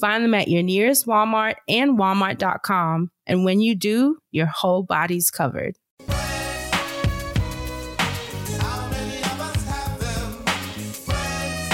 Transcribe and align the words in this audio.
Find 0.00 0.24
them 0.24 0.34
at 0.34 0.48
your 0.48 0.62
nearest 0.62 1.06
Walmart 1.06 1.54
and 1.68 1.96
walmart.com. 1.98 3.10
And 3.26 3.44
when 3.44 3.60
you 3.60 3.74
do, 3.76 4.18
your 4.32 4.46
whole 4.46 4.82
body's 4.82 5.30
covered. 5.30 5.76
How 6.08 6.16
many 8.90 9.18
of 9.18 9.40
us 9.40 9.64
have 9.68 10.00
them? 10.00 10.44
Friends. 10.92 11.70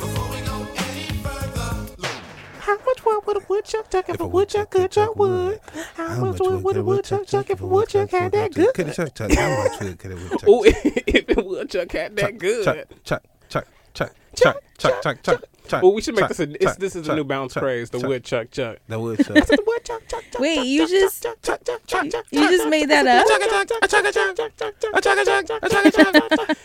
Before 0.00 0.28
we 0.30 0.40
go 0.40 0.66
any 0.76 1.04
further, 1.22 1.70
How 2.60 2.76
much 2.84 3.04
wood 3.04 3.20
would 3.26 3.36
a 3.36 3.40
woodchuck 3.48 3.88
chuck 3.90 4.08
if 4.08 4.18
a 4.20 4.26
woodchuck 4.26 4.70
could 4.70 4.90
chuck 4.90 5.14
wood? 5.16 5.60
How 5.94 6.16
much 6.18 6.40
wood 6.40 6.62
would 6.64 6.76
a 6.76 6.82
woodchuck 6.82 7.26
chuck 7.28 7.48
if 7.50 7.60
a 7.60 7.66
woodchuck 7.66 8.10
had 8.10 8.32
that 8.32 8.52
good? 8.54 8.74
Could 8.74 8.86
have 8.88 8.96
chuck 8.96 9.14
chuck. 9.14 9.30
How 9.32 9.62
much 9.64 9.80
wood 9.80 9.98
could 10.00 10.10
a 10.12 10.16
woodchuck? 10.16 10.42
Oh, 10.48 10.64
if 10.66 11.28
it 11.30 11.46
woodchuck 11.46 11.92
had 11.92 12.16
that 12.16 12.38
good. 12.38 12.64
Chuck 12.64 12.88
chuck 13.04 13.22
chuck 13.48 13.66
chuck 13.94 14.12
chuck, 14.34 14.62
chuck, 14.78 15.02
chuck, 15.02 15.22
chuck, 15.22 15.44
chuck. 15.68 15.82
Well, 15.82 15.92
we 15.94 16.02
should 16.02 16.16
make 16.16 16.28
this 16.28 16.40
a 16.40 16.50
it's, 16.62 16.76
this 16.76 16.96
is 16.96 17.08
a 17.08 17.14
New 17.14 17.24
Balance 17.24 17.54
craze. 17.54 17.90
The 17.90 18.00
woodchuck, 18.00 18.50
chuck. 18.50 18.78
Chuck. 18.78 18.82
The 18.88 18.98
woodchuck. 18.98 19.34
That's 19.34 19.50
the 19.50 19.62
woodchuck, 19.66 20.02
chuck. 20.08 20.20
Chuck, 20.22 20.32
Chuck. 20.32 20.40
Wait, 20.40 20.66
you 20.66 20.86
just 20.88 21.22
Chuck, 21.22 21.40
Chuck, 21.42 21.60
Chuck, 21.64 21.80
Chuck. 21.86 22.26
you 22.30 22.48
just 22.48 22.68
made 22.68 22.88
that 22.90 23.06
up. 23.06 23.26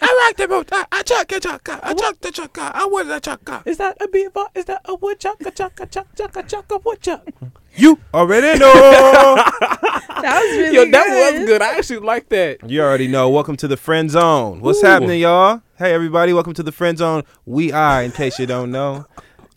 I 0.01 0.25
like 0.27 0.37
the 0.37 0.47
boot. 0.47 0.69
I 0.71 1.01
chuck 1.03 1.27
Chuck, 1.27 1.41
chuck. 1.41 1.63
Chuck, 1.63 1.97
chuck 1.97 2.21
the 2.21 2.31
chuck. 2.31 2.57
I 2.57 2.85
wood 2.85 3.07
the 3.07 3.19
chuck. 3.19 3.63
Is 3.65 3.77
that 3.77 3.97
a 4.01 4.07
beaver? 4.07 4.45
Is 4.55 4.65
that 4.65 4.81
a 4.85 4.95
woodchuck? 4.95 5.39
Chuck, 5.39 5.55
chuck, 5.55 5.75
Chuck, 5.75 5.91
chuck, 5.91 6.07
chuck, 6.15 6.35
a 6.35 6.43
chuck, 6.43 6.71
a 6.71 6.77
woodchuck. 6.77 7.27
You 7.75 7.99
already 8.13 8.57
know. 8.57 8.73
that 8.73 10.41
was 10.41 10.57
really 10.57 10.75
Yo, 10.75 10.85
that 10.91 11.07
good. 11.07 11.39
was 11.39 11.45
good. 11.45 11.61
I 11.61 11.77
actually 11.77 11.99
like 11.99 12.29
that. 12.29 12.69
You 12.69 12.81
already 12.81 13.07
know. 13.07 13.29
Welcome 13.29 13.57
to 13.57 13.67
the 13.67 13.77
friend 13.77 14.09
zone. 14.09 14.61
What's 14.61 14.81
Ooh. 14.83 14.87
happening, 14.87 15.19
y'all? 15.21 15.61
Hey, 15.77 15.93
everybody. 15.93 16.31
Welcome 16.31 16.53
to 16.53 16.63
the 16.63 16.71
friend 16.71 16.97
zone. 16.97 17.23
We 17.55 17.71
are, 17.71 18.03
in 18.03 18.11
case 18.11 18.37
you 18.37 18.45
don't 18.45 18.69
know, 18.69 19.05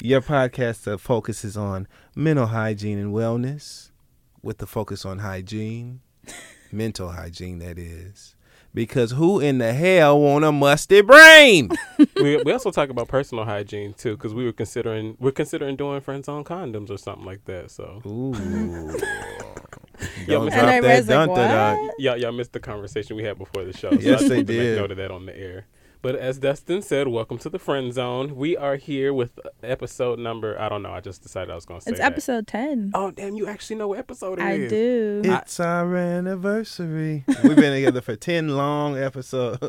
your 0.00 0.20
podcast 0.20 0.84
that 0.84 0.98
focuses 0.98 1.56
on 1.56 1.88
mental 2.14 2.46
hygiene 2.46 2.96
and 2.96 3.12
wellness, 3.12 3.90
with 4.40 4.58
the 4.58 4.68
focus 4.68 5.04
on 5.04 5.18
hygiene, 5.18 5.98
mental 6.70 7.10
hygiene, 7.10 7.58
that 7.58 7.76
is. 7.76 8.36
Because 8.72 9.10
who 9.10 9.40
in 9.40 9.58
the 9.58 9.72
hell 9.72 10.20
want 10.20 10.44
a 10.44 10.52
musty 10.52 11.00
brain? 11.00 11.70
we, 12.14 12.40
we 12.44 12.52
also 12.52 12.70
talk 12.70 12.88
about 12.88 13.08
personal 13.08 13.44
hygiene 13.44 13.94
too, 13.94 14.16
because 14.16 14.32
we 14.32 14.44
were 14.44 14.52
considering 14.52 15.16
we're 15.18 15.32
considering 15.32 15.74
doing 15.74 16.00
friends 16.00 16.28
on 16.28 16.44
condoms 16.44 16.90
or 16.90 16.98
something 16.98 17.24
like 17.26 17.46
that. 17.46 17.72
So 17.72 18.00
Ooh. 18.06 18.32
Yo, 20.28 20.34
Don't 20.34 20.44
Miss- 20.44 20.54
drop 20.54 20.66
And 20.66 20.70
I 20.70 20.80
that 20.82 20.98
was 21.00 21.08
like, 21.08 21.26
dun-dun-dun. 21.26 21.76
what? 21.86 21.94
y'all 21.98 22.16
y'all 22.16 22.30
missed 22.30 22.52
the 22.52 22.60
conversation 22.60 23.16
we 23.16 23.24
had 23.24 23.38
before 23.38 23.64
the 23.64 23.72
show. 23.76 23.90
So 23.90 23.96
Yes, 23.98 24.22
I 24.22 24.28
just 24.28 24.28
they 24.28 24.36
wanted 24.36 24.46
to 24.46 24.52
make 24.52 24.62
did. 24.62 24.78
Note 24.78 24.90
of 24.92 24.96
that 24.98 25.10
on 25.10 25.26
the 25.26 25.36
air. 25.36 25.66
But 26.00 26.14
as 26.14 26.38
Dustin 26.38 26.80
said, 26.80 27.08
welcome 27.08 27.38
to 27.38 27.48
the 27.50 27.58
friend 27.58 27.92
zone. 27.92 28.36
We 28.36 28.56
are 28.56 28.76
here 28.76 29.12
with 29.12 29.36
episode 29.64 30.20
number. 30.20 30.56
I 30.58 30.68
don't 30.68 30.82
know. 30.82 30.92
I 30.92 31.00
just 31.00 31.22
decided 31.24 31.50
I 31.50 31.56
was 31.56 31.64
going 31.66 31.80
to 31.80 31.84
say 31.84 31.90
It's 31.90 31.98
that. 32.00 32.12
episode 32.12 32.46
10. 32.46 32.92
Oh 32.94 33.10
damn! 33.10 33.34
You 33.34 33.48
actually 33.48 33.76
know 33.76 33.88
what 33.88 33.98
episode 33.98 34.38
it 34.38 34.42
I 34.42 34.52
is. 34.52 34.70
do. 34.70 35.22
It's 35.24 35.58
our 35.58 35.96
anniversary. 35.96 37.24
We've 37.42 37.56
been 37.56 37.74
together 37.74 38.00
for 38.00 38.14
10 38.14 38.50
long 38.56 38.96
episodes. 38.96 39.58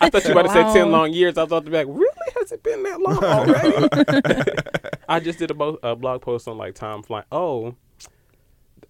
I 0.00 0.10
thought 0.10 0.24
you 0.24 0.34
were 0.34 0.40
about 0.42 0.54
to 0.54 0.72
say 0.72 0.72
ten 0.80 0.90
long 0.90 1.14
years. 1.14 1.38
I 1.38 1.46
thought 1.46 1.64
to 1.64 1.70
be 1.70 1.76
like, 1.78 1.86
really? 1.86 2.06
Has 2.38 2.52
it 2.52 2.62
been 2.62 2.82
that 2.82 3.00
long 3.00 3.24
already? 3.24 4.52
I 5.08 5.18
just 5.18 5.38
did 5.38 5.50
a, 5.50 5.54
bo- 5.54 5.78
a 5.82 5.96
blog 5.96 6.20
post 6.20 6.46
on 6.46 6.58
like 6.58 6.74
time 6.74 7.02
flying. 7.02 7.24
Oh, 7.32 7.74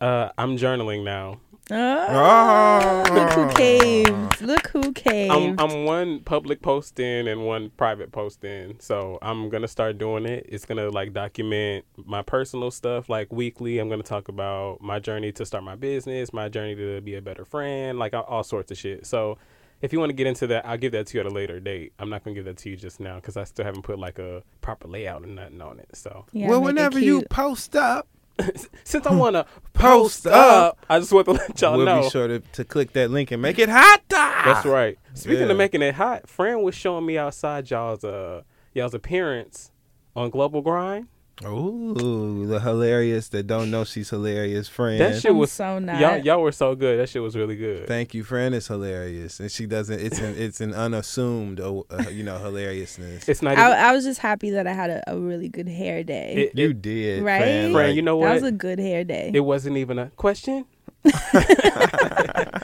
uh, 0.01 0.31
I'm 0.39 0.57
journaling 0.57 1.05
now. 1.05 1.41
Oh, 1.73 3.05
look 3.13 3.31
who 3.33 3.49
caved. 3.57 4.41
Look 4.43 4.69
who 4.69 4.93
caved. 4.93 5.33
I'm, 5.33 5.59
I'm 5.61 5.85
one 5.85 6.21
public 6.21 6.63
post 6.63 6.99
in 6.99 7.29
and 7.29 7.47
one 7.47 7.71
private 7.77 8.11
post 8.11 8.45
in. 8.45 8.81
So 8.81 9.19
I'm 9.23 9.49
gonna 9.49 9.69
start 9.69 9.99
doing 9.99 10.27
it. 10.27 10.47
It's 10.49 10.65
gonna 10.65 10.89
like 10.89 11.13
document 11.13 11.85
my 11.97 12.23
personal 12.23 12.71
stuff 12.71 13.09
like 13.09 13.33
weekly. 13.33 13.79
I'm 13.79 13.89
gonna 13.89 14.03
talk 14.03 14.29
about 14.29 14.81
my 14.81 14.99
journey 14.99 15.31
to 15.33 15.47
start 15.47 15.63
my 15.63 15.77
business, 15.77 16.33
my 16.33 16.49
journey 16.49 16.75
to 16.75 17.01
be 17.03 17.15
a 17.15 17.23
better 17.23 17.45
friend, 17.45 17.99
like 17.99 18.15
all, 18.15 18.25
all 18.25 18.43
sorts 18.43 18.73
of 18.73 18.79
shit. 18.79 19.07
So 19.07 19.39
if 19.81 19.93
you 19.93 20.01
want 20.01 20.11
to 20.11 20.15
get 20.15 20.27
into 20.27 20.47
that, 20.49 20.67
I'll 20.67 20.77
give 20.77 20.93
that 20.93 21.07
to 21.09 21.15
you 21.19 21.21
at 21.21 21.27
a 21.27 21.35
later 21.35 21.61
date. 21.61 21.93
I'm 21.99 22.11
not 22.11 22.25
gonna 22.25 22.35
give 22.35 22.47
that 22.47 22.57
to 22.59 22.71
you 22.71 22.77
just 22.77 22.99
now 23.01 23.17
because 23.17 23.37
I 23.37 23.45
still 23.45 23.65
haven't 23.65 23.83
put 23.83 23.99
like 23.99 24.19
a 24.19 24.43
proper 24.61 24.89
layout 24.89 25.23
and 25.23 25.37
nothing 25.37 25.63
on 25.63 25.79
it. 25.79 25.95
So 25.95 26.27
Yeah, 26.33 26.49
well, 26.49 26.61
whenever 26.63 26.99
you 26.99 27.23
post 27.31 27.77
up, 27.77 28.09
since 28.85 29.07
I 29.07 29.15
wanna 29.15 29.45
Post 29.73 30.25
post 30.25 30.27
up, 30.27 30.79
I 30.89 30.99
just 30.99 31.13
want 31.13 31.27
to 31.27 31.33
let 31.33 31.61
y'all 31.61 31.77
we'll 31.77 31.87
know. 31.87 32.03
be 32.03 32.11
sure 32.11 32.29
to, 32.29 32.41
to 32.41 32.65
click 32.65 32.93
that 32.93 33.11
link 33.11 33.31
and 33.31 33.41
make 33.41 33.59
it 33.59 33.69
hot. 33.71 34.03
That's 34.09 34.67
right. 34.67 34.99
Speaking 35.15 35.47
Yeah. 35.47 35.53
of 35.53 35.57
making 35.57 35.81
it 35.83 35.95
hot, 35.95 36.29
Fran 36.29 36.63
was 36.63 36.75
showing 36.75 37.07
me 37.07 37.17
outside 37.17 37.71
y'all's 37.71 38.05
uh 38.05 38.43
y'all's 38.75 38.95
appearance 38.95 39.71
on 40.15 40.29
Global 40.31 40.61
Grind. 40.61 41.09
Ooh, 41.47 42.47
the 42.47 42.61
hilarious 42.61 43.29
that 43.31 43.47
don't 43.47 43.71
know 43.71 43.85
she's 43.85 44.11
hilarious 44.11 44.69
friend. 44.69 45.01
That 45.01 45.23
shit 45.23 45.31
I'm 45.31 45.39
was 45.39 45.51
so 45.51 45.79
nice. 45.79 46.01
y'all 46.01 46.19
y'all 46.19 46.43
were 46.43 46.53
so 46.53 46.75
good. 46.75 46.99
That 47.01 47.09
shit 47.09 47.23
was 47.23 47.35
really 47.35 47.57
good. 47.57 47.87
Thank 47.87 48.13
you, 48.13 48.25
friend. 48.25 48.55
Is 48.55 48.67
hilarious, 48.69 49.41
and 49.41 49.51
she 49.51 49.65
doesn't. 49.67 49.99
It's 50.01 50.19
an 50.19 50.35
it's 50.37 50.61
an 50.61 50.75
unassumed, 50.75 51.59
uh, 51.61 51.79
uh, 51.91 52.05
you 52.11 52.25
know, 52.25 52.37
hilariousness. 52.39 53.27
it's 53.29 53.41
not. 53.41 53.53
Even, 53.53 53.65
I, 53.65 53.89
I 53.89 53.93
was 53.93 54.05
just 54.05 54.21
happy 54.21 54.51
that 54.51 54.67
I 54.67 54.73
had 54.75 54.91
a, 54.91 55.13
a 55.13 55.19
really 55.19 55.49
good 55.49 55.69
hair 55.69 56.05
day. 56.05 56.51
it, 56.53 56.59
you 56.59 56.71
it, 56.71 56.83
did, 56.83 57.23
Right? 57.23 57.39
Fran. 57.41 57.73
Fran, 57.73 57.87
like- 57.87 57.97
you 57.97 58.03
know 58.03 58.17
what? 58.19 58.27
that 58.27 58.35
was 58.35 58.43
a 58.43 58.53
good 58.53 58.79
hair 58.79 59.03
day. 59.05 59.31
it 59.33 59.41
wasn't 59.41 59.79
even 59.79 59.99
a 59.99 60.11
question. 60.17 60.67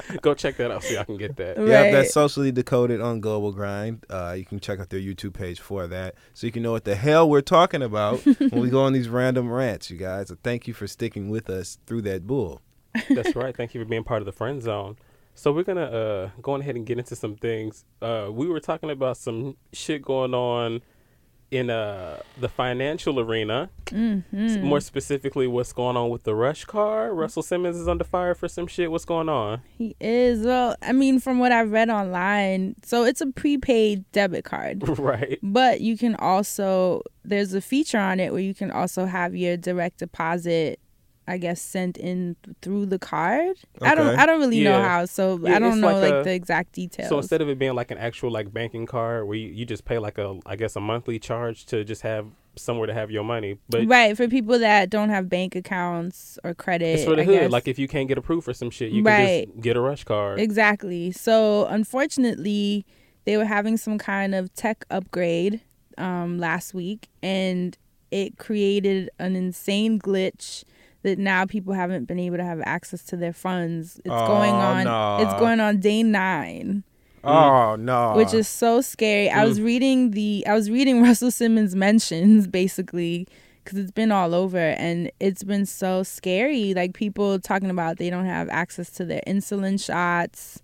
Go 0.23 0.35
check 0.35 0.57
that 0.57 0.71
out 0.71 0.83
so 0.83 0.95
y'all 0.95 1.05
can 1.05 1.17
get 1.17 1.37
that. 1.37 1.59
Right. 1.59 1.69
Yeah, 1.69 1.91
that's 1.91 2.13
socially 2.13 2.53
decoded 2.53 3.01
on 3.01 3.21
Global 3.21 3.53
Grind. 3.53 4.05
Uh, 4.11 4.35
you 4.37 4.45
can 4.45 4.61
check 4.61 4.81
out 4.81 4.91
their 4.91 5.01
YouTube 5.01 5.35
page 5.35 5.61
for 5.61 5.87
that, 5.87 6.15
so 6.35 6.47
you 6.47 6.53
can 6.53 6.63
know 6.63 6.73
what 6.73 6.85
the 6.85 6.97
hell 6.97 7.29
we're 7.29 7.41
talking 7.41 7.83
about 7.83 8.25
when 8.39 8.61
we 8.61 8.71
go 8.71 8.83
on 8.83 8.93
these 8.93 9.09
random 9.09 9.51
rants, 9.51 9.91
you 9.91 9.97
guys. 9.97 10.29
So 10.29 10.37
thank 10.43 10.67
you 10.67 10.75
for 10.75 10.87
sticking 10.87 11.31
with 11.31 11.49
us 11.51 11.79
through 11.87 12.03
that 12.03 12.27
bull. 12.27 12.63
That's 13.11 13.35
right. 13.37 13.55
Thank 13.57 13.75
you 13.75 13.81
for 13.83 13.89
being 13.89 14.05
part 14.05 14.23
of 14.23 14.27
the 14.27 14.33
friend 14.33 14.63
zone. 14.63 14.97
So 15.35 15.53
we're 15.53 15.65
gonna 15.65 15.85
uh 15.85 16.31
go 16.41 16.55
ahead 16.55 16.77
and 16.77 16.87
get 16.87 16.99
into 16.99 17.15
some 17.15 17.37
things. 17.37 17.85
Uh, 18.01 18.29
we 18.31 18.47
were 18.47 18.61
talking 18.61 18.91
about 18.91 19.19
some 19.19 19.57
shit 19.73 20.01
going 20.03 20.33
on 20.33 20.81
in 21.51 21.71
uh 21.71 22.21
the 22.41 22.49
financial 22.49 23.21
arena. 23.21 23.71
S- 23.93 24.57
More 24.59 24.81
specifically, 24.81 25.47
what's 25.47 25.73
going 25.73 25.97
on 25.97 26.11
with 26.11 26.25
the 26.25 26.35
Rush 26.35 26.65
card? 26.65 27.13
Russell 27.17 27.43
Simmons 27.43 27.77
is 27.77 27.87
under 27.87 28.03
fire 28.05 28.35
for 28.35 28.49
some 28.49 28.67
shit. 28.67 28.91
What's 28.91 29.05
going 29.05 29.29
on? 29.29 29.63
He 29.79 29.95
is. 30.01 30.45
Well, 30.45 30.75
I 30.83 30.93
mean, 30.93 31.21
from 31.21 31.39
what 31.39 31.53
I've 31.53 31.71
read 31.71 31.89
online, 31.89 32.75
so 32.83 33.05
it's 33.05 33.21
a 33.21 33.29
prepaid 33.29 34.05
debit 34.13 34.45
card. 34.45 34.89
right. 34.99 35.39
But 35.43 35.81
you 35.81 35.97
can 35.97 36.17
also 36.17 37.03
there's 37.25 37.55
a 37.55 37.61
feature 37.61 37.99
on 37.99 38.19
it 38.21 38.33
where 38.33 38.41
you 38.43 38.55
can 38.55 38.71
also 38.71 39.07
have 39.07 39.35
your 39.37 39.57
direct 39.57 39.99
deposit 39.99 40.81
I 41.29 41.39
guess 41.39 41.61
sent 41.61 41.97
in 41.99 42.37
through 42.63 42.87
the 42.87 42.99
card. 42.99 43.57
I 43.83 43.95
don't 43.95 44.17
I 44.19 44.27
don't 44.27 44.41
really 44.41 44.63
know 44.63 44.81
how, 44.81 45.07
so 45.07 45.39
Yeah, 45.43 45.57
I 45.57 45.59
don't 45.59 45.81
know 45.81 45.89
like 45.99 46.03
like, 46.11 46.21
a- 46.21 46.25
the 46.25 46.33
exact 46.33 46.73
details. 46.73 47.09
So 47.09 47.19
instead 47.19 47.41
of 47.43 47.49
it 47.49 47.59
being 47.59 47.75
like 47.75 47.91
an 47.91 47.99
actual 47.99 48.31
like 48.31 48.53
banking 48.53 48.87
card 48.87 49.27
where 49.27 49.37
you, 49.37 49.49
you 49.49 49.65
just 49.67 49.85
pay 49.85 49.99
like 49.99 50.19
a 50.19 50.39
I 50.47 50.55
guess 50.57 50.77
a 50.77 50.81
monthly 50.81 51.19
charge 51.19 51.67
to 51.67 51.85
just 51.85 52.03
have 52.03 52.27
somewhere 52.59 52.87
to 52.87 52.95
have 52.95 53.11
your 53.11 53.23
money, 53.25 53.59
but 53.69 53.87
right 53.87 54.17
for 54.17 54.29
people 54.29 54.59
that 54.59 54.89
don't 54.89 55.11
have 55.11 55.29
bank 55.29 55.55
accounts 55.57 56.39
or 56.45 56.55
credit, 56.55 56.87
it's 56.95 57.05
for 57.05 57.17
the 57.17 57.23
I 57.23 57.25
hood. 57.27 57.41
guess. 57.41 57.51
Like 57.53 57.69
if 57.69 57.79
you 57.79 57.87
can't 57.89 58.09
get 58.09 58.17
approved 58.19 58.45
for 58.45 58.55
some 58.55 58.71
shit, 58.71 58.93
you 58.93 59.03
Right. 59.03 59.45
can 59.47 59.53
just 59.55 59.61
get 59.63 59.77
a 59.77 59.81
Rush 59.81 60.05
card. 60.05 60.39
Exactly. 60.41 61.11
So 61.13 61.67
unfortunately, 61.67 62.87
they 63.25 63.37
were 63.37 63.45
having 63.45 63.77
some 63.77 63.99
kind 63.99 64.35
of 64.35 64.55
tech 64.55 64.85
upgrade 64.91 65.61
um, 65.99 66.39
last 66.39 66.73
week, 66.73 67.09
and 67.23 67.77
it 68.11 68.39
created 68.39 69.11
an 69.19 69.35
insane 69.37 69.99
glitch 69.99 70.63
that 71.07 71.19
now 71.19 71.47
people 71.47 71.73
haven't 71.73 72.05
been 72.05 72.19
able 72.19 72.37
to 72.37 72.45
have 72.45 72.61
access 72.65 73.03
to 73.05 73.17
their 73.17 73.33
funds. 73.33 73.97
It's 74.05 74.09
oh, 74.11 74.27
going 74.27 74.55
Oh, 74.55 74.59
on. 74.59 74.85
no. 74.85 75.19
It's 75.21 75.41
going 75.41 75.61
on 75.61 75.81
day 75.81 76.03
nine, 76.03 76.85
Oh 77.25 77.77
no! 77.77 78.15
which 78.15 78.35
is 78.35 78.47
so 78.47 78.81
scary. 78.81 79.31
I 79.31 79.45
was 79.45 79.59
mm. 79.59 79.65
reading 79.65 80.11
the. 80.11 80.45
I 80.47 80.55
was 80.55 80.71
reading 80.71 81.03
Russell 81.09 81.31
Simmons 81.31 81.75
mentions 81.75 82.47
basically. 82.47 83.27
Because 83.65 83.81
it's 83.81 83.91
been 83.91 84.13
all 84.13 84.33
over 84.33 84.59
and 84.59 85.11
it's 85.19 85.43
been 85.43 85.67
so 85.67 86.05
scary. 86.05 86.73
Like 86.73 86.95
people 86.95 87.41
talking 87.41 87.69
about 87.69 87.97
they 87.97 88.11
don't 88.11 88.27
have 88.27 88.49
access 88.49 88.91
to 88.91 89.05
their 89.05 89.23
insulin 89.27 89.85
shots 89.85 90.63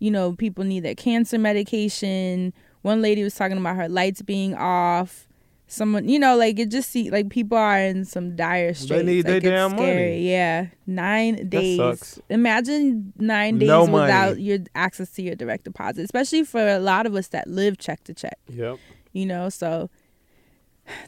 you 0.00 0.10
know, 0.10 0.32
people 0.32 0.64
need 0.64 0.80
their 0.80 0.96
cancer 0.96 1.38
medication. 1.38 2.52
One 2.82 3.00
lady 3.00 3.22
was 3.22 3.34
talking 3.34 3.58
about 3.58 3.76
her 3.76 3.88
lights 3.88 4.22
being 4.22 4.54
off. 4.54 5.28
Someone 5.72 6.08
you 6.08 6.18
know 6.18 6.36
like 6.36 6.58
it 6.58 6.68
just 6.70 6.90
see 6.90 7.10
like 7.10 7.28
people 7.30 7.56
are 7.56 7.78
in 7.78 8.04
some 8.04 8.34
dire 8.36 8.74
straits 8.74 8.88
They 8.90 9.02
need 9.04 9.24
their 9.24 9.34
like, 9.34 9.44
it's 9.44 9.50
damn 9.50 9.76
money. 9.76 10.28
yeah 10.28 10.66
nine 10.86 11.48
days 11.48 11.76
sucks. 11.78 12.20
imagine 12.28 13.12
nine 13.16 13.58
days 13.58 13.68
No 13.68 13.86
money. 13.86 14.02
without 14.02 14.40
your 14.40 14.58
access 14.74 15.10
to 15.12 15.22
your 15.22 15.36
direct 15.36 15.64
deposit 15.64 16.02
especially 16.02 16.42
for 16.44 16.66
a 16.66 16.78
lot 16.80 17.06
of 17.06 17.14
us 17.14 17.28
that 17.28 17.46
live 17.48 17.78
check 17.78 18.02
to 18.04 18.14
check 18.14 18.38
Yep. 18.48 18.78
you 19.12 19.26
know 19.26 19.48
so 19.48 19.88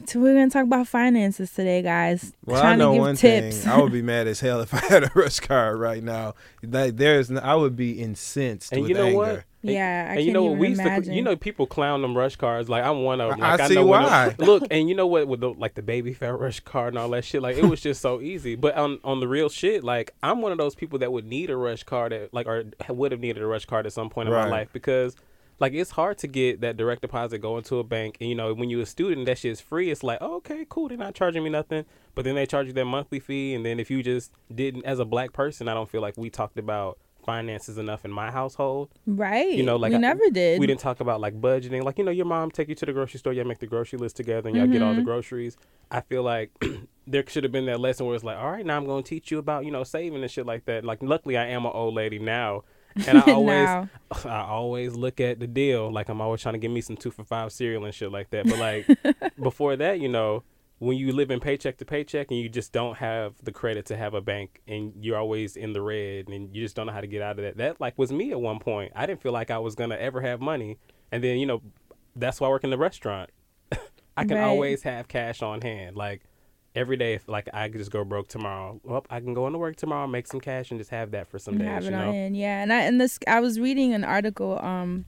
so 0.05 0.19
we're 0.19 0.33
gonna 0.33 0.49
talk 0.49 0.63
about 0.63 0.87
finances 0.87 1.51
today 1.51 1.81
guys 1.81 2.33
Well, 2.45 2.59
trying 2.61 2.73
I 2.73 2.75
know 2.77 2.89
to 2.91 2.93
give 2.95 3.01
one 3.01 3.15
tips 3.15 3.57
thing. 3.63 3.71
I 3.71 3.81
would 3.81 3.91
be 3.91 4.01
mad 4.13 4.27
as 4.27 4.39
hell 4.39 4.61
if 4.61 4.73
I 4.73 4.79
had 4.79 5.03
a 5.03 5.11
rush 5.15 5.39
card 5.39 5.79
right 5.79 6.03
now. 6.03 6.35
Like 6.61 6.97
there's, 6.97 7.29
n- 7.31 7.39
I 7.39 7.55
would 7.55 7.75
be 7.75 7.99
incensed 8.01 8.71
And 8.71 8.81
with 8.81 8.89
you 8.89 8.95
know 8.95 9.05
anger. 9.05 9.17
what? 9.17 9.43
yeah 9.65 10.07
I 10.09 10.15
and 10.15 10.19
you 10.19 10.25
can't 10.27 10.33
know 10.33 10.43
what 10.43 10.49
even 10.49 10.59
we 10.59 10.67
used 10.69 10.81
imagine. 10.81 11.03
to, 11.05 11.13
you 11.15 11.21
know, 11.21 11.35
people 11.37 11.65
clown 11.67 12.01
them 12.01 12.17
rush 12.17 12.35
cards. 12.35 12.67
Like 12.67 12.83
I'm 12.83 13.03
one 13.03 13.21
of 13.21 13.29
them. 13.31 13.41
I- 13.41 13.51
Like 13.53 13.59
I 13.61 13.63
I, 13.63 13.67
see 13.69 13.75
know 13.75 13.85
why. 13.85 14.29
them- 14.29 14.45
look, 14.47 14.63
and 14.69 14.89
you 14.89 14.95
know 14.95 15.07
what? 15.07 15.27
With 15.27 15.39
the 15.39 15.49
like 15.53 15.75
the 15.75 15.81
Baby 15.81 16.13
Phat 16.13 16.37
rush 16.37 16.59
card 16.59 16.89
and 16.93 16.99
all 16.99 17.09
that 17.11 17.23
shit, 17.23 17.41
like 17.41 17.55
it 17.57 17.63
was 17.65 17.79
just 17.79 18.01
so 18.01 18.19
easy. 18.19 18.55
But 18.55 18.75
on 18.75 18.99
on 19.05 19.19
the 19.21 19.27
real 19.27 19.47
shit, 19.49 19.83
like 19.83 20.13
I'm 20.21 20.41
one 20.41 20.51
of 20.51 20.57
those 20.57 20.75
people 20.75 20.99
that 20.99 21.11
would 21.13 21.25
need 21.25 21.49
a 21.49 21.55
rush 21.55 21.83
card, 21.83 22.11
at, 22.11 22.33
like 22.33 22.45
or 22.47 22.65
would 22.89 23.11
have 23.13 23.21
needed 23.21 23.41
a 23.41 23.47
rush 23.47 23.65
card 23.65 23.85
at 23.85 23.93
some 23.93 24.09
point 24.09 24.27
in 24.27 24.33
my 24.35 24.47
life 24.49 24.69
because. 24.73 25.15
Like 25.59 25.73
it's 25.73 25.91
hard 25.91 26.17
to 26.19 26.27
get 26.27 26.61
that 26.61 26.77
direct 26.77 27.01
deposit 27.01 27.39
going 27.39 27.63
to 27.63 27.79
a 27.79 27.83
bank, 27.83 28.17
and 28.19 28.29
you 28.29 28.35
know 28.35 28.53
when 28.53 28.69
you're 28.69 28.81
a 28.81 28.85
student, 28.85 29.25
that 29.27 29.37
shit's 29.37 29.61
free. 29.61 29.89
It's 29.91 30.03
like, 30.03 30.17
oh, 30.21 30.35
okay, 30.37 30.65
cool, 30.69 30.87
they're 30.89 30.97
not 30.97 31.15
charging 31.15 31.43
me 31.43 31.49
nothing, 31.49 31.85
but 32.15 32.25
then 32.25 32.35
they 32.35 32.45
charge 32.45 32.67
you 32.67 32.73
that 32.73 32.85
monthly 32.85 33.19
fee, 33.19 33.53
and 33.53 33.65
then 33.65 33.79
if 33.79 33.89
you 33.91 34.03
just 34.03 34.31
didn't, 34.53 34.85
as 34.85 34.99
a 34.99 35.05
black 35.05 35.31
person, 35.33 35.67
I 35.67 35.73
don't 35.73 35.89
feel 35.89 36.01
like 36.01 36.15
we 36.17 36.29
talked 36.29 36.57
about 36.57 36.97
finances 37.25 37.77
enough 37.77 38.03
in 38.03 38.11
my 38.11 38.29
household. 38.29 38.89
right 39.07 39.53
You 39.53 39.63
know, 39.63 39.77
like 39.77 39.91
we 39.91 39.95
I- 39.95 39.99
never 39.99 40.29
did 40.29 40.59
We 40.59 40.67
didn't 40.67 40.81
talk 40.81 40.99
about 40.99 41.21
like 41.21 41.39
budgeting. 41.39 41.81
Like, 41.83 41.97
you 41.97 42.03
know, 42.03 42.11
your 42.11 42.25
mom 42.25 42.51
take 42.51 42.67
you 42.67 42.75
to 42.75 42.85
the 42.85 42.91
grocery 42.91 43.17
store, 43.19 43.31
y'all 43.31 43.45
make 43.45 43.59
the 43.59 43.65
grocery 43.67 43.97
list 43.97 44.17
together 44.17 44.49
and 44.49 44.57
y'all 44.57 44.67
get 44.67 44.81
Mm-hmm. 44.81 44.83
all 44.89 44.93
the 44.95 45.03
groceries. 45.03 45.55
I 45.89 46.01
feel 46.01 46.21
like 46.23 46.51
there 47.07 47.23
should 47.27 47.43
have 47.45 47.53
been 47.53 47.65
that 47.67 47.79
lesson 47.79 48.05
where 48.07 48.15
it's 48.15 48.25
like, 48.25 48.37
all 48.37 48.51
right, 48.51 48.65
now 48.65 48.75
I'm 48.75 48.85
going 48.85 49.03
to 49.03 49.07
teach 49.09 49.31
you 49.31 49.37
about, 49.37 49.63
you 49.63 49.71
know, 49.71 49.85
saving 49.85 50.21
and 50.21 50.29
shit 50.29 50.45
like 50.45 50.65
that. 50.65 50.83
Like, 50.83 51.01
luckily 51.01 51.37
I 51.37 51.45
am 51.47 51.65
an 51.65 51.71
old 51.73 51.93
lady 51.93 52.19
now. 52.19 52.63
And 53.07 53.17
I 53.17 53.21
always. 53.33 53.67
I 54.25 54.41
always 54.41 54.93
look 54.95 55.19
at 55.19 55.39
the 55.39 55.47
deal. 55.47 55.91
Like, 55.91 56.09
I'm 56.09 56.21
always 56.21 56.41
trying 56.41 56.53
to 56.53 56.59
give 56.59 56.71
me 56.71 56.81
some 56.81 56.95
two 56.95 57.09
for 57.11 57.23
five 57.23 57.51
cereal 57.51 57.83
and 57.85 57.93
shit 57.93 58.11
like 58.11 58.29
that. 58.29 58.45
But 58.47 58.59
like, 58.59 59.33
before 59.41 59.75
that, 59.77 59.99
you 59.99 60.07
know, 60.09 60.43
when 60.79 60.97
you 60.97 61.11
live 61.13 61.31
in 61.31 61.39
paycheck 61.39 61.77
to 61.77 61.85
paycheck 61.85 62.27
and 62.29 62.39
you 62.39 62.49
just 62.49 62.71
don't 62.71 62.97
have 62.97 63.33
the 63.41 63.51
credit 63.51 63.85
to 63.87 63.95
have 63.97 64.13
a 64.13 64.21
bank 64.21 64.61
and 64.67 64.93
you're 64.99 65.17
always 65.17 65.55
in 65.55 65.73
the 65.73 65.81
red 65.81 66.27
and 66.27 66.53
you 66.55 66.61
just 66.61 66.75
don't 66.75 66.87
know 66.87 66.91
how 66.93 67.01
to 67.01 67.07
get 67.07 67.21
out 67.21 67.39
of 67.39 67.43
that. 67.45 67.57
That 67.57 67.79
like 67.81 67.97
was 67.97 68.11
me 68.11 68.31
at 68.31 68.39
one 68.41 68.59
point. 68.59 68.91
I 68.95 69.05
didn't 69.05 69.21
feel 69.21 69.31
like 69.31 69.49
I 69.49 69.59
was 69.59 69.75
gonna 69.75 69.95
ever 69.95 70.21
have 70.21 70.41
money. 70.41 70.77
And 71.11 71.23
then, 71.23 71.37
you 71.37 71.45
know, 71.45 71.61
that's 72.15 72.41
why 72.41 72.47
I 72.47 72.49
work 72.51 72.63
in 72.65 72.69
the 72.69 72.77
restaurant. 72.77 73.29
I 74.15 74.25
can 74.25 74.37
Right. 74.37 74.43
always 74.43 74.83
have 74.83 75.07
cash 75.07 75.41
on 75.41 75.61
hand. 75.61 75.95
Like 75.95 76.21
every 76.75 76.97
day 76.97 77.13
if 77.13 77.27
like 77.27 77.47
I 77.53 77.69
could 77.69 77.77
just 77.79 77.91
go 77.91 78.03
broke 78.03 78.27
tomorrow. 78.27 78.79
Well, 78.83 79.05
I 79.09 79.19
can 79.19 79.33
go 79.33 79.47
into 79.47 79.59
work 79.59 79.75
tomorrow, 79.75 80.07
make 80.07 80.27
some 80.27 80.39
cash 80.39 80.71
and 80.71 80.79
just 80.79 80.89
have 80.91 81.11
that 81.11 81.27
for 81.27 81.39
some 81.39 81.55
and 81.55 81.61
days. 81.63 81.69
have 81.69 81.83
You 81.83 81.89
it 81.89 81.93
on 81.93 82.05
know? 82.07 82.11
hand. 82.11 82.37
Yeah, 82.37 82.61
and 82.61 82.71
I 82.73 82.81
and 82.81 82.99
this 82.99 83.19
I 83.27 83.39
was 83.39 83.59
reading 83.59 83.93
an 83.93 84.03
article. 84.03 84.59
Um, 84.63 85.05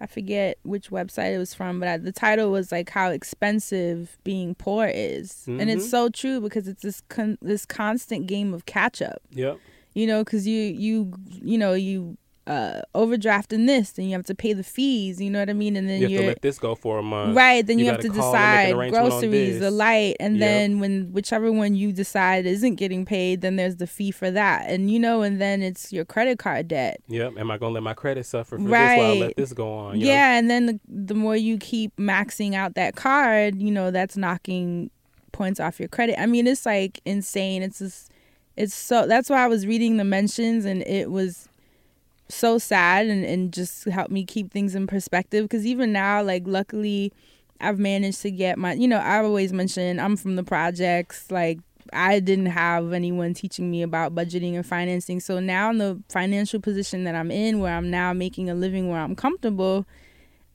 I 0.00 0.06
forget 0.06 0.58
which 0.64 0.90
website 0.90 1.34
it 1.34 1.38
was 1.38 1.54
from, 1.54 1.78
but 1.78 1.88
I, 1.88 1.96
the 1.98 2.12
title 2.12 2.50
was 2.50 2.72
like 2.72 2.90
how 2.90 3.10
expensive 3.10 4.18
being 4.24 4.54
poor 4.56 4.86
is, 4.92 5.44
and 5.46 5.70
it's 5.70 5.86
Mhm. 5.86 5.90
so 5.90 6.08
true 6.08 6.40
because 6.40 6.66
it's 6.68 6.82
this 6.82 7.00
con- 7.08 7.38
this 7.40 7.64
constant 7.64 8.26
game 8.26 8.52
of 8.52 8.66
catch 8.66 9.00
up. 9.00 9.22
Yep. 9.30 9.58
You 9.94 10.06
know, 10.08 10.24
because 10.24 10.46
you 10.46 10.60
you 10.60 11.12
you 11.30 11.56
know 11.58 11.74
you 11.74 12.16
uh 12.46 12.82
overdrafting 12.94 13.66
this, 13.66 13.96
and 13.96 14.06
you 14.06 14.12
have 14.12 14.26
to 14.26 14.34
pay 14.34 14.52
the 14.52 14.62
fees. 14.62 15.20
You 15.20 15.30
know 15.30 15.38
what 15.38 15.48
I 15.48 15.54
mean? 15.54 15.76
And 15.76 15.88
then 15.88 16.00
You 16.02 16.08
have 16.08 16.20
to 16.20 16.26
let 16.26 16.42
this 16.42 16.58
go 16.58 16.74
for 16.74 16.98
a 16.98 17.02
month. 17.02 17.34
Right, 17.36 17.66
then 17.66 17.78
you, 17.78 17.86
You 17.86 17.90
have 17.92 18.00
to 18.00 18.08
gotta 18.08 18.20
call 18.20 18.36
and 18.36 18.50
make 18.52 18.60
an 18.72 18.90
decide 18.90 18.90
groceries, 19.20 19.60
the 19.60 19.70
light, 19.70 20.16
and 20.20 20.34
Yep. 20.36 20.40
then 20.40 20.78
when 20.80 21.12
whichever 21.12 21.50
one 21.50 21.74
you 21.74 21.92
decide 21.92 22.44
isn't 22.44 22.74
getting 22.74 23.06
paid, 23.06 23.40
then 23.40 23.56
there's 23.56 23.76
the 23.76 23.86
fee 23.86 24.10
for 24.10 24.30
that, 24.30 24.68
and 24.68 24.90
you 24.90 24.98
know, 24.98 25.22
and 25.22 25.40
then 25.40 25.62
it's 25.62 25.92
your 25.92 26.04
credit 26.04 26.38
card 26.38 26.68
debt. 26.68 27.00
Yep. 27.08 27.38
Am 27.38 27.50
I 27.50 27.56
gonna 27.56 27.72
let 27.74 27.82
my 27.82 27.94
credit 27.94 28.26
suffer 28.26 28.58
for 28.58 28.62
this 28.64 28.72
while 28.72 29.00
I 29.00 29.08
Right. 29.10 29.20
let 29.20 29.36
this 29.36 29.52
go 29.54 29.72
on? 29.72 29.98
you 29.98 30.04
know? 30.04 30.10
yeah, 30.12 30.36
and 30.38 30.50
then 30.50 30.66
the, 30.66 30.80
the 30.86 31.14
more 31.14 31.36
you 31.36 31.56
keep 31.56 31.96
maxing 31.96 32.54
out 32.54 32.74
that 32.74 32.94
card, 32.94 33.60
you 33.62 33.70
know, 33.70 33.90
that's 33.90 34.16
knocking 34.18 34.90
points 35.32 35.60
off 35.60 35.80
your 35.80 35.88
credit. 35.88 36.20
I 36.20 36.26
mean, 36.26 36.46
it's 36.46 36.66
like 36.66 37.00
insane. 37.06 37.62
It's 37.62 37.78
just, 37.78 38.10
it's 38.56 38.74
so. 38.74 39.06
That's 39.06 39.28
why 39.30 39.42
I 39.42 39.46
was 39.48 39.66
reading 39.66 39.96
the 39.96 40.04
mentions, 40.04 40.64
and 40.66 40.82
it 40.82 41.10
was 41.10 41.48
so 42.28 42.58
sad, 42.58 43.06
and 43.06 43.24
and 43.24 43.52
just 43.52 43.84
helped 43.86 44.10
me 44.10 44.24
keep 44.24 44.52
things 44.52 44.74
in 44.74 44.86
perspective. 44.86 45.44
Because 45.44 45.66
even 45.66 45.92
now, 45.92 46.22
like, 46.22 46.42
luckily, 46.46 47.12
I've 47.60 47.78
managed 47.78 48.22
to 48.22 48.30
get 48.30 48.58
my. 48.58 48.72
You 48.74 48.88
know, 48.88 48.98
I 48.98 49.22
always 49.22 49.52
mention 49.52 50.00
I'm 50.00 50.16
from 50.16 50.36
the 50.36 50.44
projects, 50.44 51.30
like. 51.30 51.58
I 51.92 52.18
didn't 52.18 52.46
have 52.46 52.94
anyone 52.94 53.34
teaching 53.34 53.70
me 53.70 53.82
about 53.82 54.14
budgeting 54.14 54.54
and 54.54 54.64
financing. 54.66 55.20
So 55.20 55.38
now 55.38 55.68
in 55.68 55.76
the 55.76 56.02
financial 56.08 56.58
position 56.58 57.04
that 57.04 57.14
I'm 57.14 57.30
in 57.30 57.60
where 57.60 57.76
I'm 57.76 57.90
now 57.90 58.14
making 58.14 58.48
a 58.48 58.54
living 58.54 58.88
where 58.88 58.98
I'm 58.98 59.14
comfortable, 59.14 59.86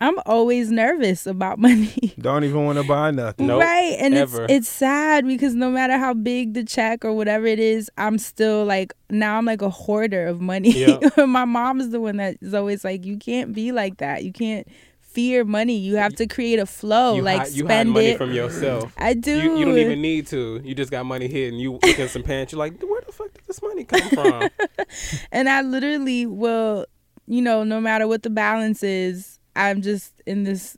I'm 0.02 0.18
always 0.26 0.72
nervous 0.72 1.28
about 1.28 1.60
money. 1.68 2.14
Don't 2.20 2.44
even 2.44 2.66
want 2.66 2.78
to 2.78 2.84
buy 2.84 3.12
nothing. 3.12 3.48
Nope, 3.48 3.62
right. 3.62 3.96
And 4.00 4.14
ever. 4.14 4.44
it's 4.44 4.54
it's 4.54 4.70
sad 4.70 5.26
because 5.26 5.56
no 5.56 5.70
matter 5.70 5.98
how 5.98 6.14
big 6.14 6.54
the 6.54 6.64
check 6.64 7.04
or 7.04 7.14
whatever 7.14 7.46
it 7.46 7.60
is, 7.60 7.90
I'm 7.98 8.18
still 8.18 8.66
like 8.66 8.94
now 9.10 9.38
I'm 9.38 9.46
like 9.46 9.62
a 9.62 9.70
hoarder 9.70 10.26
of 10.28 10.42
money. 10.42 10.72
Yeah. 10.72 11.00
My 11.26 11.46
mom 11.46 11.82
is 11.82 11.90
the 11.90 12.00
one 12.00 12.18
that 12.18 12.38
is 12.42 12.54
always 12.54 12.84
like, 12.84 13.06
You 13.06 13.18
can't 13.18 13.54
be 13.54 13.72
like 13.72 13.98
that. 13.98 14.24
You 14.24 14.32
can't 14.32 14.68
fear 15.02 15.44
money. 15.44 15.78
You 15.78 15.96
have 15.96 16.16
to 16.16 16.28
create 16.28 16.60
a 16.60 16.66
flow. 16.66 17.16
you 17.16 17.22
like 17.22 17.40
hide, 17.40 17.52
you 17.52 17.64
hide 17.64 17.72
spend 17.72 17.92
money 17.92 18.06
it. 18.08 18.18
from 18.18 18.32
yourself. 18.32 18.94
I 18.98 19.14
do. 19.14 19.32
You, 19.32 19.58
you 19.58 19.66
don't 19.66 19.78
even 19.78 20.02
need 20.02 20.28
to. 20.28 20.62
You 20.64 20.76
just 20.76 20.92
got 20.92 21.06
money 21.06 21.28
hidden. 21.28 21.60
You 21.60 21.74
look 21.74 22.00
in 22.00 22.08
some 22.08 22.24
pants. 22.24 22.54
You're 22.54 22.60
like, 22.60 22.82
where 22.82 23.02
the 23.02 23.12
fuck 23.12 23.34
did 23.34 23.44
this 23.48 23.62
money 23.62 23.84
come 23.84 24.10
from? 24.10 24.50
and 25.32 25.50
I 25.50 25.62
literally 25.62 26.26
will, 26.26 26.86
you 27.28 27.42
know, 27.42 27.64
no 27.64 27.82
matter 27.82 28.08
what 28.08 28.24
the 28.24 28.30
balance 28.30 28.84
is, 28.84 29.39
I'm 29.60 29.82
just 29.82 30.22
in 30.26 30.44
this 30.44 30.78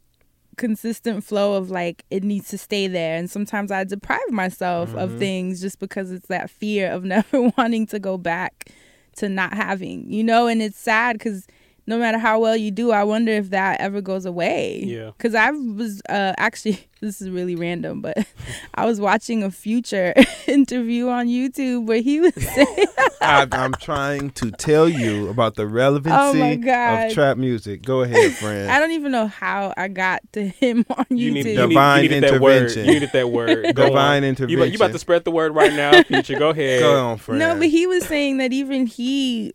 consistent 0.57 1.23
flow 1.23 1.55
of 1.55 1.71
like 1.71 2.03
it 2.09 2.23
needs 2.23 2.49
to 2.49 2.57
stay 2.57 2.87
there. 2.87 3.15
And 3.15 3.29
sometimes 3.29 3.71
I 3.71 3.83
deprive 3.83 4.29
myself 4.29 4.93
of 4.95 5.17
things 5.17 5.61
just 5.61 5.79
because 5.79 6.11
it's 6.11 6.27
that 6.27 6.49
fear 6.49 6.91
of 6.91 7.03
never 7.15 7.51
wanting 7.57 7.87
to 7.87 7.99
go 7.99 8.17
back 8.17 8.69
to 9.17 9.29
not 9.29 9.53
having, 9.53 10.11
you 10.11 10.23
know, 10.23 10.47
and 10.47 10.61
it's 10.61 10.79
sad 10.79 11.17
because 11.17 11.47
no 11.87 11.97
matter 11.97 12.17
how 12.17 12.39
well 12.39 12.55
you 12.55 12.71
do, 12.71 12.91
I 12.91 13.03
wonder 13.03 13.31
if 13.31 13.49
that 13.49 13.79
ever 13.81 14.01
goes 14.01 14.25
away. 14.25 14.83
Yeah. 14.85 15.11
Because 15.17 15.35
I 15.35 15.51
was 15.51 16.01
uh, 16.09 16.33
actually, 16.37 16.79
this 17.01 17.21
is 17.21 17.29
really 17.29 17.55
random, 17.55 17.99
but 18.01 18.15
I 18.75 18.85
was 18.85 19.01
watching 19.01 19.43
a 19.43 19.51
future 19.51 20.13
interview 20.47 21.09
on 21.09 21.27
YouTube 21.27 21.85
where 21.87 22.01
he 22.01 22.19
was 22.21 22.33
saying, 22.35 22.87
I, 23.21 23.47
I'm 23.51 23.73
trying 23.73 24.29
to 24.31 24.51
tell 24.51 24.87
you 24.87 25.27
about 25.29 25.55
the 25.55 25.67
relevancy 25.67 26.41
Oh 26.41 26.57
God. 26.57 27.07
of 27.07 27.13
trap 27.13 27.37
music. 27.37 27.83
Go 27.83 28.01
ahead, 28.01 28.31
friend. 28.33 28.71
I 28.71 28.79
don't 28.79 28.91
even 28.91 29.11
know 29.11 29.27
how 29.27 29.73
I 29.77 29.87
got 29.89 30.21
to 30.33 30.47
him 30.47 30.85
on 30.89 31.05
YouTube. 31.05 31.17
You 31.17 31.31
need, 31.31 31.45
you 31.45 31.51
need, 31.53 31.55
Divine 31.55 32.03
you 32.03 32.09
needed 32.09 32.23
that 32.33 32.41
word. 32.41 32.51
intervention. 32.55 32.85
You 32.85 32.91
needed 32.93 33.09
that 33.13 33.29
word. 33.29 33.75
Go 33.75 33.87
Divine 33.87 34.23
on. 34.23 34.29
intervention. 34.29 34.49
You, 34.49 34.57
about- 34.63 34.69
you 34.71 34.75
about 34.77 34.91
to 34.93 34.99
spread 34.99 35.23
the 35.25 35.31
word 35.31 35.53
right 35.55 35.73
now, 35.73 36.01
future. 36.03 36.37
Go 36.39 36.49
ahead. 36.49 36.81
Go 36.81 36.99
on, 37.07 37.17
friend. 37.17 37.39
no, 37.39 37.55
but 37.55 37.67
he 37.69 37.87
was 37.87 38.05
saying 38.05 38.37
that 38.37 38.53
even 38.53 38.85
he, 38.87 39.53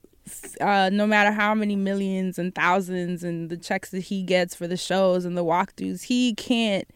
uh, 0.61 0.91
no 0.93 1.07
matter 1.07 1.31
how 1.31 1.55
many 1.55 1.77
millions 1.77 2.39
and 2.39 2.55
thousands 2.55 3.23
and 3.23 3.51
the 3.51 3.57
checks 3.57 3.91
that 3.91 4.01
he 4.03 4.23
gets 4.23 4.55
for 4.55 4.67
the 4.67 4.77
shows 4.77 5.25
and 5.25 5.37
the 5.37 5.45
walkthroughs, 5.45 6.03
he 6.05 6.35
can't. 6.35 6.87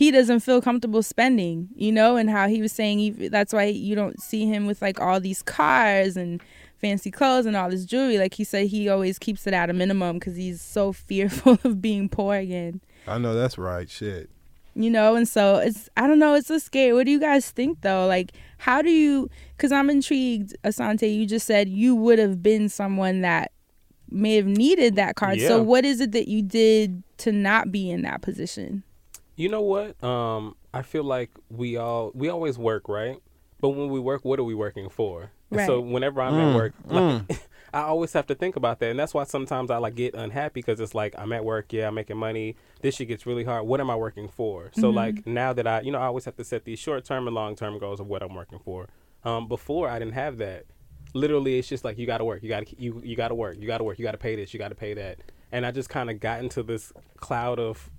He 0.00 0.10
doesn't 0.10 0.40
feel 0.40 0.62
comfortable 0.62 1.02
spending, 1.02 1.68
you 1.76 1.92
know, 1.92 2.16
and 2.16 2.30
how 2.30 2.48
he 2.48 2.62
was 2.62 2.72
saying 2.72 2.98
he, 3.00 3.10
that's 3.28 3.52
why 3.52 3.64
you 3.64 3.94
don't 3.94 4.18
see 4.18 4.46
him 4.46 4.66
with 4.66 4.80
like 4.80 4.98
all 4.98 5.20
these 5.20 5.42
cars 5.42 6.16
and 6.16 6.40
fancy 6.78 7.10
clothes 7.10 7.44
and 7.44 7.54
all 7.54 7.68
this 7.68 7.84
jewelry. 7.84 8.16
Like 8.16 8.32
he 8.32 8.44
said, 8.44 8.68
he 8.68 8.88
always 8.88 9.18
keeps 9.18 9.46
it 9.46 9.52
at 9.52 9.68
a 9.68 9.74
minimum 9.74 10.18
because 10.18 10.36
he's 10.36 10.62
so 10.62 10.92
fearful 11.08 11.58
of 11.64 11.82
being 11.82 12.08
poor 12.08 12.36
again. 12.36 12.80
I 13.06 13.18
know 13.18 13.34
that's 13.34 13.58
right. 13.58 13.90
Shit. 13.90 14.30
you 14.74 14.88
know 14.88 15.16
and 15.16 15.28
so 15.28 15.56
it's 15.56 15.90
i 15.98 16.06
don't 16.06 16.20
know 16.20 16.32
it's 16.34 16.46
so 16.48 16.56
scary 16.56 16.92
what 16.94 17.04
do 17.04 17.10
you 17.10 17.18
guys 17.20 17.50
think 17.50 17.80
though 17.82 18.06
like 18.06 18.30
how 18.58 18.80
do 18.80 18.88
you 18.88 19.28
because 19.56 19.72
i'm 19.72 19.90
intrigued 19.90 20.54
asante 20.62 21.12
you 21.12 21.26
just 21.26 21.44
said 21.44 21.68
you 21.68 21.94
would 21.94 22.18
have 22.20 22.40
been 22.40 22.68
someone 22.68 23.20
that 23.20 23.50
may 24.08 24.36
have 24.36 24.46
needed 24.46 24.94
that 24.94 25.16
card 25.16 25.40
so 25.40 25.60
what 25.60 25.84
is 25.84 26.00
it 26.00 26.12
that 26.12 26.28
you 26.28 26.40
did 26.40 27.02
to 27.18 27.32
not 27.32 27.72
be 27.72 27.90
in 27.90 28.02
that 28.02 28.22
position 28.22 28.84
You 29.40 29.48
know 29.48 29.62
what? 29.62 30.04
Um, 30.04 30.54
I 30.74 30.82
feel 30.82 31.02
like 31.02 31.30
we 31.48 31.78
all 31.78 32.12
we 32.14 32.28
always 32.28 32.58
work, 32.58 32.90
right? 32.90 33.18
But 33.58 33.70
when 33.70 33.88
we 33.88 33.98
work, 33.98 34.22
what 34.22 34.38
are 34.38 34.44
we 34.44 34.54
working 34.54 34.90
for? 34.90 35.30
And 35.50 35.66
So 35.66 35.80
whenever 35.80 36.20
I'm 36.20 36.34
at 36.34 36.54
work, 36.54 36.74
like, 36.84 37.22
I 37.74 37.80
always 37.80 38.12
have 38.12 38.26
to 38.26 38.34
think 38.34 38.56
about 38.56 38.80
that, 38.80 38.90
and 38.90 38.98
that's 38.98 39.14
why 39.14 39.24
sometimes 39.24 39.70
I 39.70 39.78
like 39.78 39.94
get 39.94 40.12
unhappy 40.14 40.60
because 40.60 40.78
it's 40.78 40.94
like 40.94 41.14
I'm 41.16 41.32
at 41.32 41.42
work, 41.42 41.72
yeah, 41.72 41.88
I'm 41.88 41.94
making 41.94 42.18
money. 42.18 42.56
This 42.82 42.96
shit 42.96 43.08
gets 43.08 43.24
really 43.24 43.44
hard. 43.44 43.66
What 43.66 43.80
am 43.80 43.88
I 43.88 43.96
working 43.96 44.28
for? 44.28 44.70
So 44.74 44.90
like 44.90 45.26
now 45.26 45.54
that 45.54 45.66
I, 45.66 45.80
you 45.80 45.90
know, 45.90 45.98
I 45.98 46.04
always 46.04 46.26
have 46.26 46.36
to 46.36 46.44
set 46.44 46.66
these 46.66 46.78
short 46.78 47.06
term 47.06 47.26
and 47.26 47.34
long 47.34 47.56
term 47.56 47.78
goals 47.78 47.98
of 47.98 48.08
what 48.08 48.22
I'm 48.22 48.34
working 48.34 48.58
for. 48.58 48.88
Um, 49.24 49.48
before 49.48 49.88
I 49.88 49.98
didn't 49.98 50.14
have 50.14 50.36
that. 50.38 50.66
Literally, 51.14 51.58
it's 51.58 51.66
just 51.66 51.82
like 51.82 51.98
you 51.98 52.06
got 52.06 52.18
to 52.18 52.24
work, 52.24 52.42
you 52.42 52.48
got 52.50 52.66
to 52.66 52.80
you 52.80 53.00
you 53.02 53.16
got 53.16 53.28
to 53.28 53.34
work, 53.34 53.56
you 53.58 53.66
got 53.66 53.78
to 53.78 53.84
work, 53.84 53.98
you 53.98 54.04
got 54.04 54.12
to 54.12 54.18
pay 54.18 54.36
this, 54.36 54.52
you 54.52 54.60
got 54.60 54.68
to 54.68 54.76
pay 54.76 54.94
that, 54.94 55.18
and 55.50 55.66
I 55.66 55.72
just 55.72 55.88
kind 55.88 56.08
of 56.08 56.20
got 56.20 56.38
into 56.40 56.62
this 56.62 56.92
cloud 57.16 57.58
of 57.58 57.90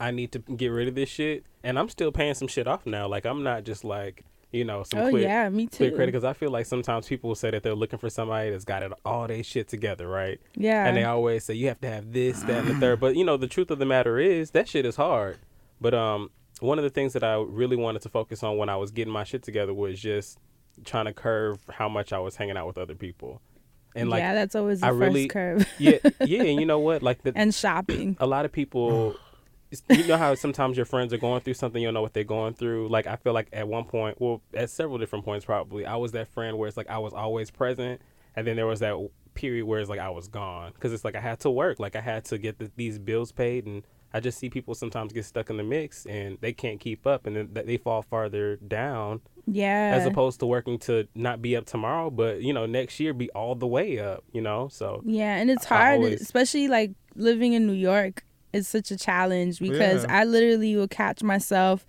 I 0.00 0.10
need 0.10 0.32
to 0.32 0.38
get 0.40 0.68
rid 0.68 0.88
of 0.88 0.94
this 0.94 1.08
shit, 1.08 1.44
and 1.64 1.78
I'm 1.78 1.88
still 1.88 2.12
paying 2.12 2.34
some 2.34 2.48
shit 2.48 2.66
off 2.66 2.86
now. 2.86 3.06
Like 3.08 3.24
I'm 3.26 3.42
not 3.42 3.64
just 3.64 3.84
like 3.84 4.24
you 4.52 4.64
know 4.64 4.82
some 4.84 5.00
Oh 5.00 5.10
clear, 5.10 5.22
yeah, 5.24 5.48
me 5.48 5.66
too. 5.66 5.90
credit 5.90 6.06
because 6.12 6.24
I 6.24 6.32
feel 6.32 6.50
like 6.50 6.66
sometimes 6.66 7.08
people 7.08 7.28
will 7.28 7.34
say 7.34 7.50
that 7.50 7.62
they're 7.62 7.74
looking 7.74 7.98
for 7.98 8.08
somebody 8.10 8.50
that's 8.50 8.64
got 8.64 8.82
it 8.82 8.92
all 9.04 9.26
they 9.26 9.42
shit 9.42 9.68
together, 9.68 10.06
right? 10.08 10.40
Yeah. 10.54 10.86
And 10.86 10.96
they 10.96 11.04
always 11.04 11.44
say 11.44 11.54
you 11.54 11.68
have 11.68 11.80
to 11.80 11.88
have 11.90 12.12
this, 12.12 12.40
that, 12.42 12.64
and 12.64 12.68
the 12.68 12.74
third. 12.74 13.00
But 13.00 13.16
you 13.16 13.24
know, 13.24 13.36
the 13.36 13.48
truth 13.48 13.70
of 13.70 13.78
the 13.78 13.86
matter 13.86 14.18
is 14.18 14.52
that 14.52 14.68
shit 14.68 14.86
is 14.86 14.96
hard. 14.96 15.38
But 15.80 15.94
um, 15.94 16.30
one 16.60 16.78
of 16.78 16.84
the 16.84 16.90
things 16.90 17.12
that 17.14 17.24
I 17.24 17.34
really 17.36 17.76
wanted 17.76 18.02
to 18.02 18.08
focus 18.08 18.42
on 18.42 18.56
when 18.56 18.68
I 18.68 18.76
was 18.76 18.90
getting 18.92 19.12
my 19.12 19.24
shit 19.24 19.42
together 19.42 19.74
was 19.74 20.00
just 20.00 20.38
trying 20.84 21.06
to 21.06 21.12
curve 21.12 21.58
how 21.70 21.88
much 21.88 22.12
I 22.12 22.18
was 22.18 22.36
hanging 22.36 22.56
out 22.56 22.66
with 22.66 22.78
other 22.78 22.94
people. 22.94 23.40
And 23.94 24.10
like, 24.10 24.20
yeah, 24.20 24.34
that's 24.34 24.54
always 24.54 24.80
the 24.80 24.86
I 24.86 24.90
first 24.90 25.00
really- 25.00 25.28
curve. 25.28 25.66
yeah, 25.78 25.98
yeah, 26.20 26.42
and 26.42 26.60
you 26.60 26.66
know 26.66 26.78
what? 26.78 27.02
Like 27.02 27.22
the 27.22 27.32
and 27.34 27.54
shopping. 27.54 28.16
a 28.20 28.26
lot 28.26 28.44
of 28.44 28.52
people 28.52 29.16
you 29.90 30.06
know 30.06 30.16
how 30.16 30.34
sometimes 30.34 30.76
your 30.76 30.86
friends 30.86 31.12
are 31.12 31.18
going 31.18 31.40
through 31.40 31.54
something 31.54 31.82
you 31.82 31.88
don't 31.88 31.94
know 31.94 32.02
what 32.02 32.12
they're 32.14 32.24
going 32.24 32.54
through? 32.54 32.88
Like 32.88 33.06
i 33.06 33.16
feel 33.16 33.32
like 33.32 33.48
at 33.52 33.66
one 33.68 33.84
point 33.84 34.20
well 34.20 34.40
at 34.54 34.70
several 34.70 34.98
different 34.98 35.24
points 35.24 35.44
probably 35.44 35.84
i 35.86 35.96
was 35.96 36.12
that 36.12 36.28
friend 36.28 36.56
where 36.56 36.68
it's 36.68 36.76
like 36.76 36.88
i 36.88 36.98
was 36.98 37.12
always 37.12 37.50
present 37.50 38.00
and 38.36 38.46
then 38.46 38.56
there 38.56 38.66
was 38.66 38.80
that 38.80 38.94
period 39.34 39.64
where 39.66 39.80
it's 39.80 39.90
like 39.90 40.00
i 40.00 40.08
was 40.10 40.28
gone. 40.28 40.72
Because 40.74 40.92
it's 40.92 41.04
like 41.04 41.16
i 41.16 41.20
had 41.20 41.40
to 41.40 41.50
work. 41.50 41.78
Like 41.80 41.96
i 41.96 42.00
had 42.00 42.24
to 42.26 42.38
get 42.38 42.58
the, 42.58 42.70
these 42.76 42.98
bills 42.98 43.32
paid 43.32 43.66
and 43.66 43.82
i 44.14 44.20
just 44.20 44.38
see 44.38 44.48
people 44.48 44.74
sometimes 44.74 45.12
get 45.12 45.24
stuck 45.24 45.50
in 45.50 45.56
the 45.56 45.62
mix 45.64 46.06
and 46.06 46.38
they 46.40 46.52
can't 46.52 46.80
keep 46.80 47.06
up 47.06 47.26
and 47.26 47.36
then 47.36 47.66
they 47.66 47.76
fall 47.76 48.02
farther 48.02 48.56
down 48.56 49.20
Yeah. 49.46 49.94
as 49.98 50.06
opposed 50.06 50.38
to 50.40 50.46
working 50.46 50.78
to 50.80 51.06
not 51.14 51.42
be 51.42 51.56
up 51.56 51.66
tomorrow 51.66 52.08
but 52.08 52.40
you 52.40 52.54
know 52.54 52.64
next 52.66 52.98
year 53.00 53.12
be 53.12 53.28
all 53.30 53.54
the 53.56 53.66
way 53.66 53.98
up 53.98 54.22
you 54.32 54.40
know? 54.40 54.68
So 54.68 55.02
Yeah, 55.04 55.34
and 55.36 55.50
it's 55.50 55.64
hard, 55.66 55.96
always- 55.96 56.20
especially 56.22 56.68
like 56.68 56.92
living 57.16 57.52
in 57.52 57.66
New 57.66 57.72
York 57.74 58.24
is 58.52 58.66
such 58.68 58.90
a 58.90 58.96
challenge 58.96 59.58
because 59.60 60.04
Yeah. 60.04 60.20
I 60.20 60.24
literally 60.24 60.76
will 60.76 60.88
catch 60.88 61.22
myself 61.22 61.86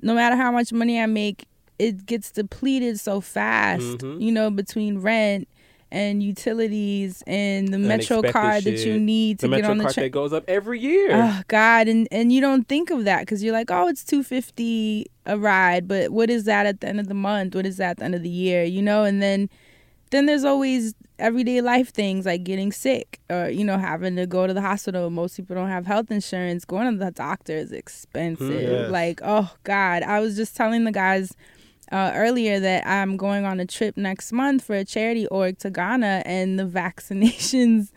no 0.00 0.14
matter 0.14 0.34
how 0.34 0.50
much 0.50 0.72
money 0.72 1.00
I 1.00 1.06
make, 1.06 1.44
it 1.78 2.06
gets 2.06 2.30
depleted 2.32 2.98
so 2.98 3.20
fast, 3.20 3.98
Mhm. 3.98 4.20
you 4.20 4.32
know, 4.32 4.50
between 4.50 4.98
rent 4.98 5.46
and 5.92 6.22
utilities 6.22 7.22
and 7.26 7.68
the 7.68 7.78
Metro 7.78 8.22
card 8.22 8.64
that 8.64 8.84
you 8.84 8.98
need 8.98 9.38
to 9.40 9.46
the 9.46 9.50
get 9.56 9.56
metro 9.62 9.70
on 9.72 9.78
the 9.78 9.92
train. 9.92 10.04
that 10.06 10.10
goes 10.10 10.32
up 10.32 10.42
every 10.48 10.80
year 10.80 11.10
Oh 11.12 11.42
God, 11.48 11.86
and 11.86 12.08
and 12.10 12.32
you 12.32 12.40
don't 12.40 12.66
think 12.66 12.90
of 12.90 13.04
that 13.04 13.20
because 13.20 13.44
you're 13.44 13.52
like, 13.52 13.70
oh, 13.70 13.86
it's 13.88 14.02
two 14.04 14.22
fifty 14.22 15.06
a 15.26 15.38
ride, 15.38 15.86
but 15.86 16.10
what 16.10 16.30
is 16.30 16.44
that 16.44 16.66
at 16.66 16.80
the 16.80 16.88
end 16.88 16.98
of 16.98 17.06
the 17.08 17.14
month? 17.14 17.54
What 17.54 17.66
is 17.66 17.76
that 17.76 17.90
at 17.90 17.96
the 17.98 18.04
end 18.04 18.14
of 18.16 18.22
the 18.22 18.28
year? 18.30 18.64
You 18.64 18.82
know, 18.82 19.04
and 19.04 19.22
then 19.22 19.48
then 20.12 20.26
there's 20.26 20.44
always 20.44 20.94
everyday 21.18 21.60
life 21.60 21.92
things 21.92 22.26
like 22.26 22.42
getting 22.42 22.72
sick 22.72 23.20
or 23.30 23.48
you 23.48 23.64
know 23.64 23.78
having 23.78 24.16
to 24.16 24.26
go 24.26 24.46
to 24.46 24.54
the 24.54 24.60
hospital. 24.60 25.10
Most 25.10 25.36
people 25.36 25.56
don't 25.56 25.68
have 25.68 25.86
health 25.86 26.10
insurance. 26.10 26.64
Going 26.64 26.92
to 26.92 27.04
the 27.04 27.10
doctor 27.10 27.56
is 27.56 27.72
expensive. 27.72 28.62
Yes. 28.62 28.90
Like, 28.90 29.20
oh 29.24 29.52
God, 29.64 30.04
I 30.04 30.20
was 30.20 30.36
just 30.36 30.56
telling 30.56 30.84
the 30.84 30.92
guys. 30.92 31.34
Uh, 31.90 32.10
earlier 32.14 32.58
that 32.58 32.86
I'm 32.86 33.18
going 33.18 33.44
on 33.44 33.60
a 33.60 33.66
trip 33.66 33.98
next 33.98 34.32
month 34.32 34.64
for 34.64 34.74
a 34.74 34.82
charity 34.82 35.26
org 35.26 35.58
to 35.58 35.68
Ghana 35.68 36.22
and 36.24 36.58
the 36.58 36.64
vaccinations 36.80 37.90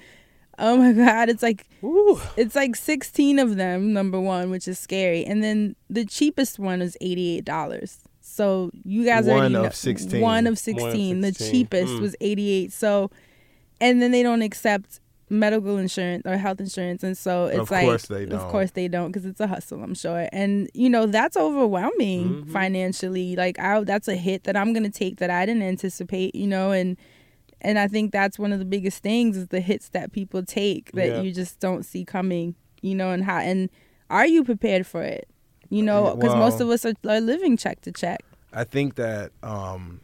oh 0.59 0.77
my 0.77 0.91
god 0.93 1.29
it's 1.29 1.43
like 1.43 1.67
Woo. 1.81 2.19
it's 2.37 2.55
like 2.55 2.75
16 2.75 3.39
of 3.39 3.55
them 3.55 3.93
number 3.93 4.19
one 4.19 4.49
which 4.49 4.67
is 4.67 4.79
scary 4.79 5.25
and 5.25 5.43
then 5.43 5.75
the 5.89 6.05
cheapest 6.05 6.59
one 6.59 6.81
is 6.81 6.97
$88 7.01 7.99
so 8.35 8.69
you 8.83 9.05
guys 9.05 9.25
One 9.25 9.37
already 9.37 9.55
of 9.55 9.63
know, 9.63 9.69
16. 9.69 10.21
one 10.21 10.45
of 10.47 10.57
16 10.59 11.21
the 11.21 11.27
16. 11.33 11.51
cheapest 11.51 11.93
Mm. 11.93 12.01
was 12.01 12.15
88 12.21 12.71
so 12.73 13.09
and 13.81 14.01
then 14.01 14.11
they 14.11 14.23
don't 14.23 14.41
accept 14.41 14.99
medical 15.29 15.77
insurance 15.77 16.23
or 16.25 16.37
health 16.37 16.59
insurance 16.59 17.01
and 17.03 17.17
so 17.17 17.45
it's 17.45 17.57
Of 17.59 17.71
like 17.71 17.85
course 17.85 18.05
they 18.07 18.23
of 18.23 18.29
don't. 18.29 18.49
course 18.51 18.71
they 18.71 18.87
don't 18.87 19.07
because 19.11 19.25
it's 19.25 19.39
a 19.39 19.47
hustle 19.47 19.81
i'm 19.81 19.95
sure 19.95 20.27
and 20.31 20.69
you 20.75 20.89
know 20.89 21.05
that's 21.07 21.35
overwhelming 21.35 22.43
Mhm. 22.45 22.51
financially 22.51 23.35
like 23.35 23.57
I, 23.59 23.83
that's 23.83 24.07
a 24.07 24.15
hit 24.15 24.43
that 24.43 24.55
i'm 24.55 24.71
gonna 24.73 24.89
take 24.91 25.17
that 25.17 25.29
i 25.31 25.45
didn't 25.45 25.63
anticipate 25.63 26.35
you 26.35 26.45
know 26.47 26.71
and 26.71 26.95
and 27.61 27.79
i 27.79 27.87
think 27.87 28.11
that's 28.11 28.37
one 28.37 28.53
of 28.53 28.59
the 28.59 28.65
biggest 28.65 29.01
things 29.01 29.35
is 29.35 29.47
the 29.47 29.61
hits 29.61 29.89
that 29.89 30.11
people 30.11 30.43
take 30.43 30.91
that 30.91 31.07
Yeah. 31.07 31.21
you 31.21 31.31
just 31.31 31.59
don't 31.59 31.83
see 31.85 32.05
coming 32.05 32.53
you 32.83 32.93
know 32.93 33.09
and 33.11 33.23
how 33.23 33.39
and 33.39 33.69
are 34.11 34.27
you 34.27 34.43
prepared 34.43 34.85
for 34.85 35.01
it 35.01 35.27
you 35.69 35.83
know 35.83 36.15
because 36.15 36.35
most 36.35 36.59
of 36.61 36.69
us 36.69 36.85
are, 36.85 36.93
are 37.07 37.21
living 37.21 37.57
check 37.57 37.81
to 37.81 37.91
check 37.91 38.23
I 38.55 38.63
think 38.63 38.95
that 38.95 39.33
um, 39.43 39.99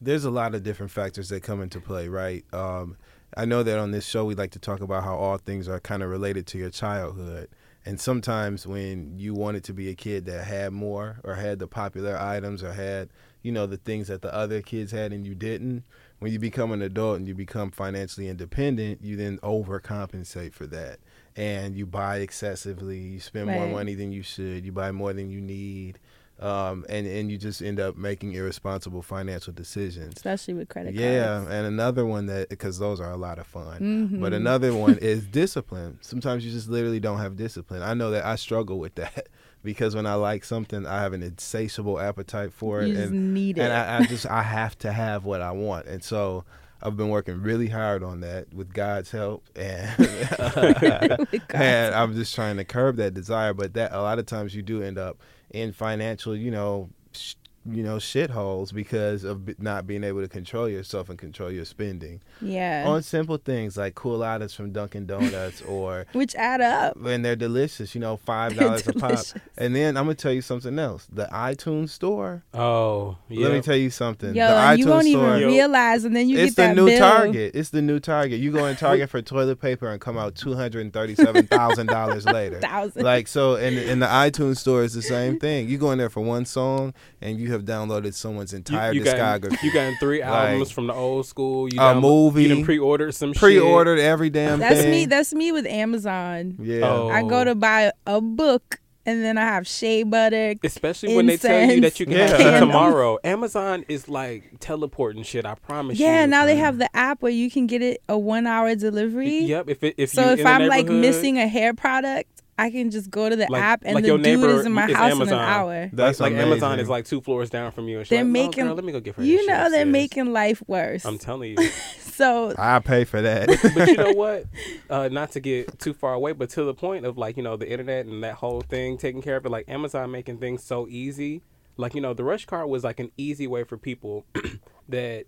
there's 0.00 0.24
a 0.24 0.30
lot 0.30 0.56
of 0.56 0.64
different 0.64 0.90
factors 0.90 1.28
that 1.28 1.44
come 1.44 1.62
into 1.62 1.80
play, 1.80 2.08
right? 2.08 2.44
Um, 2.52 2.96
I 3.36 3.44
know 3.44 3.62
that 3.62 3.78
on 3.78 3.92
this 3.92 4.04
show 4.04 4.24
we 4.24 4.34
like 4.34 4.50
to 4.52 4.58
talk 4.58 4.80
about 4.80 5.04
how 5.04 5.16
all 5.16 5.38
things 5.38 5.68
are 5.68 5.78
kind 5.78 6.02
of 6.02 6.10
related 6.10 6.46
to 6.48 6.58
your 6.58 6.70
childhood. 6.70 7.48
And 7.86 8.00
sometimes 8.00 8.66
when 8.66 9.16
you 9.16 9.32
wanted 9.32 9.62
to 9.64 9.72
be 9.72 9.88
a 9.88 9.94
kid 9.94 10.24
that 10.26 10.44
had 10.44 10.72
more 10.72 11.20
or 11.22 11.36
had 11.36 11.60
the 11.60 11.68
popular 11.68 12.18
items 12.18 12.64
or 12.64 12.72
had, 12.72 13.10
you 13.42 13.52
know, 13.52 13.66
the 13.66 13.76
things 13.76 14.08
that 14.08 14.22
the 14.22 14.34
other 14.34 14.60
kids 14.60 14.90
had 14.90 15.12
and 15.12 15.24
you 15.24 15.36
didn't, 15.36 15.84
when 16.18 16.32
you 16.32 16.40
become 16.40 16.72
an 16.72 16.82
adult 16.82 17.18
and 17.18 17.28
you 17.28 17.34
become 17.34 17.70
financially 17.70 18.28
independent, 18.28 19.04
you 19.04 19.14
then 19.14 19.38
overcompensate 19.38 20.52
for 20.52 20.66
that. 20.66 20.98
And 21.38 21.76
you 21.76 21.86
buy 21.86 22.18
excessively, 22.18 22.98
you 22.98 23.20
spend 23.20 23.46
more 23.46 23.66
money 23.68 23.94
than 23.94 24.10
you 24.12 24.22
should, 24.22 24.66
you 24.66 24.72
buy 24.72 24.90
more 24.92 25.12
than 25.12 25.30
you 25.30 25.40
need. 25.40 25.98
Um, 26.40 26.84
and, 26.88 27.04
and 27.04 27.30
you 27.32 27.36
just 27.36 27.60
end 27.62 27.80
up 27.80 27.96
making 27.96 28.32
irresponsible 28.32 29.02
financial 29.02 29.52
decisions. 29.52 30.14
especially 30.16 30.54
with 30.54 30.68
credit 30.68 30.94
Yeah, 30.94 31.38
cards 31.38 31.48
Yeah, 31.50 31.56
and 31.58 31.66
another 31.66 32.06
one 32.06 32.26
that 32.26 32.48
because 32.48 32.78
those 32.78 33.00
are 33.00 33.10
a 33.10 33.16
lot 33.16 33.40
of 33.40 33.46
fun. 33.48 33.80
Mhm. 34.12 34.20
But 34.20 34.32
another 34.32 34.72
one 34.72 34.98
is 35.02 35.26
discipline. 35.26 35.98
Sometimes 36.00 36.44
you 36.44 36.52
just 36.52 36.68
literally 36.68 37.00
don't 37.00 37.18
have 37.18 37.36
discipline. 37.36 37.82
I 37.82 37.94
know 37.94 38.10
that 38.12 38.24
I 38.24 38.36
struggle 38.36 38.78
with 38.78 38.94
that 38.96 39.26
because 39.64 39.96
when 39.96 40.06
I 40.06 40.14
like 40.14 40.44
something, 40.44 40.86
I 40.86 41.00
have 41.00 41.12
an 41.12 41.24
insatiable 41.24 41.98
appetite 41.98 42.52
for 42.52 42.82
it, 42.82 42.88
you 42.88 42.94
just 42.94 43.10
and 43.12 43.34
need 43.34 43.58
it 43.58 43.62
and 43.62 43.72
I, 43.72 43.98
I 43.98 44.06
just 44.06 44.26
I 44.26 44.42
have 44.42 44.78
to 44.78 44.92
have 44.92 45.24
what 45.24 45.40
I 45.40 45.50
want, 45.50 45.86
and 45.86 46.04
so 46.04 46.44
I've 46.80 46.96
been 46.96 47.08
working 47.08 47.42
really 47.42 47.68
hard 47.68 48.02
on 48.02 48.20
that 48.20 48.52
with 48.54 48.72
God's 48.72 49.10
help, 49.10 49.48
and 49.56 49.90
and 51.50 51.94
I'm 51.94 52.14
just 52.14 52.34
trying 52.34 52.56
to 52.58 52.64
curb 52.64 52.96
that 52.96 53.14
desire. 53.14 53.52
But 53.52 53.74
that 53.74 53.92
a 53.92 54.00
lot 54.00 54.18
of 54.18 54.26
times 54.26 54.54
you 54.54 54.62
do 54.62 54.82
end 54.82 54.98
up 54.98 55.18
in 55.50 55.72
financial, 55.72 56.36
you 56.36 56.50
know, 56.50 56.90
sh- 57.12 57.34
you 57.70 57.82
know, 57.82 57.96
shitholes 57.96 58.72
because 58.72 59.24
of 59.24 59.58
not 59.60 59.86
being 59.86 60.04
able 60.04 60.20
to 60.20 60.28
control 60.28 60.68
yourself 60.68 61.08
and 61.08 61.18
control 61.18 61.50
your 61.50 61.64
spending 61.64 62.20
yeah 62.40 62.84
on 62.86 63.02
simple 63.02 63.36
things 63.36 63.76
like 63.76 63.94
cool 63.94 64.22
items 64.22 64.54
from 64.54 64.72
Dunkin' 64.72 65.06
Donuts 65.06 65.62
or 65.62 66.06
which 66.12 66.34
add 66.34 66.60
up 66.60 66.96
and 67.04 67.24
they're 67.24 67.36
delicious, 67.36 67.94
you 67.94 68.00
know, 68.00 68.16
five 68.24 68.56
dollars 68.56 68.86
a 68.86 68.92
pop. 68.92 69.18
And 69.56 69.74
then 69.74 69.96
I'm 69.96 70.04
gonna 70.04 70.14
tell 70.14 70.32
you 70.32 70.42
something 70.42 70.78
else. 70.78 71.06
The 71.12 71.26
iTunes 71.26 71.90
store. 71.90 72.44
Oh, 72.54 73.16
yeah. 73.28 73.46
Let 73.46 73.54
me 73.54 73.60
tell 73.60 73.76
you 73.76 73.90
something. 73.90 74.34
Yo, 74.34 74.46
the 74.46 74.54
and 74.54 74.78
you 74.78 74.86
won't 74.86 75.06
store. 75.06 75.36
even 75.36 75.48
realize, 75.48 76.04
and 76.04 76.14
then 76.14 76.28
you 76.28 76.38
it's 76.38 76.54
get 76.54 76.62
the 76.62 76.68
that 76.68 76.76
new 76.76 76.86
bill. 76.86 76.98
Target. 76.98 77.54
It's 77.54 77.70
the 77.70 77.82
new 77.82 78.00
Target. 78.00 78.40
You 78.40 78.52
go 78.52 78.66
in 78.66 78.76
Target 78.88 79.10
for 79.10 79.20
toilet 79.22 79.60
paper 79.60 79.88
and 79.88 80.00
come 80.00 80.16
out 80.18 80.34
two 80.34 80.54
hundred 80.54 80.82
and 80.82 80.92
thirty-seven 80.92 81.46
thousand 81.46 81.86
dollars 81.88 82.24
later. 82.24 82.60
Thousand. 82.60 83.02
Like 83.02 83.28
so, 83.28 83.56
in 83.56 83.74
in 83.78 83.98
the 84.00 84.06
iTunes 84.06 84.58
store 84.58 84.82
is 84.82 84.94
the 84.94 85.02
same 85.02 85.38
thing. 85.38 85.68
You 85.68 85.78
go 85.78 85.90
in 85.92 85.98
there 85.98 86.10
for 86.10 86.20
one 86.20 86.44
song 86.44 86.94
and 87.20 87.38
you 87.38 87.52
have 87.52 87.57
downloaded 87.64 88.14
someone's 88.14 88.52
entire 88.52 88.92
you 88.92 89.02
got 89.04 89.40
discography. 89.42 89.62
you 89.62 89.72
got 89.72 89.94
three 90.00 90.20
Like, 90.28 90.28
albums 90.28 90.70
from 90.70 90.86
the 90.86 90.94
old 90.94 91.26
school. 91.26 91.68
You 91.68 91.78
a 91.78 91.82
download- 91.82 92.00
movie, 92.02 92.42
You 92.44 92.54
done 92.56 92.64
pre-ordered 92.64 93.14
some 93.14 93.32
pre-ordered 93.32 93.98
every 93.98 94.30
damn 94.30 94.58
That's 94.58 94.80
thing. 94.82 94.90
me. 94.90 95.06
That's 95.06 95.34
me 95.34 95.52
with 95.52 95.66
Amazon. 95.66 96.56
yeah. 96.60 96.80
Oh. 96.88 97.08
I 97.08 97.22
go 97.22 97.44
to 97.44 97.50
oh. 97.50 97.54
buy 97.54 97.92
a 98.06 98.20
book, 98.20 98.80
and 99.06 99.22
then 99.22 99.38
I 99.38 99.42
have 99.42 99.66
shea 99.66 100.02
butter. 100.02 100.54
Especially 100.62 101.16
when 101.16 101.26
they 101.26 101.36
tell 101.38 101.70
you 101.70 101.80
that 101.80 101.98
you 101.98 102.06
can 102.06 102.16
have 102.16 102.40
it 102.40 102.58
tomorrow. 102.60 103.18
Amazon 103.24 103.84
is 103.88 104.08
like 104.08 104.52
teleporting 104.60 105.22
shit. 105.22 105.46
I 105.46 105.54
promise 105.54 105.98
you. 105.98 106.04
Yeah, 106.06 106.26
now 106.26 106.44
they 106.44 106.56
have 106.56 106.78
the 106.78 106.94
app 106.94 107.22
where 107.22 107.32
you 107.32 107.50
can 107.50 107.66
get 107.66 107.80
it 107.80 108.02
a 108.08 108.18
one-hour 108.18 108.74
delivery. 108.74 109.38
Yep. 109.38 109.68
If 109.70 109.82
it, 109.82 109.94
if 109.96 110.10
So 110.10 110.26
you 110.26 110.30
if 110.32 110.40
in 110.40 110.46
I'm 110.46 110.68
like 110.68 110.86
missing 110.86 111.38
a 111.38 111.48
hair 111.48 111.72
product, 111.72 112.37
I 112.58 112.70
can 112.70 112.90
just 112.90 113.08
go 113.10 113.28
to 113.28 113.36
the 113.36 113.46
Like- 113.48 113.62
app 113.62 113.82
and 113.84 113.94
like 113.94 114.02
the 114.02 114.08
your 114.08 114.18
dude 114.18 114.50
is 114.50 114.66
in 114.66 114.72
my 114.72 114.86
is 114.88 114.96
house 114.96 115.12
Amazon. 115.12 115.28
in 115.38 115.44
an 115.44 115.48
hour. 115.48 115.90
That's 115.92 116.18
like, 116.20 116.32
like 116.32 116.42
Amazon 116.42 116.80
is 116.80 116.88
like 116.88 117.04
two 117.04 117.20
floors 117.20 117.50
down 117.50 117.70
from 117.72 117.88
you. 117.88 117.98
And 117.98 118.06
she's 118.06 118.10
They're 118.10 118.24
like, 118.24 118.32
making- 118.32 118.64
oh, 118.64 118.66
girl, 118.68 118.74
let 118.74 118.84
me 118.84 118.92
go 118.92 119.00
get 119.00 119.14
her. 119.14 119.22
You 119.24 119.38
this 119.38 119.46
know 119.46 119.54
they're 119.54 119.64
upstairs." 119.82 119.86
making 119.92 120.32
life 120.32 120.62
worse. 120.66 121.04
I'm 121.06 121.18
telling 121.18 121.56
you. 121.56 121.68
so 122.00 122.52
I 122.58 122.80
pay 122.80 123.04
for 123.04 123.22
that. 123.22 123.46
but 123.74 123.88
you 123.88 123.96
know 123.96 124.12
what? 124.12 124.44
Uh, 124.90 125.08
not 125.08 125.30
to 125.32 125.40
get 125.40 125.78
too 125.78 125.94
far 125.94 126.14
away, 126.14 126.32
but 126.32 126.50
to 126.50 126.64
the 126.64 126.74
point 126.74 127.06
of 127.06 127.16
like 127.16 127.36
you 127.36 127.42
know 127.44 127.56
the 127.56 127.70
internet 127.70 128.06
and 128.06 128.24
that 128.24 128.34
whole 128.34 128.60
thing 128.60 128.98
taking 128.98 129.22
care 129.22 129.36
of 129.36 129.46
it, 129.46 129.50
like 129.50 129.68
Amazon 129.68 130.10
making 130.10 130.38
things 130.38 130.64
so 130.64 130.88
easy. 130.88 131.42
Like 131.76 131.94
you 131.94 132.00
know, 132.00 132.12
the 132.12 132.24
rush 132.24 132.44
card 132.44 132.68
was 132.68 132.82
like 132.82 132.98
an 132.98 133.12
easy 133.16 133.46
way 133.46 133.62
for 133.62 133.76
people 133.78 134.26
that 134.88 135.26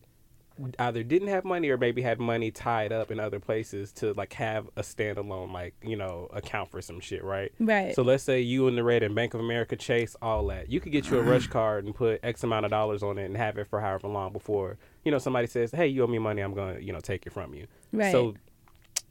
either 0.78 1.02
didn't 1.02 1.28
have 1.28 1.44
money 1.44 1.68
or 1.68 1.78
maybe 1.78 2.02
had 2.02 2.20
money 2.20 2.50
tied 2.50 2.92
up 2.92 3.10
in 3.10 3.20
other 3.20 3.40
places 3.40 3.92
to 3.92 4.12
like 4.14 4.32
have 4.34 4.68
a 4.76 4.82
standalone 4.82 5.52
like 5.52 5.74
you 5.82 5.96
know 5.96 6.28
account 6.32 6.70
for 6.70 6.80
some 6.80 7.00
shit, 7.00 7.24
right? 7.24 7.52
right. 7.58 7.94
So 7.94 8.02
let's 8.02 8.24
say 8.24 8.40
you 8.40 8.68
and 8.68 8.76
the 8.76 8.84
Red 8.84 9.02
and 9.02 9.14
Bank 9.14 9.34
of 9.34 9.40
America, 9.40 9.76
Chase, 9.76 10.16
all 10.20 10.46
that. 10.48 10.70
You 10.70 10.80
could 10.80 10.92
get 10.92 11.10
you 11.10 11.18
a 11.18 11.22
rush 11.22 11.48
mm. 11.48 11.52
card 11.52 11.84
and 11.84 11.94
put 11.94 12.20
X 12.22 12.42
amount 12.44 12.64
of 12.64 12.70
dollars 12.70 13.02
on 13.02 13.18
it 13.18 13.24
and 13.24 13.36
have 13.36 13.58
it 13.58 13.66
for 13.66 13.80
however 13.80 14.08
long 14.08 14.32
before 14.32 14.78
you 15.04 15.10
know 15.10 15.18
somebody 15.18 15.46
says, 15.46 15.70
"Hey, 15.70 15.86
you 15.86 16.02
owe 16.02 16.06
me 16.06 16.18
money. 16.18 16.42
I'm 16.42 16.54
gonna 16.54 16.78
you 16.78 16.92
know 16.92 17.00
take 17.00 17.26
it 17.26 17.32
from 17.32 17.54
you." 17.54 17.66
Right. 17.92 18.12
So 18.12 18.34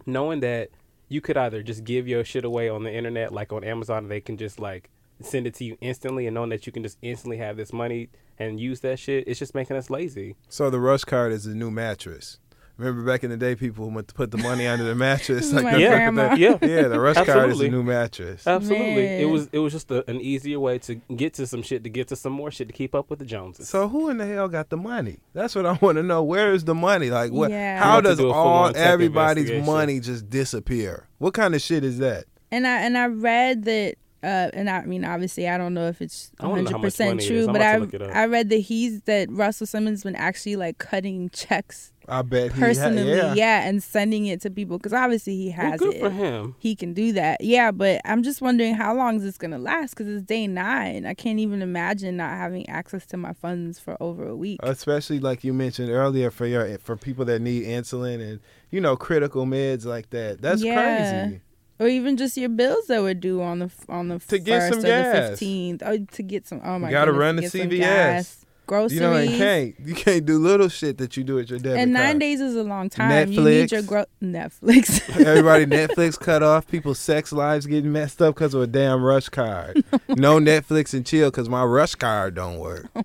knowing 0.06 0.41
that 0.41 0.70
you 1.08 1.22
could 1.22 1.38
either 1.38 1.63
just 1.63 1.84
give 1.84 2.08
your 2.08 2.24
shit 2.24 2.46
away 2.46 2.70
on 2.70 2.84
the 2.84 2.94
internet, 2.94 3.34
like 3.34 3.51
on 3.51 3.63
Amazon, 3.63 4.08
they 4.08 4.22
can 4.22 4.38
just 4.38 4.60
like 4.60 4.89
send 5.21 5.47
it 5.47 5.53
to 5.55 5.63
you 5.65 5.77
instantly, 5.81 6.27
and 6.27 6.33
knowing 6.35 6.49
that 6.49 6.65
you 6.65 6.71
can 6.71 6.83
just 6.83 6.97
instantly 7.01 7.38
have 7.38 7.57
this 7.57 7.73
money 7.73 8.09
and 8.38 8.59
use 8.59 8.79
that 8.81 8.99
shit, 8.99 9.25
it's 9.27 9.39
just 9.39 9.53
making 9.55 9.75
us 9.77 9.89
lazy. 9.89 10.35
So 10.47 10.69
the 10.69 10.79
rush 10.79 11.03
card 11.03 11.31
is 11.33 11.45
a 11.45 11.53
new 11.55 11.69
mattress. 11.71 12.39
Remember 12.77 13.03
back 13.03 13.25
in 13.25 13.29
the 13.29 13.35
day, 13.35 13.55
people 13.55 13.89
would 13.91 14.07
put 14.13 14.31
the 14.31 14.38
money 14.38 14.65
under 14.65 14.85
the 14.85 14.95
mattress. 14.95 15.51
My 15.51 15.73
the- 15.73 15.79
Yeah. 15.81 15.89
grandma. 15.89 16.33
Yeah, 16.38 16.57
yeah, 16.61 16.88
the 16.88 16.97
rush 16.97 17.17
card 17.25 17.49
is 17.51 17.59
a 17.59 17.67
new 17.67 17.83
mattress. 17.83 18.47
absolutely. 18.47 19.03
It 19.21 19.25
was 19.25 19.49
it 19.51 19.59
was 19.59 19.73
just 19.73 19.91
a, 19.91 20.09
an 20.09 20.21
easier 20.21 20.61
way 20.61 20.79
to 20.79 20.95
get 21.13 21.33
to 21.33 21.45
some 21.45 21.61
shit, 21.61 21.83
to 21.83 21.89
get 21.89 22.07
to 22.07 22.15
some 22.15 22.31
more 22.31 22.51
shit, 22.51 22.69
to 22.69 22.73
keep 22.73 22.95
up 22.95 23.09
with 23.09 23.19
the 23.19 23.25
Joneses. 23.25 23.67
So 23.67 23.89
who 23.89 24.07
in 24.09 24.17
the 24.17 24.25
hell 24.25 24.47
got 24.47 24.69
the 24.69 24.77
money? 24.77 25.17
That's 25.33 25.55
what 25.55 25.65
I 25.65 25.73
want 25.81 25.97
to 25.97 26.03
know. 26.03 26.23
Where 26.23 26.53
is 26.53 26.63
the 26.63 26.73
money? 26.73 27.09
Like 27.09 27.33
what? 27.33 27.51
Yeah. 27.51 27.83
How 27.83 27.99
does 27.99 28.17
do 28.17 28.31
all 28.31 28.71
everybody's 28.73 29.65
money 29.65 29.99
just 29.99 30.29
disappear? 30.29 31.09
What 31.17 31.33
kind 31.33 31.55
of 31.55 31.61
shit 31.61 31.83
is 31.83 31.97
that? 31.97 32.23
And 32.49 32.65
I 32.65 32.81
and 32.83 32.97
I 32.97 33.07
read 33.07 33.65
that 33.65 33.95
uh 34.23 34.49
and 34.53 34.69
I 34.69 34.83
mean 34.85 35.05
obviously 35.05 35.47
I 35.47 35.57
don't 35.57 35.73
know 35.73 35.88
if 35.88 36.01
it's 36.01 36.31
I 36.39 36.47
wanna 36.47 36.63
know 36.63 36.71
how 36.71 36.77
much 36.79 36.93
100% 36.95 37.25
true 37.25 37.47
but 37.47 37.61
I 37.61 37.75
to 37.75 37.79
look 37.79 37.93
it 37.93 38.01
up. 38.01 38.15
I 38.15 38.25
read 38.25 38.49
that 38.49 38.57
he's 38.57 39.01
that 39.03 39.29
Russell 39.31 39.67
Simmons 39.67 40.03
been 40.03 40.15
actually 40.15 40.55
like 40.57 40.77
cutting 40.77 41.29
checks 41.29 41.93
I 42.11 42.23
bet 42.23 42.51
he 42.53 42.59
personally 42.59 43.03
Ha- 43.03 43.15
yeah. 43.17 43.33
yeah. 43.35 43.67
and 43.69 43.83
sending 43.83 44.25
it 44.25 44.41
to 44.41 44.49
people 44.49 44.79
cuz 44.79 44.91
obviously 44.93 45.35
he 45.38 45.53
well, 45.55 45.71
has 45.71 45.79
good 45.79 45.93
it. 45.93 45.99
for 45.99 46.09
him. 46.09 46.55
He 46.57 46.75
can 46.75 46.93
do 46.95 47.13
that. 47.13 47.41
Yeah, 47.41 47.69
but 47.71 48.01
I'm 48.03 48.23
just 48.23 48.41
wondering 48.41 48.73
how 48.73 48.95
long 48.95 49.17
is 49.17 49.23
this 49.23 49.38
going 49.38 49.51
to 49.51 49.59
last 49.59 49.93
cuz 49.93 50.07
it's 50.07 50.23
day 50.23 50.47
9. 50.47 51.05
I 51.05 51.13
can't 51.13 51.38
even 51.38 51.61
imagine 51.61 52.17
not 52.17 52.31
having 52.31 52.67
access 52.67 53.05
to 53.07 53.17
my 53.17 53.33
funds 53.33 53.77
for 53.79 53.95
over 54.01 54.27
a 54.27 54.35
week. 54.35 54.59
Especially 54.63 55.19
like 55.19 55.43
you 55.43 55.53
mentioned 55.53 55.91
earlier 55.91 56.31
for 56.31 56.47
your 56.47 56.79
for 56.79 56.97
people 56.97 57.25
that 57.25 57.41
need 57.43 57.63
insulin 57.63 58.19
and 58.27 58.39
you 58.71 58.81
know 58.81 58.95
critical 58.97 59.45
meds 59.45 59.85
like 59.85 60.09
that. 60.09 60.41
That's 60.41 60.63
Yeah. 60.63 61.27
crazy. 61.27 61.41
Or 61.79 61.88
even 61.88 62.17
just 62.17 62.38
your 62.38 62.50
bills 62.50 62.88
that 62.88 63.01
were 63.01 63.13
due 63.13 63.41
on 63.41 63.59
the 63.59 63.71
on 63.88 64.09
the 64.09 64.19
To 64.19 64.38
get 64.39 64.59
first 64.69 64.74
some 64.74 64.79
or 64.79 64.88
gas. 64.88 65.15
the 65.15 65.27
fifteenth. 65.29 65.83
Oh, 65.86 65.98
to 65.98 66.24
get 66.24 66.48
some. 66.48 66.62
Oh 66.63 66.77
my! 66.79 66.79
God. 66.79 66.88
You 66.88 66.91
gotta 66.91 67.12
goodness, 67.12 67.19
run 67.21 67.36
to 67.38 67.41
get 67.41 67.51
some 67.51 67.62
CVS. 67.62 67.79
gas, 67.79 68.45
groceries. 68.67 68.93
You 68.95 69.00
know, 69.01 69.13
and 69.15 69.29
can't 69.29 69.75
you 69.79 69.95
can't 69.95 70.25
do 70.25 70.38
little 70.39 70.69
shit 70.69 70.98
that 71.00 71.17
you 71.17 71.24
do 71.24 71.39
at 71.39 71.50
your 71.50 71.59
debit 71.59 71.79
and 71.79 71.93
nine 71.93 72.05
card. 72.13 72.19
days 72.19 72.41
is 72.41 72.55
a 72.55 72.63
long 72.63 72.89
time. 72.89 73.31
You 73.31 73.41
need 73.43 73.71
your 73.71 73.81
gro- 73.81 74.05
Netflix. 74.21 75.01
Everybody 75.25 75.65
Netflix 75.65 76.19
cut 76.19 76.43
off. 76.43 76.67
People's 76.67 77.00
sex 77.00 77.31
lives 77.31 77.65
getting 77.65 77.91
messed 77.91 78.21
up 78.21 78.36
because 78.36 78.53
of 78.53 78.62
a 78.62 78.67
damn 78.67 79.03
rush 79.03 79.29
card. 79.29 79.83
Oh 79.93 80.13
no 80.15 80.39
Netflix 80.39 80.93
and 80.93 81.05
chill 81.05 81.29
because 81.31 81.48
my 81.50 81.63
rush 81.63 81.95
card 81.95 82.33
don't 82.36 82.57
work. 82.59 82.88
Oh 82.95 83.03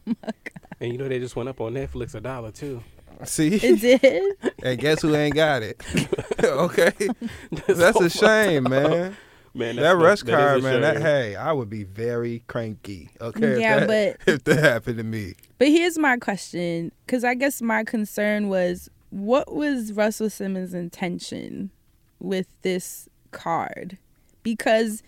and 0.80 0.90
you 0.92 0.98
know 0.98 1.08
they 1.08 1.18
just 1.18 1.36
went 1.36 1.48
up 1.48 1.60
on 1.60 1.74
Netflix 1.74 2.14
a 2.14 2.20
dollar 2.20 2.50
too. 2.50 2.82
See, 3.24 3.54
it 3.54 3.80
did. 3.80 4.54
and 4.62 4.78
guess 4.78 5.02
who 5.02 5.14
ain't 5.14 5.34
got 5.34 5.62
it? 5.62 5.80
okay, 6.44 6.92
that's 7.66 8.00
a 8.00 8.10
shame, 8.10 8.64
man. 8.64 9.16
Man, 9.56 9.76
that 9.76 9.96
rush 9.96 10.22
that 10.22 10.34
a 10.34 10.36
card, 10.36 10.62
man. 10.64 10.80
That 10.80 11.00
hey, 11.00 11.36
I 11.36 11.52
would 11.52 11.70
be 11.70 11.84
very 11.84 12.42
cranky. 12.48 13.10
Okay, 13.20 13.60
Yeah, 13.60 13.82
if 13.82 13.88
that, 13.88 14.16
if 14.26 14.44
that 14.44 14.58
happened 14.58 14.98
to 14.98 15.04
me, 15.04 15.34
But 15.58 15.68
here's 15.68 15.96
my 15.96 16.16
question, 16.16 16.90
because 17.06 17.22
I 17.22 17.34
guess 17.34 17.62
my 17.62 17.84
concern 17.84 18.48
was, 18.48 18.90
what 19.10 19.54
was 19.54 19.92
Russell 19.92 20.28
Simmons' 20.28 20.74
intention 20.74 21.70
with 22.18 22.48
this 22.62 23.08
card? 23.30 23.96
Because 24.42 25.04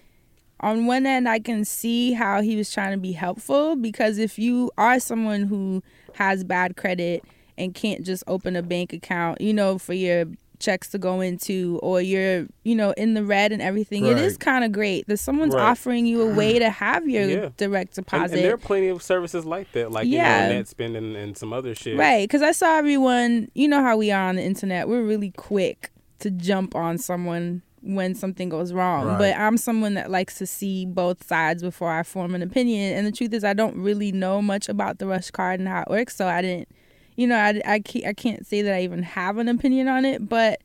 on 0.60 0.86
one 0.86 1.06
end, 1.06 1.28
I 1.28 1.40
can 1.40 1.64
see 1.64 2.12
how 2.12 2.40
he 2.40 2.56
was 2.56 2.72
trying 2.72 2.92
to 2.92 2.98
be 2.98 3.12
helpful. 3.12 3.76
Because 3.76 4.18
if 4.18 4.38
you 4.38 4.70
are 4.78 5.00
someone 5.00 5.42
who 5.42 5.82
has 6.14 6.44
bad 6.44 6.76
credit 6.76 7.24
and 7.58 7.74
can't 7.74 8.02
just 8.04 8.22
open 8.26 8.56
a 8.56 8.62
bank 8.62 8.92
account, 8.92 9.40
you 9.40 9.52
know, 9.54 9.78
for 9.78 9.92
your 9.94 10.26
checks 10.58 10.88
to 10.88 10.98
go 10.98 11.20
into, 11.20 11.78
or 11.82 12.00
you're, 12.00 12.46
you 12.64 12.74
know, 12.74 12.92
in 12.92 13.12
the 13.12 13.22
red 13.22 13.52
and 13.52 13.60
everything, 13.60 14.06
it 14.06 14.16
is 14.16 14.38
kind 14.38 14.64
of 14.64 14.72
great 14.72 15.06
that 15.06 15.18
someone's 15.18 15.54
Right. 15.54 15.62
offering 15.62 16.06
you 16.06 16.22
a 16.22 16.34
way 16.40 16.58
to 16.58 16.70
have 16.70 17.06
your 17.06 17.28
Yeah. 17.28 17.48
direct 17.58 17.98
And, 17.98 18.06
deposit. 18.06 18.36
and 18.36 18.44
there 18.44 18.54
are 18.54 18.58
plenty 18.58 18.88
of 18.88 19.02
services 19.02 19.44
like 19.44 19.70
that, 19.72 19.92
like 19.92 20.06
Yeah. 20.08 20.44
you 20.44 20.48
know, 20.50 20.56
net 20.56 20.68
spending 20.68 21.14
and 21.14 21.36
some 21.36 21.52
other 21.52 21.74
shit. 21.74 21.98
Right, 21.98 22.24
because 22.26 22.40
I 22.40 22.52
saw 22.52 22.78
everyone. 22.78 23.50
You 23.54 23.68
know 23.68 23.82
how 23.82 23.98
we 23.98 24.10
are 24.10 24.28
on 24.30 24.36
the 24.36 24.42
internet. 24.44 24.88
We're 24.88 25.02
really 25.02 25.30
quick 25.36 25.90
to 26.20 26.30
jump 26.30 26.74
on 26.74 26.96
someone 26.96 27.60
when 27.82 28.14
something 28.14 28.48
goes 28.48 28.72
wrong. 28.72 29.06
Right. 29.06 29.18
But 29.18 29.36
I'm 29.36 29.58
someone 29.58 29.92
that 29.94 30.10
likes 30.10 30.38
to 30.38 30.46
see 30.46 30.86
both 30.86 31.22
sides 31.26 31.62
before 31.62 31.90
I 31.92 32.02
form 32.02 32.34
an 32.34 32.40
opinion. 32.40 32.94
And 32.96 33.06
the 33.06 33.12
truth 33.12 33.34
is, 33.34 33.44
I 33.44 33.52
don't 33.52 33.76
really 33.76 34.10
know 34.10 34.40
much 34.40 34.70
about 34.70 34.98
the 34.98 35.06
rush 35.06 35.30
card 35.30 35.60
and 35.60 35.68
how 35.68 35.82
it 35.82 35.90
works. 35.90 36.16
So 36.16 36.26
I 36.26 36.40
didn't, 36.40 36.68
you 37.16 37.26
know, 37.26 37.36
I, 37.36 37.60
I, 37.64 37.80
can't, 37.80 38.06
I 38.06 38.12
can't 38.12 38.46
say 38.46 38.62
that 38.62 38.74
I 38.74 38.82
even 38.82 39.02
have 39.02 39.38
an 39.38 39.48
opinion 39.48 39.88
on 39.88 40.04
it. 40.04 40.28
But 40.28 40.60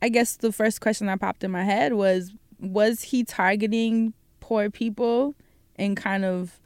I 0.00 0.08
guess 0.08 0.36
the 0.36 0.52
first 0.52 0.80
question 0.80 1.06
that 1.06 1.20
popped 1.20 1.44
in 1.44 1.50
my 1.50 1.64
head 1.64 1.94
was 1.94 2.32
was 2.58 3.02
he 3.02 3.24
targeting 3.24 4.12
poor 4.40 4.70
people 4.70 5.34
and 5.76 5.96
kind 5.96 6.24
of 6.24 6.60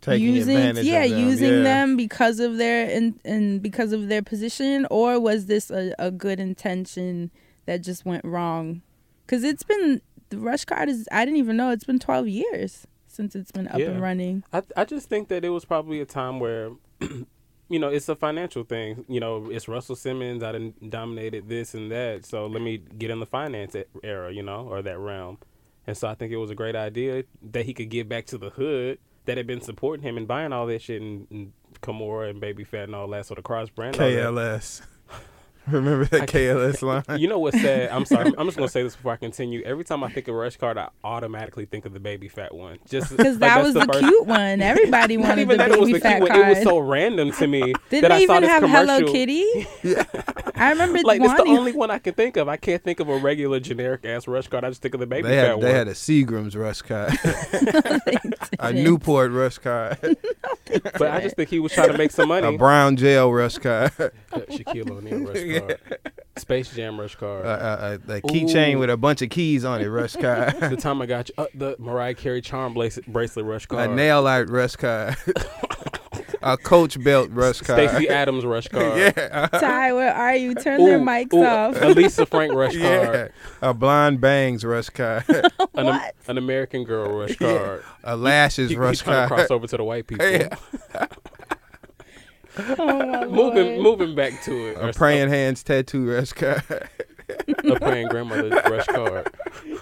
taking 0.00 0.34
using 0.34 0.56
advantage 0.56 0.84
yeah 0.84 1.02
of 1.02 1.10
them. 1.10 1.28
using 1.28 1.52
yeah. 1.52 1.62
them 1.62 1.96
because 1.96 2.38
of 2.40 2.58
their 2.58 2.88
and 2.90 3.18
and 3.24 3.60
because 3.62 3.92
of 3.92 4.08
their 4.08 4.22
position 4.22 4.86
or 4.90 5.18
was 5.18 5.46
this 5.46 5.70
a, 5.70 5.94
a 5.98 6.10
good 6.12 6.38
intention 6.40 7.30
that 7.66 7.82
just 7.82 8.04
went 8.04 8.24
wrong 8.24 8.82
because 9.26 9.42
it's 9.44 9.62
been 9.64 10.00
the 10.30 10.38
rush 10.38 10.64
card 10.64 10.88
is 10.88 11.08
i 11.12 11.24
didn't 11.24 11.38
even 11.38 11.56
know 11.56 11.70
it's 11.70 11.84
been 11.84 11.98
12 11.98 12.28
years 12.28 12.86
since 13.08 13.34
it's 13.36 13.52
been 13.52 13.68
up 13.68 13.78
Yeah. 13.78 13.86
and 13.90 14.00
running 14.02 14.42
I 14.52 14.62
I 14.76 14.84
just 14.84 15.08
think 15.08 15.28
that 15.28 15.44
it 15.44 15.50
was 15.50 15.64
probably 15.64 16.00
a 16.00 16.06
time 16.06 16.40
where, 16.40 16.70
you 17.72 17.78
know, 17.78 17.88
it's 17.88 18.08
a 18.10 18.14
financial 18.14 18.64
thing. 18.64 19.06
You 19.08 19.18
know, 19.18 19.48
it's 19.50 19.66
Russell 19.66 19.96
Simmons. 19.96 20.42
I 20.42 20.52
dominated 20.86 21.48
this 21.48 21.72
and 21.72 21.90
that, 21.90 22.26
so 22.26 22.46
let 22.46 22.60
me 22.60 22.76
get 22.76 23.10
in 23.10 23.18
the 23.18 23.26
finance 23.26 23.74
era, 24.02 24.30
you 24.30 24.42
know, 24.42 24.68
or 24.68 24.82
that 24.82 24.98
realm. 24.98 25.38
And 25.86 25.96
so 25.96 26.06
I 26.06 26.14
think 26.14 26.32
it 26.32 26.36
was 26.36 26.50
a 26.50 26.54
great 26.54 26.76
idea 26.76 27.24
that 27.50 27.64
he 27.64 27.72
could 27.72 27.88
give 27.88 28.08
back 28.08 28.26
to 28.26 28.38
the 28.38 28.50
hood 28.50 28.98
that 29.24 29.38
had 29.38 29.46
been 29.46 29.62
supporting 29.62 30.04
him 30.04 30.18
and 30.18 30.28
buying 30.28 30.52
all 30.52 30.66
that 30.66 30.82
shit 30.82 31.00
and, 31.00 31.26
and 31.30 31.52
Kimora 31.80 32.28
and 32.28 32.40
Baby 32.40 32.62
Phat 32.62 32.84
and 32.84 32.94
all 32.94 33.08
that 33.08 33.24
sort 33.24 33.38
of 33.38 33.44
cross 33.44 33.70
brand. 33.70 33.96
KLS. 33.96 34.82
Remember 35.70 36.04
that 36.06 36.28
KLS 36.28 36.82
line? 36.82 37.20
You 37.20 37.28
know 37.28 37.38
what's 37.38 37.60
sad? 37.60 37.90
I'm 37.90 38.04
sorry. 38.04 38.32
I'm 38.36 38.46
just 38.46 38.56
gonna 38.56 38.68
say 38.70 38.82
this 38.82 38.96
before 38.96 39.12
I 39.12 39.16
continue. 39.16 39.62
Every 39.62 39.84
time 39.84 40.02
I 40.02 40.10
think 40.10 40.26
of 40.26 40.34
Rush 40.34 40.56
Card, 40.56 40.76
I 40.76 40.88
automatically 41.04 41.66
think 41.66 41.84
of 41.86 41.92
the 41.92 42.00
Baby 42.00 42.26
Phat 42.28 42.52
one. 42.54 42.78
Just 42.88 43.16
because 43.16 43.38
like, 43.38 43.50
that 43.50 43.62
was 43.62 43.74
the, 43.74 43.84
first- 43.84 44.00
cute 44.00 44.26
one 44.26 44.60
everybody 44.60 45.16
Not 45.16 45.28
wanted 45.28 45.42
even 45.42 45.58
the 45.58 45.64
that 45.64 45.70
it 45.72 45.78
was 45.78 45.88
baby 45.88 45.98
the 45.98 46.00
fat 46.02 46.16
cute 46.18 46.20
one. 46.22 46.30
card 46.30 46.46
It 46.46 46.48
was 46.56 46.62
so 46.64 46.78
random 46.80 47.30
to 47.32 47.46
me 47.46 47.74
didn't 47.90 48.02
that 48.02 48.12
I 48.12 48.18
they 48.18 48.26
saw 48.26 48.32
even 48.38 48.42
this 48.42 48.50
have 48.50 48.62
commercial. 48.62 48.96
hello 48.98 49.12
kitty 49.12 49.66
i 50.56 50.70
remember 50.70 50.98
Like 51.04 51.20
it's 51.20 51.34
the 51.34 51.44
only 51.44 51.72
one 51.72 51.90
I 51.90 51.98
can 51.98 52.14
think 52.14 52.36
of. 52.36 52.48
I 52.48 52.56
can't 52.56 52.82
think 52.82 53.00
of 53.00 53.08
a 53.08 53.16
regular 53.18 53.60
generic 53.60 54.04
ass 54.04 54.26
rush 54.28 54.48
card. 54.48 54.64
I 54.64 54.68
just 54.68 54.82
think 54.82 54.94
of 54.94 55.00
the 55.00 55.06
baby 55.06 55.28
They 55.28 55.36
fat 55.36 55.46
had 55.46 55.52
one. 55.54 55.60
they 55.64 55.72
had 55.72 55.88
a 55.88 55.92
Seagram's 55.92 56.56
rush 56.56 56.82
card, 56.82 57.12
a. 58.58 58.72
Newport 58.72 59.30
rush 59.32 59.58
card, 59.58 59.98
but 60.98 61.02
I 61.02 61.20
just 61.20 61.36
think 61.36 61.48
he 61.50 61.58
was 61.60 61.72
trying 61.72 61.90
to 61.92 61.98
make 61.98 62.10
some 62.10 62.28
money. 62.28 62.46
a 62.54 62.58
Brown 62.58 62.96
Jail 62.96 63.32
rush 63.32 63.58
card, 63.58 63.92
Shaquille 63.96 64.90
O'Neal 64.90 65.20
rush 65.20 65.36
card, 65.36 65.46
Space 66.36 66.74
Jam 66.74 66.98
rush 66.98 67.14
card. 67.16 67.44
a, 67.44 68.00
a, 68.08 68.12
a, 68.14 68.16
a 68.16 68.20
keychain 68.22 68.78
with 68.78 68.88
a 68.90 68.96
bunch 68.96 69.20
of 69.22 69.28
keys 69.30 69.64
on 69.64 69.80
it 69.82 69.88
rush 69.88 70.16
card, 70.16 70.54
the 70.60 70.76
time 70.76 71.02
I 71.02 71.06
got 71.06 71.28
you, 71.28 71.34
uh, 71.38 71.46
the 71.54 71.76
Mariah 71.78 72.14
Carey 72.14 72.40
charm 72.40 72.72
bracelet, 72.74 73.06
bracelet 73.06 73.44
rush 73.44 73.66
card. 73.66 73.90
a 73.90 73.94
nail 73.94 74.26
art 74.26 74.48
rush 74.48 74.74
card, 74.76 75.14
a 76.42 76.56
Coach 76.56 77.02
belt 77.04 77.28
rush 77.32 77.60
card. 77.60 77.88
Stacy 77.90 78.08
Adams 78.08 78.46
rush 78.46 78.66
card. 78.68 78.96
yeah, 78.98 79.46
ty 79.48 79.92
where 79.92 80.12
are 80.14 80.34
you 80.34 80.54
turn 80.54 80.82
their 80.84 80.98
Ooh, 80.98 81.04
mics 81.04 81.34
ooh, 81.34 81.44
off 81.44 81.76
a 81.80 81.88
Lisa 81.88 82.24
Frank 82.24 82.54
rush 82.54 82.74
yeah, 82.74 83.04
card. 83.04 83.32
a 83.60 83.74
blonde 83.74 84.20
bangs 84.22 84.64
rush 84.64 84.88
card, 84.88 85.24
An, 85.28 85.44
Am- 85.76 85.84
What? 85.86 86.14
an 86.28 86.38
American 86.38 86.84
Girl 86.84 87.12
rush 87.18 87.36
Yeah. 87.40 87.58
card. 87.58 87.84
a 88.04 88.16
lashes 88.16 88.70
He, 88.70 88.76
rush 88.76 89.00
trying 89.00 89.24
to 89.24 89.28
card. 89.28 89.38
cross 89.40 89.50
over 89.50 89.66
to 89.66 89.76
the 89.76 89.84
white 89.84 90.06
people. 90.06 90.26
Yeah. 90.28 90.56
Oh 92.58 93.26
moving 93.30 93.82
Lord. 93.82 94.00
moving 94.00 94.14
back 94.14 94.40
to 94.42 94.68
it. 94.68 94.76
A 94.76 94.88
Or 94.88 94.92
praying 94.92 95.28
hands 95.28 95.62
tattoo 95.62 96.10
rush 96.10 96.32
card. 96.32 96.62
a 97.64 97.80
praying 97.80 98.08
grandmother 98.08 98.48
rush 98.70 98.86
card. 98.86 99.28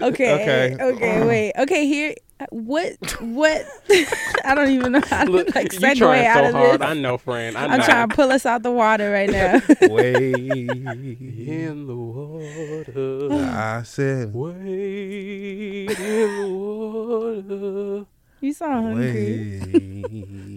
Okay. 0.00 0.32
Okay. 0.72 0.76
Okay. 0.82 1.26
Wait. 1.26 1.52
Okay. 1.56 1.86
Here. 1.86 2.14
What? 2.48 2.96
What? 3.20 3.64
I 4.44 4.54
don't 4.56 4.70
even 4.70 4.90
know 4.92 5.00
how 5.08 5.24
to 5.24 5.30
Look, 5.30 5.54
like 5.54 5.72
you 5.72 5.78
segue 5.78 5.98
trying 5.98 6.26
out 6.26 6.36
so 6.42 6.48
of 6.48 6.54
hard. 6.54 6.80
this. 6.80 6.88
I 6.88 6.94
know, 6.94 7.16
friend. 7.16 7.56
I 7.56 7.66
I'm 7.66 7.78
know. 7.78 7.84
trying 7.84 8.08
to 8.08 8.14
pull 8.16 8.32
us 8.32 8.44
out 8.44 8.64
the 8.64 8.72
water 8.72 9.12
right 9.12 9.30
now. 9.30 9.60
Way, 9.82 10.32
in 10.32 11.86
the 11.86 11.94
water. 11.94 13.28
I 13.46 13.82
said, 13.84 14.34
Wade 14.34 15.90
in 15.92 16.40
the 16.40 16.48
water. 18.00 18.06
You 18.44 18.52
sound 18.52 18.84
hungry. 18.86 19.04
way. 19.04 20.04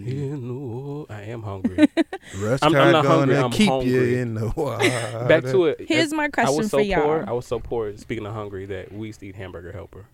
In 0.06 0.46
the 0.48 0.54
water. 0.54 1.12
I 1.12 1.22
am 1.22 1.42
hungry. 1.42 1.76
Rush 2.38 2.62
I'm- 2.62 2.74
I'm 2.74 2.92
not 2.92 3.04
hungry, 3.04 3.34
gonna 3.34 3.46
I'm 3.46 3.50
keep 3.52 3.66
you 3.66 3.72
hungry. 3.72 4.18
in 4.20 4.34
the 4.34 4.48
water. 4.56 4.88
Back 5.28 5.44
to 5.44 5.66
it. 5.66 5.80
Here's 5.88 6.12
my 6.12 6.24
I 6.24 6.28
question 6.28 6.56
was 6.58 6.70
so 6.70 6.78
for 6.78 6.82
y'all. 6.82 7.02
poor. 7.02 7.24
I 7.26 7.32
was 7.32 7.46
so 7.46 7.58
poor. 7.58 7.96
Speaking 7.96 8.26
of 8.26 8.34
hungry, 8.34 8.66
that 8.66 8.92
we 8.92 9.08
used 9.08 9.20
to 9.20 9.26
eat 9.26 9.34
hamburger 9.36 9.72
helper. 9.72 10.04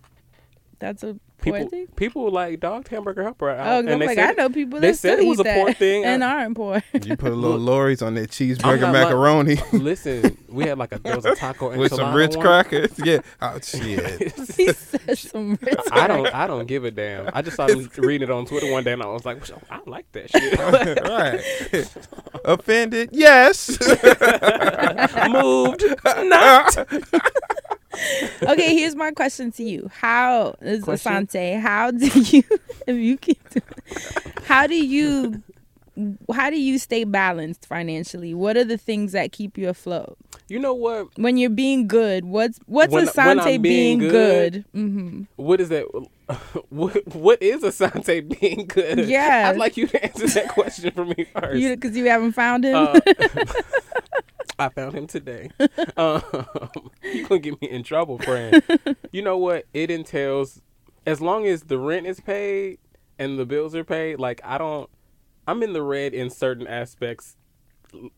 That's 0.79 1.03
a 1.03 1.17
poor 1.37 1.53
People 1.53 1.69
thing. 1.69 1.87
people 1.95 2.31
like 2.31 2.59
dogged 2.59 2.87
hamburger 2.89 3.23
helper 3.23 3.49
out. 3.49 3.59
Oh, 3.67 3.79
and 3.79 3.89
I'm 3.89 3.99
they 3.99 4.07
like, 4.07 4.15
said, 4.17 4.29
I 4.29 4.33
know 4.43 4.49
people 4.49 4.79
they 4.79 4.91
that 4.91 4.97
said 4.97 5.15
still 5.17 5.25
it 5.25 5.29
was 5.29 5.39
eat 5.39 5.45
a 5.47 5.53
poor 5.53 5.65
that 5.67 5.77
thing. 5.77 6.03
and 6.05 6.23
I- 6.23 6.41
aren't 6.43 6.55
poor. 6.55 6.81
You 6.93 7.15
put 7.17 7.31
a 7.31 7.35
little 7.35 7.57
Lawry's 7.57 8.01
on 8.01 8.15
that 8.15 8.29
cheeseburger 8.31 8.81
not 8.81 8.93
like- 8.93 9.03
macaroni 9.05 9.57
Listen, 9.73 10.37
we 10.49 10.65
had 10.65 10.77
like 10.77 10.91
a 10.93 10.99
there 10.99 11.15
was 11.15 11.25
a 11.25 11.35
taco 11.35 11.69
with 11.77 11.93
some 11.93 11.99
enchilada 12.09 12.15
Ritz 12.15 12.35
one. 12.37 12.45
crackers. 12.45 12.91
Yeah. 13.03 13.19
Oh 13.41 13.59
shit. 13.61 14.33
he 14.55 14.71
said 14.73 15.17
some 15.17 15.57
rich. 15.61 15.79
I 15.91 16.07
don't 16.07 16.27
I 16.33 16.45
don't 16.47 16.65
give 16.65 16.83
a 16.83 16.91
damn. 16.91 17.29
I 17.33 17.41
just 17.41 17.55
started 17.55 17.97
reading 17.97 18.27
it 18.29 18.31
on 18.31 18.45
Twitter 18.45 18.69
one 18.71 18.83
day 18.83 18.93
and 18.93 19.01
I 19.03 19.07
was 19.07 19.25
like, 19.25 19.41
I 19.71 19.79
like 19.85 20.11
that 20.13 20.29
shit. 20.31 20.59
right. 21.79 21.95
Offended? 22.43 23.09
Yes. 23.13 23.77
Moved. 25.29 25.83
Not. 26.05 26.87
okay, 28.43 28.75
here's 28.75 28.95
my 28.95 29.11
question 29.11 29.51
to 29.53 29.63
you. 29.63 29.89
How 29.93 30.55
is 30.61 30.83
Question? 30.83 31.27
Asante? 31.27 31.59
How 31.59 31.91
do 31.91 32.05
you 32.07 32.43
if 32.87 32.95
you 32.97 33.17
keep 33.17 33.49
doing 33.49 33.63
how 34.43 34.67
do 34.67 34.75
you 34.75 35.41
how 36.33 36.49
do 36.49 36.59
you 36.59 36.77
stay 36.77 37.03
balanced 37.05 37.65
financially? 37.65 38.33
What 38.33 38.57
are 38.57 38.65
the 38.65 38.77
things 38.77 39.13
that 39.13 39.31
keep 39.31 39.57
you 39.57 39.69
afloat? 39.69 40.17
You 40.49 40.59
know 40.59 40.73
what? 40.73 41.07
When 41.17 41.37
you're 41.37 41.49
being 41.49 41.87
good, 41.87 42.25
what's 42.25 42.59
what's 42.65 42.91
When- 42.91 43.05
when 43.05 43.13
Asante 43.39 43.55
I'm 43.55 43.61
being, 43.61 43.99
being 43.99 44.11
good? 44.11 44.65
hmm 44.73 45.23
What 45.37 45.61
is 45.61 45.69
that? 45.69 45.85
What 46.69 47.07
what 47.15 47.41
is 47.41 47.61
Asante 47.61 48.39
being 48.39 48.65
good? 48.67 49.07
Yeah. 49.07 49.49
I'd 49.49 49.57
like 49.57 49.77
you 49.77 49.87
to 49.87 50.03
answer 50.03 50.27
that 50.27 50.49
question 50.49 50.91
for 50.91 51.05
me 51.05 51.25
first. 51.33 51.57
You 51.61 51.75
because 51.75 51.95
you 51.95 52.05
haven't 52.09 52.33
found 52.33 52.65
him. 52.65 52.75
Uh, 52.75 52.99
I 54.57 54.69
found 54.69 54.93
him 54.93 55.07
today. 55.07 55.51
Um, 55.97 56.21
you 57.03 57.25
gonna 57.27 57.39
get 57.39 57.61
me 57.61 57.69
in 57.69 57.83
trouble, 57.83 58.17
friend. 58.19 58.61
You 59.11 59.21
know 59.21 59.37
what? 59.37 59.65
It 59.73 59.89
entails 59.89 60.61
as 61.05 61.21
long 61.21 61.45
as 61.45 61.63
the 61.63 61.77
rent 61.77 62.05
is 62.05 62.19
paid 62.19 62.79
and 63.17 63.39
the 63.39 63.45
bills 63.45 63.73
are 63.75 63.85
paid. 63.85 64.19
Like 64.19 64.41
I 64.43 64.57
don't, 64.57 64.89
I'm 65.47 65.63
in 65.63 65.71
the 65.71 65.81
red 65.81 66.13
in 66.13 66.29
certain 66.29 66.67
aspects, 66.67 67.37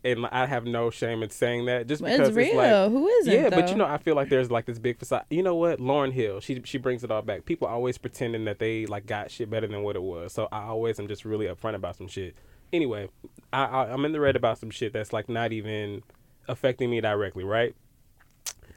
and 0.04 0.26
I 0.28 0.48
have 0.48 0.66
no 0.66 0.90
shame 0.90 1.22
in 1.22 1.30
saying 1.30 1.66
that. 1.66 1.86
Just 1.88 2.04
because 2.04 2.30
it's 2.30 2.36
real. 2.36 2.56
like, 2.56 2.90
Who 2.92 3.08
isn't? 3.08 3.32
yeah, 3.34 3.50
but 3.50 3.70
you 3.70 3.76
know, 3.76 3.86
I 3.86 3.98
feel 4.00 4.16
like 4.16 4.30
there's 4.30 4.50
like 4.50 4.66
this 4.66 4.80
big 4.80 4.98
facade. 4.98 5.26
You 5.30 5.44
know 5.44 5.56
what? 5.56 5.80
Lauryn 5.80 6.12
Hill, 6.14 6.40
she 6.40 6.60
she 6.66 6.80
brings 6.80 7.04
it 7.04 7.12
all 7.12 7.22
back. 7.22 7.46
People 7.46 7.68
always 7.68 7.98
pretending 8.00 8.46
that 8.46 8.58
they 8.58 8.88
like 8.88 9.06
got 9.06 9.30
shit 9.30 9.50
better 9.52 9.68
than 9.68 9.84
what 9.84 9.96
it 9.96 10.02
was. 10.02 10.34
So 10.34 10.48
I 10.52 10.64
always 10.64 11.00
am 11.00 11.08
just 11.08 11.26
really 11.26 11.46
upfront 11.46 11.76
about 11.76 11.96
some 11.96 12.08
shit. 12.08 12.36
Anyway, 12.74 13.10
I, 13.54 13.66
I 13.66 13.94
I'm 13.94 14.04
in 14.04 14.14
the 14.14 14.20
red 14.20 14.36
about 14.36 14.58
some 14.58 14.72
shit 14.72 14.94
that's 14.94 15.14
like 15.14 15.30
not 15.30 15.52
even 15.54 16.02
affecting 16.48 16.90
me 16.90 17.02
directly, 17.02 17.44
right? 17.44 17.76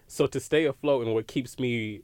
So 0.07 0.27
to 0.27 0.41
stay 0.41 0.65
afloat 0.65 1.07
and 1.07 1.15
what 1.15 1.27
keeps 1.27 1.59
me 1.59 2.03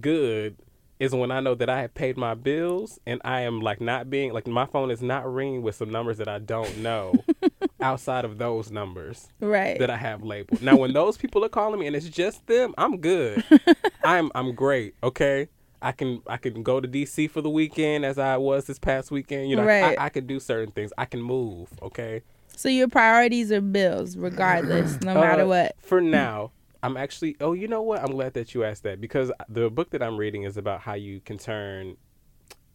good 0.00 0.56
is 0.98 1.14
when 1.14 1.30
I 1.30 1.40
know 1.40 1.54
that 1.54 1.68
I 1.68 1.82
have 1.82 1.94
paid 1.94 2.16
my 2.16 2.34
bills 2.34 2.98
and 3.06 3.20
I 3.24 3.42
am 3.42 3.60
like 3.60 3.80
not 3.80 4.08
being 4.08 4.32
like 4.32 4.46
my 4.46 4.66
phone 4.66 4.90
is 4.90 5.02
not 5.02 5.30
ringing 5.32 5.62
with 5.62 5.74
some 5.74 5.90
numbers 5.90 6.16
that 6.18 6.28
I 6.28 6.38
don't 6.38 6.78
know 6.78 7.22
outside 7.80 8.24
of 8.24 8.38
those 8.38 8.70
numbers 8.70 9.28
right. 9.40 9.78
that 9.78 9.90
I 9.90 9.96
have 9.96 10.22
labeled. 10.22 10.62
Now, 10.62 10.76
when 10.76 10.92
those 10.92 11.16
people 11.16 11.44
are 11.44 11.50
calling 11.50 11.80
me 11.80 11.86
and 11.86 11.94
it's 11.94 12.08
just 12.08 12.46
them, 12.46 12.74
I'm 12.78 12.98
good. 12.98 13.44
I'm 14.04 14.30
I'm 14.34 14.54
great. 14.54 14.94
Okay, 15.02 15.48
I 15.82 15.92
can 15.92 16.22
I 16.26 16.38
can 16.38 16.62
go 16.62 16.80
to 16.80 16.88
DC 16.88 17.30
for 17.30 17.42
the 17.42 17.50
weekend 17.50 18.04
as 18.04 18.18
I 18.18 18.38
was 18.38 18.64
this 18.64 18.78
past 18.78 19.10
weekend. 19.10 19.50
You 19.50 19.56
know, 19.56 19.64
Right. 19.64 19.98
I, 19.98 20.06
I 20.06 20.08
can 20.08 20.26
do 20.26 20.40
certain 20.40 20.72
things. 20.72 20.92
I 20.96 21.04
can 21.04 21.20
move. 21.20 21.68
Okay, 21.82 22.22
so 22.56 22.68
your 22.68 22.88
priorities 22.88 23.52
are 23.52 23.60
bills, 23.60 24.16
regardless, 24.16 25.00
no 25.02 25.14
matter 25.20 25.42
Uh, 25.42 25.46
what. 25.46 25.76
For 25.78 26.00
now, 26.00 26.50
I'm 26.82 26.96
actually. 26.96 27.36
Oh, 27.40 27.52
you 27.52 27.68
know 27.68 27.82
what? 27.82 28.00
I'm 28.00 28.10
glad 28.12 28.34
that 28.34 28.54
you 28.54 28.64
asked 28.64 28.82
that 28.82 29.00
because 29.00 29.30
the 29.48 29.70
book 29.70 29.90
that 29.90 30.02
I'm 30.02 30.16
reading 30.16 30.42
is 30.42 30.56
about 30.56 30.80
how 30.80 30.94
you 30.94 31.20
can 31.20 31.38
turn 31.38 31.96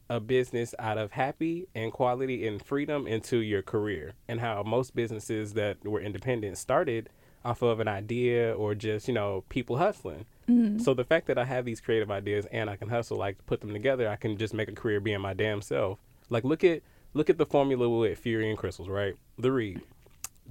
a 0.09 0.19
business 0.19 0.75
out 0.77 0.97
of 0.97 1.11
happy 1.13 1.67
and 1.73 1.91
quality 1.93 2.45
and 2.45 2.61
freedom 2.63 3.07
into 3.07 3.37
your 3.37 3.61
career, 3.61 4.13
and 4.27 4.39
how 4.39 4.63
most 4.63 4.95
businesses 4.95 5.53
that 5.53 5.83
were 5.85 6.01
independent 6.01 6.57
started 6.57 7.09
off 7.43 7.63
of 7.63 7.79
an 7.79 7.87
idea 7.87 8.53
or 8.53 8.75
just 8.75 9.07
you 9.07 9.13
know 9.13 9.43
people 9.49 9.77
hustling. 9.77 10.25
So 10.79 10.93
the 10.93 11.05
fact 11.05 11.27
that 11.27 11.37
I 11.37 11.45
have 11.45 11.63
these 11.63 11.79
creative 11.79 12.11
ideas 12.11 12.45
and 12.51 12.69
I 12.69 12.75
can 12.75 12.89
hustle, 12.89 13.17
like 13.17 13.37
put 13.45 13.61
them 13.61 13.71
together, 13.71 14.09
I 14.09 14.17
can 14.17 14.35
just 14.35 14.53
make 14.53 14.67
a 14.67 14.73
career 14.73 14.99
being 14.99 15.21
my 15.21 15.33
damn 15.33 15.61
self. 15.61 15.97
Like 16.29 16.43
look 16.43 16.65
at 16.65 16.81
look 17.13 17.29
at 17.29 17.37
the 17.37 17.45
formula 17.45 17.89
with 17.89 18.17
Fury 18.19 18.49
and 18.49 18.57
Crissle's, 18.57 18.89
right? 18.89 19.15
The 19.37 19.51
Read 19.51 19.81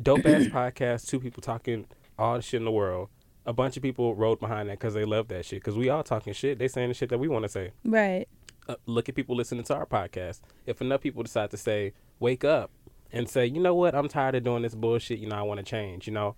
dope 0.01 0.27
ass 0.27 0.45
podcast, 0.47 1.09
two 1.09 1.21
people 1.21 1.43
talking 1.43 1.87
all 2.19 2.37
the 2.37 2.43
shit 2.43 2.59
in 2.59 2.65
the 2.65 2.71
world. 2.71 3.09
A 3.47 3.53
bunch 3.53 3.77
of 3.77 3.83
people 3.83 4.15
rode 4.15 4.39
behind 4.39 4.69
that 4.69 4.79
because 4.79 4.95
they 4.95 5.05
love 5.05 5.29
that 5.29 5.45
shit. 5.47 5.61
Because 5.61 5.77
we 5.77 5.89
all 5.89 6.03
talking 6.03 6.33
shit. 6.33 6.59
They 6.59 6.69
saying 6.69 6.89
the 6.89 6.95
shit 6.95 7.09
that 7.09 7.19
we 7.19 7.29
want 7.29 7.45
to 7.45 7.49
say. 7.49 7.73
Right. 7.85 8.29
Uh, 8.69 8.77
look 8.87 9.09
at 9.09 9.15
people 9.15 9.35
listening 9.35 9.65
to 9.65 9.75
our 9.75 9.87
podcast. 9.87 10.41
If 10.67 10.81
enough 10.81 11.01
people 11.01 11.23
decide 11.23 11.51
to 11.51 11.57
say, 11.57 11.95
wake 12.21 12.45
up 12.45 12.71
and 13.11 13.29
say, 13.29 13.47
you 13.47 13.61
know 13.61 13.75
what, 13.75 13.95
I'm 13.95 14.09
tired 14.09 14.35
of 14.35 14.45
doing 14.45 14.63
this 14.63 14.75
bullshit. 14.75 15.19
You 15.19 15.29
know, 15.29 15.37
I 15.37 15.43
want 15.43 15.59
to 15.59 15.65
change. 15.65 16.07
You 16.07 16.13
know, 16.13 16.37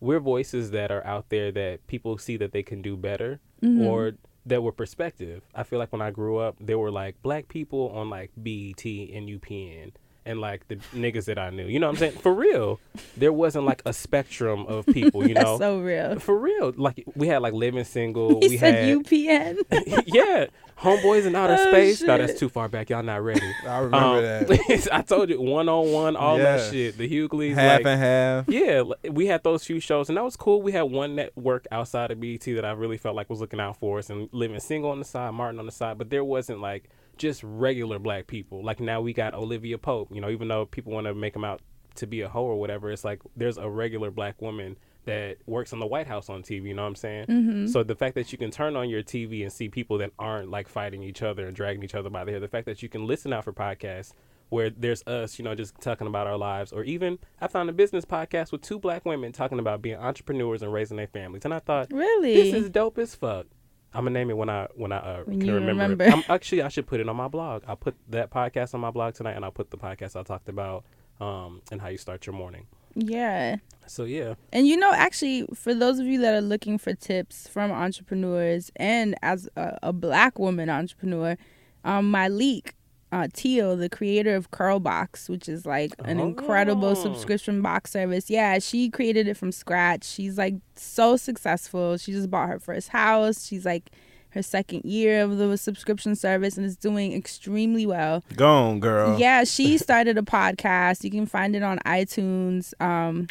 we're 0.00 0.20
voices 0.20 0.70
that 0.70 0.90
are 0.92 1.04
out 1.04 1.28
there 1.30 1.50
that 1.52 1.86
people 1.88 2.16
see 2.16 2.36
that 2.36 2.52
they 2.52 2.62
can 2.62 2.80
do 2.80 2.96
better 2.96 3.40
or 3.82 4.12
that 4.46 4.62
were 4.62 4.72
perspective. 4.72 5.42
I 5.54 5.64
feel 5.64 5.78
like 5.78 5.92
when 5.92 6.02
I 6.02 6.10
grew 6.10 6.38
up, 6.38 6.56
there 6.60 6.78
were 6.78 6.90
like 6.90 7.20
black 7.22 7.48
people 7.48 7.90
on 7.90 8.08
like 8.08 8.30
BET 8.36 8.84
and 8.84 9.28
UPN 9.28 9.92
and 10.26 10.40
like 10.40 10.66
the 10.68 10.76
niggas 10.94 11.24
that 11.26 11.38
I 11.38 11.50
knew. 11.50 11.64
You 11.66 11.78
know 11.78 11.86
what 11.86 11.92
I'm 11.94 11.98
saying? 11.98 12.18
For 12.18 12.34
real. 12.34 12.80
There 13.16 13.32
wasn't 13.32 13.64
like 13.64 13.80
a 13.86 13.92
spectrum 13.92 14.66
of 14.66 14.84
people, 14.86 15.26
you 15.26 15.34
That's 15.34 15.46
know? 15.46 15.58
so 15.58 15.78
real. 15.80 16.18
For 16.18 16.36
real. 16.36 16.72
Like 16.76 17.04
we 17.14 17.28
had 17.28 17.40
like 17.42 17.54
living 17.54 17.84
single. 17.84 18.40
He 18.40 18.48
we 18.48 18.58
said 18.58 18.74
had 18.74 18.98
UPN. 18.98 19.58
yeah, 20.06 20.46
homeboys 20.78 21.26
in 21.26 21.34
outer 21.34 21.56
Oh, 21.58 21.68
space. 21.70 22.02
No, 22.02 22.18
that's 22.18 22.38
too 22.38 22.48
far 22.48 22.68
back. 22.68 22.90
Y'all 22.90 23.02
not 23.02 23.22
ready. 23.22 23.40
I 23.66 23.78
remember 23.78 23.96
um, 23.96 24.22
that. 24.22 24.88
I 24.92 25.02
told 25.02 25.30
you 25.30 25.40
one 25.40 25.68
on 25.68 25.92
one, 25.92 26.16
all 26.16 26.36
Yeah. 26.38 26.56
that 26.56 26.72
shit. 26.72 26.98
The 26.98 27.08
Hughleys, 27.08 27.54
Half 27.54 27.78
like, 27.78 27.86
and 27.86 28.00
half. 28.00 28.48
yeah, 28.48 28.82
we 29.10 29.26
had 29.26 29.42
those 29.44 29.64
few 29.64 29.80
shows, 29.80 30.08
and 30.08 30.18
that 30.18 30.24
was 30.24 30.36
cool. 30.36 30.60
We 30.60 30.72
had 30.72 30.82
one 30.82 31.14
network 31.14 31.66
outside 31.70 32.10
of 32.10 32.20
BET 32.20 32.42
that 32.44 32.64
I 32.64 32.72
really 32.72 32.98
felt 32.98 33.14
like 33.16 33.30
was 33.30 33.40
looking 33.40 33.60
out 33.60 33.78
for 33.78 33.98
us, 33.98 34.10
and 34.10 34.28
living 34.32 34.58
single 34.60 34.90
on 34.90 34.98
the 34.98 35.04
side, 35.04 35.32
Martin 35.34 35.58
on 35.60 35.66
the 35.66 35.72
side. 35.72 35.98
But 35.98 36.10
there 36.10 36.24
wasn't 36.24 36.60
like 36.60 36.90
just 37.16 37.42
regular 37.42 37.98
black 37.98 38.26
people. 38.26 38.64
Like 38.64 38.80
now 38.80 39.00
we 39.00 39.12
got 39.12 39.34
Olivia 39.34 39.78
Pope. 39.78 40.10
You 40.12 40.20
know, 40.20 40.30
even 40.30 40.48
though 40.48 40.66
people 40.66 40.92
want 40.92 41.06
to 41.06 41.14
make 41.14 41.34
him 41.34 41.44
out 41.44 41.60
to 41.96 42.06
be 42.06 42.20
a 42.20 42.28
hoe 42.28 42.44
or 42.44 42.60
whatever, 42.60 42.90
it's 42.90 43.04
like 43.04 43.20
there's 43.36 43.58
a 43.58 43.68
regular 43.68 44.10
black 44.10 44.40
woman 44.40 44.76
that 45.04 45.36
works 45.46 45.72
in 45.72 45.78
the 45.78 45.86
White 45.86 46.06
House 46.06 46.28
on 46.28 46.42
TV. 46.42 46.64
You 46.64 46.74
know 46.74 46.82
what 46.82 46.88
I'm 46.88 46.94
saying? 46.96 47.26
Mm-hmm. 47.26 47.66
So 47.68 47.82
the 47.82 47.94
fact 47.94 48.16
that 48.16 48.32
you 48.32 48.38
can 48.38 48.50
turn 48.50 48.76
on 48.76 48.90
your 48.90 49.02
TV 49.02 49.42
and 49.42 49.52
see 49.52 49.68
people 49.68 49.98
that 49.98 50.10
aren't 50.18 50.50
like 50.50 50.68
fighting 50.68 51.02
each 51.02 51.22
other 51.22 51.46
and 51.46 51.56
dragging 51.56 51.82
each 51.82 51.94
other 51.94 52.10
by 52.10 52.24
the 52.24 52.32
hair, 52.32 52.40
the 52.40 52.48
fact 52.48 52.66
that 52.66 52.82
you 52.82 52.88
can 52.88 53.06
listen 53.06 53.32
out 53.32 53.44
for 53.44 53.52
podcasts 53.52 54.12
where 54.48 54.70
there's 54.70 55.02
us, 55.06 55.38
you 55.38 55.44
know, 55.44 55.54
just 55.54 55.80
talking 55.80 56.06
about 56.06 56.26
our 56.26 56.36
lives, 56.36 56.72
or 56.72 56.84
even 56.84 57.18
I 57.40 57.48
found 57.48 57.68
a 57.68 57.72
business 57.72 58.04
podcast 58.04 58.52
with 58.52 58.62
two 58.62 58.78
black 58.78 59.04
women 59.04 59.32
talking 59.32 59.58
about 59.58 59.82
being 59.82 59.96
entrepreneurs 59.96 60.62
and 60.62 60.72
raising 60.72 60.96
their 60.96 61.08
families, 61.08 61.44
and 61.44 61.52
I 61.52 61.58
thought 61.58 61.88
really? 61.92 62.34
this 62.34 62.54
is 62.54 62.70
dope 62.70 62.98
as 62.98 63.14
fuck. 63.14 63.46
I'm 63.94 64.04
gonna 64.04 64.10
name 64.10 64.30
it 64.30 64.36
when 64.36 64.48
I 64.50 64.68
when 64.74 64.92
I 64.92 64.96
uh, 64.98 65.22
When 65.24 65.40
can 65.40 65.52
remember. 65.54 65.82
remember. 65.82 66.04
I'm, 66.04 66.22
actually, 66.28 66.62
I 66.62 66.68
should 66.68 66.86
put 66.86 67.00
it 67.00 67.08
on 67.08 67.16
my 67.16 67.28
blog. 67.28 67.62
I'll 67.66 67.76
put 67.76 67.94
that 68.10 68.30
podcast 68.30 68.74
on 68.74 68.80
my 68.80 68.90
blog 68.90 69.14
tonight, 69.14 69.32
and 69.36 69.44
I'll 69.44 69.50
put 69.52 69.70
the 69.70 69.78
podcast 69.78 70.18
I 70.18 70.22
talked 70.22 70.48
about 70.48 70.84
um, 71.20 71.62
and 71.72 71.80
how 71.80 71.88
you 71.88 71.96
start 71.98 72.26
your 72.26 72.34
morning. 72.34 72.66
yeah. 72.94 73.56
So 73.88 74.02
yeah, 74.04 74.34
And 74.52 74.66
you 74.66 74.76
know, 74.76 74.92
actually, 74.92 75.46
for 75.54 75.72
those 75.72 76.00
of 76.00 76.06
you 76.06 76.20
that 76.22 76.34
are 76.34 76.40
looking 76.40 76.76
for 76.76 76.92
tips 76.92 77.46
from 77.46 77.70
entrepreneurs 77.70 78.70
and 78.74 79.14
as 79.22 79.48
a, 79.56 79.78
a 79.84 79.92
black 79.92 80.38
woman 80.40 80.68
entrepreneur, 80.68 81.36
um, 81.84 82.12
Myleik, 82.12 82.72
uh, 83.12 83.28
Teal, 83.32 83.76
the 83.76 83.88
creator 83.88 84.34
of 84.34 84.50
Curlbox, 84.50 85.28
which 85.28 85.48
is 85.48 85.64
like 85.64 85.94
an 86.04 86.18
incredible 86.20 86.88
Oh. 86.88 86.94
subscription 86.94 87.62
box 87.62 87.92
service. 87.92 88.28
Yeah, 88.28 88.58
she 88.58 88.90
created 88.90 89.28
it 89.28 89.36
from 89.36 89.52
scratch. 89.52 90.04
She's 90.04 90.36
like 90.36 90.54
so 90.74 91.16
successful. 91.16 91.96
She 91.98 92.12
just 92.12 92.30
bought 92.30 92.48
her 92.48 92.58
first 92.58 92.88
house. 92.88 93.46
She's 93.46 93.64
like 93.64 93.90
her 94.30 94.42
second 94.42 94.84
year 94.84 95.22
of 95.22 95.38
the 95.38 95.56
subscription 95.56 96.14
service 96.16 96.56
and 96.56 96.66
is 96.66 96.76
doing 96.76 97.12
extremely 97.14 97.86
well. 97.86 98.22
Go 98.34 98.46
on, 98.52 98.80
girl. 98.80 99.18
Yeah, 99.18 99.44
she 99.44 99.78
started 99.86 100.18
a 100.18 100.22
podcast. 100.22 101.04
You 101.04 101.10
can 101.10 101.26
find 101.26 101.54
it 101.56 101.62
on 101.62 101.78
iTunes. 101.86 102.74
Um, 102.80 103.28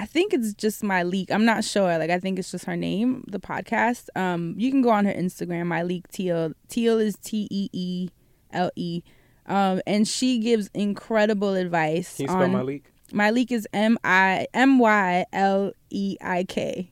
I 0.00 0.04
think 0.04 0.34
it's 0.34 0.52
just 0.52 0.82
Myleik. 0.82 1.30
I'm 1.30 1.44
not 1.44 1.62
sure. 1.64 1.96
Like 1.96 2.10
I 2.10 2.18
think 2.18 2.38
it's 2.40 2.50
just 2.50 2.64
her 2.64 2.76
name, 2.76 3.24
the 3.28 3.38
podcast. 3.38 4.08
Um, 4.16 4.54
you 4.58 4.70
can 4.72 4.82
go 4.82 4.90
on 4.90 5.04
her 5.04 5.12
Instagram, 5.14 5.68
Myleik 5.68 6.08
Teal. 6.08 6.52
Teal 6.68 6.98
is 6.98 7.16
T 7.22 7.46
E 7.50 7.68
E 7.72 8.08
L 8.52 8.70
E. 8.76 9.02
Um, 9.46 9.80
and 9.86 10.06
she 10.06 10.38
gives 10.38 10.70
incredible 10.72 11.54
advice. 11.54 12.16
can 12.16 12.24
you 12.24 12.28
spell 12.28 12.42
on, 12.42 12.52
Myleik? 12.52 12.82
my 13.12 13.30
leak 13.30 13.52
is 13.52 13.66
M 13.72 13.98
I 14.04 14.46
M 14.54 14.78
Y 14.78 15.26
L 15.32 15.72
E 15.90 16.16
I 16.20 16.44
K. 16.44 16.90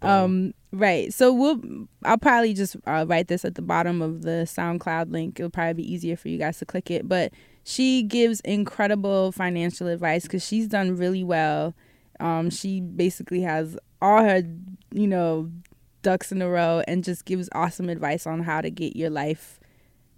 Um, 0.00 0.54
right. 0.72 1.12
So 1.12 1.32
we'll. 1.32 1.60
I'll 2.04 2.18
probably 2.18 2.54
just 2.54 2.76
uh, 2.86 3.04
write 3.08 3.28
this 3.28 3.44
at 3.44 3.56
the 3.56 3.62
bottom 3.62 4.00
of 4.00 4.22
the 4.22 4.46
SoundCloud 4.46 5.10
link. 5.10 5.40
It'll 5.40 5.50
probably 5.50 5.74
be 5.74 5.92
easier 5.92 6.16
for 6.16 6.28
you 6.28 6.38
guys 6.38 6.58
to 6.58 6.66
click 6.66 6.90
it. 6.90 7.08
But 7.08 7.32
she 7.64 8.02
gives 8.02 8.40
incredible 8.40 9.32
financial 9.32 9.88
advice 9.88 10.22
because 10.22 10.46
she's 10.46 10.68
done 10.68 10.96
really 10.96 11.24
well. 11.24 11.74
Um, 12.20 12.50
she 12.50 12.80
basically 12.80 13.42
has 13.42 13.76
all 14.00 14.22
her, 14.22 14.42
you 14.92 15.06
know, 15.06 15.50
ducks 16.02 16.32
in 16.32 16.42
a 16.42 16.48
row 16.48 16.82
and 16.86 17.04
just 17.04 17.24
gives 17.24 17.48
awesome 17.52 17.88
advice 17.88 18.26
on 18.26 18.42
how 18.42 18.60
to 18.60 18.70
get 18.70 18.96
your 18.96 19.10
life 19.10 19.57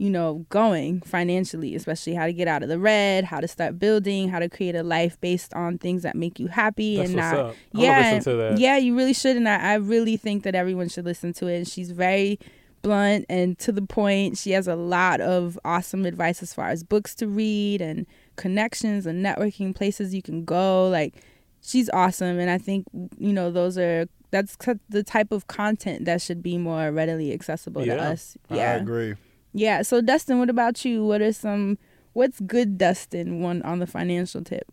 you 0.00 0.08
know, 0.08 0.46
going 0.48 1.02
financially, 1.02 1.74
especially 1.74 2.14
how 2.14 2.24
to 2.24 2.32
get 2.32 2.48
out 2.48 2.62
of 2.62 2.70
the 2.70 2.78
red, 2.78 3.22
how 3.22 3.38
to 3.38 3.46
start 3.46 3.78
building, 3.78 4.30
how 4.30 4.38
to 4.38 4.48
create 4.48 4.74
a 4.74 4.82
life 4.82 5.20
based 5.20 5.52
on 5.52 5.76
things 5.76 6.04
that 6.04 6.16
make 6.16 6.40
you 6.40 6.46
happy 6.46 6.96
That's 6.96 7.10
and 7.10 7.16
not 7.18 7.38
up. 7.38 7.56
Yeah, 7.72 8.14
listen 8.14 8.32
to 8.32 8.38
that. 8.38 8.58
yeah, 8.58 8.78
you 8.78 8.96
really 8.96 9.12
should, 9.12 9.36
and 9.36 9.46
I, 9.46 9.72
I 9.72 9.74
really 9.74 10.16
think 10.16 10.44
that 10.44 10.54
everyone 10.54 10.88
should 10.88 11.04
listen 11.04 11.34
to 11.34 11.48
it. 11.48 11.56
And 11.58 11.68
she's 11.68 11.90
very 11.90 12.40
blunt 12.80 13.26
and 13.28 13.58
to 13.58 13.72
the 13.72 13.82
point. 13.82 14.38
She 14.38 14.52
has 14.52 14.66
a 14.66 14.74
lot 14.74 15.20
of 15.20 15.58
awesome 15.66 16.06
advice 16.06 16.42
as 16.42 16.54
far 16.54 16.70
as 16.70 16.82
books 16.82 17.14
to 17.16 17.28
read 17.28 17.82
and 17.82 18.06
connections 18.36 19.04
and 19.04 19.22
networking 19.22 19.76
places 19.76 20.14
you 20.14 20.22
can 20.22 20.46
go. 20.46 20.88
Like, 20.88 21.12
she's 21.60 21.90
awesome, 21.90 22.38
and 22.38 22.48
I 22.48 22.56
think 22.56 22.86
you 23.18 23.34
know 23.34 23.50
those 23.50 23.76
are 23.76 24.06
that's 24.30 24.56
the 24.88 25.02
type 25.02 25.30
of 25.30 25.46
content 25.46 26.06
that 26.06 26.22
should 26.22 26.42
be 26.42 26.56
more 26.56 26.90
readily 26.90 27.34
accessible 27.34 27.84
to 27.84 28.00
us. 28.00 28.38
Yeah. 28.48 28.72
I 28.72 28.76
agree. 28.76 29.16
Yeah. 29.52 29.82
So 29.82 30.00
Dustin, 30.00 30.38
what 30.38 30.50
about 30.50 30.84
you? 30.84 31.04
What 31.04 31.20
are 31.20 31.32
some 31.32 31.78
what's 32.12 32.40
good 32.40 32.78
Dustin 32.78 33.40
one 33.40 33.62
on 33.62 33.78
the 33.78 33.86
financial 33.86 34.42
tip? 34.42 34.64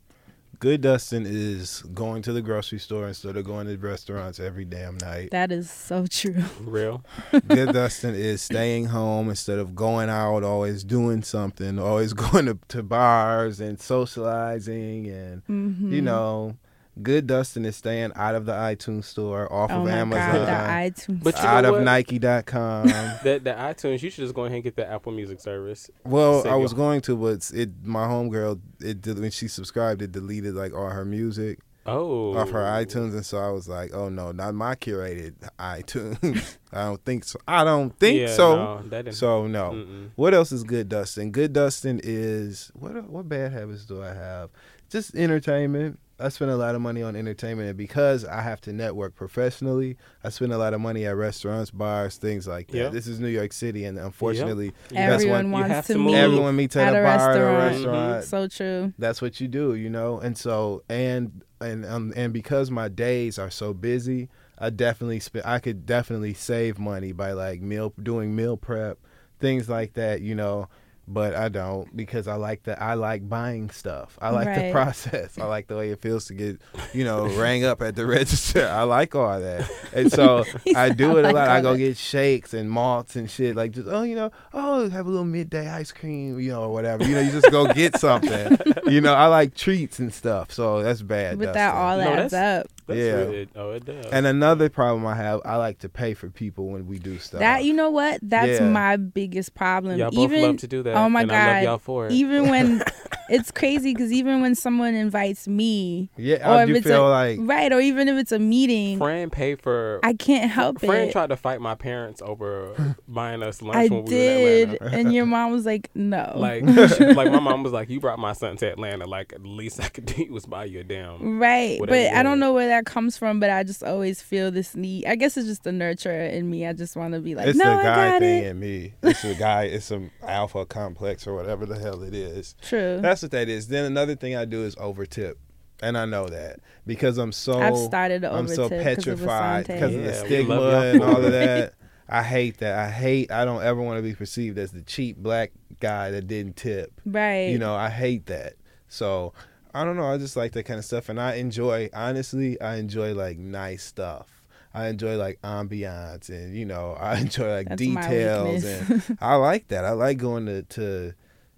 Good 0.60 0.82
Dustin 0.82 1.26
is 1.28 1.84
going 1.94 2.24
to 2.24 2.34
the 2.34 2.42
grocery 2.42 2.80
store 2.80 3.08
instead 3.08 3.38
of 3.38 3.46
going 3.46 3.68
to 3.68 3.78
restaurants 3.78 4.40
every 4.40 4.66
damn 4.66 4.98
night. 4.98 5.30
That 5.30 5.52
is 5.52 5.70
so 5.70 6.08
true. 6.08 6.44
Real. 6.62 7.06
Good 7.48 7.74
Dustin 7.74 8.16
is 8.16 8.42
staying 8.42 8.86
home 8.86 9.30
instead 9.30 9.60
of 9.60 9.76
going 9.76 10.10
out, 10.10 10.44
always 10.44 10.84
doing 10.84 11.22
something, 11.22 11.78
always 11.78 12.14
going 12.32 12.48
to, 12.48 12.58
to 12.70 12.82
bars 12.82 13.60
and 13.60 13.80
socializing. 13.80 15.08
And, 15.08 15.44
Mm-hmm. 15.46 15.94
you 15.94 16.02
know, 16.02 16.58
good 17.04 17.28
Dustin 17.28 17.66
is 17.66 17.76
staying 17.76 18.12
out 18.16 18.36
of 18.36 18.46
the 18.46 18.54
iTunes 18.54 19.06
store, 19.06 19.52
off 19.52 19.72
Oh 19.72 19.84
of 19.84 19.88
Amazon, 19.90 20.46
god, 20.46 20.48
the 20.96 21.02
iTunes. 21.02 21.24
But 21.24 21.38
you 21.38 21.44
know 21.44 21.48
out 21.50 21.66
of 21.66 21.72
what? 21.76 21.84
Nike.com. 21.84 22.88
That 23.24 23.44
the 23.44 23.52
iTunes, 23.52 24.02
you 24.02 24.10
should 24.10 24.24
just 24.24 24.34
go 24.34 24.44
ahead 24.46 24.56
and 24.56 24.64
get 24.64 24.76
the 24.76 24.90
Apple 24.90 25.12
Music 25.12 25.40
service. 25.40 25.90
well, 26.06 26.48
I 26.48 26.56
was 26.56 26.74
going 26.74 27.02
to, 27.02 27.16
but 27.18 27.50
it 27.54 27.70
my 27.84 28.06
homegirl, 28.06 28.60
it 28.80 29.06
when 29.06 29.32
she 29.32 29.48
subscribed, 29.48 30.02
it 30.02 30.12
deleted 30.12 30.56
like 30.56 30.74
all 30.74 30.90
her 30.90 31.06
music. 31.06 31.60
Oh, 31.90 32.36
off 32.38 32.50
her 32.50 32.60
iTunes, 32.64 33.14
and 33.14 33.26
so 33.26 33.38
I 33.38 33.50
was 33.50 33.70
like, 33.70 33.94
"Oh 33.94 34.10
no, 34.10 34.34
not 34.34 34.54
my 34.54 34.76
curated 34.76 35.36
iTunes. 35.58 36.58
I 36.74 36.84
don't 36.84 37.04
think 37.06 37.24
so. 37.24 37.40
I 37.48 37.64
don't 37.64 37.98
think 37.98 38.20
Yeah, 38.20 38.28
so. 38.28 38.56
no, 38.58 38.82
that 38.90 39.06
didn't- 39.06 39.16
so 39.16 39.48
no. 39.48 39.72
Mm-mm. 39.72 40.10
What 40.16 40.34
else 40.34 40.52
is 40.52 40.66
good, 40.66 40.90
Dustin? 40.90 41.32
Good 41.32 41.54
Dustin 41.54 42.02
is 42.04 42.72
what? 42.74 43.10
What 43.10 43.30
bad 43.30 43.54
habits 43.54 43.86
do 43.86 44.04
I 44.04 44.14
have? 44.14 44.50
Just 44.90 45.16
entertainment. 45.16 45.98
I 46.20 46.30
spend 46.30 46.50
a 46.50 46.58
lot 46.58 46.74
of 46.74 46.82
money 46.82 47.04
on 47.04 47.16
entertainment, 47.16 47.70
and 47.70 47.78
because 47.78 48.26
I 48.26 48.42
have 48.42 48.60
to 48.62 48.74
network 48.74 49.14
professionally, 49.16 49.98
I 50.24 50.30
spend 50.30 50.52
a 50.52 50.58
lot 50.58 50.74
of 50.74 50.82
money 50.82 51.06
at 51.06 51.16
restaurants, 51.16 51.70
bars, 51.70 52.18
things 52.18 52.48
like 52.48 52.68
that. 52.70 52.78
Yep. 52.78 52.92
This 52.94 53.06
is 53.08 53.20
New 53.20 53.28
York 53.28 53.54
City, 53.54 53.86
and 53.86 54.00
unfortunately, 54.00 54.74
that's 54.90 55.22
Everyone 55.24 55.52
what 55.52 55.70
wants 55.70 55.88
to 55.88 55.94
to 55.94 56.00
move. 56.00 56.08
meet 56.14 56.16
everyone 56.18 56.56
meets 56.56 56.76
at, 56.76 56.88
at 56.88 56.96
a, 56.96 57.00
a 57.00 57.04
bar, 57.04 57.32
at 57.32 57.38
a 57.38 57.44
restaurant. 57.70 58.16
restaurant 58.16 58.24
So 58.26 58.48
true. 58.48 58.94
that's 58.98 59.22
what 59.22 59.40
you 59.40 59.48
do, 59.48 59.76
you 59.76 59.90
know. 59.90 60.20
And 60.20 60.38
so 60.38 60.84
and 60.90 61.44
and 61.62 61.86
um, 61.86 62.14
and 62.16 62.34
because 62.34 62.72
my 62.72 62.88
days 62.88 63.38
are 63.38 63.52
so 63.52 63.74
busy, 63.74 64.30
I 64.58 64.72
definitely 64.72 65.20
spend. 65.20 65.46
I 65.46 65.60
could 65.60 65.86
definitely 65.86 66.34
save 66.34 66.80
money 66.80 67.12
by 67.12 67.34
like 67.34 67.62
meal 67.62 67.94
doing 68.02 68.36
meal 68.36 68.58
prep, 68.58 68.98
things 69.40 69.70
like 69.70 69.94
that, 69.94 70.22
you 70.22 70.34
know. 70.34 70.68
But 71.10 71.36
I 71.36 71.48
don't 71.48 71.96
because 71.96 72.28
I 72.28 72.36
like 72.36 72.64
the 72.64 72.82
I 72.84 72.96
like 72.96 73.30
buying 73.30 73.70
stuff. 73.70 74.18
I 74.22 74.30
like 74.32 74.54
the 74.54 74.72
process. 74.74 75.38
I 75.40 75.46
like 75.46 75.68
the 75.68 75.78
way 75.78 75.90
it 75.92 76.02
feels 76.02 76.26
to 76.26 76.34
get, 76.34 76.60
you 76.94 77.06
know, 77.06 77.28
rang 77.40 77.64
up 77.64 77.82
at 77.82 77.96
the 77.96 78.06
register. 78.06 78.68
I 78.68 78.84
like 78.84 79.16
all 79.16 79.40
that, 79.40 79.72
and 79.94 80.12
so 80.12 80.44
I 80.76 80.90
do 80.90 81.18
it 81.18 81.24
a 81.24 81.32
lot. 81.32 81.48
I 81.48 81.62
go 81.62 81.78
get 81.78 81.96
shakes 81.96 82.54
and 82.54 82.70
malts 82.70 83.16
and 83.16 83.32
shit. 83.32 83.56
Like 83.56 83.72
just 83.72 83.88
oh, 83.88 84.04
you 84.04 84.16
know, 84.16 84.32
oh, 84.54 84.90
have 84.90 85.06
a 85.06 85.10
little 85.10 85.24
midday 85.26 85.70
ice 85.70 85.94
cream, 85.94 86.42
you 86.42 86.52
know, 86.52 86.64
or 86.64 86.74
whatever. 86.74 87.06
You 87.06 87.16
know, 87.16 87.22
you 87.22 87.32
just 87.32 87.52
go 87.52 87.72
get 87.74 87.98
something. 88.00 88.58
you 88.88 89.00
know, 89.00 89.14
I 89.14 89.28
like 89.28 89.56
treats 89.56 90.00
and 90.00 90.14
stuff. 90.14 90.52
So 90.52 90.84
that's 90.84 91.02
bad. 91.02 91.40
But 91.40 91.54
that 91.54 91.72
Dustin. 91.72 91.82
all 91.82 91.98
No, 92.16 92.22
adds 92.22 92.34
up. 92.34 92.68
That's 92.88 93.00
Yeah. 93.00 93.12
really- 93.14 93.50
oh, 93.56 93.72
it 93.72 93.86
does. 93.86 94.06
And 94.08 94.26
another 94.26 94.70
problem 94.70 95.06
I 95.06 95.16
have, 95.16 95.42
I 95.46 95.58
like 95.58 95.80
to 95.80 95.90
pay 95.90 96.14
for 96.14 96.30
people 96.30 96.68
when 96.68 96.88
we 96.88 97.00
do 97.00 97.18
stuff. 97.20 97.40
That 97.40 97.66
you 97.66 97.74
know 97.74 97.90
what? 97.92 98.20
That's 98.24 98.60
Yeah. 98.62 98.70
my 98.70 98.96
biggest 98.98 99.54
problem. 99.56 99.98
y'all 99.98 100.10
both 100.12 100.20
even 100.20 100.42
love 100.42 100.58
to 100.58 100.68
do 100.68 100.84
that. 100.84 100.97
Oh 101.06 101.10
my 101.10 101.22
and 101.22 101.32
I 101.32 101.36
love 101.36 101.56
God. 101.56 101.64
y'all 101.64 101.78
for 101.80 102.08
it. 102.08 102.12
even 102.14 102.50
when 102.50 102.84
it's 103.30 103.52
crazy 103.52 103.94
because 103.94 104.12
even 104.14 104.42
when 104.42 104.56
someone 104.56 104.94
invites 104.96 105.48
me, 105.48 106.10
yeah, 106.18 106.48
or 106.50 106.56
I 106.56 106.62
if 106.64 106.68
do 106.70 106.76
it's 106.76 106.88
feel 106.88 107.08
a, 107.08 107.10
like 107.10 107.40
right, 107.42 107.72
or 107.74 107.80
even 107.82 108.08
if 108.08 108.16
it's 108.18 108.32
a 108.32 108.40
meeting, 108.40 108.98
Fran 108.98 109.30
paid 109.30 109.62
for. 109.62 110.00
I 110.04 110.14
can't 110.14 110.50
help 110.50 110.80
Fran 110.80 111.10
it. 111.10 111.12
tried 111.12 111.28
to 111.30 111.36
fight 111.38 111.60
my 111.62 111.76
parents 111.76 112.22
over 112.24 112.96
buying 113.08 113.44
us 113.44 113.62
lunch 113.62 113.76
I 113.76 113.88
when 113.94 114.06
we 114.06 114.10
did, 114.10 114.70
were 114.70 114.74
in 114.76 114.76
Atlanta. 114.76 114.98
and 114.98 115.14
your 115.14 115.26
mom 115.36 115.52
was 115.52 115.66
like, 115.66 115.90
"No." 115.94 116.32
Like, 116.36 116.64
she- 116.96 117.06
like 117.14 117.32
my 117.32 117.40
mom 117.40 117.64
was 117.64 117.74
like, 117.74 117.90
"You 117.90 118.00
brought 118.00 118.20
my 118.20 118.34
son 118.34 118.56
to 118.58 118.72
Atlanta. 118.72 119.06
Like, 119.06 119.34
at 119.34 119.44
least 119.44 119.82
I 119.84 119.90
could 119.90 120.06
do 120.06 120.26
was 120.32 120.46
buy 120.46 120.66
you 120.66 120.80
a 120.80 120.84
damn." 120.84 121.38
Right, 121.40 121.80
but 121.80 121.92
I 122.14 122.24
don't 122.24 122.40
know 122.40 122.54
where 122.54 122.68
that 122.70 122.86
comes 122.86 123.18
from. 123.18 123.40
But 123.40 123.50
I 123.50 123.64
just 123.64 123.84
always 123.84 124.22
feel 124.22 124.52
this 124.52 124.76
need. 124.76 125.06
I 125.06 125.16
guess 125.16 125.36
it's 125.36 125.48
just 125.48 125.64
the 125.64 125.72
nurturer 125.72 126.32
in 126.32 126.50
me. 126.50 126.66
I 126.66 126.72
just 126.74 126.96
want 126.96 127.14
to 127.14 127.20
be 127.20 127.36
like, 127.36 127.48
it's 127.48 127.58
no, 127.58 127.66
the 127.66 127.72
I 127.72 127.84
guy 127.84 128.10
got 128.12 128.20
thing 128.20 128.44
it. 128.44 128.48
in 128.48 128.60
me. 128.60 128.94
It's 129.04 129.24
a 129.26 129.36
guy. 129.36 129.64
It's 129.66 129.86
some 129.86 130.12
alpha 130.24 130.66
complex 130.88 131.28
or 131.28 131.36
whatever 131.36 131.66
the 131.66 131.78
hell 131.80 132.02
it 132.04 132.14
is. 132.14 132.56
True. 132.62 133.00
That's 133.02 133.22
what 133.22 133.32
that 133.32 133.50
is. 133.50 133.68
Then 133.68 133.86
another 133.86 134.16
thing 134.16 134.36
I 134.36 134.46
do 134.46 134.64
is 134.64 134.76
overtip. 134.76 135.36
And 135.82 135.96
I 135.98 136.06
know 136.06 136.26
that 136.28 136.60
because 136.88 137.20
I'm 137.20 137.32
so 137.32 137.60
I've 137.60 137.78
started 137.78 138.24
to 138.24 138.34
I'm 138.34 138.48
so 138.48 138.68
overtip 138.68 138.84
'cause 138.96 139.08
of 139.08 139.20
petrified 139.20 139.68
because 139.68 139.94
of 139.96 140.02
Yeah, 140.02 140.08
the 140.08 140.14
stigma 140.14 140.56
and 140.94 141.04
all 141.04 141.24
of 141.24 141.32
that. 141.32 141.74
I 142.10 142.24
hate 142.24 142.58
that. 142.60 142.80
I 142.80 142.90
hate. 142.90 143.32
I 143.32 143.46
don't 143.46 143.62
ever 143.62 143.80
want 143.82 143.98
to 144.00 144.02
be 144.02 144.16
perceived 144.16 144.58
as 144.58 144.72
the 144.72 144.82
cheap 144.82 145.18
black 145.18 145.52
guy 145.80 146.10
that 146.12 146.26
didn't 146.26 146.56
tip. 146.56 147.00
right. 147.06 147.50
You 147.50 147.60
know, 147.60 147.76
I 147.76 147.90
hate 147.90 148.26
that. 148.28 148.54
So 148.88 149.34
I 149.74 149.84
don't 149.84 149.98
know. 149.98 150.06
I 150.12 150.18
just 150.18 150.36
like 150.38 150.54
that 150.54 150.64
kind 150.64 150.80
of 150.80 150.86
stuff, 150.86 151.10
and 151.10 151.20
I 151.20 151.36
enjoy. 151.36 151.90
Honestly, 151.94 152.60
I 152.60 152.78
enjoy 152.78 153.14
like 153.14 153.38
nice 153.38 153.84
stuff. 153.84 154.37
I 154.78 154.90
enjoy 154.90 155.18
like 155.18 155.42
ambiance, 155.42 156.30
and 156.30 156.56
you 156.56 156.66
know, 156.66 156.96
I 157.00 157.20
enjoy 157.20 157.52
like 157.52 157.70
That's 157.70 157.80
details, 157.80 158.64
and 158.64 159.18
I 159.22 159.36
like 159.36 159.68
that. 159.70 159.86
I 159.86 159.92
like 159.92 160.18
going 160.18 160.46
to 160.46 160.62
to. 160.64 161.14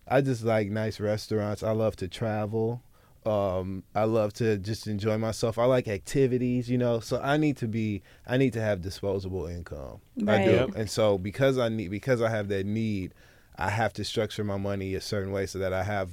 I 0.08 0.21
just 0.21 0.43
like 0.43 0.69
nice 0.69 0.99
restaurants. 0.99 1.62
I 1.62 1.71
love 1.71 1.95
to 1.97 2.08
travel. 2.08 2.82
Um, 3.25 3.84
I 3.93 4.05
love 4.05 4.34
to 4.36 4.58
just 4.58 4.88
enjoy 4.88 5.17
myself. 5.17 5.60
I 5.60 5.65
like 5.65 5.88
activities, 5.88 6.69
you 6.69 6.77
know. 6.77 6.99
So 6.99 7.19
I 7.21 7.38
need 7.38 7.58
to 7.58 7.67
be. 7.67 8.01
I 8.25 8.38
need 8.38 8.53
to 8.53 8.62
have 8.62 8.82
disposable 8.82 9.45
income. 9.45 9.99
I 10.25 10.43
do, 10.43 10.58
Right. 10.65 10.75
and 10.75 10.89
so 10.89 11.17
because 11.17 11.58
I 11.58 11.69
need 11.69 11.91
because 11.91 12.21
I 12.21 12.29
have 12.29 12.47
that 12.47 12.65
need, 12.65 13.13
I 13.58 13.69
have 13.69 13.93
to 13.93 14.03
structure 14.03 14.43
my 14.43 14.58
money 14.58 14.95
a 14.95 15.01
certain 15.01 15.32
way 15.32 15.45
so 15.45 15.60
that 15.60 15.73
I 15.73 15.84
have 15.84 16.12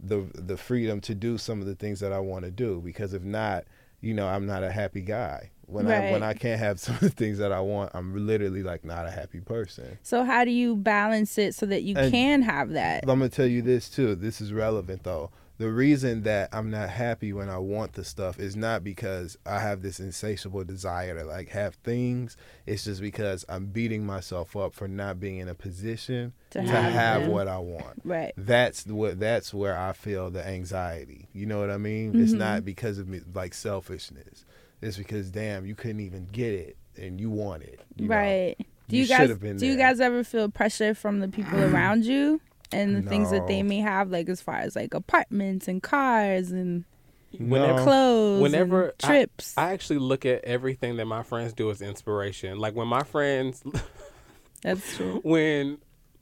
the 0.00 0.26
the 0.34 0.56
freedom 0.56 1.00
to 1.02 1.14
do 1.14 1.36
some 1.36 1.60
of 1.60 1.66
the 1.66 1.74
things 1.74 2.00
that 2.00 2.12
I 2.12 2.20
want 2.20 2.44
to 2.44 2.50
do. 2.50 2.80
Because 2.82 3.12
if 3.12 3.22
not, 3.22 3.64
you 4.00 4.14
know, 4.14 4.28
I'm 4.28 4.46
not 4.46 4.62
a 4.62 4.70
happy 4.70 5.00
guy. 5.02 5.50
When 5.66 5.86
I 5.86 6.10
when 6.12 6.22
I 6.22 6.34
can't 6.34 6.58
have 6.60 6.78
some 6.84 6.94
of 6.96 7.00
the 7.00 7.10
things 7.10 7.38
that 7.38 7.52
I 7.52 7.60
want, 7.60 7.90
I'm 7.94 8.26
literally 8.26 8.62
like 8.62 8.84
not 8.84 9.06
a 9.06 9.10
happy 9.10 9.40
person. 9.40 9.98
So 10.02 10.24
how 10.24 10.44
do 10.44 10.50
you 10.50 10.76
balance 10.76 11.38
it 11.38 11.54
so 11.54 11.66
that 11.66 11.82
you 11.82 11.96
And- 11.96 12.12
can 12.12 12.42
have 12.42 12.70
that? 12.70 13.02
I'm 13.04 13.18
gonna 13.18 13.28
tell 13.28 13.46
you 13.46 13.62
this 13.62 13.88
too. 13.88 14.14
This 14.14 14.40
is 14.40 14.52
relevant 14.52 15.04
though. 15.04 15.30
The 15.56 15.70
reason 15.70 16.24
that 16.24 16.48
I'm 16.52 16.68
not 16.68 16.88
happy 16.90 17.32
when 17.32 17.48
I 17.48 17.58
want 17.58 17.92
the 17.92 18.02
stuff 18.02 18.40
is 18.40 18.56
not 18.56 18.82
because 18.82 19.38
I 19.46 19.60
have 19.60 19.82
this 19.82 20.00
insatiable 20.00 20.64
desire 20.64 21.16
to 21.16 21.24
like 21.24 21.50
have 21.50 21.76
things. 21.76 22.36
It's 22.66 22.82
just 22.82 23.00
because 23.00 23.44
I'm 23.48 23.66
beating 23.66 24.04
myself 24.04 24.56
up 24.56 24.74
for 24.74 24.88
not 24.88 25.20
being 25.20 25.38
in 25.38 25.46
a 25.48 25.54
position 25.54 26.32
To 26.50 26.60
to, 26.60 26.66
have 26.66 26.92
have, 27.22 27.26
what 27.28 27.46
I 27.46 27.58
want. 27.58 28.00
Right. 28.02 28.32
That's 28.36 28.84
what 28.88 29.20
that's 29.20 29.54
where 29.54 29.78
I 29.78 29.92
feel 29.92 30.28
the 30.28 30.44
anxiety. 30.44 31.28
You 31.32 31.46
know 31.46 31.60
what 31.60 31.70
I 31.70 31.78
mean? 31.78 32.20
It's 32.20 32.30
Mm-hmm. 32.32 32.38
not 32.40 32.64
because 32.64 32.98
of 32.98 33.06
me, 33.08 33.20
like 33.32 33.54
selfishness. 33.54 34.44
It's 34.84 34.96
because 34.96 35.30
damn, 35.30 35.66
you 35.66 35.74
couldn't 35.74 36.00
even 36.00 36.26
get 36.32 36.52
it 36.52 36.76
and 36.96 37.20
you 37.20 37.30
want 37.30 37.62
it. 37.62 37.80
you 37.96 38.06
know? 38.08 38.14
right. 38.14 38.56
Do 38.88 38.96
You 38.96 39.02
you, 39.02 39.08
guys 39.08 39.18
should've 39.18 39.40
been 39.40 39.56
do 39.56 39.66
you 39.66 39.76
guys 39.76 39.98
ever 40.00 40.22
feel 40.22 40.48
pressure 40.50 40.94
from 40.94 41.20
the 41.20 41.28
people 41.28 41.58
around 41.62 42.04
you 42.04 42.40
and 42.70 42.94
the 42.96 43.02
things 43.02 43.30
that 43.30 43.46
they 43.46 43.62
may 43.62 43.78
have 43.78 44.10
like 44.10 44.28
as 44.28 44.40
far 44.42 44.56
as 44.56 44.76
like 44.76 44.92
apartments 44.94 45.68
and 45.68 45.82
cars 45.82 46.50
and 46.52 46.84
Whenever, 47.36 47.78
No. 47.78 47.82
clothes 47.84 48.42
whenever 48.42 48.82
and 48.90 48.98
trips? 49.00 49.54
I 49.56 49.72
actually 49.72 49.98
look 49.98 50.24
at 50.24 50.44
everything 50.44 50.98
that 50.98 51.06
my 51.06 51.24
friends 51.24 51.52
do 51.52 51.68
as 51.70 51.82
inspiration. 51.82 52.58
Like 52.60 52.76
when 52.76 52.86
my 52.86 53.02
friends, 53.02 53.60
That's 54.62 54.96
true. 54.96 55.20
when 55.24 55.78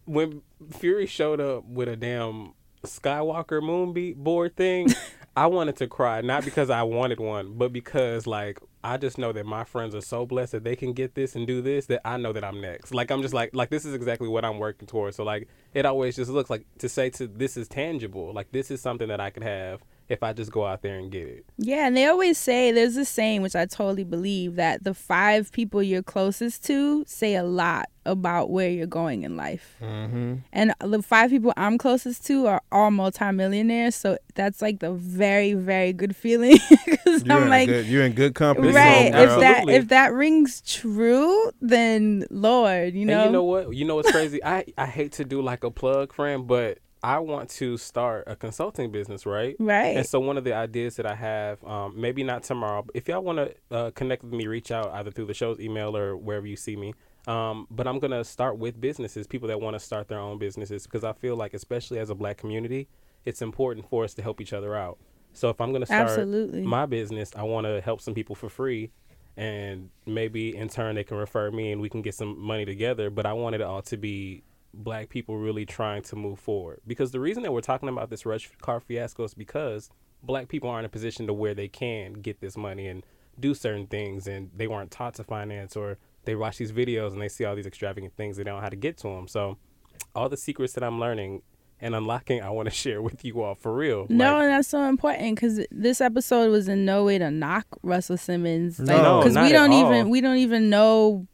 when 0.06 0.40
Fury 0.78 1.06
showed 1.06 1.40
up 1.40 1.64
with 1.66 1.88
a 1.88 1.96
damn 1.96 2.54
Skywalker 2.84 3.62
moonbeat 3.62 4.16
board 4.16 4.56
thing, 4.56 4.88
I 5.36 5.46
wanted 5.46 5.76
to 5.76 5.86
cry. 5.86 6.20
Not 6.20 6.44
because 6.44 6.68
I 6.68 6.82
wanted 6.82 7.18
one, 7.18 7.54
but 7.54 7.72
because 7.72 8.26
like 8.26 8.58
I 8.84 8.96
just 8.98 9.16
know 9.16 9.32
that 9.32 9.46
my 9.46 9.64
friends 9.64 9.94
are 9.94 10.02
so 10.02 10.26
blessed 10.26 10.52
that 10.52 10.64
they 10.64 10.76
can 10.76 10.92
get 10.92 11.14
this 11.14 11.34
and 11.34 11.46
do 11.46 11.62
this 11.62 11.86
that 11.86 12.00
I 12.04 12.18
know 12.18 12.32
that 12.32 12.44
I'm 12.44 12.60
next. 12.60 12.92
Like 12.92 13.10
I'm 13.10 13.22
just 13.22 13.32
like 13.32 13.54
like 13.54 13.70
this 13.70 13.84
is 13.84 13.94
exactly 13.94 14.28
what 14.28 14.44
I'm 14.44 14.58
working 14.58 14.86
towards. 14.86 15.16
So 15.16 15.24
like 15.24 15.48
it 15.72 15.86
always 15.86 16.16
just 16.16 16.30
looks 16.30 16.50
like 16.50 16.66
to 16.78 16.88
say 16.88 17.08
to 17.10 17.26
this 17.26 17.56
is 17.56 17.66
tangible. 17.68 18.32
Like 18.32 18.52
this 18.52 18.70
is 18.70 18.82
something 18.82 19.08
that 19.08 19.20
I 19.20 19.30
could 19.30 19.42
have. 19.42 19.82
If 20.12 20.22
I 20.22 20.34
just 20.34 20.52
go 20.52 20.66
out 20.66 20.82
there 20.82 20.98
and 20.98 21.10
get 21.10 21.26
it. 21.26 21.46
Yeah, 21.56 21.86
and 21.86 21.96
they 21.96 22.06
always 22.06 22.36
say 22.36 22.70
there's 22.70 22.98
a 22.98 23.04
saying 23.04 23.40
which 23.40 23.56
I 23.56 23.64
totally 23.64 24.04
believe 24.04 24.56
that 24.56 24.84
the 24.84 24.92
five 24.92 25.50
people 25.52 25.82
you're 25.82 26.02
closest 26.02 26.64
to 26.66 27.04
say 27.06 27.34
a 27.34 27.42
lot 27.42 27.88
about 28.04 28.50
where 28.50 28.68
you're 28.68 28.86
going 28.86 29.22
in 29.22 29.36
life. 29.36 29.76
Mm-hmm. 29.80 30.34
And 30.52 30.74
the 30.80 31.02
five 31.02 31.30
people 31.30 31.54
I'm 31.56 31.78
closest 31.78 32.26
to 32.26 32.46
are 32.46 32.60
all 32.70 32.90
multimillionaires, 32.90 33.94
so 33.94 34.18
that's 34.34 34.60
like 34.60 34.80
the 34.80 34.92
very 34.92 35.54
very 35.54 35.94
good 35.94 36.14
feeling 36.14 36.58
because 36.84 37.24
You're, 37.24 37.36
I'm 37.36 37.44
in 37.44 37.48
like 37.48 37.68
good, 37.68 37.86
you're 37.86 38.04
in 38.04 38.12
good 38.12 38.34
company. 38.34 38.72
right 38.72 39.12
homegirl. 39.12 39.34
if 39.34 39.40
that 39.40 39.68
if 39.68 39.88
that 39.88 40.12
rings 40.12 40.62
true 40.62 41.50
then 41.60 42.24
lord 42.30 42.94
you 42.94 43.04
know 43.04 43.18
And 43.20 43.26
you 43.26 43.32
know 43.32 43.44
what? 43.44 43.74
You 43.74 43.84
know 43.84 43.96
what's 43.96 44.10
crazy? 44.10 44.42
I 44.44 44.64
I 44.76 44.86
hate 44.86 45.12
to 45.12 45.24
do 45.24 45.40
like 45.40 45.64
a 45.64 45.70
plug, 45.70 46.12
friend, 46.12 46.46
but 46.46 46.78
I 47.04 47.18
want 47.18 47.50
to 47.50 47.76
start 47.76 48.24
a 48.28 48.36
consulting 48.36 48.92
business, 48.92 49.26
right? 49.26 49.56
right 49.58 49.96
And 49.96 50.06
so 50.06 50.20
one 50.20 50.38
of 50.38 50.44
the 50.44 50.54
ideas 50.54 50.96
that 50.96 51.06
I 51.06 51.16
have, 51.16 51.62
um, 51.64 52.00
maybe 52.00 52.22
not 52.22 52.44
tomorrow, 52.44 52.82
but 52.82 52.94
if 52.94 53.08
y'all 53.08 53.22
want 53.22 53.38
to 53.38 53.76
uh, 53.76 53.90
connect 53.90 54.22
with 54.22 54.32
me, 54.32 54.46
reach 54.46 54.70
out 54.70 54.90
either 54.92 55.10
through 55.10 55.26
the 55.26 55.34
show's 55.34 55.58
email 55.58 55.96
or 55.96 56.16
wherever 56.16 56.46
you 56.46 56.56
see 56.56 56.76
me. 56.76 56.94
Um, 57.26 57.66
but 57.70 57.86
I'm 57.86 57.98
gonna 57.98 58.24
start 58.24 58.58
with 58.58 58.80
businesses, 58.80 59.26
people 59.26 59.48
that 59.48 59.60
want 59.60 59.74
to 59.74 59.80
start 59.80 60.08
their 60.08 60.18
own 60.18 60.38
businesses, 60.38 60.84
because 60.84 61.04
I 61.04 61.12
feel 61.12 61.36
like, 61.36 61.54
especially 61.54 61.98
as 61.98 62.10
a 62.10 62.14
black 62.14 62.36
community, 62.36 62.88
it's 63.24 63.42
important 63.42 63.88
for 63.88 64.04
us 64.04 64.14
to 64.14 64.22
help 64.22 64.40
each 64.40 64.52
other 64.52 64.74
out. 64.74 64.98
So 65.32 65.48
if 65.48 65.60
I'm 65.60 65.72
gonna 65.72 65.86
start 65.86 66.08
Absolutely. 66.08 66.62
my 66.62 66.86
business, 66.86 67.32
I 67.36 67.42
want 67.44 67.66
to 67.66 67.80
help 67.80 68.00
some 68.00 68.14
people 68.14 68.34
for 68.34 68.48
free, 68.48 68.90
and 69.36 69.90
maybe 70.04 70.56
in 70.56 70.68
turn 70.68 70.96
they 70.96 71.04
can 71.04 71.16
refer 71.16 71.50
me 71.50 71.72
and 71.72 71.80
we 71.80 71.88
can 71.88 72.02
get 72.02 72.14
some 72.14 72.38
money 72.40 72.64
together. 72.64 73.08
But 73.08 73.24
I 73.24 73.32
want 73.32 73.54
it 73.54 73.62
all 73.62 73.82
to 73.82 73.96
be 73.96 74.42
black 74.74 75.08
people 75.08 75.36
really 75.38 75.66
trying 75.66 76.02
to 76.02 76.16
move 76.16 76.38
forward. 76.38 76.80
Because 76.86 77.10
the 77.12 77.20
reason 77.20 77.42
that 77.42 77.52
we're 77.52 77.60
talking 77.60 77.88
about 77.88 78.10
this 78.10 78.24
rush 78.24 78.50
card 78.60 78.82
fiasco 78.82 79.24
is 79.24 79.34
because 79.34 79.90
black 80.22 80.48
people 80.48 80.70
aren't 80.70 80.80
in 80.80 80.86
a 80.86 80.88
position 80.88 81.26
to 81.26 81.32
where 81.34 81.54
they 81.54 81.68
can 81.68 82.14
get 82.14 82.40
this 82.40 82.56
money 82.56 82.86
and 82.88 83.04
do 83.38 83.54
certain 83.54 83.86
things 83.86 84.26
and 84.26 84.50
they 84.54 84.66
weren't 84.66 84.90
taught 84.90 85.14
to 85.14 85.24
finance 85.24 85.74
or 85.76 85.98
they 86.24 86.34
watch 86.34 86.58
these 86.58 86.70
videos 86.72 87.12
and 87.12 87.20
they 87.20 87.28
see 87.28 87.44
all 87.44 87.56
these 87.56 87.66
extravagant 87.66 88.14
things 88.14 88.36
they 88.36 88.44
don't 88.44 88.56
know 88.56 88.60
how 88.60 88.68
to 88.68 88.76
get 88.76 88.96
to 88.96 89.08
them 89.08 89.26
so 89.26 89.56
all 90.14 90.28
the 90.28 90.36
secrets 90.36 90.74
that 90.74 90.84
i'm 90.84 91.00
learning 91.00 91.40
and 91.80 91.94
unlocking 91.94 92.42
i 92.42 92.50
want 92.50 92.68
to 92.68 92.74
share 92.84 93.00
with 93.02 93.24
you 93.24 93.40
all 93.42 93.54
for 93.54 93.74
real. 93.74 94.06
No, 94.10 94.34
Like, 94.34 94.42
and 94.44 94.52
that's 94.52 94.68
so 94.68 94.82
important 94.84 95.34
because 95.34 95.66
this 95.70 96.00
episode 96.00 96.50
was 96.50 96.68
in 96.68 96.84
no 96.84 97.04
way 97.04 97.18
to 97.18 97.30
knock 97.30 97.66
Russell 97.82 98.18
Simmons, 98.18 98.78
No, 98.78 99.18
because 99.18 99.34
not 99.34 99.44
we 99.44 99.52
don't 99.52 99.72
all. 99.72 99.86
even 99.90 100.10
we 100.10 100.20
don't 100.20 100.36
even 100.36 100.70
know 100.70 101.26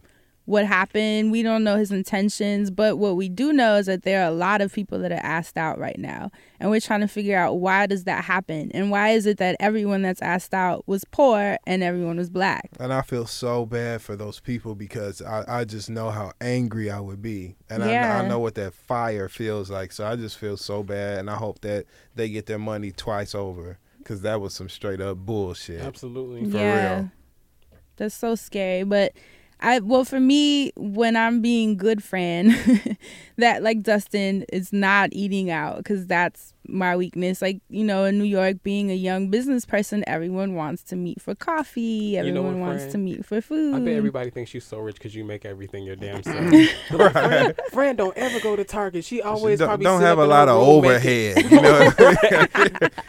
what 0.48 0.64
happened. 0.64 1.30
We 1.30 1.42
don't 1.42 1.62
know 1.62 1.76
his 1.76 1.92
intentions, 1.92 2.70
but 2.70 2.96
what 2.96 3.16
we 3.16 3.28
do 3.28 3.52
know 3.52 3.76
is 3.76 3.84
that 3.84 4.02
there 4.02 4.22
are 4.22 4.28
a 4.28 4.34
lot 4.34 4.62
of 4.62 4.72
people 4.72 4.98
that 5.00 5.12
are 5.12 5.20
asked 5.22 5.58
out 5.58 5.78
right 5.78 5.98
now, 5.98 6.30
and 6.58 6.70
we're 6.70 6.80
trying 6.80 7.02
to 7.02 7.06
figure 7.06 7.36
out 7.36 7.60
why 7.60 7.84
does 7.84 8.04
that 8.04 8.24
happen, 8.24 8.70
and 8.72 8.90
why 8.90 9.10
is 9.10 9.26
it 9.26 9.36
that 9.36 9.56
everyone 9.60 10.00
that's 10.00 10.22
asked 10.22 10.54
out 10.54 10.88
was 10.88 11.04
poor 11.04 11.58
and 11.66 11.82
everyone 11.82 12.16
was 12.16 12.30
black. 12.30 12.70
And 12.80 12.94
I 12.94 13.02
feel 13.02 13.26
so 13.26 13.66
bad 13.66 14.00
for 14.00 14.16
those 14.16 14.40
people 14.40 14.74
because 14.74 15.20
I, 15.20 15.44
I 15.46 15.64
just 15.66 15.90
know 15.90 16.10
how 16.10 16.32
angry 16.40 16.90
I 16.90 17.00
would 17.00 17.20
be. 17.20 17.56
And 17.68 17.84
I, 17.84 18.20
I 18.20 18.26
know 18.26 18.38
what 18.38 18.54
that 18.54 18.72
fire 18.72 19.28
feels 19.28 19.70
like. 19.70 19.92
So 19.92 20.06
I 20.06 20.16
just 20.16 20.38
feel 20.38 20.56
so 20.56 20.82
bad. 20.82 21.18
And 21.18 21.28
I 21.28 21.36
hope 21.36 21.60
that 21.60 21.84
they 22.14 22.30
get 22.30 22.46
their 22.46 22.58
money 22.58 22.90
twice 22.90 23.34
over 23.34 23.76
because 23.98 24.22
that 24.22 24.40
was 24.40 24.54
some 24.54 24.70
straight 24.70 25.02
up 25.02 25.18
bullshit. 25.18 25.82
absolutely 25.82 26.50
For 26.50 26.56
yeah, 26.56 26.96
real. 26.96 27.10
that's 27.96 28.14
so 28.14 28.34
scary, 28.34 28.84
but. 28.84 29.12
I 29.60 29.80
well 29.80 30.04
for 30.04 30.20
me 30.20 30.72
when 30.76 31.16
I'm 31.16 31.40
being 31.40 31.76
good 31.76 32.02
friend 32.02 32.54
that 33.38 33.62
like 33.62 33.82
Dustin 33.82 34.44
is 34.52 34.72
not 34.72 35.10
eating 35.12 35.50
out 35.50 35.84
cuz 35.84 36.06
that's 36.06 36.54
my 36.70 36.94
weakness 36.94 37.40
like 37.40 37.60
you 37.70 37.82
know 37.82 38.04
in 38.04 38.18
New 38.18 38.24
York 38.24 38.62
being 38.62 38.90
a 38.90 38.94
young 38.94 39.30
business 39.30 39.64
person 39.64 40.04
everyone 40.06 40.54
wants 40.54 40.82
to 40.84 40.96
meet 40.96 41.20
for 41.20 41.34
coffee 41.34 41.80
You 41.80 42.22
know 42.22 42.28
everyone 42.28 42.60
what, 42.60 42.68
wants 42.68 42.82
friend? 42.84 42.92
to 42.92 42.98
meet 42.98 43.24
for 43.24 43.40
food 43.40 43.74
I 43.74 43.78
bet 43.80 43.94
everybody 43.94 44.30
thinks 44.30 44.52
you're 44.52 44.60
so 44.60 44.78
rich 44.78 44.96
because 44.96 45.14
you 45.14 45.24
make 45.24 45.44
everything 45.46 45.82
your 45.84 45.96
damn 45.96 46.22
self. 46.22 46.36
Fran, 47.12 47.54
Fran 47.72 47.96
don't 47.96 48.16
ever 48.16 48.38
go 48.40 48.54
to 48.54 48.64
Target. 48.64 49.04
She 49.04 49.22
always 49.22 49.58
don't, 49.58 49.68
probably 49.68 49.84
don't 49.84 50.02
have 50.02 50.18
a 50.18 50.26
lot 50.26 50.48
of 50.48 50.56
overhead. 50.56 51.50
You 51.50 51.60
know? 51.62 51.90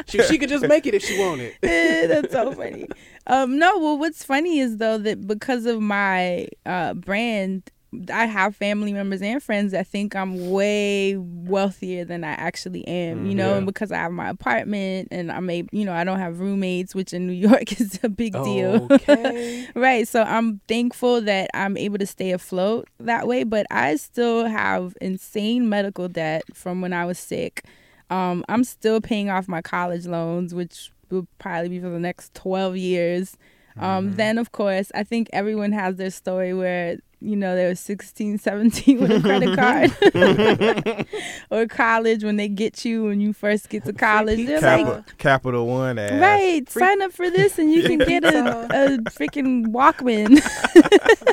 she, 0.07 0.23
she 0.23 0.37
could 0.37 0.49
just 0.49 0.65
make 0.67 0.85
it 0.87 0.93
if 0.93 1.03
she 1.03 1.19
wanted. 1.19 1.53
that's 1.61 2.31
so 2.31 2.51
funny. 2.53 2.87
Um, 3.29 3.59
no, 3.59 3.77
well, 3.77 3.97
what's 3.97 4.23
funny 4.23 4.59
is 4.59 4.77
though 4.77 4.97
that 4.97 5.27
because 5.27 5.67
of 5.67 5.79
my 5.79 6.47
uh, 6.65 6.95
brand, 6.95 7.69
I 8.11 8.25
have 8.25 8.55
family 8.55 8.91
members 8.91 9.21
and 9.21 9.41
friends 9.41 9.71
that 9.71 9.85
think 9.87 10.15
I'm 10.15 10.49
way 10.49 11.15
wealthier 11.17 12.05
than 12.05 12.23
I 12.23 12.31
actually 12.31 12.87
am. 12.87 13.27
You 13.27 13.35
know, 13.35 13.51
yeah. 13.51 13.57
and 13.57 13.65
because 13.67 13.91
I 13.91 13.97
have 13.97 14.11
my 14.11 14.29
apartment 14.29 15.09
and 15.11 15.31
I'm 15.31 15.47
a, 15.49 15.63
you 15.71 15.85
know, 15.85 15.93
I 15.93 16.03
don't 16.03 16.17
have 16.19 16.39
roommates, 16.39 16.95
which 16.95 17.13
in 17.13 17.27
New 17.27 17.33
York 17.33 17.71
is 17.79 17.99
a 18.01 18.09
big 18.09 18.33
deal. 18.33 18.87
Okay. 18.91 19.67
right. 19.75 20.07
So 20.07 20.23
I'm 20.23 20.59
thankful 20.67 21.21
that 21.21 21.51
I'm 21.53 21.77
able 21.77 21.99
to 21.99 22.07
stay 22.07 22.31
afloat 22.31 22.87
that 22.99 23.27
way, 23.27 23.43
but 23.43 23.67
I 23.69 23.95
still 23.95 24.45
have 24.45 24.95
insane 25.01 25.69
medical 25.69 26.07
debt 26.07 26.43
from 26.53 26.81
when 26.81 26.93
I 26.93 27.05
was 27.05 27.19
sick. 27.19 27.65
Um, 28.09 28.43
I'm 28.49 28.63
still 28.63 29.01
paying 29.01 29.29
off 29.29 29.47
my 29.47 29.61
college 29.61 30.07
loans, 30.07 30.53
which 30.53 30.91
will 31.11 31.27
probably 31.39 31.69
be 31.69 31.79
for 31.79 31.89
the 31.89 31.99
next 31.99 32.33
12 32.33 32.77
years. 32.77 33.37
Um, 33.77 34.15
Then, 34.15 34.37
of 34.37 34.51
course, 34.51 34.91
I 34.93 35.03
think 35.03 35.29
everyone 35.31 35.71
has 35.71 35.95
their 35.95 36.09
story 36.11 36.53
where, 36.53 36.97
you 37.21 37.35
know, 37.35 37.55
they 37.55 37.65
were 37.65 37.75
16, 37.75 38.37
17 38.39 38.99
with 39.01 39.11
a 39.11 39.19
credit 39.21 39.55
card. 39.57 41.07
or 41.51 41.67
college 41.67 42.23
when 42.23 42.35
they 42.37 42.47
get 42.47 42.85
you 42.85 43.05
when 43.05 43.19
you 43.19 43.33
first 43.33 43.69
get 43.69 43.83
to 43.85 43.93
college. 44.07 44.45
They're 44.45 44.61
like, 44.61 44.85
Capital, 44.85 45.03
Capital 45.17 45.67
One 45.67 45.99
ass. 45.99 46.19
Right, 46.21 46.69
sign 46.69 47.01
up 47.01 47.11
for 47.11 47.29
this 47.29 47.59
and 47.59 47.71
you 47.71 47.83
can 47.83 47.99
get 47.99 48.23
a, 48.23 48.39
a 48.65 48.97
freaking 49.09 49.67
Walkman. 49.67 50.39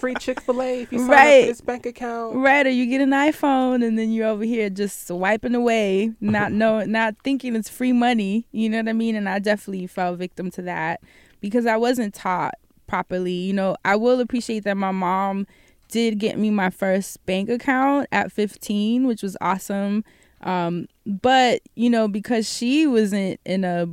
Free 0.00 0.14
Chick 0.14 0.40
Fil 0.40 0.62
A 0.62 0.82
if 0.82 0.92
you 0.92 0.98
sign 0.98 1.08
up 1.10 1.16
Right. 1.16 1.42
for 1.42 1.46
this 1.48 1.60
bank 1.60 1.86
account. 1.86 2.36
right, 2.36 2.66
or 2.66 2.70
you 2.70 2.86
get 2.86 3.00
an 3.00 3.10
iPhone 3.10 3.86
and 3.86 3.98
then 3.98 4.10
you're 4.12 4.26
over 4.26 4.44
here 4.44 4.68
just 4.70 5.06
swiping 5.06 5.54
away, 5.54 6.12
not 6.20 6.52
knowing, 6.52 6.90
not 6.92 7.14
thinking 7.24 7.54
it's 7.56 7.68
free 7.68 7.92
money. 7.92 8.46
You 8.52 8.68
know 8.70 8.78
what 8.78 8.88
I 8.88 8.92
mean? 8.92 9.14
And 9.16 9.28
I 9.28 9.38
definitely 9.38 9.86
fell 9.86 10.16
victim 10.16 10.50
to 10.52 10.62
that 10.62 11.00
because 11.40 11.66
I 11.66 11.76
wasn't 11.76 12.14
taught 12.14 12.54
properly. 12.86 13.32
You 13.32 13.52
know, 13.52 13.76
I 13.84 13.96
will 13.96 14.20
appreciate 14.20 14.64
that 14.64 14.76
my 14.76 14.90
mom 14.92 15.46
did 15.88 16.18
get 16.18 16.38
me 16.38 16.50
my 16.50 16.70
first 16.70 17.24
bank 17.26 17.48
account 17.48 18.08
at 18.12 18.32
15, 18.32 19.06
which 19.06 19.22
was 19.22 19.36
awesome. 19.40 20.04
Um, 20.42 20.88
but 21.06 21.60
you 21.74 21.90
know, 21.90 22.08
because 22.08 22.48
she 22.48 22.86
wasn't 22.86 23.40
in 23.44 23.64
a 23.64 23.88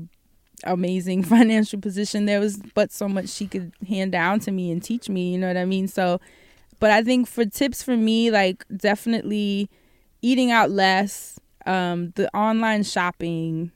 amazing 0.65 1.23
financial 1.23 1.79
position, 1.79 2.25
there 2.25 2.39
was 2.39 2.57
but 2.73 2.91
so 2.91 3.07
much 3.07 3.29
she 3.29 3.47
could 3.47 3.71
hand 3.87 4.11
down 4.11 4.39
to 4.41 4.51
me 4.51 4.71
and 4.71 4.83
teach 4.83 5.09
me. 5.09 5.31
You 5.31 5.37
know 5.37 5.47
what 5.47 5.57
I 5.57 5.65
mean? 5.65 5.87
So, 5.87 6.19
but 6.79 6.91
I 6.91 7.03
think 7.03 7.27
for 7.27 7.45
tips 7.45 7.83
for 7.83 7.95
me, 7.95 8.31
like 8.31 8.65
definitely 8.75 9.69
eating 10.21 10.51
out 10.51 10.69
less, 10.69 11.39
um, 11.65 12.11
the 12.15 12.33
online 12.35 12.83
shopping, 12.83 13.71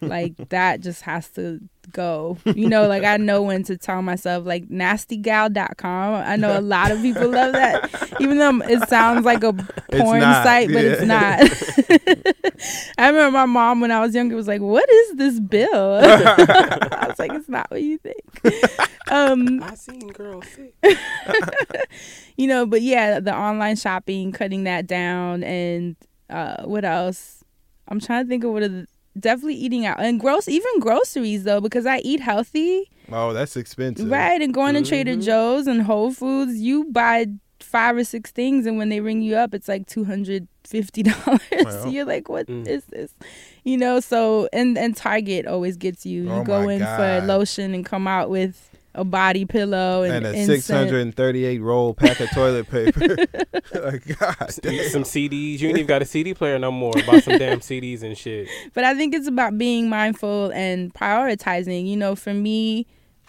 like 0.00 0.36
that 0.50 0.80
just 0.80 1.02
has 1.02 1.28
to 1.30 1.60
go. 1.92 2.38
You 2.44 2.68
know, 2.68 2.86
like 2.86 3.04
I 3.04 3.16
know 3.16 3.42
when 3.42 3.62
to 3.64 3.76
tell 3.76 4.02
myself 4.02 4.46
like 4.46 4.68
nastygal.com. 4.68 6.14
I 6.14 6.36
know 6.36 6.58
a 6.58 6.60
lot 6.60 6.90
of 6.90 7.02
people 7.02 7.28
love 7.28 7.52
that. 7.52 8.16
Even 8.20 8.38
though 8.38 8.60
it 8.62 8.88
sounds 8.88 9.24
like 9.24 9.42
a 9.42 9.52
porn 9.52 10.20
site, 10.20 10.68
but 10.68 10.84
it's 10.84 11.02
not. 11.02 11.40
I 12.98 13.08
remember 13.08 13.30
my 13.30 13.46
mom 13.46 13.80
when 13.80 13.90
I 13.90 14.00
was 14.00 14.14
younger 14.14 14.36
was 14.36 14.48
like, 14.48 14.60
"What 14.60 14.88
is 14.88 15.16
this 15.16 15.40
bill?" 15.40 15.68
I 16.02 17.06
was 17.08 17.18
like, 17.18 17.32
"It's 17.32 17.48
not 17.48 17.70
what 17.70 17.82
you 17.82 17.98
think." 17.98 18.20
Um, 19.10 19.62
I 19.62 19.74
seen 19.74 20.08
girls 20.08 20.46
sick. 20.48 20.74
you 22.38 22.46
know, 22.46 22.64
but 22.64 22.80
yeah, 22.80 23.20
the 23.20 23.36
online 23.36 23.76
shopping, 23.76 24.32
cutting 24.32 24.64
that 24.64 24.86
down, 24.86 25.42
and 25.42 25.96
uh, 26.30 26.62
what 26.62 26.86
else? 26.86 27.44
I'm 27.88 28.00
trying 28.00 28.24
to 28.24 28.28
think 28.28 28.42
of 28.44 28.52
what 28.52 28.62
are 28.62 28.68
the, 28.68 28.86
definitely 29.18 29.54
eating 29.56 29.84
out 29.86 30.00
and 30.00 30.18
gross, 30.20 30.48
even 30.48 30.78
groceries 30.80 31.44
though, 31.44 31.60
because 31.60 31.86
I 31.86 31.98
eat 31.98 32.20
healthy, 32.20 32.90
Oh, 33.10 33.32
that's 33.32 33.56
expensive. 33.56 34.10
right? 34.10 34.40
And 34.40 34.54
going 34.54 34.74
to 34.74 34.82
Trader 34.82 35.16
Mhm. 35.16 35.24
Joe's 35.24 35.66
and 35.66 35.82
Whole 35.82 36.12
Foods, 36.12 36.56
you 36.58 36.84
buy 36.84 37.26
five 37.60 37.96
or 37.96 38.04
six 38.04 38.30
things, 38.30 38.66
and 38.66 38.76
when 38.78 38.88
they 38.88 39.00
ring 39.00 39.22
you 39.22 39.36
up, 39.36 39.54
it's 39.54 39.68
like 39.68 39.86
two 39.86 40.04
hundred 40.04 40.48
fifty 40.64 41.02
dollars. 41.02 41.40
so 41.50 41.64
Well. 41.64 41.86
you're 41.92 42.04
like, 42.04 42.28
"What 42.28 42.48
is 42.48 42.84
Mm. 42.84 42.86
this?" 42.90 43.14
You 43.64 43.76
know. 43.76 44.00
So 44.00 44.48
and 44.52 44.76
and 44.76 44.96
Target 44.96 45.46
always 45.46 45.76
gets 45.76 46.04
you. 46.06 46.22
You 46.24 46.30
Oh 46.30 46.44
go 46.44 46.68
in 46.68 46.80
God. 46.80 46.96
for 47.20 47.26
lotion 47.26 47.72
and 47.74 47.84
come 47.84 48.06
out 48.08 48.30
with 48.30 48.68
a 48.94 49.04
body 49.04 49.44
pillow 49.44 50.02
and, 50.02 50.26
And 50.26 50.36
a 50.36 50.44
638 50.44 51.58
roll 51.60 51.94
pack 51.94 52.20
of 52.20 52.30
toilet 52.30 52.68
paper. 52.70 53.16
like, 53.74 54.18
God 54.18 54.50
damn. 54.60 54.88
some 54.90 55.02
CDs. 55.02 55.60
You 55.60 55.68
ain't 55.68 55.78
even 55.78 55.86
got 55.86 56.02
a 56.02 56.04
CD 56.04 56.34
player 56.34 56.58
no 56.58 56.70
more. 56.70 56.92
Buy 57.06 57.20
some 57.20 57.38
damn 57.38 57.60
CDs 57.60 58.02
and 58.02 58.16
shit. 58.16 58.48
but 58.74 58.84
I 58.84 58.94
think 58.94 59.14
it's 59.14 59.26
about 59.26 59.56
being 59.56 59.88
mindful 59.88 60.50
and 60.52 60.92
prioritizing. 60.92 61.86
You 61.86 61.96
know, 61.96 62.14
for 62.14 62.34
me, 62.34 62.86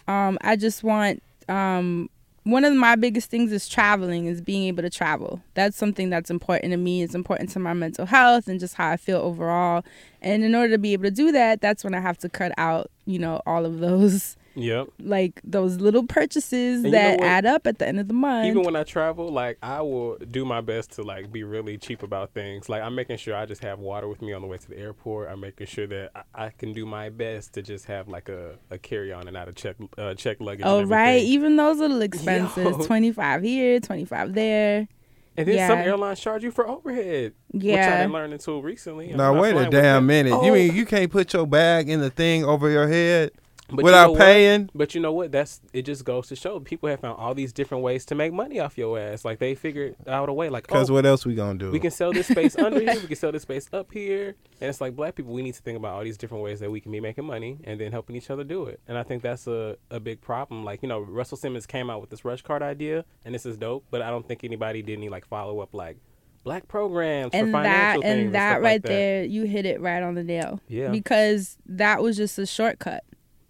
um, 0.07 0.38
I 0.41 0.57
just 0.57 0.83
want 0.83 1.23
um, 1.47 2.09
one 2.43 2.65
of 2.65 2.73
my 2.75 2.95
biggest 2.95 3.29
things 3.29 3.51
is 3.53 3.69
traveling, 3.69 4.25
is 4.25 4.41
being 4.41 4.63
able 4.63 4.83
to 4.83 4.89
travel. 4.89 5.41
That's 5.53 5.77
something 5.77 6.09
that's 6.09 6.29
important 6.29 6.71
to 6.71 6.77
me. 6.77 7.03
It's 7.03 7.15
important 7.15 7.49
to 7.51 7.59
my 7.59 7.73
mental 7.73 8.05
health 8.05 8.49
and 8.49 8.59
just 8.59 8.75
how 8.75 8.89
I 8.89 8.97
feel 8.97 9.19
overall. 9.19 9.85
And 10.21 10.43
in 10.43 10.55
order 10.55 10.73
to 10.73 10.77
be 10.77 10.91
able 10.91 11.05
to 11.05 11.11
do 11.11 11.31
that, 11.31 11.61
that's 11.61 11.85
when 11.85 11.93
I 11.93 12.01
have 12.01 12.17
to 12.19 12.29
cut 12.29 12.51
out, 12.57 12.91
you 13.05 13.17
know, 13.17 13.41
all 13.45 13.65
of 13.65 13.79
those 13.79 14.35
Yep. 14.55 14.89
like 14.99 15.41
those 15.43 15.77
little 15.77 16.05
purchases 16.05 16.83
you 16.83 16.91
know 16.91 16.97
that 16.97 17.19
add 17.21 17.45
up 17.45 17.65
at 17.65 17.79
the 17.79 17.87
end 17.87 17.99
of 17.99 18.07
the 18.07 18.13
month. 18.13 18.45
Even 18.47 18.63
when 18.63 18.75
I 18.75 18.83
travel, 18.83 19.29
like 19.29 19.57
I 19.63 19.81
will 19.81 20.17
do 20.17 20.45
my 20.45 20.61
best 20.61 20.91
to 20.93 21.01
like 21.03 21.31
be 21.31 21.43
really 21.43 21.77
cheap 21.77 22.03
about 22.03 22.33
things. 22.33 22.69
Like 22.69 22.83
I'm 22.83 22.93
making 22.95 23.17
sure 23.17 23.35
I 23.35 23.45
just 23.45 23.63
have 23.63 23.79
water 23.79 24.07
with 24.07 24.21
me 24.21 24.31
on 24.33 24.41
the 24.41 24.47
way 24.47 24.57
to 24.57 24.69
the 24.69 24.77
airport. 24.77 25.29
I'm 25.31 25.39
making 25.39 25.67
sure 25.67 25.87
that 25.87 26.11
I, 26.35 26.45
I 26.45 26.49
can 26.49 26.71
do 26.73 26.85
my 26.85 27.09
best 27.09 27.53
to 27.53 27.61
just 27.61 27.85
have 27.85 28.07
like 28.07 28.29
a, 28.29 28.55
a 28.69 28.77
carry 28.77 29.11
on 29.11 29.27
and 29.27 29.33
not 29.33 29.47
a 29.47 29.53
check 29.53 29.75
uh, 29.97 30.13
check 30.13 30.37
luggage. 30.39 30.65
oh 30.65 30.83
right, 30.83 31.23
even 31.23 31.55
those 31.55 31.79
little 31.79 32.01
expenses, 32.09 32.85
twenty 32.85 33.11
five 33.11 33.41
here, 33.41 33.79
twenty 33.79 34.05
five 34.05 34.33
there. 34.33 34.87
And 35.35 35.47
then 35.47 35.67
some 35.67 35.79
airlines 35.79 36.19
charge 36.19 36.43
you 36.43 36.51
for 36.51 36.67
overhead, 36.67 37.33
which 37.49 37.63
I 37.63 37.67
Yeah. 37.67 37.97
didn't 38.01 38.11
learn 38.13 38.33
until 38.33 38.61
recently. 38.61 39.09
I'm 39.09 39.17
Now 39.17 39.41
wait 39.41 39.55
a 39.55 39.67
damn 39.67 39.71
that. 39.71 40.01
minute. 40.01 40.29
You 40.29 40.51
Oh, 40.51 40.53
mean 40.53 40.75
you 40.75 40.85
can't 40.85 41.09
put 41.11 41.33
your 41.33 41.47
bag 41.47 41.89
in 41.89 42.01
the 42.01 42.11
thing 42.11 42.45
over 42.45 42.69
your 42.69 42.87
head 42.87 43.31
but 43.70 43.80
you 43.80 43.84
without 43.86 44.07
know 44.07 44.11
what? 44.11 44.20
paying? 44.20 44.70
But 44.76 44.93
you 44.93 45.01
know 45.01 45.14
what? 45.14 45.32
That's 45.32 45.61
it. 45.72 45.84
Just 45.84 46.03
goes 46.05 46.28
to 46.28 46.36
show 46.36 46.59
people 46.59 46.89
have 46.89 46.99
found 46.99 47.18
all 47.18 47.34
these 47.34 47.53
different 47.53 47.84
ways 47.84 48.05
to 48.05 48.16
make 48.16 48.34
money 48.34 48.59
off 48.59 48.78
your 48.78 48.99
ass. 48.99 49.24
Like 49.24 49.39
they 49.39 49.55
figured 49.55 49.95
out 50.07 50.30
a 50.30 50.34
way. 50.34 50.49
Like 50.49 50.68
Because 50.68 50.89
oh, 50.89 50.93
what 50.93 51.05
else 51.05 51.26
we 51.26 51.34
gonna 51.36 51.57
do? 51.57 51.72
we 51.72 51.80
can 51.80 51.91
sell 51.91 52.11
this 52.11 52.28
space 52.28 52.57
under 52.57 52.80
here. 52.80 52.95
We 52.95 53.07
can 53.07 53.16
sell 53.16 53.32
this 53.32 53.43
space 53.43 53.70
up 53.72 53.91
here. 53.91 54.36
And 54.59 54.70
it's 54.70 54.82
like 54.82 54.95
black 54.95 55.16
people, 55.16 55.34
we 55.34 55.41
need 55.41 55.55
to 55.55 55.61
think 55.61 55.78
about 55.78 55.95
all 55.95 56.03
these 56.03 56.18
different 56.18 56.43
ways 56.43 56.59
that 56.59 56.70
we 56.72 56.82
can 56.82 56.91
be 56.91 56.99
making 56.99 57.26
money 57.26 57.57
and 57.64 57.80
then 57.80 57.91
helping 57.91 58.16
each 58.16 58.30
other 58.30 58.43
do 58.43 58.66
it. 58.66 58.80
And 58.88 58.97
I 58.97 59.03
think 59.03 59.24
that's 59.24 59.47
a, 59.47 59.78
a 59.89 59.99
big 59.99 60.22
problem. 60.22 60.64
Like, 60.64 60.82
you 60.84 60.89
know, 60.89 60.99
Russell 60.99 61.38
Simmons 61.38 61.66
came 61.66 61.89
out 61.89 62.01
with 62.01 62.09
this 62.09 62.26
rush 62.26 62.41
card 62.41 62.61
idea 62.61 63.05
and 63.26 63.34
this 63.34 63.45
is 63.45 63.57
dope, 63.57 63.86
but 63.91 64.01
I 64.01 64.09
don't 64.09 64.28
think 64.28 64.43
anybody 64.43 64.82
did 64.82 64.97
any 64.97 65.09
like 65.09 65.26
follow 65.26 65.59
up 65.61 65.74
like 65.74 65.97
black 66.43 66.68
programs 66.68 67.32
for 67.32 67.38
and 67.38 67.53
that 67.53 67.64
financial 67.64 68.03
and 68.03 68.36
that 68.36 68.51
stuff 68.51 68.55
right 68.55 68.64
like 68.74 68.82
that. 68.84 68.88
there, 68.89 69.24
you 69.24 69.43
hit 69.43 69.66
it 69.66 69.80
right 69.80 70.03
on 70.03 70.16
the 70.16 70.24
nail. 70.24 70.59
Yeah. 70.68 70.89
Because 70.89 71.57
that 71.66 72.01
was 72.01 72.18
just 72.18 72.38
a 72.38 72.45
shortcut. 72.45 73.03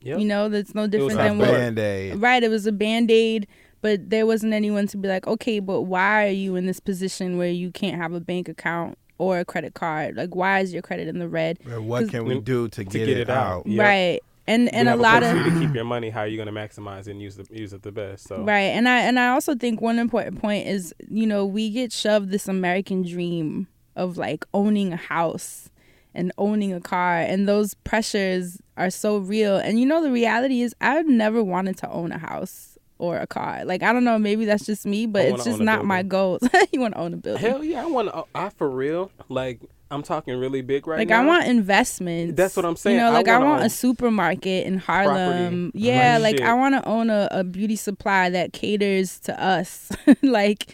Yep. 0.03 0.19
You 0.19 0.25
know, 0.25 0.49
that's 0.49 0.75
no 0.75 0.83
was 0.83 0.91
different 0.91 1.13
a 1.13 1.23
than 1.23 1.35
a 1.35 1.39
what 1.39 1.51
band 1.51 1.79
aid. 1.79 2.21
Right, 2.21 2.43
it 2.43 2.49
was 2.49 2.67
a 2.67 2.71
band 2.71 3.09
aid, 3.09 3.47
but 3.81 4.09
there 4.09 4.25
wasn't 4.25 4.53
anyone 4.53 4.87
to 4.87 4.97
be 4.97 5.07
like, 5.07 5.27
okay, 5.27 5.59
but 5.59 5.81
why 5.81 6.27
are 6.27 6.31
you 6.31 6.55
in 6.55 6.65
this 6.65 6.79
position 6.79 7.37
where 7.37 7.49
you 7.49 7.71
can't 7.71 7.97
have 7.97 8.13
a 8.13 8.19
bank 8.19 8.49
account 8.49 8.97
or 9.17 9.39
a 9.39 9.45
credit 9.45 9.73
card? 9.73 10.15
Like, 10.15 10.35
why 10.35 10.59
is 10.59 10.73
your 10.73 10.81
credit 10.81 11.07
in 11.07 11.19
the 11.19 11.27
red? 11.29 11.57
What 11.65 12.09
can 12.09 12.25
we 12.25 12.39
do 12.39 12.67
to, 12.67 12.75
to 12.75 12.83
get, 12.83 13.05
get 13.05 13.09
it, 13.09 13.17
it 13.17 13.29
out? 13.29 13.59
out. 13.59 13.67
Yep. 13.67 13.85
Right, 13.85 14.19
and 14.47 14.63
You 14.63 14.69
and 14.73 14.89
a 14.89 14.95
lot 14.95 15.21
place 15.21 15.31
of 15.31 15.37
for 15.37 15.49
you 15.49 15.53
to 15.53 15.65
keep 15.65 15.75
your 15.75 15.85
money. 15.85 16.09
How 16.09 16.21
are 16.21 16.27
you 16.27 16.37
going 16.37 16.53
to 16.53 16.59
maximize 16.59 17.07
and 17.07 17.21
use 17.21 17.37
the 17.37 17.47
use 17.49 17.73
it 17.73 17.83
the 17.83 17.91
best? 17.91 18.27
So 18.27 18.43
right, 18.43 18.71
and 18.71 18.89
I 18.89 18.99
and 18.99 19.19
I 19.19 19.29
also 19.29 19.55
think 19.55 19.81
one 19.81 19.99
important 19.99 20.41
point 20.41 20.67
is 20.67 20.93
you 21.09 21.25
know 21.25 21.45
we 21.45 21.69
get 21.69 21.91
shoved 21.91 22.29
this 22.29 22.47
American 22.47 23.03
dream 23.03 23.67
of 23.95 24.17
like 24.17 24.45
owning 24.53 24.91
a 24.91 24.97
house 24.97 25.69
and 26.13 26.31
owning 26.37 26.73
a 26.73 26.81
car, 26.81 27.19
and 27.19 27.47
those 27.47 27.73
pressures 27.73 28.57
are 28.78 28.89
so 28.89 29.17
real. 29.17 29.57
And 29.57 29.80
you 29.80 29.86
know 29.86 30.01
the 30.01 30.11
reality 30.11 30.61
is 30.61 30.76
I've 30.82 31.07
never 31.07 31.43
wanted 31.43 31.78
to 31.78 31.89
own 31.89 32.11
a 32.11 32.17
house 32.17 32.78
or 32.97 33.17
a 33.17 33.28
car. 33.28 33.65
Like 33.65 33.84
I 33.84 33.93
don't 33.93 34.03
know, 34.03 34.17
maybe 34.17 34.45
that's 34.45 34.65
just 34.65 34.86
me, 34.86 35.05
but 35.05 35.26
it's 35.26 35.43
just 35.43 35.55
own 35.55 35.61
a 35.61 35.65
not 35.65 35.86
my 35.86 36.03
building. 36.03 36.09
goals. 36.51 36.67
you 36.71 36.80
want 36.80 36.93
to 36.93 36.99
own 36.99 37.13
a 37.13 37.17
building? 37.17 37.41
hell 37.41 37.63
yeah, 37.63 37.84
I 37.84 37.86
want 37.86 38.07
to. 38.09 38.15
Uh, 38.15 38.24
I 38.34 38.49
for 38.49 38.69
real. 38.69 39.11
Like 39.30 39.59
I'm 39.91 40.03
talking 40.03 40.36
really 40.38 40.61
big 40.61 40.88
right 40.88 40.97
like 40.97 41.09
now. 41.09 41.19
Like 41.19 41.24
I 41.24 41.28
want 41.28 41.47
investments. 41.47 42.36
That's 42.36 42.55
what 42.55 42.65
I'm 42.65 42.76
saying. 42.76 42.97
You 42.97 43.03
know, 43.03 43.11
like 43.11 43.28
I, 43.28 43.38
wanna 43.38 43.49
want 43.51 43.63
a 43.63 43.69
supermarket 43.69 44.65
in 44.65 44.78
Harlem. 44.78 45.71
property. 45.71 45.86
Yeah, 45.86 46.13
Like 46.13 46.24
like 46.24 46.38
shit. 46.38 46.47
I 46.47 46.53
want 46.53 46.76
to 46.76 46.88
own 46.88 47.09
a, 47.09 47.28
a 47.32 47.43
beauty 47.43 47.76
supply 47.76 48.30
that 48.32 48.53
caters 48.53 49.19
to 49.21 49.43
us. 49.43 49.91
like 50.24 50.74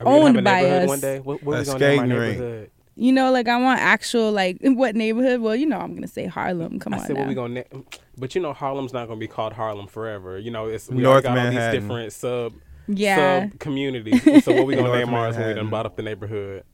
Are 0.00 0.06
we 0.06 0.12
gonna 0.12 0.16
have 0.16 0.24
owned 0.28 0.38
a 0.38 0.42
by 0.42 0.70
us. 0.70 0.88
One 0.88 1.00
day, 1.00 1.20
what, 1.20 1.42
what 1.42 1.56
A 1.56 1.60
we 1.60 1.64
gonna 1.66 1.78
name 1.78 1.98
our 1.98 2.06
skating 2.06 2.08
neighborhood? 2.08 2.70
You 2.96 3.12
know, 3.12 3.32
like 3.32 3.48
I 3.48 3.56
want 3.60 3.80
actual 3.80 4.30
like 4.32 4.58
what 4.62 4.94
neighborhood? 4.94 5.40
Well, 5.40 5.56
you 5.56 5.66
know, 5.66 5.78
I'm 5.78 5.94
gonna 5.94 6.06
say 6.08 6.26
Harlem. 6.26 6.78
Come 6.78 6.94
I 6.94 6.98
on 6.98 7.06
said, 7.06 7.14
now. 7.14 7.20
what 7.20 7.28
we 7.28 7.34
gonna? 7.34 7.64
Na- 7.72 7.80
but 8.16 8.34
you 8.34 8.40
know, 8.40 8.52
Harlem's 8.52 8.92
not 8.92 9.08
gonna 9.08 9.20
be 9.20 9.28
called 9.28 9.52
Harlem 9.52 9.86
forever. 9.86 10.38
You 10.38 10.50
know, 10.50 10.66
it's 10.66 10.88
we 10.88 11.02
North 11.02 11.12
already 11.12 11.22
got 11.24 11.30
all 11.38 11.44
Manhattan. 11.44 11.72
these 11.72 11.80
different 11.82 12.12
sub 12.12 12.54
yeah, 12.86 13.48
sub 13.50 13.58
communities. 13.58 14.44
So 14.44 14.52
what 14.54 14.66
we 14.66 14.74
gonna 14.76 14.88
North 14.88 14.98
name 15.06 15.14
ours 15.14 15.36
when 15.36 15.48
we 15.48 15.54
done 15.54 15.70
bought 15.70 15.86
up 15.86 15.96
the 15.96 16.02
neighborhood? 16.02 16.64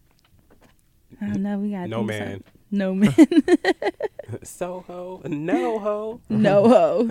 I 1.21 1.27
don't 1.27 1.43
know. 1.43 1.59
We 1.59 1.71
got 1.71 1.89
No 1.89 2.03
man, 2.03 2.43
No 2.71 2.95
man. 2.95 3.15
Soho, 4.43 5.21
no 5.27 5.79
ho, 5.79 6.21
no 6.29 6.69
ho. 6.69 7.11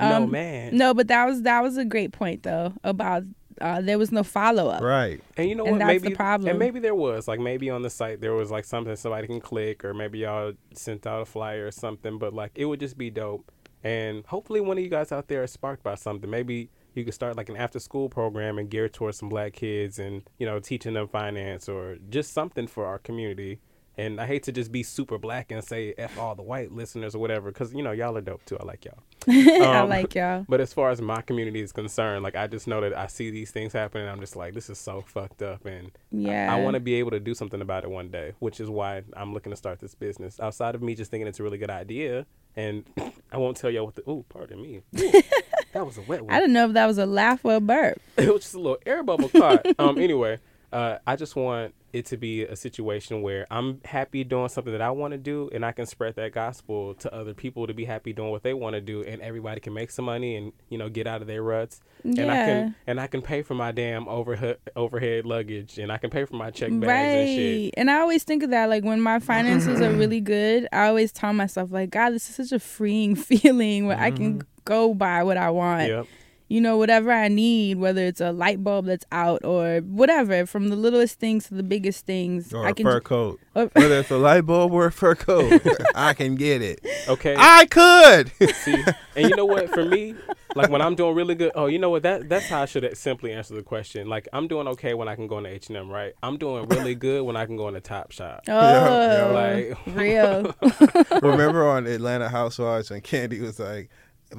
no 0.00 0.22
Um, 0.22 0.30
man. 0.30 0.76
No, 0.76 0.94
but 0.94 1.08
that 1.08 1.26
was 1.26 1.42
that 1.42 1.62
was 1.62 1.76
a 1.76 1.84
great 1.84 2.12
point 2.12 2.42
though 2.44 2.72
about 2.82 3.24
uh, 3.60 3.80
there 3.80 3.98
was 3.98 4.12
no 4.12 4.22
follow 4.22 4.68
up. 4.68 4.82
Right. 4.82 5.20
And 5.36 5.48
you 5.48 5.54
know 5.54 5.64
And 5.64 5.78
what? 5.78 5.86
that's 5.86 6.02
the 6.02 6.08
maybe 6.08 6.14
problem. 6.14 6.50
And 6.50 6.58
maybe 6.58 6.80
there 6.80 6.94
was 6.94 7.26
like 7.28 7.40
maybe 7.40 7.70
on 7.70 7.82
the 7.82 7.90
site 7.90 8.20
there 8.20 8.34
was 8.34 8.50
like 8.50 8.64
something 8.64 8.94
somebody 8.96 9.26
can 9.26 9.40
click, 9.40 9.84
or 9.84 9.94
maybe 9.94 10.20
y'all 10.20 10.52
sent 10.74 11.06
out 11.06 11.22
a 11.22 11.24
flyer 11.24 11.66
or 11.66 11.70
something. 11.70 12.18
But 12.18 12.34
like 12.34 12.52
it 12.54 12.64
would 12.66 12.80
just 12.80 12.98
be 12.98 13.10
dope. 13.10 13.50
And 13.84 14.24
hopefully 14.26 14.60
one 14.60 14.78
of 14.78 14.84
you 14.84 14.90
guys 14.90 15.12
out 15.12 15.28
there 15.28 15.44
is 15.44 15.52
sparked 15.52 15.82
by 15.82 15.94
something. 15.94 16.28
Maybe 16.28 16.70
you 16.94 17.04
could 17.04 17.14
start 17.14 17.36
like 17.36 17.48
an 17.48 17.56
after 17.56 17.78
school 17.78 18.08
program 18.08 18.58
and 18.58 18.68
geared 18.70 18.92
towards 18.94 19.18
some 19.18 19.28
black 19.28 19.52
kids 19.52 19.98
and 19.98 20.22
you 20.38 20.46
know 20.46 20.58
teaching 20.60 20.94
them 20.94 21.08
finance 21.08 21.68
or 21.68 21.98
just 22.10 22.32
something 22.32 22.66
for 22.66 22.86
our 22.86 22.98
community. 22.98 23.60
And 23.98 24.20
I 24.20 24.26
hate 24.26 24.42
to 24.42 24.52
just 24.52 24.70
be 24.70 24.82
super 24.82 25.16
black 25.16 25.50
and 25.50 25.64
say 25.64 25.94
f 25.96 26.18
all 26.18 26.34
the 26.34 26.42
white 26.42 26.70
listeners 26.70 27.14
or 27.14 27.18
whatever, 27.18 27.50
because 27.50 27.72
you 27.72 27.82
know 27.82 27.92
y'all 27.92 28.16
are 28.16 28.20
dope 28.20 28.44
too. 28.44 28.58
I 28.60 28.64
like 28.64 28.84
y'all. 28.84 28.98
I 29.28 29.80
Um, 29.80 29.88
like 29.88 30.14
y'all. 30.14 30.44
But 30.48 30.60
as 30.60 30.72
far 30.74 30.90
as 30.90 31.00
my 31.00 31.22
community 31.22 31.60
is 31.62 31.72
concerned, 31.72 32.22
like 32.22 32.36
I 32.36 32.46
just 32.46 32.66
know 32.66 32.80
that 32.82 32.96
I 32.96 33.06
see 33.06 33.30
these 33.30 33.50
things 33.50 33.72
happen, 33.72 34.02
and 34.02 34.10
I'm 34.10 34.20
just 34.20 34.36
like, 34.36 34.52
this 34.52 34.68
is 34.68 34.78
so 34.78 35.00
fucked 35.00 35.40
up, 35.42 35.64
and 35.64 35.90
Yeah. 36.10 36.54
I 36.54 36.60
want 36.60 36.74
to 36.74 36.80
be 36.80 36.94
able 36.96 37.10
to 37.12 37.20
do 37.20 37.32
something 37.34 37.62
about 37.62 37.84
it 37.84 37.90
one 37.90 38.08
day, 38.10 38.32
which 38.38 38.60
is 38.60 38.68
why 38.68 39.02
I'm 39.16 39.32
looking 39.32 39.50
to 39.50 39.56
start 39.56 39.80
this 39.80 39.94
business. 39.94 40.38
Outside 40.40 40.74
of 40.74 40.82
me 40.82 40.94
just 40.94 41.10
thinking 41.10 41.26
it's 41.26 41.40
a 41.40 41.42
really 41.42 41.58
good 41.58 41.70
idea, 41.70 42.26
and 42.54 42.84
I 43.32 43.38
won't 43.38 43.56
tell 43.56 43.70
y'all 43.70 43.86
what 43.86 43.94
the. 43.94 44.02
Oh, 44.06 44.26
pardon 44.28 44.60
me. 44.60 44.82
Ooh, 45.00 45.22
that 45.72 45.86
was 45.86 45.96
a 45.96 46.02
wet 46.02 46.22
one. 46.22 46.34
I 46.34 46.38
didn't 46.38 46.52
know 46.52 46.66
if 46.66 46.74
that 46.74 46.86
was 46.86 46.98
a 46.98 47.06
laugh 47.06 47.44
or 47.46 47.54
a 47.54 47.60
burp. 47.60 47.98
it 48.18 48.30
was 48.30 48.42
just 48.42 48.54
a 48.54 48.58
little 48.60 48.78
air 48.84 49.02
bubble 49.02 49.30
caught. 49.30 49.64
um. 49.78 49.96
Anyway, 49.98 50.38
uh, 50.70 50.98
I 51.06 51.16
just 51.16 51.34
want 51.34 51.74
it 51.92 52.06
to 52.06 52.16
be 52.16 52.44
a 52.44 52.56
situation 52.56 53.22
where 53.22 53.46
I'm 53.50 53.80
happy 53.84 54.24
doing 54.24 54.48
something 54.48 54.72
that 54.72 54.82
I 54.82 54.90
want 54.90 55.12
to 55.12 55.18
do, 55.18 55.50
and 55.52 55.64
I 55.64 55.72
can 55.72 55.86
spread 55.86 56.16
that 56.16 56.32
gospel 56.32 56.94
to 56.94 57.14
other 57.14 57.34
people 57.34 57.66
to 57.66 57.74
be 57.74 57.84
happy 57.84 58.12
doing 58.12 58.30
what 58.30 58.42
they 58.42 58.54
want 58.54 58.74
to 58.74 58.80
do, 58.80 59.02
and 59.02 59.22
everybody 59.22 59.60
can 59.60 59.72
make 59.72 59.90
some 59.90 60.04
money 60.04 60.36
and 60.36 60.52
you 60.68 60.78
know 60.78 60.88
get 60.88 61.06
out 61.06 61.20
of 61.20 61.26
their 61.26 61.42
ruts. 61.42 61.80
And 62.04 62.20
I 62.20 62.24
Yeah. 62.24 62.46
can 62.46 62.74
and 62.86 63.00
I 63.00 63.06
can 63.06 63.22
pay 63.22 63.42
for 63.42 63.54
my 63.54 63.72
damn 63.72 64.08
overhead 64.08 64.58
overhead 64.74 65.24
luggage, 65.26 65.78
and 65.78 65.90
I 65.90 65.98
can 65.98 66.10
pay 66.10 66.24
for 66.24 66.36
my 66.36 66.50
check 66.50 66.70
bags 66.70 67.14
and 67.14 67.28
shit. 67.28 67.74
And 67.76 67.90
I 67.90 68.00
always 68.00 68.24
think 68.24 68.42
of 68.42 68.50
that, 68.50 68.68
like 68.68 68.84
when 68.84 69.00
my 69.00 69.18
finances 69.18 69.80
are 69.80 69.92
really 69.92 70.20
good, 70.20 70.68
I 70.72 70.88
always 70.88 71.12
tell 71.12 71.32
myself, 71.32 71.72
like, 71.72 71.90
God, 71.90 72.10
this 72.10 72.28
is 72.28 72.36
such 72.36 72.52
a 72.52 72.58
freeing 72.60 73.14
feeling 73.16 73.86
where 73.86 73.98
I 73.98 74.10
can 74.10 74.38
mm-hmm. 74.38 74.48
go 74.64 74.94
buy 74.94 75.22
what 75.22 75.36
I 75.36 75.50
want. 75.50 75.88
Yep. 75.88 76.06
You 76.48 76.60
know, 76.60 76.76
whatever 76.76 77.10
I 77.10 77.26
need, 77.26 77.78
whether 77.78 78.02
it's 78.04 78.20
a 78.20 78.30
light 78.30 78.62
bulb 78.62 78.86
that's 78.86 79.04
out 79.10 79.44
or 79.44 79.78
whatever, 79.78 80.46
from 80.46 80.68
the 80.68 80.76
littlest 80.76 81.18
things 81.18 81.48
to 81.48 81.54
the 81.54 81.64
biggest 81.64 82.06
things. 82.06 82.52
Or 82.54 82.64
I 82.64 82.70
a 82.70 82.74
can 82.74 82.86
fur 82.86 83.00
coat. 83.00 83.40
or- 83.56 83.66
Whether 83.74 83.98
it's 83.98 84.10
a 84.12 84.16
light 84.16 84.42
bulb 84.46 84.72
or 84.72 84.86
a 84.86 84.92
fur 84.92 85.16
coat, 85.16 85.60
I 85.96 86.14
can 86.14 86.36
get 86.36 86.62
it. 86.62 86.80
Okay. 87.08 87.34
I 87.36 87.66
could. 87.66 88.30
See, 88.54 88.74
and 89.16 89.28
you 89.28 89.34
know 89.34 89.44
what? 89.44 89.70
For 89.70 89.84
me, 89.84 90.14
like 90.54 90.70
when 90.70 90.80
I'm 90.80 90.94
doing 90.94 91.16
really 91.16 91.34
good, 91.34 91.50
oh, 91.56 91.66
you 91.66 91.80
know 91.80 91.90
what? 91.90 92.04
That 92.04 92.28
that's 92.28 92.46
how 92.46 92.62
I 92.62 92.66
should 92.66 92.96
simply 92.96 93.32
answer 93.32 93.54
the 93.54 93.62
question. 93.64 94.08
Like 94.08 94.28
I'm 94.32 94.46
doing 94.46 94.68
okay 94.68 94.94
when 94.94 95.08
I 95.08 95.16
can 95.16 95.26
go 95.26 95.38
into 95.38 95.50
H 95.50 95.66
and 95.66 95.76
M, 95.76 95.90
right? 95.90 96.12
I'm 96.22 96.36
doing 96.38 96.68
really 96.68 96.94
good 96.94 97.24
when 97.24 97.36
I 97.36 97.44
can 97.46 97.56
go 97.56 97.66
into 97.66 97.80
Top 97.80 98.12
Shop. 98.12 98.42
Oh, 98.46 98.52
yeah. 98.52 99.26
Like 99.74 99.96
real. 99.96 100.54
Remember 101.22 101.68
on 101.68 101.86
Atlanta 101.88 102.28
Housewives 102.28 102.90
when 102.90 103.00
Kandi 103.00 103.40
was 103.40 103.58
like, 103.58 103.90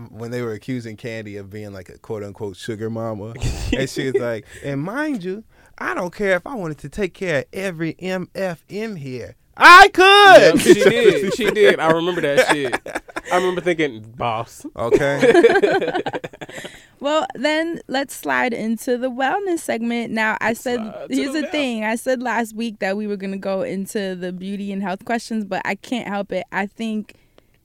when 0.10 0.32
they 0.32 0.42
were 0.42 0.54
accusing 0.54 0.98
Kandi 0.98 1.40
of 1.40 1.50
being 1.50 1.74
like 1.74 1.90
a 1.90 1.98
quote 1.98 2.24
unquote 2.24 2.58
sugar 2.58 2.90
mama, 2.90 3.34
and 3.74 3.90
she 3.90 4.12
was 4.12 4.16
like, 4.22 4.46
and 4.64 4.82
mind 4.82 5.24
you, 5.24 5.44
I 5.78 5.94
don't 5.94 6.14
care 6.14 6.36
if 6.36 6.46
I 6.46 6.56
wanted 6.56 6.78
to 6.80 6.90
take 6.90 7.14
care 7.14 7.40
of 7.40 7.46
every 7.54 7.94
MF 7.96 8.58
in 8.70 8.96
here. 8.98 9.36
I 9.60 9.86
Yep, 9.86 10.54
could. 10.54 10.62
she 10.62 10.74
did. 10.84 11.34
She 11.36 11.50
did. 11.52 11.80
I 11.80 11.90
remember 11.92 12.22
that 12.22 12.48
shit. 12.50 12.80
I 13.32 13.38
remember 13.38 13.62
thinking, 13.62 14.02
boss. 14.02 14.66
Okay. 14.76 16.02
Well, 17.00 17.28
then 17.36 17.80
let's 17.88 18.16
slide 18.16 18.54
into 18.54 18.98
the 18.98 19.10
wellness 19.12 19.60
segment. 19.60 20.12
Now, 20.12 20.36
I 20.42 20.54
said, 20.54 20.78
slide 20.78 21.08
here's 21.12 21.34
the 21.34 21.42
the 21.42 21.48
thing. 21.48 21.84
I 21.84 21.96
said 21.96 22.24
last 22.24 22.56
week 22.56 22.80
that 22.80 22.98
we 22.98 23.06
were 23.06 23.18
going 23.18 23.34
to 23.34 23.38
go 23.38 23.62
into 23.62 24.16
the 24.16 24.34
beauty 24.34 24.72
and 24.72 24.82
health 24.82 25.06
questions, 25.06 25.46
but 25.46 25.62
I 25.64 25.76
can't 25.76 26.08
help 26.08 26.32
it. 26.32 26.46
I 26.52 26.66
think 26.66 27.14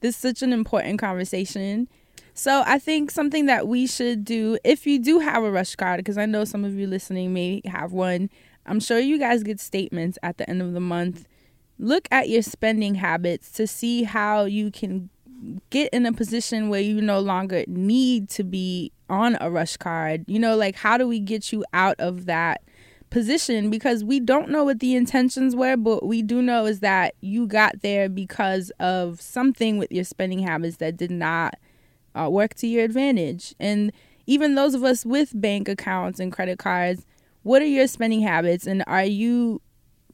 this 0.00 0.16
is 0.16 0.20
such 0.20 0.42
an 0.42 0.52
important 0.52 0.98
conversation. 0.98 1.88
So, 2.34 2.62
I 2.66 2.78
think 2.78 3.10
something 3.10 3.46
that 3.46 3.68
we 3.68 3.86
should 3.86 4.24
do, 4.24 4.58
if 4.64 4.86
you 4.86 4.98
do 4.98 5.18
have 5.18 5.42
a 5.42 5.50
rush 5.50 5.76
card, 5.76 5.98
because 5.98 6.16
I 6.16 6.26
know 6.26 6.44
some 6.44 6.64
of 6.64 6.74
you 6.74 6.86
listening 6.86 7.34
may 7.34 7.60
have 7.66 7.92
one, 7.92 8.30
I'm 8.64 8.80
sure 8.80 8.98
you 8.98 9.18
guys 9.18 9.42
get 9.42 9.60
statements 9.60 10.18
at 10.22 10.38
the 10.38 10.48
end 10.48 10.62
of 10.62 10.72
the 10.72 10.80
month. 10.80 11.26
Look 11.78 12.08
at 12.10 12.28
your 12.28 12.42
spending 12.42 12.94
habits 12.94 13.50
to 13.52 13.66
see 13.66 14.04
how 14.04 14.44
you 14.44 14.70
can 14.70 15.10
get 15.70 15.92
in 15.92 16.06
a 16.06 16.12
position 16.12 16.68
where 16.68 16.80
you 16.80 17.00
no 17.00 17.18
longer 17.20 17.64
need 17.66 18.28
to 18.30 18.44
be 18.44 18.92
on 19.08 19.36
a 19.40 19.50
rush 19.50 19.76
card? 19.76 20.24
You 20.26 20.38
know, 20.38 20.56
like 20.56 20.76
how 20.76 20.96
do 20.96 21.06
we 21.06 21.20
get 21.20 21.52
you 21.52 21.64
out 21.72 21.96
of 21.98 22.26
that 22.26 22.62
position? 23.10 23.70
Because 23.70 24.04
we 24.04 24.20
don't 24.20 24.48
know 24.48 24.64
what 24.64 24.80
the 24.80 24.94
intentions 24.94 25.54
were, 25.54 25.76
but 25.76 26.06
we 26.06 26.22
do 26.22 26.42
know 26.42 26.66
is 26.66 26.80
that 26.80 27.14
you 27.20 27.46
got 27.46 27.82
there 27.82 28.08
because 28.08 28.70
of 28.80 29.20
something 29.20 29.78
with 29.78 29.92
your 29.92 30.04
spending 30.04 30.40
habits 30.40 30.78
that 30.78 30.96
did 30.96 31.10
not 31.10 31.54
uh, 32.14 32.28
work 32.30 32.54
to 32.56 32.66
your 32.66 32.84
advantage. 32.84 33.54
And 33.58 33.92
even 34.26 34.54
those 34.54 34.74
of 34.74 34.84
us 34.84 35.04
with 35.04 35.32
bank 35.34 35.68
accounts 35.68 36.20
and 36.20 36.32
credit 36.32 36.58
cards, 36.58 37.06
what 37.42 37.62
are 37.62 37.66
your 37.66 37.86
spending 37.86 38.22
habits? 38.22 38.66
And 38.66 38.84
are 38.86 39.04
you, 39.04 39.60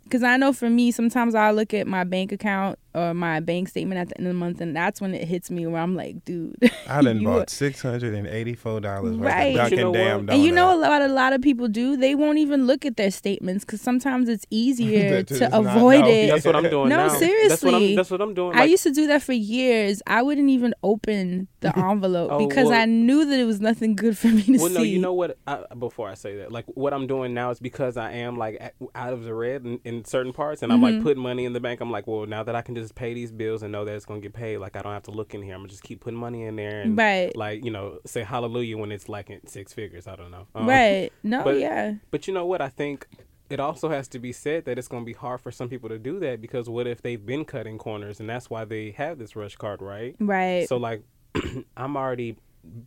because 0.04 0.22
I 0.22 0.36
know 0.36 0.52
for 0.52 0.70
me, 0.70 0.90
sometimes 0.90 1.34
I 1.34 1.50
look 1.50 1.74
at 1.74 1.86
my 1.86 2.04
bank 2.04 2.32
account 2.32 2.78
or 2.98 3.14
my 3.14 3.40
bank 3.40 3.68
statement 3.68 4.00
at 4.00 4.08
the 4.08 4.18
end 4.18 4.26
of 4.26 4.32
the 4.34 4.38
month, 4.38 4.60
and 4.60 4.74
that's 4.74 5.00
when 5.00 5.14
it 5.14 5.26
hits 5.26 5.50
me 5.50 5.66
where 5.66 5.80
I'm 5.80 5.94
like, 5.94 6.24
dude. 6.24 6.56
I 6.88 7.02
done 7.02 7.20
you 7.20 7.26
bought 7.28 7.50
six 7.50 7.82
hundred 7.82 8.14
and 8.14 8.26
eighty-four 8.26 8.80
dollars 8.80 9.16
worth 9.16 9.26
Right. 9.26 9.56
of 9.56 9.56
But 9.56 9.70
you 9.70 9.76
Dunkin' 9.76 9.78
know 9.78 9.92
Damn 9.92 10.26
what? 10.26 10.34
And 10.34 10.42
you 10.44 10.52
know, 10.52 10.70
a 10.70 10.74
Donut. 10.74 10.88
lot, 10.88 11.02
a 11.02 11.08
lot 11.08 11.32
of 11.32 11.40
people 11.42 11.68
do. 11.68 11.96
They 11.96 12.14
won't 12.14 12.38
even 12.38 12.66
look 12.66 12.84
at 12.86 12.96
their 12.96 13.10
statements 13.10 13.64
because 13.64 13.80
sometimes 13.80 14.28
it's 14.28 14.44
easier 14.50 15.22
To 15.22 15.34
to 15.38 15.48
not 15.48 15.66
avoid 15.66 16.04
it. 16.06 16.30
That's 16.30 16.44
what 16.44 16.56
I'm 16.56 16.68
doing 16.70 16.88
No, 16.88 16.96
now. 16.96 17.02
That's 17.08 17.14
what 17.14 17.20
seriously. 17.20 17.90
I'm, 17.90 17.96
that's 17.96 18.10
what 18.10 18.20
I'm 18.20 18.34
doing. 18.34 18.56
I 18.56 18.64
used 18.64 18.82
to 18.84 18.90
do 18.90 19.06
that 19.08 19.22
for 19.22 19.32
years. 19.32 20.02
I 20.06 20.22
wouldn't 20.22 20.48
even 20.50 20.74
open 20.82 21.48
the 21.60 21.76
envelope 21.88 22.30
Oh, 22.32 22.46
because 22.48 22.66
well- 22.68 22.80
I 22.80 22.84
knew 22.84 23.24
that 23.24 23.38
it 23.38 23.44
was 23.44 23.60
nothing 23.60 23.94
good 23.96 24.16
for 24.16 24.28
me 24.28 24.42
to 24.42 24.58
well, 24.58 24.68
see. 24.68 24.74
no, 24.74 24.82
you 24.82 24.98
know 25.00 25.12
what? 25.14 25.36
I, 25.46 25.64
before 25.78 26.08
I 26.08 26.14
say 26.14 26.36
that, 26.38 26.52
like 26.52 26.64
what 26.68 26.92
I'm 26.94 27.06
doing 27.06 27.34
now 27.34 27.50
is 27.50 27.58
because 27.60 27.96
I 27.96 28.12
am 28.12 28.36
like 28.38 28.74
out 28.94 29.12
of 29.12 29.24
the 29.24 29.34
red 29.34 29.64
in, 29.64 29.80
in 29.84 30.04
certain 30.04 30.32
parts, 30.32 30.62
and 30.62 30.72
I'm 30.72 30.78
Mm-hmm. 30.78 30.94
like 30.96 31.02
putting 31.02 31.22
money 31.22 31.44
in 31.44 31.52
the 31.52 31.60
bank. 31.60 31.80
I'm 31.80 31.90
like, 31.90 32.06
well, 32.06 32.24
now 32.26 32.44
that 32.44 32.54
I 32.54 32.62
can 32.62 32.76
just 32.76 32.87
pay 32.92 33.14
these 33.14 33.30
bills 33.32 33.62
and 33.62 33.72
know 33.72 33.84
that 33.84 33.94
it's 33.94 34.04
gonna 34.04 34.20
get 34.20 34.32
paid, 34.32 34.58
like 34.58 34.76
I 34.76 34.82
don't 34.82 34.92
have 34.92 35.04
to 35.04 35.10
look 35.10 35.34
in 35.34 35.42
here. 35.42 35.54
I'm 35.54 35.60
gonna 35.60 35.68
just 35.68 35.82
keep 35.82 36.00
putting 36.00 36.18
money 36.18 36.44
in 36.44 36.56
there 36.56 36.80
and 36.82 36.96
Right. 36.96 37.34
like 37.36 37.64
you 37.64 37.70
know 37.70 37.98
say 38.06 38.22
hallelujah 38.22 38.76
when 38.78 38.92
it's 38.92 39.08
like 39.08 39.30
in 39.30 39.46
six 39.46 39.72
figures. 39.72 40.06
I 40.06 40.16
don't 40.16 40.30
know. 40.30 40.46
Um, 40.54 40.68
right? 40.68 41.10
No, 41.22 41.44
but- 41.44 41.58
yeah, 41.58 41.94
But 42.10 42.26
you 42.26 42.34
know 42.34 42.46
what? 42.46 42.60
I 42.60 42.68
think 42.68 43.06
it 43.50 43.60
also 43.60 43.88
has 43.88 44.08
to 44.08 44.18
be 44.18 44.30
said 44.32 44.66
that 44.66 44.78
it's 44.78 44.88
going 44.88 45.02
to 45.02 45.06
be 45.06 45.14
hard 45.14 45.40
for 45.40 45.50
some 45.50 45.70
people 45.70 45.88
to 45.88 45.98
do 45.98 46.20
that 46.20 46.40
because 46.40 46.68
what 46.68 46.86
if 46.86 47.00
they've 47.00 47.24
been 47.24 47.46
cutting 47.46 47.78
corners 47.78 48.20
and 48.20 48.28
that's 48.28 48.50
why 48.50 48.64
they 48.66 48.90
have 48.90 49.18
this 49.18 49.34
rush 49.36 49.56
card, 49.56 49.80
right? 49.80 50.14
right. 50.20 50.68
So 50.68 50.76
like, 50.76 51.02
I'm 51.76 51.96
already 51.96 52.36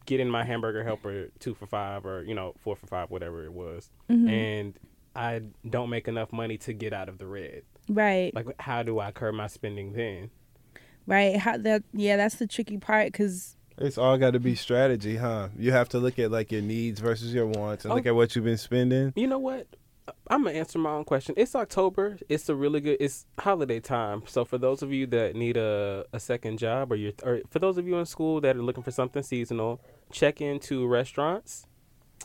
getting 0.05 0.29
my 0.29 0.43
hamburger 0.43 0.83
helper 0.83 1.29
two 1.39 1.55
for 1.55 1.65
five 1.65 2.05
or 2.05 2.23
you 2.23 2.35
know 2.35 2.53
four 2.59 2.75
for 2.75 2.85
five, 2.87 3.09
whatever 3.09 3.43
it 3.45 3.53
was, 3.53 3.89
Mm-hmm. 4.09 4.27
and 4.29 4.79
I 5.15 5.41
don't 5.67 5.89
make 5.89 6.07
enough 6.07 6.31
money 6.31 6.57
to 6.59 6.73
get 6.73 6.93
out 6.93 7.09
of 7.09 7.17
the 7.17 7.25
red. 7.25 7.63
Right, 7.89 8.33
Like, 8.33 8.47
how 8.59 8.83
do 8.83 8.99
I 8.99 9.11
curb 9.11 9.35
my 9.35 9.47
spending 9.47 9.93
then? 9.93 10.29
right. 11.07 11.35
How 11.37 11.57
that? 11.57 11.83
Yeah, 11.93 12.17
that's 12.17 12.35
the 12.35 12.47
tricky 12.47 12.77
part 12.77 13.07
because 13.11 13.55
It's 13.77 13.97
all 13.97 14.17
got 14.17 14.31
to 14.31 14.39
be 14.39 14.55
strategy, 14.55 15.15
huh? 15.17 15.49
You 15.57 15.71
have 15.71 15.89
to 15.89 15.99
look 15.99 16.19
at 16.19 16.29
like 16.31 16.51
your 16.51 16.61
needs 16.61 16.99
versus 16.99 17.33
your 17.33 17.47
wants, 17.47 17.85
and 17.85 17.93
look 17.93 18.05
Oh. 18.05 18.09
at 18.09 18.15
what 18.15 18.35
you've 18.35 18.45
been 18.45 18.57
spending. 18.57 19.13
You 19.15 19.27
know 19.27 19.39
what? 19.39 19.67
I'm 20.27 20.43
gonna 20.43 20.57
answer 20.57 20.77
my 20.79 20.89
own 20.91 21.05
question. 21.05 21.35
It's 21.37 21.55
October. 21.55 22.17
It's 22.27 22.49
a 22.49 22.55
really 22.55 22.81
good. 22.81 22.97
It's 22.99 23.25
holiday 23.39 23.79
time. 23.79 24.23
So 24.25 24.43
for 24.43 24.57
those 24.57 24.81
of 24.81 24.91
you 24.91 25.05
that 25.07 25.35
need 25.35 25.57
a, 25.57 26.05
a 26.11 26.19
second 26.19 26.57
job, 26.59 26.91
or 26.91 26.95
you 26.95 27.13
or 27.23 27.41
for 27.49 27.59
those 27.59 27.77
of 27.77 27.87
you 27.87 27.97
in 27.97 28.05
school 28.05 28.41
that 28.41 28.55
are 28.55 28.61
looking 28.61 28.83
for 28.83 28.91
something 28.91 29.23
seasonal, 29.23 29.79
check 30.11 30.41
into 30.41 30.85
restaurants. 30.87 31.65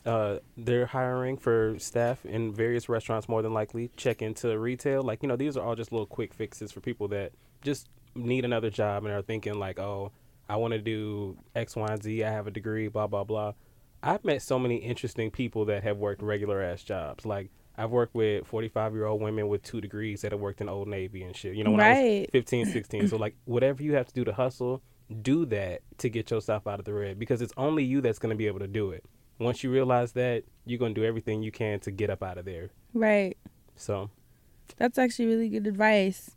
Uh, 0.07 0.39
they're 0.57 0.87
hiring 0.87 1.37
for 1.37 1.77
staff 1.79 2.25
in 2.25 2.55
various 2.55 2.89
restaurants. 2.89 3.29
More 3.29 3.43
than 3.43 3.53
likely, 3.53 3.91
check 3.97 4.23
into 4.23 4.57
retail. 4.59 5.03
Like 5.03 5.23
you 5.23 5.29
know, 5.29 5.37
these 5.37 5.57
are 5.57 5.67
all 5.67 5.75
just 5.75 5.91
little 5.93 6.07
quick 6.07 6.33
fixes 6.33 6.71
for 6.71 6.81
people 6.81 7.09
that 7.09 7.33
just 7.63 7.89
need 8.15 8.45
another 8.45 8.71
job 8.71 9.05
and 9.05 9.13
are 9.13 9.23
thinking 9.23 9.59
like, 9.59 9.79
oh, 9.79 10.13
I 10.49 10.57
want 10.57 10.73
to 10.73 10.79
do 10.79 11.37
X, 11.55 11.75
Y, 11.75 11.87
and 11.89 12.03
Z. 12.03 12.23
I 12.25 12.31
have 12.31 12.47
a 12.47 12.53
degree. 12.53 12.89
Blah 12.89 13.09
blah 13.09 13.25
blah. 13.25 13.53
I've 14.03 14.25
met 14.25 14.43
so 14.43 14.59
many 14.59 14.77
interesting 14.77 15.31
people 15.31 15.65
that 15.65 15.83
have 15.83 15.97
worked 15.99 16.23
regular 16.23 16.63
ass 16.63 16.85
jobs. 16.85 17.27
Like 17.27 17.51
I've 17.77 17.91
worked 17.91 18.15
with 18.15 18.47
45 18.47 18.95
year 18.95 19.07
old 19.07 19.21
women 19.21 19.49
with 19.49 19.63
two 19.63 19.81
degrees 19.81 20.23
that 20.23 20.33
have 20.33 20.41
worked 20.41 20.61
in 20.61 20.69
Old 20.69 20.89
Navy 20.89 21.23
and 21.23 21.37
shit. 21.37 21.55
You 21.57 21.65
know, 21.65 21.73
when 21.73 21.81
I 21.81 22.21
was 22.21 22.27
15, 22.33 22.67
16. 22.73 23.09
so 23.09 23.17
like 23.17 23.35
whatever 23.45 23.83
you 23.83 23.95
have 23.95 24.07
to 24.07 24.15
do 24.15 24.25
to 24.25 24.33
hustle, 24.33 24.83
do 25.23 25.45
that 25.47 25.83
to 25.99 26.09
get 26.09 26.31
yourself 26.31 26.67
out 26.67 26.79
of 26.79 26.85
the 26.85 26.95
red 26.95 27.19
because 27.19 27.43
it's 27.43 27.53
only 27.57 27.85
you 27.85 28.01
that's 28.01 28.19
going 28.19 28.31
to 28.31 28.37
be 28.37 28.47
able 28.47 28.61
to 28.61 28.69
do 28.69 28.91
it. 28.93 29.05
Once 29.39 29.63
you 29.63 29.71
realize 29.71 30.13
that, 30.13 30.45
you're 30.65 30.79
going 30.79 30.95
to 30.95 31.01
do 31.01 31.07
everything 31.07 31.43
you 31.43 31.53
can 31.53 31.79
to 31.81 31.91
get 31.91 32.11
up 32.11 32.23
out 32.23 32.39
of 32.39 32.45
there. 32.45 32.71
right. 32.95 33.37
So, 33.79 34.09
That's 34.79 34.97
actually 34.99 35.27
really 35.27 35.51
good 35.51 35.67
advice. 35.67 36.31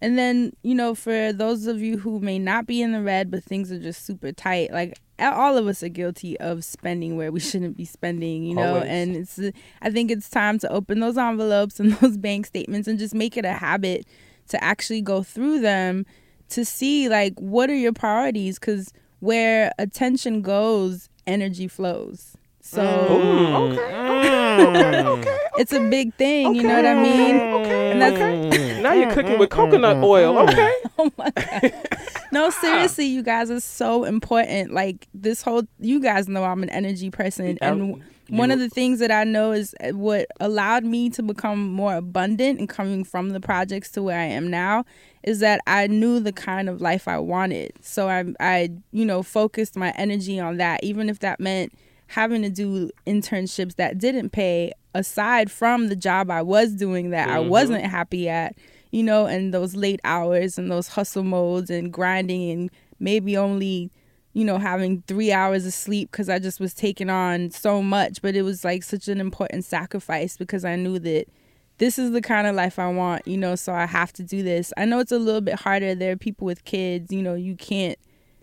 And 0.00 0.18
then, 0.18 0.54
you 0.62 0.74
know, 0.74 0.94
for 0.94 1.32
those 1.32 1.66
of 1.66 1.80
you 1.80 1.98
who 1.98 2.20
may 2.20 2.38
not 2.38 2.66
be 2.66 2.80
in 2.82 2.92
the 2.92 3.02
red, 3.02 3.30
but 3.30 3.44
things 3.44 3.70
are 3.70 3.78
just 3.78 4.04
super 4.06 4.32
tight, 4.32 4.72
like 4.72 4.98
all 5.18 5.56
of 5.56 5.66
us 5.66 5.82
are 5.82 5.88
guilty 5.88 6.38
of 6.40 6.64
spending 6.64 7.16
where 7.16 7.32
we 7.32 7.40
shouldn't 7.48 7.76
be 7.76 7.84
spending, 7.84 8.44
you 8.44 8.54
know, 8.54 8.76
Always. 8.76 8.88
and 8.88 9.16
it's, 9.16 9.40
I 9.82 9.90
think 9.90 10.10
it's 10.10 10.28
time 10.30 10.58
to 10.60 10.68
open 10.70 11.00
those 11.00 11.16
envelopes 11.18 11.80
and 11.80 11.92
those 12.00 12.16
bank 12.16 12.46
statements 12.46 12.88
and 12.88 12.98
just 12.98 13.14
make 13.14 13.36
it 13.36 13.44
a 13.44 13.52
habit 13.52 14.06
to 14.48 14.62
actually 14.62 15.02
go 15.02 15.22
through 15.22 15.60
them 15.60 16.06
to 16.50 16.64
see, 16.64 17.08
like, 17.08 17.34
what 17.38 17.68
are 17.68 17.74
your 17.74 17.92
priorities? 17.92 18.58
Because 18.58 18.92
where 19.20 19.72
attention 19.78 20.42
goes, 20.42 21.08
energy 21.26 21.68
flows. 21.68 22.36
So 22.66 22.82
mm. 22.82 23.76
Mm. 23.76 24.58
okay, 24.58 24.64
okay, 24.66 25.08
okay. 25.08 25.38
it's 25.58 25.72
a 25.72 25.78
big 25.78 26.12
thing, 26.14 26.56
you 26.56 26.64
know 26.64 26.74
what 26.74 26.84
I 26.84 26.94
mean? 26.94 27.36
And 27.36 28.02
that's 28.02 28.16
mm. 28.16 28.82
now 28.82 28.92
you're 28.92 29.12
cooking 29.12 29.38
with 29.38 29.50
coconut 29.50 30.02
oil. 30.02 30.38
Okay. 30.38 30.72
Oh 30.98 31.12
my 31.18 31.30
god. 31.30 31.72
No, 32.32 32.48
seriously, 32.48 33.04
you 33.04 33.22
guys 33.22 33.50
are 33.50 33.60
so 33.60 34.04
important. 34.04 34.72
Like 34.72 35.06
this 35.12 35.42
whole 35.42 35.64
you 35.78 36.00
guys 36.00 36.26
know 36.26 36.42
I'm 36.42 36.62
an 36.62 36.70
energy 36.70 37.10
person 37.10 37.58
and 37.60 38.02
one 38.30 38.48
you- 38.48 38.54
of 38.54 38.60
the 38.60 38.70
things 38.70 38.98
that 38.98 39.10
I 39.10 39.24
know 39.24 39.52
is 39.52 39.74
uh, 39.80 39.90
what 39.90 40.26
allowed 40.40 40.84
me 40.84 41.10
to 41.10 41.22
become 41.22 41.70
more 41.70 41.94
abundant 41.94 42.58
and 42.58 42.68
coming 42.68 43.04
from 43.04 43.30
the 43.30 43.40
projects 43.40 43.90
to 43.92 44.02
where 44.02 44.18
I 44.18 44.24
am 44.24 44.48
now 44.48 44.84
is 45.22 45.40
that 45.40 45.60
I 45.66 45.86
knew 45.86 46.18
the 46.18 46.32
kind 46.32 46.68
of 46.68 46.80
life 46.80 47.06
I 47.06 47.18
wanted. 47.18 47.72
So 47.82 48.08
I 48.08 48.24
I 48.40 48.70
you 48.90 49.04
know 49.04 49.22
focused 49.22 49.76
my 49.76 49.90
energy 49.90 50.40
on 50.40 50.56
that 50.56 50.82
even 50.82 51.08
if 51.08 51.18
that 51.20 51.38
meant 51.38 51.72
having 52.08 52.42
to 52.42 52.50
do 52.50 52.90
internships 53.06 53.76
that 53.76 53.98
didn't 53.98 54.30
pay 54.30 54.72
aside 54.94 55.50
from 55.50 55.88
the 55.88 55.96
job 55.96 56.30
I 56.30 56.42
was 56.42 56.72
doing 56.72 57.10
that 57.10 57.28
I 57.28 57.38
Mhm. 57.38 57.48
wasn't 57.48 57.84
happy 57.84 58.28
at, 58.28 58.54
you 58.90 59.02
know, 59.02 59.26
and 59.26 59.52
those 59.52 59.74
late 59.74 60.00
hours 60.04 60.56
and 60.58 60.70
those 60.70 60.88
hustle 60.88 61.24
modes 61.24 61.68
and 61.70 61.92
grinding 61.92 62.50
and 62.50 62.70
maybe 62.98 63.36
only, 63.36 63.90
you 64.32 64.44
know, 64.44 64.58
having 64.58 65.02
three 65.06 65.32
hours 65.32 65.66
of 65.66 65.72
sleep 65.74 66.10
because 66.10 66.28
I 66.28 66.38
just 66.38 66.60
was 66.60 66.72
taking 66.74 67.10
on 67.10 67.50
so 67.50 67.82
much. 67.82 68.22
But 68.22 68.36
it 68.36 68.42
was 68.42 68.64
like 68.64 68.82
such 68.82 69.08
an 69.08 69.20
important 69.20 69.64
sacrifice 69.64 70.36
because 70.36 70.64
I 70.64 70.76
knew 70.76 70.98
that 71.00 71.26
this 71.78 71.98
is 71.98 72.12
the 72.12 72.22
kind 72.22 72.46
of 72.46 72.54
life 72.54 72.78
I 72.78 72.90
want, 72.90 73.26
you 73.28 73.36
know, 73.36 73.54
so 73.54 73.74
I 73.74 73.84
have 73.84 74.12
to 74.14 74.22
do 74.22 74.42
this. 74.42 74.72
I 74.78 74.86
know 74.86 74.98
it's 75.00 75.12
a 75.12 75.18
little 75.18 75.42
bit 75.42 75.56
harder. 75.60 75.94
There 75.94 76.12
are 76.12 76.16
people 76.16 76.46
with 76.46 76.64
kids, 76.64 77.12
you 77.12 77.20
know, 77.22 77.34
you 77.34 77.54
can't 77.54 77.98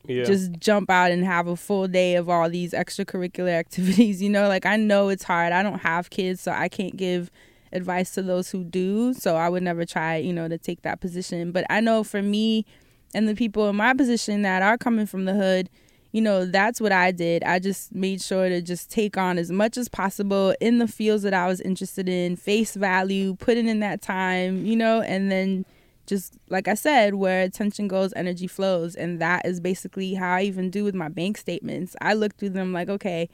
Yeah. 0.06 0.24
just 0.24 0.54
jump 0.60 0.89
out 0.89 1.12
and 1.12 1.24
have 1.24 1.47
a 1.47 1.56
full 1.56 1.88
day 1.88 2.16
of 2.16 2.30
all 2.30 2.49
these 2.49 2.74
extracurricular 2.74 3.49
activities. 3.60 4.22
You 4.22 4.30
know, 4.30 4.47
like 4.47 4.66
I 4.66 4.76
know 4.76 5.10
it's 5.10 5.24
hard. 5.24 5.54
I 5.54 5.64
don't 5.64 5.80
have 5.80 6.10
kids, 6.10 6.41
so 6.41 6.51
I 6.51 6.70
can't 6.70 6.97
give 6.97 7.32
advice 7.72 8.12
to 8.12 8.22
those 8.22 8.51
who 8.51 8.64
do. 8.64 9.14
So 9.14 9.36
I 9.36 9.49
would 9.49 9.64
never 9.64 9.86
try, 9.86 10.18
you 10.18 10.34
know, 10.34 10.47
to 10.47 10.58
take 10.58 10.84
that 10.84 11.01
position. 11.01 11.51
But 11.51 11.66
I 11.70 11.80
know 11.80 12.04
for 12.04 12.22
me 12.22 12.66
and 13.14 13.28
the 13.28 13.36
people 13.36 13.68
in 13.70 13.76
my 13.76 13.93
position 13.93 14.41
that 14.43 14.62
are 14.62 14.78
coming 14.78 15.06
from 15.06 15.26
the 15.26 15.34
hood, 15.34 15.70
you 16.12 16.22
know, 16.22 16.45
that's 16.45 16.80
what 16.80 16.91
I 16.91 17.12
did. 17.12 17.43
I 17.43 17.58
just 17.58 17.93
made 17.93 18.22
sure 18.22 18.47
to 18.47 18.62
just 18.62 18.91
take 18.91 19.18
on 19.18 19.39
as 19.39 19.51
much 19.51 19.78
as 19.78 19.89
possible 19.89 20.54
in 20.62 20.78
the 20.78 20.88
fields 20.88 21.24
that 21.24 21.34
I 21.34 21.47
was 21.47 21.60
interested 21.60 22.08
in, 22.08 22.36
face 22.36 22.76
value, 22.76 23.36
putting 23.36 23.68
in 23.68 23.80
that 23.80 24.01
time, 24.01 24.64
you 24.66 24.76
know, 24.76 25.01
and 25.01 25.32
then 25.32 25.66
just 26.06 26.36
like 26.49 26.68
I 26.68 26.74
said, 26.74 27.16
where 27.16 27.43
attention 27.43 27.88
goes, 27.88 28.14
energy 28.16 28.47
flows. 28.47 28.95
And 28.95 29.20
that 29.22 29.45
is 29.45 29.60
basically 29.60 30.14
how 30.16 30.36
I 30.36 30.41
even 30.43 30.70
do 30.70 30.84
with 30.84 30.95
my 30.95 31.10
bank 31.10 31.38
statements. 31.38 31.95
I 32.01 32.14
look 32.14 32.36
through 32.36 32.49
them 32.49 32.74
like, 32.74 32.89
okay, 32.89 33.30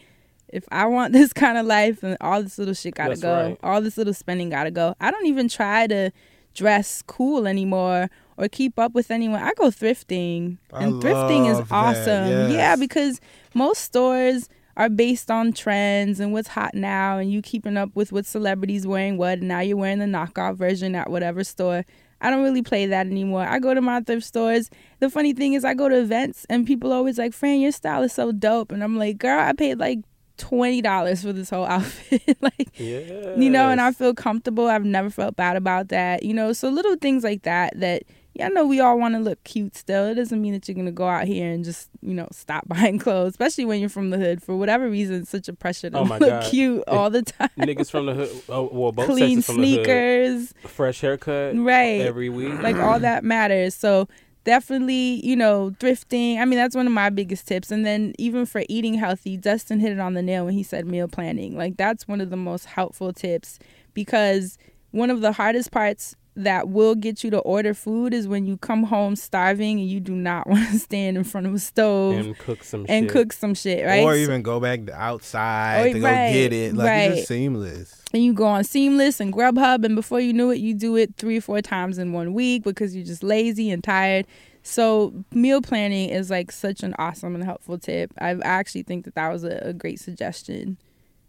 if 0.47 0.65
I 0.71 0.85
want 0.85 1.13
this 1.13 1.33
kind 1.33 1.57
of 1.57 1.65
life 1.65 2.03
and 2.03 2.17
all 2.21 2.43
this 2.43 2.57
little 2.57 2.73
shit 2.73 2.95
gotta 2.95 3.09
That's 3.09 3.21
go, 3.21 3.33
right. 3.33 3.59
all 3.63 3.81
this 3.81 3.97
little 3.97 4.13
spending 4.13 4.49
gotta 4.49 4.71
go. 4.71 4.95
I 4.99 5.11
don't 5.11 5.25
even 5.25 5.47
try 5.47 5.87
to 5.87 6.11
dress 6.53 7.01
cool 7.05 7.47
anymore 7.47 8.09
or 8.37 8.47
keep 8.47 8.79
up 8.79 8.93
with 8.93 9.11
anyone. 9.11 9.41
I 9.41 9.53
go 9.53 9.65
thrifting. 9.67 10.57
I 10.73 10.83
And 10.83 11.01
thrifting 11.01 11.49
is 11.49 11.67
awesome. 11.71 12.51
Yeah, 12.51 12.75
because 12.75 13.19
most 13.53 13.81
stores 13.81 14.49
are 14.77 14.89
based 14.89 15.29
on 15.29 15.51
trends 15.51 16.19
and 16.19 16.31
what's 16.31 16.47
hot 16.49 16.73
now 16.73 17.17
and 17.17 17.31
you 17.31 17.41
keeping 17.41 17.75
up 17.75 17.89
with 17.95 18.13
what 18.13 18.25
celebrities 18.25 18.87
wearing 18.87 19.17
what 19.17 19.39
and 19.39 19.47
now 19.47 19.59
you're 19.59 19.75
wearing 19.75 19.99
the 19.99 20.05
knockoff 20.05 20.55
version 20.55 20.95
at 20.95 21.09
whatever 21.09 21.43
store. 21.43 21.83
I 22.21 22.29
don't 22.29 22.43
really 22.43 22.61
play 22.61 22.85
that 22.85 23.07
anymore. 23.07 23.47
I 23.47 23.59
go 23.59 23.73
to 23.73 23.81
my 23.81 24.01
thrift 24.01 24.25
stores. 24.25 24.69
The 24.99 25.09
funny 25.09 25.33
thing 25.33 25.53
is 25.53 25.63
I 25.63 25.73
go 25.73 25.87
to 25.87 25.99
events 25.99 26.45
and 26.49 26.67
people 26.67 26.91
always 26.91 27.17
like, 27.17 27.33
Fran, 27.33 27.61
your 27.61 27.71
style 27.71 28.03
is 28.03 28.13
so 28.13 28.31
dope. 28.31 28.71
And 28.71 28.83
I'm 28.83 28.97
like, 28.97 29.17
girl, 29.17 29.39
I 29.39 29.53
paid 29.53 29.79
like 29.79 29.99
twenty 30.37 30.81
dollars 30.81 31.21
for 31.21 31.33
this 31.33 31.49
whole 31.49 31.65
outfit. 31.75 32.37
like 32.41 32.69
yeah. 32.75 33.35
you 33.35 33.49
know, 33.49 33.69
and 33.69 33.79
I 33.79 33.91
feel 33.91 34.13
comfortable. 34.13 34.67
I've 34.67 34.85
never 34.85 35.09
felt 35.09 35.35
bad 35.35 35.55
about 35.55 35.89
that. 35.89 36.23
You 36.23 36.33
know, 36.33 36.53
so 36.53 36.69
little 36.69 36.95
things 36.95 37.23
like 37.23 37.43
that 37.43 37.79
that 37.79 38.03
yeah, 38.39 38.47
I 38.47 38.49
know 38.49 38.65
we 38.65 38.79
all 38.79 38.97
want 38.99 39.13
to 39.15 39.19
look 39.19 39.43
cute 39.43 39.75
still. 39.75 40.05
It 40.07 40.15
doesn't 40.15 40.41
mean 40.41 40.53
that 40.53 40.67
you're 40.67 40.75
gonna 40.75 40.91
go 40.91 41.07
out 41.07 41.25
here 41.27 41.51
and 41.51 41.63
just 41.63 41.89
you 42.01 42.13
know 42.13 42.27
stop 42.31 42.67
buying 42.67 42.97
clothes, 42.99 43.31
especially 43.33 43.65
when 43.65 43.79
you're 43.79 43.89
from 43.89 44.09
the 44.09 44.17
hood. 44.17 44.41
For 44.41 44.55
whatever 44.55 44.89
reason, 44.89 45.25
such 45.25 45.47
a 45.47 45.53
pressure 45.53 45.89
to 45.91 45.97
Oh 45.97 46.03
look 46.03 46.19
God. 46.19 46.43
cute 46.49 46.83
all 46.87 47.09
the 47.09 47.21
time. 47.21 47.49
Niggas 47.57 47.91
from 47.91 48.05
the 48.07 48.13
hood, 48.15 48.29
oh, 48.49 48.69
well, 48.71 48.91
both 48.91 49.05
Clean 49.07 49.41
the 49.41 49.45
hood. 49.45 49.55
sneakers, 49.55 50.53
fresh 50.65 51.01
haircut 51.01 51.55
right? 51.57 52.01
every 52.01 52.29
week. 52.29 52.61
like 52.61 52.77
all 52.77 52.99
that 53.01 53.23
matters. 53.23 53.75
So 53.75 54.07
definitely, 54.45 55.23
you 55.25 55.35
know, 55.35 55.75
thrifting. 55.79 56.39
I 56.39 56.45
mean, 56.45 56.57
that's 56.57 56.75
one 56.75 56.87
of 56.87 56.93
my 56.93 57.09
biggest 57.09 57.47
tips. 57.47 57.71
And 57.71 57.85
then 57.85 58.13
even 58.17 58.45
for 58.45 58.63
eating 58.69 58.93
healthy, 58.95 59.37
Dustin 59.37 59.79
hit 59.79 59.91
it 59.91 59.99
on 59.99 60.13
the 60.13 60.21
nail 60.21 60.45
when 60.45 60.53
he 60.53 60.63
said 60.63 60.87
meal 60.87 61.07
planning. 61.07 61.57
Like 61.57 61.77
that's 61.77 62.07
one 62.07 62.21
of 62.21 62.29
the 62.29 62.37
most 62.37 62.65
helpful 62.65 63.13
tips 63.13 63.59
because 63.93 64.57
one 64.91 65.09
of 65.09 65.21
the 65.21 65.33
hardest 65.33 65.71
parts 65.71 66.15
that 66.43 66.69
will 66.69 66.95
get 66.95 67.23
you 67.23 67.29
to 67.31 67.39
order 67.39 67.73
food 67.73 68.13
is 68.13 68.27
when 68.27 68.45
you 68.45 68.57
come 68.57 68.83
home 68.83 69.15
starving 69.15 69.79
and 69.79 69.89
you 69.89 69.99
do 69.99 70.13
not 70.15 70.47
want 70.49 70.67
to 70.69 70.79
stand 70.79 71.17
in 71.17 71.23
front 71.23 71.47
of 71.47 71.53
a 71.53 71.59
stove 71.59 72.15
and, 72.15 72.27
and 72.27 72.37
cook 72.39 72.63
some 72.63 72.85
shit. 72.85 73.09
cook 73.09 73.33
some 73.33 73.53
shit, 73.53 73.85
right? 73.85 74.03
Or 74.03 74.15
even 74.15 74.41
go 74.41 74.59
back 74.59 74.89
outside 74.91 75.79
Oh, 75.81 75.93
to 75.93 76.01
right, 76.01 76.27
go 76.27 76.33
get 76.33 76.53
it. 76.53 76.73
Like 76.75 76.89
it's 77.09 77.15
just 77.17 77.27
seamless. 77.27 78.03
and 78.13 78.23
you 78.23 78.33
go 78.33 78.45
on 78.45 78.63
Seamless 78.63 79.19
and 79.19 79.31
Grubhub, 79.33 79.83
and 79.85 79.95
before 79.95 80.19
you 80.19 80.33
knew 80.33 80.49
it, 80.51 80.59
you 80.59 80.73
do 80.73 80.95
it 80.95 81.15
three 81.17 81.37
or 81.37 81.41
four 81.41 81.61
times 81.61 81.97
in 81.97 82.13
one 82.13 82.33
week 82.33 82.63
because 82.63 82.95
you're 82.95 83.05
just 83.05 83.23
lazy 83.23 83.69
and 83.71 83.83
tired. 83.83 84.25
So 84.63 85.13
meal 85.33 85.61
planning 85.61 86.09
is 86.09 86.29
like 86.29 86.51
such 86.51 86.83
an 86.83 86.93
awesome 86.99 87.33
and 87.35 87.43
helpful 87.43 87.77
tip. 87.77 88.11
I 88.19 88.31
I 88.31 88.39
actually 88.43 88.83
think 88.83 89.05
that 89.05 89.15
that 89.15 89.29
was 89.31 89.43
a, 89.43 89.57
a 89.63 89.73
great 89.73 89.99
suggestion. 89.99 90.77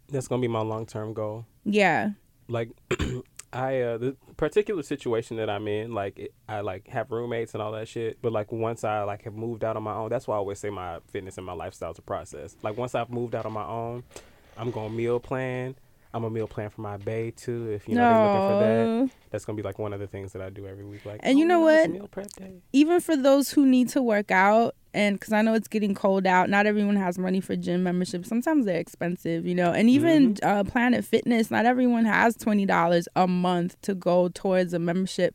That's 0.08 0.26
gonna 0.28 0.42
be 0.42 0.48
my 0.48 0.60
long 0.62 0.86
term 0.86 1.12
goal. 1.14 1.46
Yeah, 1.64 2.10
Like, 2.48 2.70
I 3.52 3.80
uh, 3.80 3.98
the 3.98 4.16
particular 4.36 4.82
situation 4.82 5.36
that 5.38 5.50
I'm 5.50 5.66
in, 5.66 5.92
like 5.92 6.18
it, 6.18 6.34
I 6.48 6.60
like 6.60 6.86
have 6.88 7.10
roommates 7.10 7.54
and 7.54 7.62
all 7.62 7.72
that 7.72 7.88
shit. 7.88 8.18
But 8.22 8.32
like 8.32 8.52
once 8.52 8.84
I 8.84 9.02
like 9.02 9.22
have 9.22 9.34
moved 9.34 9.64
out 9.64 9.76
on 9.76 9.82
my 9.82 9.94
own, 9.94 10.08
that's 10.08 10.28
why 10.28 10.36
I 10.36 10.38
always 10.38 10.58
say 10.58 10.70
my 10.70 11.00
fitness 11.08 11.36
and 11.36 11.46
my 11.46 11.52
lifestyle 11.52 11.90
is 11.90 11.98
a 11.98 12.02
process. 12.02 12.56
Like 12.62 12.76
once 12.76 12.94
I've 12.94 13.10
moved 13.10 13.34
out 13.34 13.46
on 13.46 13.52
my 13.52 13.66
own, 13.66 14.04
I'm 14.56 14.70
gonna 14.70 14.90
meal 14.90 15.18
plan. 15.18 15.74
I'm 16.12 16.24
a 16.24 16.30
meal 16.30 16.48
plan 16.48 16.70
for 16.70 16.80
my 16.80 16.96
bae 16.96 17.32
too. 17.36 17.70
If 17.70 17.88
you 17.88 17.94
know 17.94 18.02
they're 18.02 18.24
looking 18.24 18.48
for 18.48 19.08
that, 19.08 19.30
that's 19.30 19.44
gonna 19.44 19.56
be 19.56 19.62
like 19.62 19.78
one 19.78 19.92
of 19.92 20.00
the 20.00 20.06
things 20.08 20.32
that 20.32 20.42
I 20.42 20.50
do 20.50 20.66
every 20.66 20.84
week. 20.84 21.04
Like, 21.04 21.20
And 21.22 21.38
you 21.38 21.44
oh, 21.44 21.48
know 21.48 21.60
what? 21.60 21.90
Meal 21.90 22.08
prep 22.08 22.28
day. 22.32 22.62
Even 22.72 23.00
for 23.00 23.16
those 23.16 23.50
who 23.52 23.64
need 23.64 23.88
to 23.90 24.02
work 24.02 24.30
out, 24.30 24.74
and 24.92 25.14
because 25.20 25.32
I 25.32 25.42
know 25.42 25.54
it's 25.54 25.68
getting 25.68 25.94
cold 25.94 26.26
out, 26.26 26.50
not 26.50 26.66
everyone 26.66 26.96
has 26.96 27.16
money 27.16 27.40
for 27.40 27.54
gym 27.54 27.84
memberships. 27.84 28.28
Sometimes 28.28 28.66
they're 28.66 28.80
expensive, 28.80 29.46
you 29.46 29.54
know. 29.54 29.72
And 29.72 29.88
even 29.88 30.34
Mm-hmm. 30.34 30.48
uh, 30.48 30.64
Planet 30.64 31.04
Fitness, 31.04 31.48
not 31.50 31.64
everyone 31.64 32.06
has 32.06 32.36
twenty 32.36 32.66
dollars 32.66 33.06
a 33.14 33.28
month 33.28 33.80
to 33.82 33.94
go 33.94 34.28
towards 34.28 34.74
a 34.74 34.78
membership. 34.80 35.34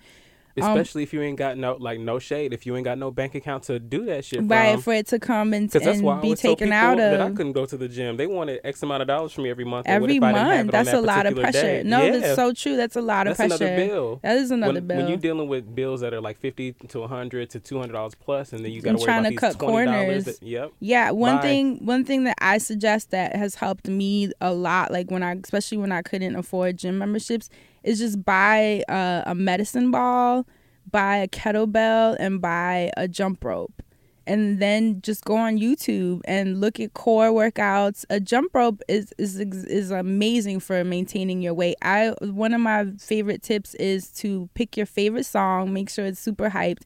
Um, 0.57 0.71
Especially 0.71 1.03
if 1.03 1.11
you 1.11 1.21
ain't 1.21 1.37
got 1.37 1.57
no 1.57 1.75
like 1.79 1.99
no 1.99 2.17
shade, 2.17 2.53
if 2.53 2.65
you 2.65 2.75
ain't 2.77 2.85
got 2.85 2.97
no 2.97 3.11
bank 3.11 3.35
account 3.35 3.63
to 3.63 3.77
do 3.77 4.05
that 4.05 4.23
shit 4.23 4.41
right 4.43 4.73
from. 4.73 4.81
for 4.83 4.93
it 4.93 5.07
to 5.07 5.19
come 5.19 5.53
and, 5.53 5.69
be 5.69 5.79
taken 5.79 5.81
out 5.81 5.81
of. 5.81 5.81
Because 5.81 5.85
that's 5.85 6.01
why 6.01 6.11
I 6.11 6.15
and 6.15 6.21
be 6.21 6.35
taken 6.35 6.71
out 6.71 6.97
that 6.97 7.19
I 7.21 7.29
couldn't 7.31 7.51
go 7.51 7.65
to 7.65 7.75
the 7.75 7.89
gym. 7.89 8.15
They 8.15 8.25
wanted 8.25 8.61
X 8.63 8.81
amount 8.81 9.01
of 9.01 9.07
dollars 9.07 9.33
from 9.33 9.43
me 9.43 9.49
every 9.49 9.65
month. 9.65 9.85
and 9.87 10.01
every 10.01 10.15
if 10.15 10.23
I 10.23 10.31
didn't 10.31 10.47
have 10.47 10.57
month. 10.67 10.71
That's 10.71 10.91
that 10.91 10.97
a 10.97 11.01
lot 11.01 11.25
of 11.25 11.35
pressure. 11.35 11.61
day? 11.61 11.83
No, 11.83 12.03
yeah. 12.05 12.17
that's 12.17 12.35
so 12.35 12.53
true. 12.53 12.77
That's 12.77 12.95
a 12.95 13.01
lot 13.01 13.27
of 13.27 13.35
That's 13.35 13.49
pressure. 13.49 13.65
another 13.65 13.85
bill. 13.87 14.19
That 14.23 14.37
is 14.37 14.51
another 14.51 14.73
when, 14.75 14.87
bill. 14.87 14.97
When 14.97 15.07
you're 15.09 15.17
dealing 15.17 15.49
with 15.49 15.75
bills 15.75 15.99
that 16.01 16.13
are 16.13 16.21
like 16.21 16.37
fifty 16.39 16.71
to 16.87 17.05
hundred 17.07 17.49
to 17.49 17.59
two 17.59 17.77
hundred 17.79 17.93
dollars 17.93 18.15
plus, 18.15 18.53
and 18.53 18.63
then 18.63 18.71
you 18.71 18.81
got 18.81 18.91
to 18.91 18.97
worry 18.97 19.05
trying 19.05 19.19
about 19.25 19.29
to 19.31 19.35
cut 19.35 19.57
corners. 19.57 20.25
that- 20.25 20.41
Yep. 20.41 20.71
Yeah, 20.79 21.11
one 21.11 21.37
Bye. 21.37 21.41
thing 21.41 21.85
one 21.85 22.05
thing 22.05 22.23
that 22.25 22.37
I 22.39 22.59
suggest 22.59 23.11
that 23.11 23.35
has 23.35 23.55
helped 23.55 23.87
me 23.87 24.31
a 24.39 24.53
lot, 24.53 24.91
like 24.91 25.11
when 25.11 25.21
I 25.21 25.33
especially 25.33 25.79
when 25.79 25.91
I 25.91 26.01
couldn't 26.01 26.35
afford 26.35 26.77
gym 26.77 26.97
memberships, 26.97 27.49
is 27.85 27.99
just 27.99 28.25
buy 28.25 28.83
uh, 28.89 29.23
a 29.25 29.35
medicine 29.35 29.91
ball, 29.91 30.45
buy 30.91 31.17
a 31.17 31.27
kettlebell, 31.27 32.17
and 32.19 32.41
buy 32.41 32.91
a 32.97 33.07
jump 33.07 33.43
rope. 33.43 33.81
And 34.27 34.59
then 34.59 35.01
just 35.01 35.23
go 35.23 35.35
on 35.35 35.59
YouTube 35.59 36.21
and 36.25 36.59
look 36.59 36.79
at 36.79 36.95
core 36.95 37.29
workouts. 37.29 38.05
A 38.09 38.19
jump 38.19 38.55
rope 38.55 38.81
is 38.87 39.13
is 39.19 39.39
is 39.39 39.91
amazing 39.91 40.61
for 40.61 40.83
maintaining 40.83 41.43
your 41.43 41.53
weight. 41.53 41.75
I 41.83 42.15
one 42.21 42.55
of 42.55 42.61
my 42.61 42.87
favorite 42.99 43.43
tips 43.43 43.75
is 43.75 44.09
to 44.13 44.49
pick 44.55 44.77
your 44.77 44.87
favorite 44.87 45.27
song, 45.27 45.73
make 45.73 45.91
sure 45.91 46.05
it's 46.05 46.19
super 46.19 46.49
hyped, 46.49 46.85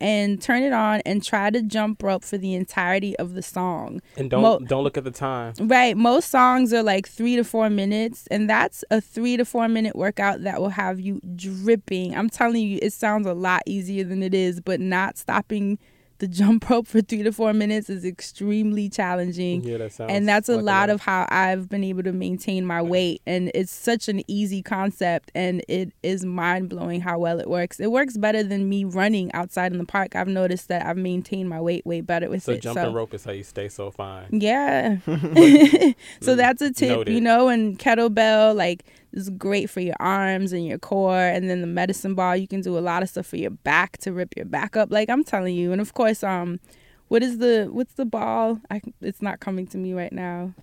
and 0.00 0.40
turn 0.40 0.62
it 0.62 0.72
on 0.72 1.00
and 1.06 1.22
try 1.22 1.50
to 1.50 1.62
jump 1.62 2.02
rope 2.02 2.24
for 2.24 2.38
the 2.38 2.54
entirety 2.54 3.16
of 3.18 3.34
the 3.34 3.42
song. 3.42 4.00
And 4.16 4.30
don't 4.30 4.42
Mo- 4.42 4.58
don't 4.60 4.84
look 4.84 4.96
at 4.96 5.04
the 5.04 5.10
time. 5.10 5.54
Right. 5.60 5.96
Most 5.96 6.30
songs 6.30 6.72
are 6.72 6.82
like 6.82 7.08
three 7.08 7.36
to 7.36 7.44
four 7.44 7.70
minutes, 7.70 8.26
and 8.30 8.48
that's 8.48 8.84
a 8.90 9.00
three 9.00 9.36
to 9.36 9.44
four 9.44 9.68
minute 9.68 9.96
workout 9.96 10.42
that 10.44 10.60
will 10.60 10.70
have 10.70 11.00
you 11.00 11.20
dripping. 11.36 12.16
I'm 12.16 12.30
telling 12.30 12.62
you, 12.66 12.78
it 12.82 12.92
sounds 12.92 13.26
a 13.26 13.34
lot 13.34 13.62
easier 13.66 14.04
than 14.04 14.22
it 14.22 14.34
is, 14.34 14.60
but 14.60 14.80
not 14.80 15.18
stopping 15.18 15.78
the 16.20 16.28
jump 16.28 16.68
rope 16.70 16.86
for 16.86 17.00
three 17.00 17.22
to 17.22 17.32
four 17.32 17.52
minutes 17.52 17.90
is 17.90 18.04
extremely 18.04 18.88
challenging. 18.88 19.64
Yeah, 19.64 19.78
that 19.78 19.92
sounds. 19.92 20.12
And 20.12 20.28
that's 20.28 20.48
a 20.48 20.56
like 20.56 20.64
lot 20.64 20.90
of 20.90 21.00
how 21.00 21.26
I've 21.30 21.68
been 21.68 21.82
able 21.82 22.02
to 22.04 22.12
maintain 22.12 22.64
my 22.64 22.80
weight. 22.80 23.22
And 23.26 23.50
it's 23.54 23.72
such 23.72 24.08
an 24.08 24.22
easy 24.30 24.62
concept, 24.62 25.32
and 25.34 25.64
it 25.66 25.92
is 26.02 26.24
mind 26.24 26.68
blowing 26.68 27.00
how 27.00 27.18
well 27.18 27.40
it 27.40 27.48
works. 27.48 27.80
It 27.80 27.90
works 27.90 28.16
better 28.16 28.42
than 28.42 28.68
me 28.68 28.84
running 28.84 29.32
outside 29.32 29.72
in 29.72 29.78
the 29.78 29.86
park. 29.86 30.14
I've 30.14 30.28
noticed 30.28 30.68
that 30.68 30.86
I've 30.86 30.96
maintained 30.96 31.48
my 31.48 31.60
weight 31.60 31.84
way 31.84 32.00
better 32.02 32.28
with 32.28 32.42
So 32.42 32.52
it. 32.52 32.62
jumping 32.62 32.92
rope 32.92 33.14
is 33.14 33.24
how 33.24 33.32
you 33.32 33.42
stay 33.42 33.68
so 33.68 33.90
fine. 33.90 34.26
Yeah. 34.30 34.98
so 35.06 35.10
mm. 35.10 35.94
that's 36.36 36.62
a 36.62 36.70
tip, 36.72 36.90
Noted. 36.90 37.14
you 37.14 37.20
know, 37.20 37.48
and 37.48 37.78
kettlebell, 37.78 38.54
like, 38.54 38.84
is 39.12 39.30
great 39.30 39.68
for 39.68 39.80
your 39.80 39.96
arms 40.00 40.52
and 40.52 40.66
your 40.66 40.78
core. 40.78 41.16
And 41.16 41.50
then 41.50 41.60
the 41.60 41.66
medicine 41.66 42.14
ball, 42.14 42.36
you 42.36 42.46
can 42.46 42.60
do 42.60 42.78
a 42.78 42.80
lot 42.80 43.02
of 43.02 43.08
stuff 43.08 43.26
for 43.26 43.36
your 43.36 43.50
back 43.50 43.98
to 43.98 44.12
rip 44.12 44.36
your 44.36 44.46
back 44.46 44.76
up. 44.76 44.90
Like, 44.90 45.10
I'm 45.10 45.24
telling 45.24 45.54
you. 45.54 45.72
And 45.72 45.80
of 45.80 45.94
course, 45.94 46.22
um, 46.22 46.60
what 47.08 47.22
is 47.22 47.38
the, 47.38 47.68
what's 47.70 47.94
the 47.94 48.04
ball? 48.04 48.60
I, 48.70 48.80
it's 49.00 49.20
not 49.20 49.40
coming 49.40 49.66
to 49.68 49.78
me 49.78 49.92
right 49.94 50.12
now. 50.12 50.54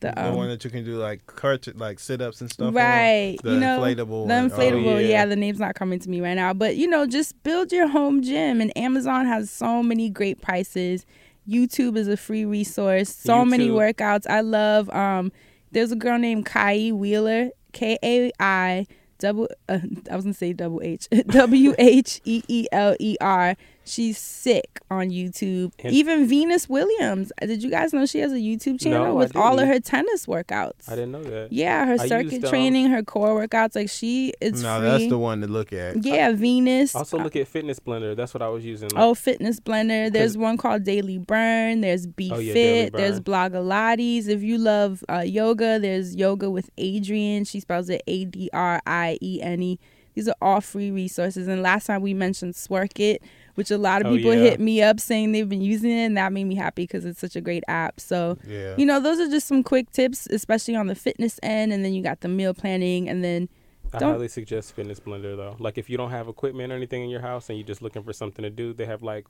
The, 0.00 0.08
the 0.10 0.28
um, 0.28 0.34
one 0.34 0.48
that 0.48 0.64
you 0.64 0.70
can 0.70 0.84
do 0.84 0.96
like 0.96 1.24
curt 1.26 1.74
like 1.76 1.98
sit 1.98 2.20
ups 2.20 2.40
and 2.40 2.50
stuff. 2.50 2.68
on. 2.68 2.74
Right. 2.74 3.38
The 3.42 3.52
you 3.52 3.60
know, 3.60 3.80
inflatable. 3.80 4.26
The 4.26 4.34
inflatable. 4.34 4.94
Oh, 4.94 4.98
yeah. 4.98 5.08
yeah. 5.08 5.26
the 5.26 5.36
name's 5.36 5.60
not 5.60 5.76
coming 5.76 5.98
to 6.00 6.10
me 6.10 6.20
right 6.20 6.34
now. 6.34 6.52
But, 6.52 6.76
you 6.76 6.88
know, 6.88 7.06
just 7.06 7.40
build 7.42 7.72
your 7.72 7.88
home 7.88 8.22
gym. 8.22 8.60
And 8.60 8.76
Amazon 8.76 9.26
has 9.26 9.50
so 9.50 9.82
many 9.82 10.10
great 10.10 10.42
prices. 10.42 11.06
YouTube 11.48 11.96
is 11.96 12.08
a 12.08 12.16
free 12.16 12.44
resource. 12.44 13.14
So 13.14 13.44
many 13.44 13.68
workouts. 13.68 14.26
I 14.28 14.40
love, 14.40 14.90
um, 14.90 15.30
there's 15.70 15.92
a 15.92 15.96
girl 15.96 16.18
named 16.18 16.46
Kai 16.46 16.90
Wheeler, 16.92 17.50
K 17.74 17.98
A 18.02 18.32
I 18.40 18.86
double, 19.18 19.48
uh, 19.68 19.78
I 20.10 20.16
was 20.16 20.24
to 20.24 20.32
say 20.32 20.52
double 20.52 20.80
H, 20.82 21.08
W 21.26 21.74
H 21.78 22.20
E 22.24 22.42
E 22.48 22.66
L 22.72 22.96
E 22.98 23.16
R. 23.20 23.56
She's 23.86 24.16
sick 24.18 24.80
on 24.90 25.10
YouTube. 25.10 25.72
And- 25.84 25.92
Even 25.92 26.26
Venus 26.26 26.68
Williams. 26.68 27.30
Did 27.40 27.62
you 27.62 27.70
guys 27.70 27.92
know 27.92 28.06
she 28.06 28.20
has 28.20 28.32
a 28.32 28.36
YouTube 28.36 28.80
channel 28.80 29.06
No, 29.08 29.14
with 29.14 29.36
all 29.36 29.58
of 29.58 29.68
her 29.68 29.78
tennis 29.78 30.24
workouts? 30.24 30.88
I 30.88 30.94
didn't 30.94 31.12
know 31.12 31.22
that. 31.22 31.52
Yeah, 31.52 31.84
her 31.86 31.96
I 32.00 32.08
circuit 32.08 32.32
used, 32.32 32.44
um, 32.46 32.50
training, 32.50 32.86
her 32.90 33.02
core 33.02 33.46
workouts, 33.46 33.74
like 33.76 33.90
she 33.90 34.32
it's 34.40 34.62
No, 34.62 34.78
free. 34.80 34.88
that's 34.88 35.06
the 35.08 35.18
one 35.18 35.42
to 35.42 35.46
look 35.46 35.72
at. 35.74 36.02
yeah, 36.02 36.32
Venus. 36.32 36.94
Also 36.94 37.18
look 37.18 37.36
at 37.36 37.46
Fitness 37.46 37.78
Blender. 37.78 38.16
That's 38.16 38.32
what 38.32 38.42
I 38.42 38.48
was 38.48 38.64
using. 38.64 38.88
Oh, 38.96 39.14
Fitness 39.14 39.60
Blender. 39.60 40.10
There's 40.10 40.36
one 40.38 40.56
called 40.56 40.84
Daily 40.84 41.18
Burn. 41.18 41.82
There's 41.82 42.06
Be 42.06 42.30
Oh, 42.32 42.38
yeah, 42.38 42.54
Daily 42.54 42.84
Fit. 42.86 42.92
There's 42.94 43.20
Blogilates. 43.20 44.28
If 44.28 44.42
you 44.42 44.58
love 44.58 45.04
uh, 45.10 45.18
yoga, 45.20 45.78
there's 45.78 46.16
Yoga 46.16 46.50
with 46.50 46.74
Adriene. 46.76 47.46
She 47.46 47.60
spells 47.60 47.88
it 47.90 48.02
A 48.06 48.24
D 48.24 48.48
R 48.52 48.80
I 48.86 49.18
E 49.20 49.40
N 49.42 49.62
E. 49.62 49.78
These 50.14 50.28
are 50.28 50.36
all 50.40 50.60
free 50.60 50.90
resources. 50.92 51.48
And 51.48 51.60
last 51.62 51.86
time 51.86 52.00
we 52.00 52.14
mentioned 52.14 52.54
Sworkit, 52.54 53.16
which 53.54 53.70
a 53.70 53.78
lot 53.78 54.02
of 54.02 54.08
Oh, 54.08 54.16
people 54.16 54.34
yeah. 54.34 54.42
hit 54.42 54.60
me 54.60 54.82
up 54.82 55.00
saying 55.00 55.32
they've 55.32 55.48
been 55.48 55.60
using 55.62 55.90
it, 55.90 56.04
and 56.06 56.16
that 56.16 56.32
made 56.32 56.44
me 56.44 56.54
happy 56.54 56.84
because 56.84 57.04
it's 57.04 57.20
such 57.20 57.36
a 57.36 57.40
great 57.40 57.64
app. 57.68 58.00
So 58.00 58.36
Yeah. 58.48 58.74
you 58.76 58.86
know, 58.86 59.00
those 59.00 59.18
are 59.20 59.28
just 59.30 59.46
some 59.46 59.62
quick 59.62 59.90
tips, 59.92 60.26
especially 60.30 60.76
on 60.76 60.86
the 60.86 60.94
fitness 60.94 61.38
end. 61.42 61.72
And 61.72 61.84
then 61.84 61.92
you 61.94 62.02
got 62.02 62.20
the 62.20 62.28
meal 62.28 62.54
planning, 62.54 63.08
and 63.08 63.22
then 63.24 63.48
I 63.92 63.98
don't- 63.98 64.12
highly 64.12 64.28
suggest 64.28 64.74
Fitness 64.74 64.98
Blender 65.00 65.36
though. 65.36 65.56
Like 65.60 65.78
if 65.78 65.88
you 65.88 65.96
don't 65.96 66.10
have 66.10 66.26
equipment 66.28 66.72
or 66.72 66.76
anything 66.76 67.02
in 67.04 67.10
your 67.10 67.20
house 67.20 67.48
and 67.48 67.56
you're 67.58 67.66
just 67.66 67.80
looking 67.82 68.02
for 68.02 68.12
something 68.12 68.42
to 68.42 68.50
do, 68.50 68.72
they 68.72 68.86
have 68.86 69.02
like 69.02 69.26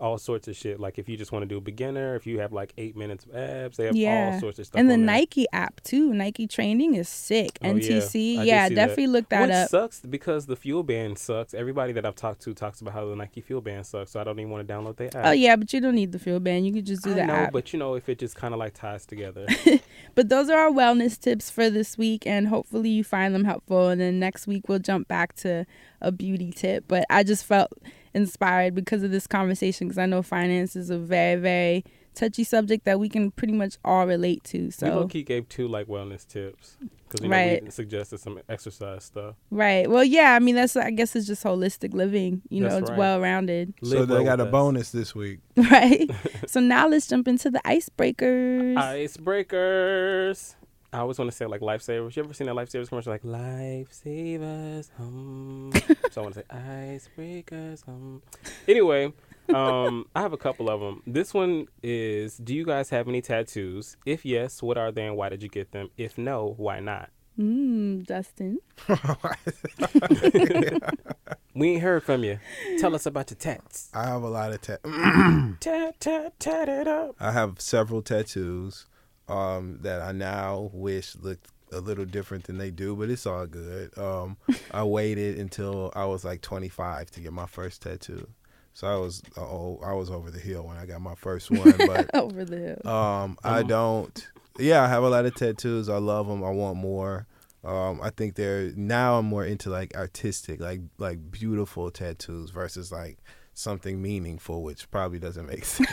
all 0.00 0.18
sorts 0.18 0.48
of 0.48 0.56
shit. 0.56 0.80
Like 0.80 0.98
if 0.98 1.08
you 1.08 1.16
just 1.16 1.30
want 1.30 1.42
to 1.42 1.46
do 1.46 1.58
a 1.58 1.60
beginner, 1.60 2.16
if 2.16 2.26
you 2.26 2.40
have 2.40 2.52
like 2.52 2.72
eight 2.78 2.96
minutes 2.96 3.24
of 3.26 3.34
abs, 3.36 3.76
they 3.76 3.86
have 3.86 3.94
Yeah. 3.96 4.30
all 4.34 4.40
sorts 4.40 4.58
of 4.58 4.66
stuff. 4.66 4.78
and 4.80 4.88
the 4.88 4.94
on 4.94 5.00
there. 5.06 5.16
Nike 5.16 5.46
app 5.52 5.80
too. 5.82 6.12
Nike 6.14 6.46
training 6.46 6.94
is 6.94 7.08
sick. 7.08 7.58
Oh, 7.62 7.68
yeah. 7.68 7.72
NTC, 7.74 8.36
did 8.38 8.46
yeah, 8.46 8.68
see 8.68 8.74
that. 8.74 8.74
definitely 8.74 9.06
look 9.08 9.28
that 9.28 9.42
Which 9.42 9.50
up. 9.50 9.68
sucks 9.68 10.00
because 10.00 10.46
the 10.46 10.56
FuelBand 10.56 11.18
sucks. 11.18 11.54
Everybody 11.54 11.92
that 11.92 12.06
I've 12.06 12.14
talked 12.14 12.40
to 12.42 12.54
talks 12.54 12.80
about 12.80 12.94
how 12.94 13.06
the 13.06 13.14
Nike 13.16 13.42
FuelBand 13.42 13.84
sucks, 13.86 14.10
so 14.12 14.20
I 14.20 14.24
don't 14.24 14.38
even 14.40 14.50
want 14.50 14.66
to 14.66 14.72
download 14.74 14.96
their 14.96 15.08
app. 15.16 15.26
Oh 15.26 15.30
yeah, 15.32 15.56
but 15.56 15.72
you 15.72 15.80
don't 15.80 15.94
need 15.94 16.12
the 16.12 16.18
FuelBand. 16.18 16.64
You 16.64 16.72
could 16.72 16.86
just 16.86 17.04
do 17.04 17.10
I 17.10 17.14
the 17.14 17.24
know, 17.26 17.34
app. 17.34 17.52
but 17.52 17.72
you 17.72 17.78
know, 17.78 17.94
if 17.94 18.08
it 18.08 18.18
just 18.18 18.36
kind 18.36 18.54
of 18.54 18.58
like 18.60 18.74
ties 18.74 19.04
together. 19.06 19.46
But 20.16 20.28
those 20.28 20.50
are 20.50 20.58
our 20.58 20.70
wellness 20.70 21.18
tips 21.18 21.50
for 21.50 21.70
this 21.70 21.96
week, 21.96 22.26
and 22.26 22.48
hopefully 22.48 22.88
you 22.90 23.04
find 23.04 23.32
them 23.34 23.44
helpful. 23.44 23.88
And 23.88 24.00
then 24.00 24.18
next 24.18 24.46
week 24.46 24.68
we'll 24.68 24.80
jump 24.80 25.06
back 25.08 25.34
to 25.36 25.66
a 26.00 26.10
beauty 26.10 26.50
tip. 26.50 26.84
But 26.88 27.04
I 27.08 27.22
just 27.22 27.44
felt 27.44 27.70
inspired 28.14 28.74
because 28.74 29.02
of 29.02 29.10
this 29.10 29.26
conversation 29.26 29.88
because 29.88 29.98
I 29.98 30.06
know 30.06 30.22
finance 30.22 30.76
is 30.76 30.90
a 30.90 30.98
very, 30.98 31.40
very 31.40 31.84
touchy 32.14 32.44
subject 32.44 32.84
that 32.84 32.98
we 32.98 33.08
can 33.08 33.30
pretty 33.30 33.52
much 33.52 33.78
all 33.84 34.06
relate 34.06 34.44
to. 34.44 34.64
we 34.64 34.70
So 34.70 34.86
low 34.88 35.06
key 35.06 35.22
gave 35.22 35.48
two 35.48 35.68
like 35.68 35.86
wellness 35.86 36.26
tips. 36.26 36.76
because 36.80 37.24
you 37.24 37.28
know 37.28 37.58
we 37.62 37.70
suggested 37.70 38.20
some 38.20 38.40
exercise 38.48 39.04
stuff. 39.04 39.36
Right. 39.50 39.88
Well, 39.88 40.04
yeah. 40.04 40.34
I 40.34 40.38
mean, 40.38 40.54
that's 40.54 40.76
I 40.76 40.90
guess 40.90 41.14
it's 41.16 41.26
just 41.26 41.44
holistic 41.44 41.94
living. 41.94 42.42
You 42.48 42.62
know, 42.62 42.76
it's 42.76 42.90
right. 42.90 42.98
well 42.98 43.20
rounded. 43.20 43.74
So 43.82 44.00
Live 44.00 44.08
they 44.08 44.14
well 44.16 44.24
got 44.24 44.40
a 44.40 44.46
bonus 44.46 44.90
this 44.90 45.14
week. 45.14 45.40
Right. 45.70 46.10
so 46.46 46.58
now 46.58 46.88
let's 46.88 47.06
jump 47.06 47.28
into 47.28 47.50
the 47.50 47.60
icebreakers. 47.60 48.76
Icebreakers. 48.76 50.54
I 50.92 50.98
always 50.98 51.18
want 51.18 51.30
to 51.30 51.36
say 51.36 51.46
like 51.46 51.60
lifesavers. 51.60 52.16
You 52.16 52.24
ever 52.24 52.34
seen 52.34 52.48
that 52.48 52.56
lifesavers 52.56 52.88
commercial 52.88 53.12
like 53.12 53.22
lifesavers? 53.22 54.88
Um. 54.98 55.70
so 56.10 56.20
I 56.20 56.24
want 56.24 56.34
to 56.34 56.40
say 56.40 56.46
icebreakers. 56.50 57.86
Um. 57.88 58.22
Anyway, 58.66 59.12
um, 59.54 60.06
I 60.14 60.20
have 60.20 60.32
a 60.32 60.36
couple 60.36 60.68
of 60.68 60.80
them. 60.80 61.02
This 61.06 61.32
one 61.32 61.66
is: 61.82 62.36
Do 62.38 62.54
you 62.54 62.64
guys 62.64 62.90
have 62.90 63.08
any 63.08 63.22
tattoos? 63.22 63.96
If 64.04 64.24
yes, 64.24 64.62
what 64.62 64.78
are 64.78 64.90
they 64.90 65.06
and 65.06 65.16
why 65.16 65.28
did 65.28 65.42
you 65.42 65.48
get 65.48 65.72
them? 65.72 65.90
If 65.96 66.18
no, 66.18 66.54
why 66.56 66.80
not? 66.80 67.10
Mm, 67.38 68.06
Dustin. 68.06 68.58
We 71.52 71.72
ain't 71.72 71.82
heard 71.82 72.04
from 72.04 72.22
you. 72.22 72.38
Tell 72.78 72.94
us 72.94 73.06
about 73.06 73.30
your 73.30 73.36
tats. 73.36 73.90
I 73.92 74.06
have 74.06 74.22
a 74.22 74.28
lot 74.28 74.52
of 74.52 74.62
tat. 74.62 74.80
Tat 75.60 76.00
tat 76.00 76.38
tat 76.38 76.68
it 76.68 76.86
up. 76.86 77.16
I 77.18 77.32
have 77.32 77.60
several 77.60 78.02
tattoos 78.02 78.86
um, 79.30 79.78
that 79.82 80.02
I 80.02 80.12
now 80.12 80.70
wish 80.72 81.14
looked 81.16 81.48
a 81.72 81.80
little 81.80 82.04
different 82.04 82.44
than 82.44 82.58
they 82.58 82.70
do, 82.70 82.96
but 82.96 83.10
it's 83.10 83.26
all 83.26 83.46
good. 83.46 83.96
Um, 83.96 84.36
I 84.72 84.82
waited 84.82 85.38
until 85.38 85.92
I 85.94 86.04
was 86.06 86.24
like 86.24 86.40
25 86.40 87.10
to 87.12 87.20
get 87.20 87.32
my 87.32 87.46
first 87.46 87.82
tattoo, 87.82 88.28
so 88.74 88.86
I 88.88 88.96
was 88.96 89.22
oh, 89.36 89.78
I 89.84 89.92
was 89.92 90.10
over 90.10 90.30
the 90.30 90.40
hill 90.40 90.64
when 90.66 90.76
I 90.76 90.86
got 90.86 91.00
my 91.00 91.14
first 91.14 91.50
one. 91.50 91.72
But 91.78 92.14
Over 92.14 92.44
the 92.44 92.76
hill. 92.82 92.92
um, 92.92 93.38
I 93.44 93.62
don't. 93.62 94.28
Yeah, 94.58 94.82
I 94.82 94.88
have 94.88 95.04
a 95.04 95.08
lot 95.08 95.24
of 95.26 95.34
tattoos. 95.34 95.88
I 95.88 95.98
love 95.98 96.26
them. 96.26 96.42
I 96.44 96.50
want 96.50 96.76
more. 96.76 97.26
Um, 97.62 98.00
I 98.02 98.10
think 98.10 98.34
they're 98.34 98.72
now 98.74 99.18
I'm 99.18 99.26
more 99.26 99.44
into 99.44 99.70
like 99.70 99.94
artistic, 99.94 100.60
like 100.60 100.80
like 100.98 101.30
beautiful 101.30 101.90
tattoos 101.90 102.50
versus 102.50 102.90
like 102.90 103.18
something 103.60 104.00
meaningful, 104.02 104.62
which 104.62 104.90
probably 104.90 105.18
doesn't 105.18 105.46
make 105.46 105.64
sense. 105.76 105.90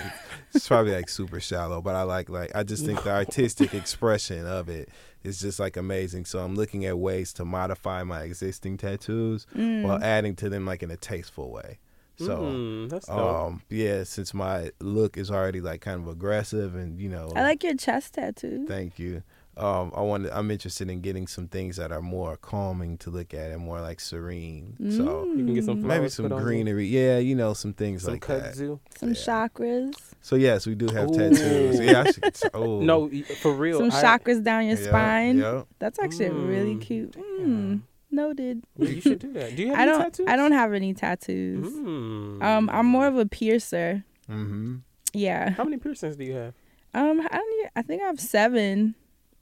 it's 0.53 0.67
probably 0.67 0.93
like 0.93 1.09
super 1.09 1.39
shallow, 1.39 1.81
but 1.81 1.95
I 1.95 2.03
like 2.03 2.29
like 2.29 2.55
I 2.55 2.63
just 2.63 2.85
think 2.85 3.03
the 3.03 3.11
artistic 3.11 3.73
expression 3.81 4.45
of 4.47 4.69
it 4.69 4.89
is 5.23 5.39
just 5.39 5.59
like 5.59 5.77
amazing. 5.77 6.25
So 6.25 6.39
I'm 6.39 6.55
looking 6.55 6.85
at 6.85 6.97
ways 6.97 7.33
to 7.33 7.45
modify 7.45 8.03
my 8.03 8.21
existing 8.23 8.77
tattoos 8.77 9.45
while 9.53 10.01
adding 10.01 10.35
to 10.37 10.49
them 10.49 10.65
like 10.65 10.81
in 10.83 10.91
a 10.91 10.97
tasteful 10.97 11.51
way. 11.51 11.79
So 12.19 12.37
Mm, 12.39 13.09
um 13.09 13.61
yeah, 13.69 14.03
since 14.03 14.33
my 14.33 14.71
look 14.79 15.17
is 15.17 15.29
already 15.29 15.61
like 15.61 15.81
kind 15.81 16.01
of 16.01 16.07
aggressive 16.07 16.73
and 16.75 16.99
you 16.99 17.09
know 17.09 17.31
I 17.35 17.43
like 17.43 17.63
your 17.63 17.75
chest 17.75 18.15
tattoo. 18.15 18.65
Thank 18.67 18.97
you. 18.97 19.21
Um, 19.57 19.91
I 19.95 20.01
want. 20.01 20.27
I'm 20.31 20.51
interested 20.51 20.89
in 20.89 21.01
getting 21.01 21.25
some 21.27 21.47
things 21.47 21.77
that 21.77 21.91
are 21.91 22.01
more 22.01 22.37
calming 22.37 22.97
to 22.99 23.09
look 23.09 23.33
at 23.33 23.51
and 23.51 23.61
more 23.61 23.81
like 23.81 23.99
serene. 23.99 24.75
So 24.91 25.25
you 25.25 25.45
can 25.45 25.53
get 25.55 25.65
some 25.65 25.81
maybe 25.85 26.09
some 26.09 26.25
put 26.25 26.31
on 26.33 26.39
you. 26.39 26.45
greenery. 26.45 26.85
Yeah, 26.87 27.17
you 27.17 27.33
know, 27.35 27.53
some 27.53 27.73
things 27.73 28.03
some 28.03 28.13
like 28.13 28.27
that. 28.27 28.53
kudzu. 28.53 28.79
Some 28.97 29.09
chakras. 29.13 29.93
So 30.21 30.35
yes, 30.35 30.67
we 30.67 30.75
do 30.75 30.87
have 30.93 31.09
Ooh. 31.09 31.17
tattoos. 31.17 31.79
Yeah, 31.79 32.03
I 32.05 32.11
should. 32.11 32.37
Oh 32.53 32.81
No, 32.81 33.09
for 33.41 33.53
real. 33.53 33.79
Some 33.79 33.91
I- 33.91 34.03
chakras 34.03 34.43
down 34.43 34.65
your 34.67 34.77
Yeah, 34.77 34.87
spine. 34.87 35.37
yeah. 35.39 35.63
That's 35.79 35.97
actually 35.99 36.29
really 36.29 36.75
Mm, 36.75 36.81
cute. 36.81 37.11
Mm, 37.17 37.81
noted. 38.11 38.63
Yeah, 38.77 38.89
you 38.89 39.01
should 39.01 39.19
do 39.19 39.33
that. 39.33 39.55
Do 39.55 39.61
you 39.63 39.69
have 39.69 39.77
I 39.79 39.81
any 39.83 39.91
don't. 39.91 40.01
tattoos? 40.03 40.27
I 40.27 40.35
don't 40.35 40.51
have 40.51 40.73
any 40.73 40.93
tattoos. 40.93 41.67
Mm. 41.67 42.43
Um, 42.43 42.69
I'm 42.69 42.85
more 42.85 43.07
of 43.07 43.17
a 43.17 43.25
piercer. 43.25 44.03
Mm-hmm. 44.29 44.75
Yeah. 45.13 45.49
How 45.51 45.63
many 45.63 45.77
piercings 45.77 46.15
do 46.15 46.25
you 46.25 46.33
have? 46.33 46.53
Um, 46.93 47.21
I 47.21 47.37
don't. 47.37 47.69
I 47.75 47.81
think 47.81 48.01
I 48.03 48.05
have 48.05 48.19
seven. 48.19 48.95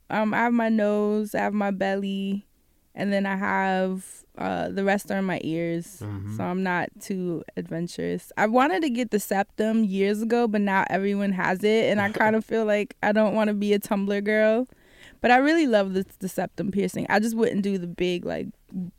Um, 0.10 0.34
I 0.34 0.38
have 0.38 0.54
my 0.54 0.70
nose. 0.70 1.34
I 1.36 1.40
have 1.40 1.54
my 1.54 1.72
belly, 1.72 2.46
and 2.94 3.12
then 3.12 3.26
I 3.26 3.36
have 3.36 4.06
uh 4.38 4.68
the 4.70 4.84
rest 4.84 5.10
are 5.12 5.18
in 5.18 5.26
my 5.26 5.40
ears. 5.44 6.02
Mhm. 6.04 6.36
So 6.38 6.44
I'm 6.44 6.62
not 6.64 6.90
too 7.00 7.44
adventurous. 7.58 8.32
I 8.38 8.48
wanted 8.48 8.82
to 8.84 8.90
get 8.90 9.12
the 9.12 9.20
septum 9.20 9.84
years 9.84 10.22
ago, 10.22 10.48
but 10.48 10.62
now 10.62 10.86
everyone 10.90 11.32
has 11.32 11.64
it, 11.64 11.90
and 11.92 12.00
I 12.02 12.10
kind 12.12 12.36
of 12.36 12.44
feel 12.52 12.66
like 12.66 12.96
I 13.02 13.12
don't 13.12 13.34
want 13.34 13.48
to 13.48 13.54
be 13.54 13.74
a 13.74 13.80
Tumblr 13.80 14.24
girl. 14.24 14.68
But 15.22 15.32
I 15.32 15.38
really 15.38 15.66
love 15.66 15.94
the, 15.94 16.06
the 16.20 16.28
septum 16.28 16.72
piercing. 16.72 17.08
I 17.10 17.20
just 17.20 17.36
wouldn't 17.36 17.64
do 17.64 17.78
the 17.80 17.88
big, 17.88 18.26
like, 18.26 18.48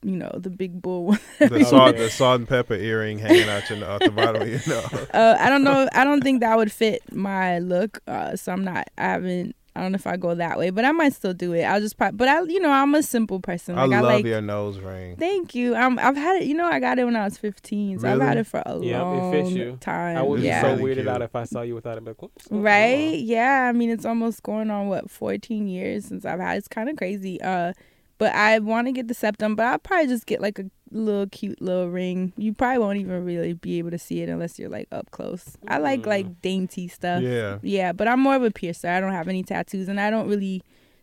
you 0.03 0.17
know, 0.17 0.31
the 0.35 0.51
big 0.51 0.81
bull 0.83 1.05
one. 1.07 1.21
The 1.39 1.65
salt, 1.69 1.97
the 1.97 2.11
salt 2.11 2.41
and 2.41 2.49
pepper 2.49 2.75
earring 2.75 3.19
hanging 3.19 3.49
out 3.49 3.69
your 3.71 3.85
out 3.85 4.01
the 4.01 4.11
bottom 4.11 4.43
of 4.43 4.49
your 4.49 4.61
nose. 4.67 4.93
uh, 5.15 5.37
I 5.39 5.49
don't 5.51 5.63
know. 5.63 5.89
I 5.93 6.03
don't 6.05 6.23
think 6.23 6.41
that 6.41 6.57
would 6.57 6.73
fit 6.73 7.03
my 7.13 7.61
look. 7.61 8.01
Uh, 8.09 8.35
so 8.35 8.51
I'm 8.53 8.65
not. 8.65 8.89
I 8.99 9.03
haven't. 9.05 9.55
I 9.77 9.83
don't 9.83 9.93
know 9.93 9.97
if 9.97 10.07
I 10.07 10.17
go 10.17 10.35
that 10.35 10.59
way, 10.59 10.71
but 10.71 10.85
I 10.85 10.93
might 10.93 11.13
still 11.13 11.35
do 11.35 11.53
it. 11.53 11.63
I'll 11.65 11.81
just. 11.81 11.97
Probably, 11.97 12.17
but 12.17 12.29
I, 12.29 12.43
you 12.43 12.61
know, 12.61 12.71
I'm 12.71 12.95
a 12.95 13.03
simple 13.03 13.41
person. 13.41 13.77
I 13.79 13.85
Like 13.85 13.99
I, 13.99 14.01
love 14.01 14.13
like. 14.15 14.25
your 14.25 14.41
nose 14.41 14.79
ring. 14.79 15.17
Thank 15.17 15.55
you. 15.55 15.77
Um, 15.77 15.99
I've 16.03 16.17
had 16.17 16.43
it. 16.43 16.47
You 16.47 16.55
know, 16.55 16.67
I 16.67 16.81
got 16.81 16.99
it 16.99 17.05
when 17.05 17.17
I 17.17 17.25
was 17.25 17.39
15, 17.39 18.01
so 18.01 18.09
I've 18.13 18.21
had 18.21 18.39
it 18.39 18.47
for 18.47 18.63
a 18.67 18.79
Yep, 18.79 18.83
it 19.01 19.05
long 19.05 19.33
fits 19.33 19.51
you. 19.51 19.77
time. 19.81 20.17
I 20.17 20.23
would 20.23 20.41
yeah. 20.41 20.63
be 20.63 20.69
so 20.69 20.77
Really 20.83 20.95
weirded 20.95 21.03
cute. 21.03 21.09
out 21.09 21.23
if 21.23 21.37
I 21.37 21.45
saw 21.45 21.63
you 21.63 21.75
without 21.75 21.99
it. 21.99 22.05
Like, 22.05 22.21
what's 22.23 22.47
right? 22.51 23.19
Yeah. 23.19 23.67
I 23.69 23.73
mean, 23.73 23.91
it's 23.91 24.05
almost 24.05 24.43
going 24.43 24.71
on 24.71 24.89
what 24.89 25.11
14 25.11 25.67
years 25.69 26.07
since 26.07 26.25
I've 26.25 26.41
had. 26.41 26.55
it. 26.55 26.59
It's 26.59 26.69
kind 26.69 26.89
of 26.89 26.97
crazy. 26.97 27.41
Uh, 27.41 27.73
but 28.19 28.35
I 28.35 28.59
want 28.61 28.87
to 28.87 28.93
get 28.93 29.09
the 29.09 29.15
septum, 29.15 29.57
but 29.57 29.67
I'll 29.67 29.79
probably 29.79 30.07
just 30.09 30.27
get 30.27 30.41
like 30.41 30.59
a 30.59 30.65
little 30.91 31.27
cute 31.27 31.61
little 31.61 31.89
ring. 31.91 32.33
You 32.37 32.53
probably 32.55 32.79
won't 32.79 32.99
even 32.99 33.25
really 33.25 33.53
be 33.55 33.79
able 33.79 33.91
to 33.91 33.99
see 33.99 34.23
it 34.23 34.29
unless 34.29 34.59
you're 34.59 34.71
like 34.71 34.89
up 34.93 35.11
close. 35.11 35.57
I 35.69 35.79
like 35.79 36.03
Mm. 36.03 36.07
like 36.07 36.43
dainty 36.43 36.89
stuff. 36.89 37.23
Yeah. 37.23 37.59
Yeah, 37.63 37.93
but 37.93 38.09
I'm 38.09 38.21
more 38.21 38.37
of 38.37 38.43
a 38.43 38.51
piercer. 38.51 38.89
I 38.89 39.01
don't 39.01 39.13
have 39.13 39.29
any 39.29 39.43
tattoos, 39.43 39.89
and 39.89 40.01
I 40.01 40.11
don't 40.11 40.29
really 40.29 40.63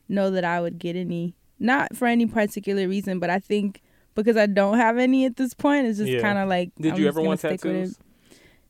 know 0.10 0.32
that 0.32 0.44
I 0.46 0.60
would 0.62 0.80
get 0.80 0.96
any. 0.96 1.36
Not 1.60 1.96
for 1.96 2.08
any 2.08 2.26
particular 2.26 2.88
reason, 2.88 3.20
but 3.20 3.30
I 3.30 3.40
think 3.40 3.82
because 4.16 4.38
I 4.38 4.46
don't 4.48 4.78
have 4.78 4.98
any 4.98 5.26
at 5.26 5.38
this 5.38 5.54
point, 5.54 5.88
it's 5.88 5.98
just 6.00 6.12
Yeah. 6.12 6.22
kind 6.22 6.38
of 6.38 6.48
like. 6.50 6.72
Did 6.80 6.94
I'm 6.94 7.00
you 7.02 7.08
ever 7.08 7.22
want 7.22 7.40
stick 7.40 7.64
with 7.64 7.66
it. 7.76 7.80
tattoos? 7.80 8.00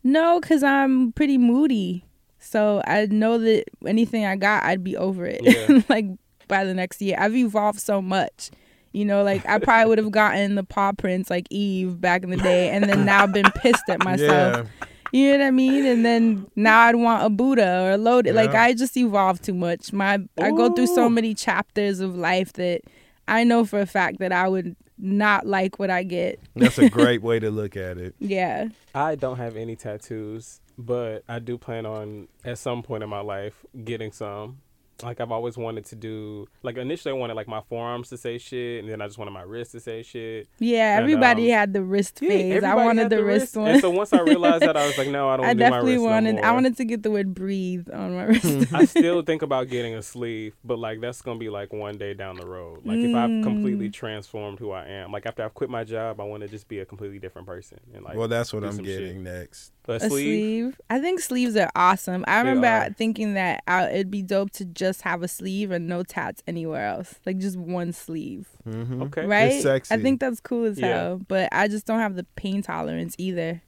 No, 0.04 0.40
because 0.40 0.64
I'm 0.64 1.12
pretty 1.14 1.38
moody. 1.38 2.06
So 2.40 2.82
I 2.86 3.06
know 3.06 3.38
that 3.38 3.64
anything 3.88 4.26
I 4.26 4.36
got, 4.36 4.64
I'd 4.64 4.84
be 4.84 4.98
over 4.98 5.26
it. 5.26 5.42
Yeah. 5.44 5.82
like 5.90 6.06
by 6.48 6.64
the 6.64 6.74
next 6.74 7.02
year. 7.02 7.16
I've 7.20 7.36
evolved 7.36 7.80
so 7.80 8.02
much. 8.02 8.52
You 8.92 9.06
know, 9.06 9.24
like 9.24 9.46
I 9.48 9.58
probably 9.58 9.90
would 9.90 9.98
have 9.98 10.12
gotten 10.12 10.56
the 10.56 10.64
paw 10.64 10.92
prints 10.92 11.30
like 11.30 11.48
Eve 11.50 12.00
back 12.00 12.24
in 12.24 12.30
the 12.30 12.38
day, 12.38 12.70
and 12.70 12.84
then 12.84 13.06
now 13.06 13.26
been 13.26 13.52
pissed 13.56 13.90
at 13.90 14.04
myself. 14.04 14.68
Yeah. 14.68 14.88
You 15.12 15.32
know 15.32 15.38
what 15.40 15.48
I 15.48 15.52
mean? 15.52 15.86
And 15.86 16.04
then 16.04 16.48
now 16.56 16.82
I'd 16.82 16.96
want 16.96 17.24
a 17.24 17.30
Buddha 17.30 17.84
or 17.84 17.92
a 17.92 17.98
loaded. 17.98 18.34
Like 18.36 18.56
I 18.56 18.74
just 18.74 18.98
evolved 18.98 19.44
too 19.44 19.54
much. 19.54 19.94
My 19.94 20.20
I 20.40 20.50
go 20.52 20.74
through 20.74 20.88
so 20.88 21.08
many 21.10 21.36
chapters 21.36 22.00
of 22.00 22.16
life 22.16 22.54
that 22.54 22.82
I 23.28 23.44
know 23.44 23.64
for 23.64 23.80
a 23.80 23.86
fact 23.86 24.20
that 24.20 24.32
I 24.32 24.48
would 24.48 24.76
not 24.98 25.46
like 25.46 25.78
what 25.80 25.90
I 25.90 26.04
get. 26.04 26.40
That's 26.56 26.78
a 26.78 26.90
great 26.90 27.22
way 27.22 27.40
to 27.40 27.52
look 27.52 27.76
at 27.78 27.98
it. 27.98 28.16
Yeah. 28.20 28.70
I 28.96 29.16
don't 29.16 29.38
have 29.38 29.56
any 29.56 29.76
tattoos, 29.76 30.62
but 30.78 31.24
I 31.28 31.40
do 31.40 31.58
plan 31.58 31.86
on 31.86 32.28
at 32.46 32.58
some 32.58 32.82
point 32.84 33.04
in 33.04 33.10
my 33.10 33.22
life 33.22 33.66
getting 33.84 34.12
some. 34.12 34.60
Like 35.02 35.20
I've 35.20 35.32
always 35.32 35.58
wanted 35.58 35.86
to 35.86 35.96
do. 35.96 36.48
Like 36.62 36.78
initially, 36.78 37.12
I 37.14 37.18
wanted 37.18 37.34
like 37.34 37.48
my 37.48 37.62
forearms 37.62 38.10
to 38.10 38.18
say 38.18 38.38
shit, 38.38 38.84
and 38.84 38.92
then 38.92 39.02
I 39.02 39.08
just 39.08 39.18
wanted 39.18 39.32
my 39.32 39.42
wrist 39.42 39.72
to 39.72 39.80
say 39.80 40.04
shit. 40.04 40.48
Yeah, 40.60 40.94
And, 40.98 41.02
everybody 41.04 41.52
um, 41.52 41.58
had 41.60 41.74
the 41.74 41.82
wrist 41.84 42.20
Yeah, 42.22 42.30
phase. 42.30 42.64
I 42.64 42.76
wanted 42.76 43.04
had 43.04 43.10
the, 43.12 43.24
wrist, 43.24 43.58
one. 43.58 43.72
And 43.72 43.82
so 43.82 43.90
once 43.90 44.14
I 44.14 44.20
realized 44.20 44.64
that, 44.66 44.78
I 44.78 44.86
was 44.86 44.98
like, 44.98 45.08
no, 45.08 45.30
I 45.30 45.38
don't 45.38 45.46
I 45.46 45.50
want 45.50 45.60
to 45.60 45.66
do 45.66 45.70
my 45.72 45.78
definitely 45.78 45.94
wrist 45.98 46.06
wanted. 46.06 46.36
no 46.36 46.42
I 46.44 46.52
wanted 46.52 46.78
to 46.78 46.86
get 46.86 47.04
the 47.04 47.12
word 47.12 47.34
"breathe" 47.34 47.90
on 47.92 48.16
my 48.16 48.24
wrist. 48.26 48.74
I 48.74 48.86
still 48.86 49.22
think 49.24 49.42
about 49.42 49.68
getting 49.70 49.96
a 49.96 50.02
sleeve, 50.04 50.56
but 50.64 50.78
like 50.80 51.02
that's 51.02 51.22
gonna 51.22 51.40
be 51.40 51.50
like 51.50 51.74
one 51.74 51.98
day 51.98 52.14
down 52.14 52.38
the 52.38 52.46
road. 52.46 52.86
Like 52.86 53.00
if 53.04 53.14
I've 53.16 53.42
completely 53.44 53.90
Mm. 53.90 53.94
transformed 53.94 54.60
who 54.60 54.72
I 54.72 54.86
am, 54.88 55.12
like 55.12 55.26
after 55.26 55.44
I've 55.44 55.54
quit 55.56 55.70
my 55.70 55.84
job, 55.84 56.22
I 56.22 56.24
want 56.24 56.44
to 56.44 56.48
just 56.48 56.68
be 56.70 56.80
a 56.80 56.86
completely 56.86 57.20
different 57.20 57.48
person 57.48 57.80
and 57.94 58.06
like 58.06 58.16
Well, 58.16 58.28
that's 58.30 58.54
what 58.54 58.64
I'm 58.64 58.72
some 58.74 58.86
shit. 58.86 59.00
getting 59.00 59.24
next. 59.24 59.73
A, 59.88 59.94
a 59.94 60.00
sleeve. 60.00 60.10
sleeve. 60.10 60.82
I 60.90 61.00
think 61.00 61.20
sleeves 61.20 61.56
are 61.56 61.70
awesome. 61.76 62.24
I 62.28 62.42
They 62.44 62.50
remember 62.50 62.68
are. 62.68 62.94
thinking 62.94 63.34
that 63.36 63.64
I, 63.68 63.90
it'd 63.92 64.12
be 64.12 64.22
dope 64.22 64.52
to 64.54 64.66
just 64.66 65.02
have 65.04 65.24
a 65.24 65.28
sleeve 65.28 65.72
and 65.72 65.88
no 65.88 66.04
tats 66.04 66.42
anywhere 66.48 66.86
else, 66.88 67.16
like 67.26 67.38
just 67.40 67.58
one 67.58 67.94
sleeve, 67.94 68.48
Mm-hmm. 68.68 69.02
Okay. 69.04 69.26
right? 69.26 69.62
sexy. 69.62 69.94
I 69.94 70.02
think 70.02 70.20
that's 70.20 70.40
cool 70.40 70.66
as 70.66 70.80
Yeah. 70.80 70.88
hell. 70.88 71.22
But 71.28 71.50
I 71.52 71.68
just 71.68 71.86
don't 71.86 72.00
have 72.00 72.16
the 72.16 72.26
pain 72.36 72.62
tolerance 72.62 73.16
either. 73.18 73.62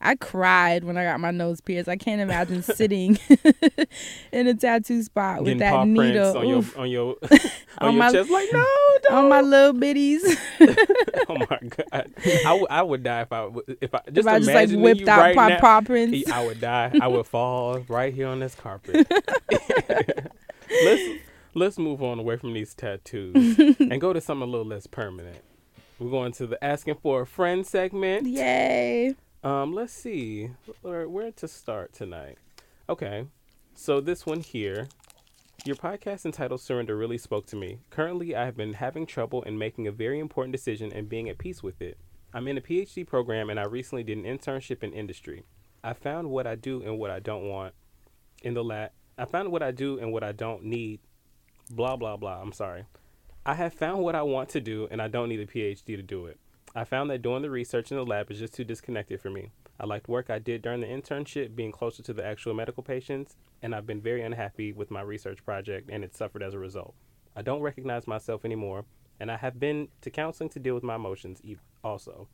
I 0.00 0.14
cried 0.14 0.84
when 0.84 0.96
I 0.96 1.04
got 1.04 1.18
my 1.18 1.32
nose 1.32 1.60
pierced. 1.60 1.88
I 1.88 1.96
can't 1.96 2.20
imagine 2.20 2.62
sitting 2.78 3.18
in 4.32 4.46
a 4.46 4.54
tattoo 4.54 5.02
spot 5.02 5.38
with 5.42 5.58
Getting 5.58 5.58
that 5.58 5.86
needle 5.88 6.36
on 6.38 6.48
your 6.48 6.64
on 6.76 6.90
your 6.90 7.16
On 7.78 7.88
on 7.88 7.94
your 7.94 8.02
my- 8.04 8.12
chest. 8.12 8.30
Like 8.30 8.48
no, 8.52 8.64
don't. 9.08 9.14
on 9.16 9.28
my 9.28 9.40
little 9.40 9.72
bitties. 9.72 10.20
oh 11.28 11.36
my 11.50 11.58
god, 11.68 12.12
I 12.70 12.82
would 12.82 13.02
die 13.02 13.22
if 13.22 13.32
I 13.32 13.42
w- 13.44 13.76
if 13.80 13.94
I 13.94 14.00
just 14.12 14.18
if 14.18 14.26
I 14.28 14.38
just 14.38 14.50
like 14.52 14.70
whipped 14.70 15.08
out 15.08 15.18
right 15.20 15.36
my 15.36 15.48
now. 15.48 15.58
I 16.32 16.44
would 16.46 16.60
die. 16.60 16.92
I 17.00 17.08
would 17.08 17.26
fall 17.26 17.80
right 17.88 18.12
here 18.14 18.28
on 18.28 18.38
this 18.40 18.54
carpet. 18.54 19.06
let's 20.84 21.02
let's 21.54 21.78
move 21.78 22.02
on 22.02 22.18
away 22.18 22.36
from 22.36 22.52
these 22.52 22.74
tattoos 22.74 23.58
and 23.78 24.00
go 24.00 24.12
to 24.12 24.20
something 24.20 24.48
a 24.48 24.50
little 24.50 24.66
less 24.66 24.86
permanent. 24.86 25.42
We're 25.98 26.10
going 26.10 26.30
to 26.32 26.46
the 26.46 26.62
asking 26.64 26.96
for 27.02 27.22
a 27.22 27.26
friend 27.26 27.66
segment. 27.66 28.26
Yay! 28.26 29.16
Um, 29.42 29.72
let's 29.72 29.92
see 29.92 30.50
where 30.82 31.08
where 31.08 31.30
to 31.32 31.48
start 31.48 31.92
tonight. 31.92 32.38
Okay, 32.88 33.26
so 33.74 34.00
this 34.00 34.26
one 34.26 34.40
here 34.40 34.88
Your 35.64 35.76
podcast 35.76 36.24
entitled 36.24 36.60
Surrender 36.60 36.96
really 36.96 37.18
spoke 37.18 37.46
to 37.48 37.56
me. 37.56 37.80
Currently, 37.90 38.34
I 38.34 38.44
have 38.46 38.56
been 38.56 38.74
having 38.74 39.06
trouble 39.06 39.42
in 39.42 39.58
making 39.58 39.86
a 39.86 39.92
very 39.92 40.18
important 40.18 40.52
decision 40.52 40.92
and 40.92 41.08
being 41.08 41.28
at 41.28 41.38
peace 41.38 41.62
with 41.62 41.82
it. 41.82 41.98
I'm 42.32 42.48
in 42.48 42.58
a 42.58 42.60
PhD 42.60 43.06
program 43.06 43.50
and 43.50 43.60
I 43.60 43.64
recently 43.64 44.04
did 44.04 44.18
an 44.18 44.24
internship 44.24 44.82
in 44.82 44.92
industry. 44.92 45.44
I 45.84 45.92
found 45.94 46.30
what 46.30 46.46
I 46.46 46.54
do 46.54 46.82
and 46.82 46.98
what 46.98 47.10
I 47.10 47.20
don't 47.20 47.48
want 47.48 47.74
in 48.42 48.54
the 48.54 48.64
lab. 48.64 48.90
I 49.18 49.24
found 49.24 49.52
what 49.52 49.62
I 49.62 49.72
do 49.72 49.98
and 49.98 50.12
what 50.12 50.24
I 50.24 50.32
don't 50.32 50.64
need. 50.64 51.00
Blah, 51.70 51.96
blah, 51.96 52.16
blah. 52.16 52.40
I'm 52.40 52.52
sorry. 52.52 52.84
I 53.46 53.54
have 53.54 53.74
found 53.74 54.02
what 54.02 54.14
I 54.14 54.22
want 54.22 54.48
to 54.50 54.60
do 54.60 54.88
and 54.90 55.02
I 55.02 55.08
don't 55.08 55.28
need 55.28 55.40
a 55.40 55.46
PhD 55.46 55.96
to 55.96 56.02
do 56.02 56.26
it. 56.26 56.38
I 56.78 56.84
found 56.84 57.10
that 57.10 57.22
doing 57.22 57.42
the 57.42 57.50
research 57.50 57.90
in 57.90 57.96
the 57.96 58.06
lab 58.06 58.30
is 58.30 58.38
just 58.38 58.54
too 58.54 58.62
disconnected 58.62 59.20
for 59.20 59.30
me. 59.30 59.50
I 59.80 59.86
liked 59.86 60.06
work 60.06 60.30
I 60.30 60.38
did 60.38 60.62
during 60.62 60.80
the 60.80 60.86
internship, 60.86 61.56
being 61.56 61.72
closer 61.72 62.04
to 62.04 62.12
the 62.12 62.24
actual 62.24 62.54
medical 62.54 62.84
patients, 62.84 63.34
and 63.60 63.74
I've 63.74 63.84
been 63.84 64.00
very 64.00 64.22
unhappy 64.22 64.72
with 64.72 64.88
my 64.88 65.00
research 65.00 65.44
project 65.44 65.90
and 65.90 66.04
it 66.04 66.14
suffered 66.14 66.40
as 66.40 66.54
a 66.54 66.58
result. 66.60 66.94
I 67.34 67.42
don't 67.42 67.62
recognize 67.62 68.06
myself 68.06 68.44
anymore, 68.44 68.84
and 69.18 69.28
I 69.28 69.38
have 69.38 69.58
been 69.58 69.88
to 70.02 70.10
counseling 70.12 70.50
to 70.50 70.60
deal 70.60 70.76
with 70.76 70.84
my 70.84 70.94
emotions 70.94 71.42
also. 71.82 72.28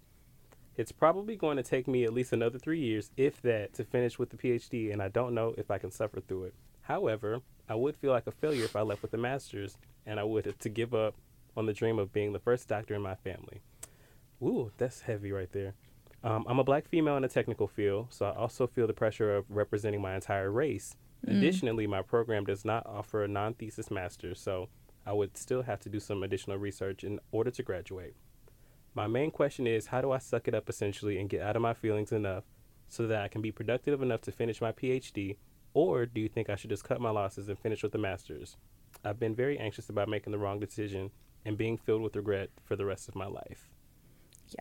It's 0.76 0.92
probably 0.92 1.36
going 1.36 1.56
to 1.56 1.62
take 1.62 1.88
me 1.88 2.04
at 2.04 2.12
least 2.12 2.34
another 2.34 2.58
three 2.58 2.80
years, 2.80 3.12
if 3.16 3.40
that, 3.40 3.72
to 3.74 3.84
finish 3.84 4.18
with 4.18 4.28
the 4.28 4.36
PhD, 4.36 4.92
and 4.92 5.00
I 5.00 5.08
don't 5.08 5.34
know 5.34 5.54
if 5.56 5.70
I 5.70 5.78
can 5.78 5.90
suffer 5.90 6.20
through 6.20 6.44
it. 6.44 6.54
However, 6.82 7.40
I 7.66 7.76
would 7.76 7.96
feel 7.96 8.12
like 8.12 8.26
a 8.26 8.30
failure 8.30 8.64
if 8.64 8.76
I 8.76 8.82
left 8.82 9.00
with 9.00 9.14
a 9.14 9.16
master's, 9.16 9.78
and 10.04 10.20
I 10.20 10.24
would 10.24 10.44
have 10.44 10.58
to 10.58 10.68
give 10.68 10.92
up 10.92 11.14
on 11.56 11.64
the 11.64 11.72
dream 11.72 11.98
of 11.98 12.12
being 12.12 12.34
the 12.34 12.38
first 12.38 12.68
doctor 12.68 12.94
in 12.94 13.00
my 13.00 13.14
family. 13.14 13.62
Ooh, 14.42 14.72
that's 14.76 15.02
heavy 15.02 15.32
right 15.32 15.50
there. 15.52 15.74
Um, 16.22 16.44
I'm 16.48 16.58
a 16.58 16.64
black 16.64 16.88
female 16.88 17.16
in 17.16 17.24
a 17.24 17.28
technical 17.28 17.66
field, 17.66 18.06
so 18.10 18.26
I 18.26 18.34
also 18.34 18.66
feel 18.66 18.86
the 18.86 18.94
pressure 18.94 19.36
of 19.36 19.44
representing 19.50 20.00
my 20.00 20.14
entire 20.14 20.50
race. 20.50 20.96
Additionally, 21.26 21.86
my 21.86 22.02
program 22.02 22.44
does 22.44 22.64
not 22.64 22.86
offer 22.86 23.24
a 23.24 23.28
non 23.28 23.54
thesis 23.54 23.90
master's, 23.90 24.40
so 24.40 24.68
I 25.06 25.12
would 25.12 25.36
still 25.36 25.62
have 25.62 25.80
to 25.80 25.88
do 25.88 26.00
some 26.00 26.22
additional 26.22 26.58
research 26.58 27.04
in 27.04 27.18
order 27.30 27.50
to 27.50 27.62
graduate. 27.62 28.14
My 28.94 29.06
main 29.06 29.30
question 29.30 29.66
is 29.66 29.86
how 29.86 30.00
do 30.00 30.12
I 30.12 30.18
suck 30.18 30.48
it 30.48 30.54
up 30.54 30.68
essentially 30.68 31.18
and 31.18 31.28
get 31.28 31.42
out 31.42 31.56
of 31.56 31.62
my 31.62 31.74
feelings 31.74 32.12
enough 32.12 32.44
so 32.88 33.06
that 33.06 33.22
I 33.22 33.28
can 33.28 33.42
be 33.42 33.50
productive 33.50 34.02
enough 34.02 34.20
to 34.22 34.32
finish 34.32 34.60
my 34.60 34.72
PhD, 34.72 35.36
or 35.72 36.06
do 36.06 36.20
you 36.20 36.28
think 36.28 36.48
I 36.48 36.56
should 36.56 36.70
just 36.70 36.84
cut 36.84 37.00
my 37.00 37.10
losses 37.10 37.48
and 37.48 37.58
finish 37.58 37.82
with 37.82 37.92
the 37.92 37.98
master's? 37.98 38.56
I've 39.04 39.18
been 39.18 39.34
very 39.34 39.58
anxious 39.58 39.88
about 39.88 40.08
making 40.08 40.32
the 40.32 40.38
wrong 40.38 40.60
decision 40.60 41.10
and 41.44 41.58
being 41.58 41.76
filled 41.76 42.02
with 42.02 42.16
regret 42.16 42.50
for 42.64 42.76
the 42.76 42.84
rest 42.84 43.08
of 43.08 43.14
my 43.14 43.26
life. 43.26 43.68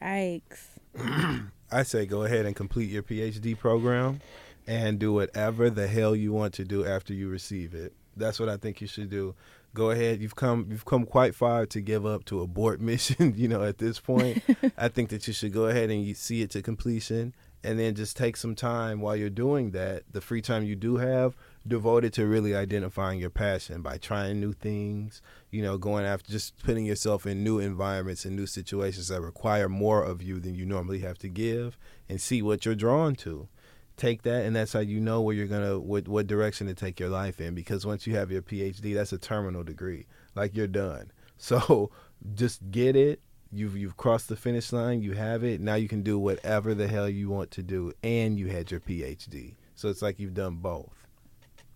Yikes. 0.02 0.68
I 1.72 1.84
say 1.84 2.06
go 2.06 2.24
ahead 2.24 2.46
and 2.46 2.56
complete 2.56 2.90
your 2.90 3.04
PhD 3.04 3.58
program 3.58 4.22
and 4.68 5.00
do 5.00 5.14
whatever 5.14 5.70
the 5.70 5.88
hell 5.88 6.16
you 6.16 6.32
want 6.32 6.54
to 6.56 6.64
do 6.64 6.86
after 6.86 7.14
you 7.14 7.30
receive 7.30 7.74
it. 7.74 7.94
That's 8.16 8.40
what 8.40 8.50
I 8.50 8.58
think 8.58 8.80
you 8.80 8.88
should 8.88 9.10
do. 9.10 9.34
Go 9.74 9.90
ahead. 9.90 10.22
You've 10.22 10.36
come 10.36 10.68
you've 10.70 10.86
come 10.86 11.06
quite 11.06 11.34
far 11.34 11.66
to 11.66 11.82
give 11.82 12.06
up 12.06 12.26
to 12.26 12.42
abort 12.42 12.80
mission, 12.92 13.34
you 13.36 13.48
know, 13.48 13.64
at 13.64 13.80
this 13.80 14.00
point. 14.00 14.44
I 14.78 14.88
think 14.88 15.10
that 15.10 15.28
you 15.28 15.34
should 15.34 15.54
go 15.54 15.66
ahead 15.66 15.90
and 15.90 16.04
you 16.04 16.14
see 16.14 16.42
it 16.42 16.52
to 16.52 16.62
completion 16.62 17.34
and 17.64 17.80
then 17.80 17.96
just 17.96 18.18
take 18.18 18.38
some 18.38 18.56
time 18.56 19.00
while 19.00 19.16
you're 19.16 19.30
doing 19.30 19.72
that, 19.72 20.04
the 20.12 20.22
free 20.22 20.42
time 20.42 20.64
you 20.64 20.76
do 20.76 20.98
have, 20.98 21.36
devoted 21.68 22.12
to 22.14 22.28
really 22.28 22.56
identifying 22.56 23.20
your 23.20 23.30
passion 23.30 23.82
by 23.82 23.98
trying 23.98 24.40
new 24.40 24.54
things, 24.54 25.22
you 25.50 25.62
know, 25.62 25.78
going 25.78 26.06
after 26.06 26.32
just 26.32 26.58
putting 26.64 26.86
yourself 26.86 27.26
in 27.26 27.44
new 27.44 27.60
environments 27.60 28.26
and 28.26 28.36
new 28.36 28.46
situations 28.46 29.08
that 29.08 29.22
require 29.22 29.70
more 29.70 30.04
of 30.04 30.22
you 30.22 30.40
than 30.40 30.56
you 30.56 30.66
normally 30.66 31.00
have 31.00 31.18
to 31.20 31.30
give 31.30 31.78
and 32.10 32.20
see 32.20 32.42
what 32.42 32.66
you're 32.66 32.76
drawn 32.76 33.16
to. 33.16 33.48
Take 33.96 34.24
that 34.24 34.44
and 34.44 34.56
that's 34.56 34.74
how 34.74 34.80
you 34.80 35.00
know 35.00 35.22
where 35.22 35.36
you're 35.36 35.46
gonna 35.46 35.80
what 35.80 36.08
what 36.08 36.26
direction 36.26 36.66
to 36.66 36.74
take 36.74 37.00
your 37.00 37.10
life 37.10 37.40
in 37.40 37.54
because 37.54 37.86
once 37.86 38.08
you 38.08 38.16
have 38.16 38.32
your 38.32 38.42
PhD, 38.42 38.96
that's 38.96 39.14
a 39.14 39.20
terminal 39.20 39.64
degree. 39.64 40.08
Like 40.36 40.56
you're 40.56 40.68
done. 40.68 41.12
So 41.38 41.92
just 42.36 42.72
get 42.72 42.96
it. 42.96 43.20
You've 43.52 43.76
you've 43.76 43.98
crossed 43.98 44.30
the 44.30 44.36
finish 44.36 44.72
line, 44.72 45.02
you 45.02 45.12
have 45.14 45.44
it, 45.44 45.60
now 45.60 45.76
you 45.76 45.90
can 45.90 46.02
do 46.02 46.18
whatever 46.18 46.74
the 46.74 46.88
hell 46.88 47.10
you 47.10 47.30
want 47.30 47.52
to 47.52 47.64
do 47.64 47.92
and 48.02 48.40
you 48.40 48.48
had 48.48 48.72
your 48.72 48.80
PhD. 48.80 49.56
So 49.76 49.90
it's 49.90 50.02
like 50.02 50.20
you've 50.20 50.34
done 50.34 50.56
both. 50.56 51.03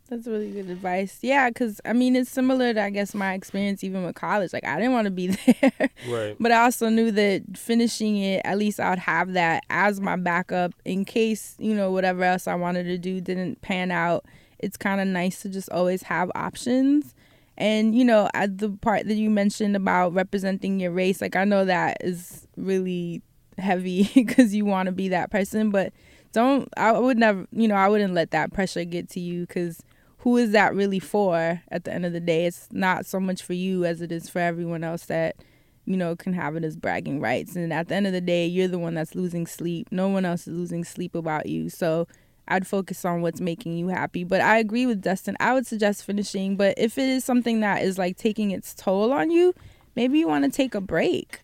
That's 0.10 0.26
really 0.26 0.52
good 0.52 0.70
advice. 0.70 1.20
Yeah, 1.22 1.50
because 1.50 1.82
I 1.84 1.94
mean, 1.94 2.16
it's 2.16 2.32
similar 2.32 2.74
to, 2.74 2.82
I 2.82 2.90
guess, 2.90 3.14
my 3.14 3.34
experience 3.34 3.84
even 3.84 4.04
with 4.04 4.16
college. 4.16 4.54
Like, 4.54 4.66
I 4.66 4.78
didn't 4.78 4.94
want 4.94 5.06
to 5.06 5.12
be 5.12 5.28
there. 5.62 5.90
Right. 6.08 6.36
But 6.40 6.52
I 6.52 6.64
also 6.64 6.90
knew 6.90 7.12
that 7.12 7.44
finishing 7.58 8.18
it, 8.18 8.42
at 8.46 8.58
least 8.58 8.80
I'd 8.80 9.00
have 9.00 9.34
that 9.34 9.64
as 9.70 10.00
my 10.00 10.16
backup 10.16 10.74
in 10.86 11.04
case, 11.04 11.56
you 11.60 11.76
know, 11.76 11.92
whatever 11.92 12.24
else 12.24 12.48
I 12.48 12.56
wanted 12.56 12.84
to 12.86 12.98
do 12.98 13.20
didn't 13.20 13.62
pan 13.62 13.92
out. 13.92 14.26
It's 14.60 14.78
kind 14.78 15.02
of 15.02 15.08
nice 15.08 15.42
to 15.42 15.50
just 15.50 15.70
always 15.72 16.04
have 16.04 16.32
options. 16.36 17.14
And, 17.58 17.96
you 17.96 18.06
know, 18.06 18.30
at 18.34 18.60
the 18.60 18.70
part 18.70 19.08
that 19.08 19.16
you 19.16 19.30
mentioned 19.30 19.76
about 19.76 20.14
representing 20.14 20.80
your 20.80 20.92
race, 20.92 21.22
like, 21.22 21.36
I 21.36 21.44
know 21.44 21.66
that 21.66 21.98
is 22.02 22.48
really 22.56 23.22
heavy 23.58 24.10
because 24.16 24.56
you 24.56 24.64
want 24.64 24.86
to 24.88 24.92
be 24.92 25.10
that 25.10 25.32
person. 25.32 25.70
But 25.70 25.92
don't, 26.32 26.70
I 26.78 26.92
would 26.92 27.18
never, 27.18 27.46
you 27.52 27.68
know, 27.68 27.76
I 27.76 27.90
wouldn't 27.90 28.14
let 28.14 28.32
that 28.32 28.54
pressure 28.54 28.86
get 28.86 29.10
to 29.10 29.20
you 29.20 29.46
because 29.48 29.82
who 30.28 30.36
is 30.36 30.52
that 30.52 30.76
really 30.76 31.00
for 31.00 31.62
at 31.72 31.86
the 31.86 31.94
end 31.94 32.06
of 32.06 32.12
the 32.12 32.20
day? 32.20 32.46
It's 32.46 32.68
not 32.70 33.06
so 33.06 33.18
much 33.18 33.42
for 33.42 33.54
you 33.54 33.86
as 33.86 34.02
it 34.02 34.12
is 34.12 34.28
for 34.28 34.40
everyone 34.40 34.84
else 34.84 35.06
that, 35.06 35.38
you 35.86 35.96
know, 35.96 36.18
can 36.18 36.34
have 36.34 36.58
it 36.58 36.66
as 36.66 36.76
bragging 36.76 37.22
rights. 37.22 37.56
And 37.56 37.72
at 37.72 37.88
the 37.88 37.96
end 37.96 38.08
of 38.08 38.12
the 38.12 38.20
day, 38.20 38.46
you're 38.46 38.68
the 38.68 38.78
one 38.78 38.94
that's 38.94 39.16
losing 39.16 39.48
sleep. 39.48 39.88
No 39.90 40.10
one 40.10 40.26
else 40.26 40.46
is 40.46 40.54
losing 40.54 40.84
sleep 40.84 41.16
about 41.16 41.46
you. 41.46 41.70
So 41.70 42.10
I'd 42.50 42.68
focus 42.68 43.06
on 43.06 43.22
what's 43.22 43.40
making 43.40 43.78
you 43.78 43.88
happy. 43.88 44.26
But 44.26 44.42
I 44.42 44.58
agree 44.58 44.86
with 44.86 45.02
Dustin. 45.02 45.38
I 45.40 45.54
would 45.54 45.66
suggest 45.66 46.04
finishing. 46.04 46.58
But 46.58 46.78
if 46.78 46.98
it 46.98 47.08
is 47.08 47.24
something 47.24 47.62
that 47.62 47.84
is 47.84 47.98
like 47.98 48.18
taking 48.18 48.52
its 48.52 48.74
toll 48.74 49.14
on 49.14 49.32
you, 49.32 49.54
maybe 49.96 50.20
you 50.20 50.28
want 50.28 50.44
to 50.44 50.52
take 50.52 50.76
a 50.76 50.82
break. 50.82 51.40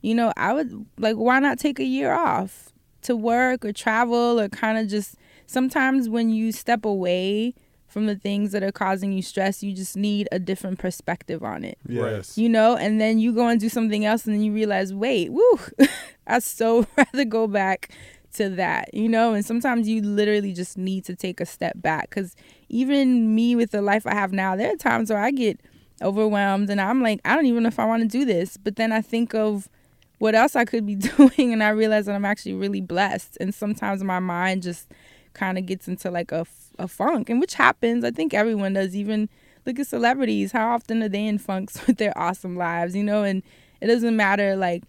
You 0.00 0.14
know, 0.14 0.32
I 0.36 0.52
would 0.52 0.86
like, 0.96 1.16
why 1.16 1.40
not 1.40 1.58
take 1.58 1.80
a 1.80 1.84
year 1.84 2.12
off 2.12 2.72
to 3.02 3.16
work 3.16 3.64
or 3.64 3.72
travel 3.72 4.38
or 4.38 4.48
kind 4.48 4.78
of 4.78 4.86
just 4.86 5.16
sometimes 5.46 6.08
when 6.08 6.30
you 6.30 6.52
step 6.52 6.84
away 6.84 7.56
from 7.88 8.06
the 8.06 8.14
things 8.16 8.52
that 8.52 8.62
are 8.62 8.70
causing 8.70 9.12
you 9.12 9.22
stress, 9.22 9.62
you 9.62 9.74
just 9.74 9.96
need 9.96 10.28
a 10.30 10.38
different 10.38 10.78
perspective 10.78 11.42
on 11.42 11.64
it 11.64 11.78
Yes. 11.88 12.36
you 12.38 12.48
know, 12.48 12.76
and 12.76 13.00
then 13.00 13.18
you 13.18 13.32
go 13.32 13.48
and 13.48 13.58
do 13.58 13.68
something 13.68 14.04
else, 14.04 14.26
and 14.26 14.34
then 14.34 14.42
you 14.42 14.52
realize, 14.52 14.92
wait, 14.94 15.32
woo, 15.32 15.58
I 16.26 16.38
so 16.40 16.86
rather 16.96 17.24
go 17.24 17.46
back 17.46 17.90
to 18.34 18.50
that, 18.50 18.92
you 18.92 19.08
know. 19.08 19.32
And 19.32 19.44
sometimes 19.44 19.88
you 19.88 20.02
literally 20.02 20.52
just 20.52 20.76
need 20.76 21.04
to 21.06 21.16
take 21.16 21.40
a 21.40 21.46
step 21.46 21.72
back, 21.76 22.10
because 22.10 22.36
even 22.68 23.34
me 23.34 23.56
with 23.56 23.70
the 23.70 23.80
life 23.80 24.06
I 24.06 24.14
have 24.14 24.32
now, 24.32 24.54
there 24.54 24.70
are 24.72 24.76
times 24.76 25.08
where 25.10 25.18
I 25.18 25.30
get 25.30 25.58
overwhelmed, 26.02 26.68
and 26.70 26.80
I'm 26.80 27.02
like, 27.02 27.20
I 27.24 27.34
don't 27.34 27.46
even 27.46 27.62
know 27.62 27.68
if 27.68 27.78
I 27.78 27.86
want 27.86 28.02
to 28.02 28.08
do 28.08 28.24
this, 28.24 28.56
but 28.58 28.76
then 28.76 28.92
I 28.92 29.00
think 29.00 29.34
of 29.34 29.68
what 30.18 30.34
else 30.34 30.54
I 30.56 30.64
could 30.66 30.84
be 30.84 30.94
doing, 31.16 31.52
and 31.54 31.62
I 31.64 31.70
realize 31.70 32.04
that 32.06 32.14
I'm 32.14 32.26
actually 32.26 32.54
really 32.54 32.82
blessed. 32.82 33.38
And 33.40 33.54
sometimes 33.54 34.04
my 34.04 34.18
mind 34.18 34.62
just 34.62 34.88
kind 35.38 35.56
of 35.56 35.66
gets 35.66 35.88
into 35.88 36.10
like 36.10 36.32
a, 36.32 36.46
a 36.78 36.88
funk, 36.88 37.30
and 37.30 37.40
which 37.40 37.54
happens. 37.54 38.04
I 38.04 38.10
think 38.10 38.34
everyone 38.34 38.74
does. 38.74 38.96
Even 38.96 39.28
look 39.64 39.78
at 39.78 39.86
celebrities. 39.86 40.52
How 40.52 40.70
often 40.70 41.02
are 41.02 41.08
they 41.08 41.26
in 41.26 41.38
funks 41.38 41.78
with 41.86 41.98
their 41.98 42.16
awesome 42.18 42.56
lives, 42.56 42.96
you 42.96 43.04
know? 43.04 43.22
And 43.22 43.42
it 43.80 43.86
doesn't 43.86 44.16
matter, 44.16 44.56
like, 44.56 44.82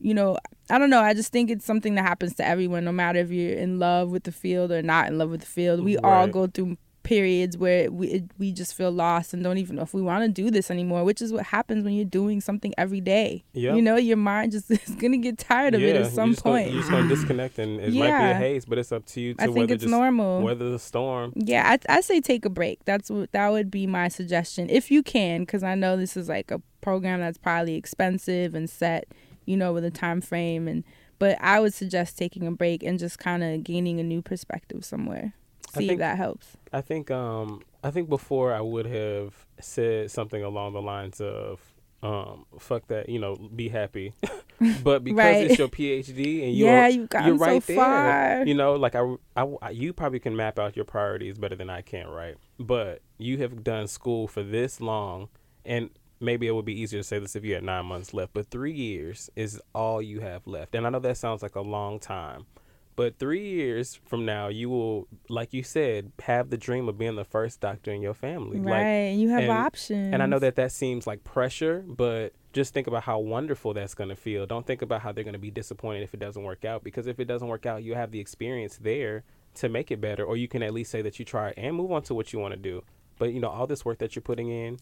you 0.00 0.14
know, 0.14 0.36
I 0.68 0.78
don't 0.78 0.90
know. 0.90 1.00
I 1.00 1.14
just 1.14 1.30
think 1.30 1.50
it's 1.50 1.64
something 1.64 1.94
that 1.94 2.02
happens 2.02 2.34
to 2.36 2.46
everyone, 2.46 2.84
no 2.84 2.92
matter 2.92 3.20
if 3.20 3.30
you're 3.30 3.56
in 3.56 3.78
love 3.78 4.10
with 4.10 4.24
the 4.24 4.32
field 4.32 4.72
or 4.72 4.82
not 4.82 5.06
in 5.06 5.18
love 5.18 5.30
with 5.30 5.40
the 5.40 5.46
field. 5.46 5.84
We 5.84 5.96
all 5.98 6.26
go 6.26 6.46
through 6.48 6.76
periods 7.02 7.56
where 7.56 7.90
we 7.90 8.08
it, 8.08 8.24
we 8.38 8.52
just 8.52 8.74
feel 8.74 8.90
lost 8.90 9.34
and 9.34 9.42
don't 9.42 9.58
even 9.58 9.76
know 9.76 9.82
if 9.82 9.92
we 9.94 10.02
want 10.02 10.22
to 10.24 10.28
do 10.28 10.50
this 10.50 10.70
anymore, 10.70 11.04
which 11.04 11.20
is 11.20 11.32
what 11.32 11.44
happens 11.46 11.84
when 11.84 11.94
you're 11.94 12.04
doing 12.04 12.40
something 12.40 12.72
every 12.78 13.00
day. 13.00 13.44
Yep. 13.54 13.76
You 13.76 13.82
know, 13.82 13.96
your 13.96 14.16
mind 14.16 14.52
just 14.52 14.70
is 14.70 14.94
gonna 14.96 15.16
get 15.18 15.38
tired 15.38 15.74
of 15.74 15.82
it 15.82 15.96
at 15.96 16.12
some 16.12 16.30
gonna- 16.34 16.40
point. 16.42 16.70
you 16.70 16.78
just 16.78 16.90
gonna 16.90 17.08
disconnect, 17.14 17.58
and 17.58 17.80
it 17.80 17.92
might 17.92 18.06
be 18.06 18.30
a 18.30 18.34
haze, 18.34 18.64
but 18.64 18.78
it's 18.78 18.92
up 18.92 19.04
to 19.06 19.20
you 19.20 19.34
to 19.34 19.42
I 19.42 19.46
think 19.48 19.70
it's 19.70 19.82
just 19.82 19.90
normal. 19.90 20.42
weather 20.42 20.70
the 20.70 20.78
storm. 20.78 21.32
Yeah, 21.36 21.76
I, 21.88 21.96
I 21.98 22.00
say 22.00 22.20
take 22.20 22.44
a 22.44 22.50
break. 22.50 22.84
That's 22.84 23.10
what 23.10 23.32
that 23.32 23.50
would 23.50 23.70
be 23.70 23.86
my 23.86 24.08
suggestion 24.08 24.70
if 24.70 24.90
you 24.90 25.02
can, 25.02 25.40
because 25.40 25.62
I 25.62 25.74
know 25.74 25.96
this 25.96 26.16
is 26.16 26.28
like 26.28 26.50
a 26.50 26.60
program 26.80 27.20
that's 27.20 27.38
probably 27.38 27.74
expensive 27.76 28.54
and 28.54 28.68
set, 28.68 29.06
you 29.46 29.56
know, 29.56 29.72
with 29.72 29.84
a 29.84 29.90
time 29.90 30.20
frame. 30.20 30.68
And 30.68 30.84
but 31.18 31.36
I 31.40 31.60
would 31.60 31.72
suggest 31.74 32.18
taking 32.18 32.46
a 32.46 32.50
break 32.50 32.82
and 32.82 32.98
just 32.98 33.18
kind 33.18 33.42
of 33.44 33.62
gaining 33.62 34.00
a 34.00 34.02
new 34.02 34.22
perspective 34.22 34.84
somewhere. 34.84 35.34
I 35.74 35.78
See 35.78 35.84
if 35.84 35.88
think- 35.88 35.98
that 36.00 36.16
helps. 36.16 36.56
I 36.72 36.80
think 36.80 37.10
um 37.10 37.62
I 37.84 37.90
think 37.90 38.08
before 38.08 38.52
I 38.52 38.60
would 38.60 38.86
have 38.86 39.34
said 39.60 40.10
something 40.10 40.42
along 40.42 40.72
the 40.74 40.82
lines 40.82 41.20
of 41.20 41.60
um 42.02 42.46
fuck 42.58 42.86
that 42.88 43.08
you 43.08 43.18
know 43.18 43.36
be 43.54 43.68
happy, 43.68 44.12
but 44.82 45.04
because 45.04 45.18
Right. 45.18 45.46
it's 45.50 45.58
your 45.58 45.68
PhD 45.68 46.44
and 46.44 46.54
you're 46.54 46.68
Yeah, 46.68 46.88
you've 46.88 47.08
you're 47.24 47.34
right 47.36 47.62
so 47.62 47.72
there, 47.74 47.84
far. 47.84 48.44
you 48.46 48.54
know 48.54 48.74
like 48.74 48.94
I, 48.94 49.14
I 49.36 49.46
I- 49.62 49.70
you 49.70 49.92
probably 49.92 50.18
can 50.18 50.34
map 50.34 50.58
out 50.58 50.74
your 50.76 50.84
priorities 50.84 51.38
better 51.38 51.54
than 51.56 51.70
I 51.70 51.80
can 51.82 52.08
right, 52.08 52.36
but 52.58 53.02
you 53.18 53.38
have 53.38 53.62
done 53.62 53.86
school 53.88 54.26
for 54.28 54.42
this 54.42 54.80
long 54.80 55.28
and. 55.64 55.90
Maybe 56.24 56.46
it 56.46 56.52
would 56.54 56.64
be 56.64 56.80
easier 56.80 57.00
to 57.00 57.04
say 57.04 57.18
this 57.18 57.34
if 57.34 57.44
you 57.44 57.54
had 57.54 57.64
nine 57.64 57.84
months 57.86 58.14
left, 58.14 58.32
but 58.32 58.46
three 58.48 58.70
years 58.72 59.28
is 59.34 59.60
all 59.74 60.00
you 60.00 60.20
have 60.20 60.46
left. 60.46 60.72
And 60.76 60.86
I 60.86 60.90
know 60.90 61.00
that 61.00 61.16
sounds 61.16 61.42
like 61.42 61.56
a 61.56 61.60
long 61.60 61.98
time, 61.98 62.46
But 62.94 63.18
three 63.18 63.48
years 63.48 63.98
from 64.06 64.26
now, 64.26 64.48
you 64.48 64.68
will, 64.68 65.08
like 65.28 65.54
you 65.54 65.62
said, 65.62 66.12
have 66.22 66.50
the 66.50 66.58
dream 66.58 66.88
of 66.88 66.98
being 66.98 67.16
the 67.16 67.24
first 67.24 67.60
doctor 67.60 67.90
in 67.90 68.02
your 68.02 68.12
family. 68.14 68.58
Right. 68.60 68.70
Like, 68.70 68.84
and 68.84 69.20
you 69.20 69.30
have 69.30 69.42
and- 69.44 69.50
options. 69.50 70.12
and 70.12 70.22
I 70.22 70.26
know 70.26 70.38
that 70.38 70.56
that 70.56 70.72
seems 70.72 71.06
like 71.06 71.24
pressure, 71.24 71.84
but 71.86 72.34
just 72.52 72.74
think 72.74 72.86
about 72.86 73.04
how 73.04 73.18
wonderful 73.18 73.72
that's 73.72 73.94
going 73.94 74.10
to 74.10 74.16
feel. 74.16 74.44
Don't 74.44 74.66
think 74.66 74.82
about 74.82 75.00
how 75.00 75.10
they're 75.12 75.24
going 75.24 75.32
to 75.32 75.38
be 75.38 75.50
disappointed 75.50 76.02
if 76.02 76.12
it 76.12 76.20
doesn't 76.20 76.42
work 76.42 76.66
out, 76.66 76.84
because 76.84 77.06
if 77.06 77.18
it 77.18 77.24
doesn't 77.24 77.48
work 77.48 77.64
out, 77.64 77.82
you 77.82 77.94
have 77.94 78.10
the 78.10 78.20
experience 78.20 78.76
there 78.76 79.24
to 79.54 79.68
make 79.68 79.90
it 79.90 80.00
better, 80.00 80.24
or 80.24 80.36
you 80.36 80.48
can 80.48 80.62
at 80.62 80.74
least 80.74 80.90
say 80.90 81.00
that 81.02 81.18
you 81.18 81.24
tried 81.24 81.54
and 81.56 81.76
move 81.76 81.92
on 81.92 82.02
to 82.02 82.14
what 82.14 82.32
you 82.32 82.38
want 82.38 82.52
to 82.52 82.60
do. 82.60 82.82
But 83.18 83.32
you 83.32 83.40
know, 83.40 83.48
all 83.48 83.66
this 83.66 83.84
work 83.84 83.98
that 83.98 84.14
you're 84.14 84.22
putting 84.22 84.48
in, 84.48 84.78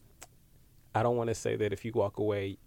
I 0.95 1.03
don't 1.03 1.17
want 1.17 1.29
to 1.29 1.35
say 1.35 1.57
that 1.57 1.73
if 1.73 1.85
you 1.85 1.93
walk 1.95 2.19
away, 2.19 2.59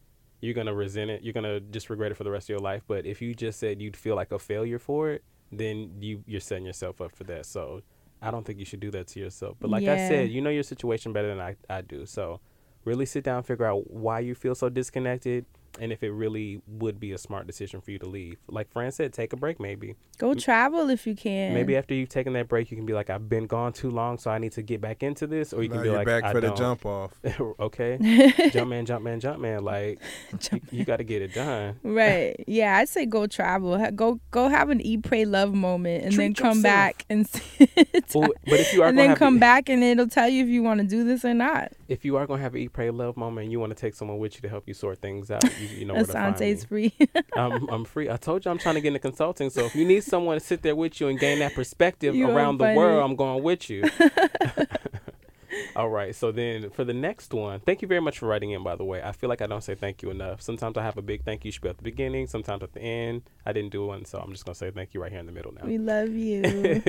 you're 0.41 0.53
gonna 0.53 0.73
resent 0.73 1.09
it. 1.09 1.23
You're 1.23 1.33
gonna 1.33 1.61
just 1.61 1.89
regret 1.89 2.11
it 2.11 2.15
for 2.15 2.25
the 2.25 2.31
rest 2.31 2.45
of 2.45 2.49
your 2.49 2.59
life. 2.59 2.83
But 2.87 3.05
if 3.05 3.21
you 3.21 3.33
just 3.33 3.59
said 3.59 3.81
you'd 3.81 3.95
feel 3.95 4.15
like 4.15 4.31
a 4.31 4.39
failure 4.39 4.79
for 4.79 5.11
it, 5.11 5.23
then 5.57 5.91
you 5.99 6.23
you're 6.25 6.41
setting 6.41 6.65
yourself 6.65 7.01
up 7.01 7.15
for 7.15 7.23
that. 7.25 7.45
So 7.45 7.81
I 8.21 8.31
don't 8.31 8.45
think 8.45 8.59
you 8.59 8.65
should 8.65 8.79
do 8.79 8.91
that 8.91 9.07
to 9.07 9.19
yourself. 9.19 9.57
But 9.59 9.69
like 9.69 9.83
I 9.83 9.97
said, 9.97 10.29
you 10.29 10.41
know 10.41 10.49
your 10.49 10.63
situation 10.63 11.11
better 11.13 11.27
than 11.27 11.41
I, 11.41 11.55
I 11.69 11.81
do. 11.81 12.05
So 12.05 12.39
really 12.85 13.05
sit 13.05 13.23
down, 13.23 13.43
figure 13.43 13.65
out 13.65 13.89
why 13.91 14.19
you 14.19 14.35
feel 14.35 14.55
so 14.55 14.69
disconnected, 14.69 15.45
and 15.79 15.91
if 15.91 16.03
it 16.03 16.11
really 16.11 16.61
would 16.67 16.99
be 16.99 17.11
a 17.13 17.17
smart 17.17 17.47
decision 17.47 17.81
for 17.81 17.91
you 17.91 17.99
to 17.99 18.05
leave. 18.05 18.37
Like 18.47 18.71
Fran 18.71 18.91
said, 18.91 19.11
take 19.13 19.33
a 19.33 19.35
break 19.35 19.59
maybe. 19.59 19.95
Go 20.19 20.33
travel 20.35 20.89
if 20.89 21.07
you 21.07 21.15
can. 21.15 21.53
Maybe 21.53 21.75
after 21.75 21.93
you've 21.95 22.09
taken 22.09 22.33
that 22.33 22.47
break, 22.47 22.69
you 22.69 22.77
can 22.77 22.85
be 22.85 22.93
like, 22.93 23.09
I've 23.09 23.27
been 23.27 23.47
gone 23.47 23.73
too 23.73 23.89
long, 23.89 24.17
so 24.19 24.29
I 24.29 24.37
need 24.37 24.51
to 24.53 24.61
get 24.61 24.79
back 24.81 25.01
into 25.03 25.25
this. 25.25 25.51
Or 25.53 25.63
you 25.63 25.69
Now 25.69 25.75
can 25.75 25.83
be 25.83 25.89
you're 25.89 25.97
like, 25.97 26.05
back 26.05 26.23
I 26.25 26.31
for 26.31 26.41
the 26.41 26.47
don't. 26.49 26.57
jump 26.57 26.85
off. 26.85 27.11
okay, 27.59 28.29
jump 28.51 28.69
man, 28.69 28.85
jump 28.85 29.03
man, 29.03 29.19
jump 29.19 29.39
man. 29.39 29.63
Like 29.63 29.99
you, 30.51 30.61
you 30.71 30.85
got 30.85 30.97
to 30.97 31.03
get 31.03 31.21
it 31.21 31.33
done. 31.33 31.79
Right. 31.83 32.35
Yeah, 32.47 32.77
I'd 32.77 32.89
say 32.89 33.05
go 33.05 33.25
travel. 33.27 33.77
Go 33.91 34.19
go 34.31 34.49
have 34.49 34.69
an 34.69 34.79
eat, 34.81 35.03
pray, 35.03 35.25
love 35.25 35.53
moment, 35.53 36.05
and 36.05 36.13
then 36.13 36.33
come 36.35 36.57
yourself. 36.57 36.63
back 36.63 37.05
and 37.09 37.27
see 37.27 37.67
Well, 38.13 38.29
but 38.45 38.59
if 38.59 38.73
you 38.73 38.83
are 38.83 38.89
and 38.89 38.97
gonna 38.97 39.07
then 39.09 39.15
come 39.17 39.33
the- 39.35 39.39
back 39.39 39.69
and 39.69 39.83
it'll 39.83 40.07
tell 40.07 40.29
you 40.29 40.43
if 40.43 40.49
you 40.49 40.61
want 40.63 40.79
to 40.81 40.85
do 40.85 41.03
this 41.03 41.25
or 41.25 41.33
not. 41.33 41.71
If 41.87 42.05
you 42.05 42.15
are 42.15 42.25
gonna 42.25 42.41
have 42.41 42.55
an 42.55 42.61
eat, 42.61 42.73
pray, 42.73 42.89
love 42.89 43.17
moment, 43.17 43.43
and 43.45 43.51
you 43.51 43.59
want 43.59 43.71
to 43.71 43.75
take 43.75 43.93
someone 43.93 44.17
with 44.17 44.35
you 44.35 44.41
to 44.41 44.49
help 44.49 44.67
you 44.67 44.73
sort 44.73 44.99
things 44.99 45.29
out, 45.29 45.43
you, 45.59 45.67
you 45.67 45.85
know 45.85 45.93
where 45.95 46.05
to 46.05 46.11
find 46.13 46.39
me. 46.39 46.53
Assante's 46.53 46.63
free. 46.65 46.93
I'm, 47.35 47.67
I'm 47.69 47.85
free. 47.85 48.09
I 48.09 48.17
told 48.17 48.45
you 48.45 48.51
I'm 48.51 48.57
trying 48.57 48.75
to 48.75 48.81
get 48.81 48.89
into 48.89 48.99
consulting. 48.99 49.49
So 49.49 49.65
if 49.65 49.75
you 49.75 49.85
need 49.85 50.03
someone 50.03 50.37
to 50.39 50.45
sit 50.45 50.61
there 50.61 50.75
with 50.75 50.99
you 51.01 51.07
and 51.09 51.19
gain 51.19 51.39
that 51.39 51.53
perspective 51.53 52.15
You 52.15 52.29
around 52.29 52.57
the 52.57 52.65
funny. 52.65 52.77
world, 52.77 53.03
I'm 53.03 53.15
going 53.15 53.43
with 53.43 53.69
you. 53.69 53.83
All 55.75 55.89
right. 55.89 56.15
So 56.15 56.31
then 56.31 56.69
for 56.71 56.83
the 56.83 56.93
next 56.93 57.33
one, 57.33 57.59
thank 57.59 57.81
you 57.81 57.87
very 57.87 58.01
much 58.01 58.17
for 58.19 58.27
writing 58.27 58.51
in, 58.51 58.63
by 58.63 58.75
the 58.75 58.83
way. 58.85 59.01
I 59.03 59.11
feel 59.11 59.29
like 59.29 59.41
I 59.41 59.45
don't 59.47 59.63
say 59.63 59.75
thank 59.75 60.01
you 60.01 60.09
enough. 60.09 60.41
Sometimes 60.41 60.77
I 60.77 60.83
have 60.83 60.97
a 60.97 61.01
big 61.01 61.23
thank 61.23 61.45
you 61.45 61.51
should 61.51 61.61
be 61.61 61.69
at 61.69 61.77
the 61.77 61.83
beginning, 61.83 62.27
sometimes 62.27 62.63
at 62.63 62.73
the 62.73 62.81
end. 62.81 63.23
I 63.45 63.53
didn't 63.53 63.71
do 63.71 63.85
one, 63.85 64.05
so 64.05 64.19
I'm 64.19 64.31
just 64.31 64.45
going 64.45 64.53
to 64.53 64.57
say 64.57 64.71
thank 64.71 64.93
you 64.93 65.01
right 65.01 65.11
here 65.11 65.19
in 65.19 65.25
the 65.27 65.31
middle 65.31 65.51
now. 65.53 65.65
we 65.65 65.77
love 65.77 66.09
you. 66.09 66.81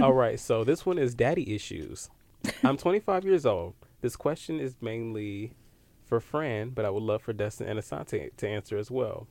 All 0.00 0.12
right, 0.14 0.40
so 0.40 0.64
this 0.64 0.86
one 0.86 0.98
is 0.98 1.14
daddy 1.14 1.54
issues. 1.54 2.08
I'm 2.64 2.76
25 2.78 3.24
years 3.24 3.44
old. 3.44 3.74
This 4.00 4.16
question 4.16 4.60
is 4.60 4.76
mainly 4.80 5.54
for 6.04 6.20
Fran, 6.20 6.70
but 6.70 6.84
I 6.84 6.90
would 6.90 7.02
love 7.02 7.22
for 7.22 7.32
Dustin 7.32 7.68
and 7.68 7.78
Assante 7.78 8.34
to 8.36 8.48
answer 8.48 8.76
as 8.78 8.90
well. 8.90 9.28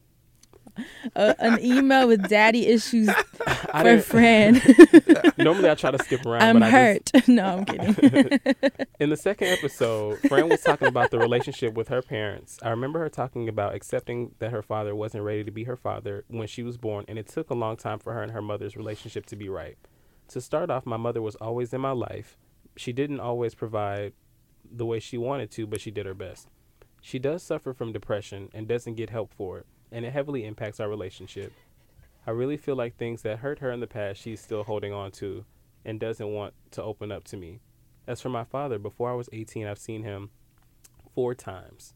uh, 1.16 1.34
an 1.40 1.60
email 1.64 2.08
with 2.08 2.28
daddy 2.30 2.68
issues 2.68 3.10
for 3.82 4.00
Fran. 4.02 4.62
Normally 5.38 5.70
I 5.70 5.76
try 5.76 5.92
to 5.92 5.98
skip 6.04 6.26
around, 6.26 6.44
I'm 6.44 6.60
but 6.60 6.64
I 6.64 6.70
hurt. 6.70 7.12
no, 7.28 7.44
I'm 7.46 7.66
kidding. 7.66 8.40
in 9.00 9.10
the 9.10 9.18
second 9.18 9.48
episode, 9.48 10.20
Fran 10.28 10.48
was 10.48 10.62
talking 10.62 10.88
about 10.88 11.12
the 11.12 11.18
relationship 11.20 11.74
with 11.74 11.88
her 11.88 12.02
parents. 12.02 12.60
I 12.62 12.70
remember 12.70 13.00
her 13.00 13.10
talking 13.10 13.50
about 13.50 13.74
accepting 13.74 14.36
that 14.40 14.52
her 14.52 14.62
father 14.62 14.96
wasn't 14.96 15.24
ready 15.24 15.44
to 15.44 15.52
be 15.52 15.64
her 15.64 15.78
father 15.78 16.24
when 16.28 16.48
she 16.48 16.64
was 16.64 16.78
born, 16.78 17.06
and 17.08 17.18
it 17.18 17.28
took 17.28 17.50
a 17.50 17.56
long 17.56 17.76
time 17.76 18.00
for 18.00 18.14
her 18.14 18.22
and 18.22 18.32
her 18.32 18.42
mother's 18.42 18.78
relationship 18.78 19.26
to 19.28 19.36
be 19.36 19.50
right. 19.50 19.78
To 20.30 20.40
start 20.40 20.70
off, 20.70 20.86
my 20.86 20.98
mother 20.98 21.22
was 21.22 21.36
always 21.36 21.74
in 21.74 21.82
my 21.82 21.92
life. 21.92 22.38
She 22.78 22.94
didn't 22.94 23.20
always 23.20 23.56
provide 23.56 24.14
the 24.72 24.86
way 24.86 25.00
she 25.00 25.18
wanted 25.18 25.52
to, 25.52 25.68
but 25.68 25.82
she 25.82 25.92
did 25.92 26.06
her 26.06 26.14
best. 26.14 26.48
She 27.02 27.20
does 27.20 27.44
suffer 27.44 27.74
from 27.74 27.94
depression 27.94 28.50
and 28.54 28.68
doesn't 28.68 28.96
get 28.96 29.10
help 29.10 29.34
for 29.34 29.60
it, 29.60 29.66
and 29.92 30.06
it 30.06 30.14
heavily 30.14 30.46
impacts 30.46 30.80
our 30.80 30.90
relationship. 30.90 31.54
I 32.28 32.32
really 32.32 32.58
feel 32.58 32.76
like 32.76 32.96
things 32.96 33.22
that 33.22 33.40
hurt 33.40 33.60
her 33.60 33.72
in 33.72 33.80
the 33.80 33.88
past, 33.88 34.22
she's 34.22 34.42
still 34.42 34.64
holding 34.64 34.94
on 34.94 35.12
to 35.14 35.46
and 35.86 36.00
doesn't 36.00 36.34
want 36.34 36.54
to 36.72 36.84
open 36.84 37.12
up 37.12 37.24
to 37.26 37.38
me. 37.38 37.62
As 38.06 38.22
for 38.22 38.30
my 38.30 38.44
father, 38.44 38.78
before 38.78 39.10
I 39.10 39.16
was 39.16 39.30
18, 39.32 39.66
I've 39.66 39.80
seen 39.80 40.04
him 40.04 40.30
four 41.14 41.34
times. 41.34 41.94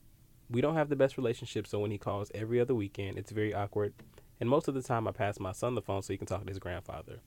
We 0.50 0.62
don't 0.62 0.76
have 0.76 0.90
the 0.90 0.96
best 0.96 1.18
relationship, 1.18 1.68
so 1.68 1.80
when 1.80 1.92
he 1.92 1.98
calls 1.98 2.32
every 2.34 2.60
other 2.60 2.76
weekend, 2.76 3.18
it's 3.18 3.32
very 3.32 3.54
awkward. 3.54 3.94
And 4.40 4.50
most 4.50 4.68
of 4.68 4.74
the 4.74 4.82
time, 4.82 5.08
I 5.08 5.12
pass 5.12 5.40
my 5.40 5.52
son 5.52 5.76
the 5.76 5.82
phone 5.82 6.02
so 6.02 6.14
he 6.14 6.18
can 6.18 6.28
talk 6.28 6.44
to 6.44 6.50
his 6.50 6.60
grandfather. 6.60 7.20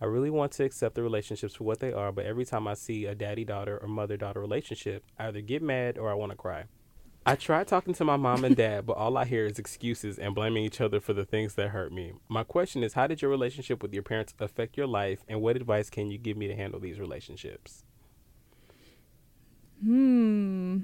I 0.00 0.06
really 0.06 0.30
want 0.30 0.52
to 0.52 0.64
accept 0.64 0.96
the 0.96 1.02
relationships 1.02 1.54
for 1.54 1.64
what 1.64 1.80
they 1.80 1.92
are, 1.92 2.12
but 2.12 2.26
every 2.26 2.44
time 2.44 2.66
I 2.66 2.74
see 2.74 3.06
a 3.06 3.14
daddy 3.14 3.44
daughter 3.44 3.78
or 3.78 3.88
mother 3.88 4.16
daughter 4.16 4.40
relationship, 4.40 5.04
I 5.18 5.28
either 5.28 5.40
get 5.40 5.62
mad 5.62 5.98
or 5.98 6.10
I 6.10 6.14
want 6.14 6.32
to 6.32 6.36
cry. 6.36 6.64
I 7.26 7.36
tried 7.36 7.68
talking 7.68 7.94
to 7.94 8.04
my 8.04 8.18
mom 8.18 8.44
and 8.44 8.54
dad, 8.54 8.84
but 8.84 8.98
all 8.98 9.16
I 9.16 9.24
hear 9.24 9.46
is 9.46 9.58
excuses 9.58 10.18
and 10.18 10.34
blaming 10.34 10.62
each 10.64 10.80
other 10.80 11.00
for 11.00 11.14
the 11.14 11.24
things 11.24 11.54
that 11.54 11.68
hurt 11.68 11.90
me. 11.90 12.12
My 12.28 12.44
question 12.44 12.82
is 12.82 12.92
how 12.92 13.06
did 13.06 13.22
your 13.22 13.30
relationship 13.30 13.82
with 13.82 13.94
your 13.94 14.02
parents 14.02 14.34
affect 14.40 14.76
your 14.76 14.86
life, 14.86 15.24
and 15.26 15.40
what 15.40 15.56
advice 15.56 15.88
can 15.88 16.10
you 16.10 16.18
give 16.18 16.36
me 16.36 16.48
to 16.48 16.54
handle 16.54 16.80
these 16.80 16.98
relationships? 16.98 17.84
Hmm. 19.82 20.80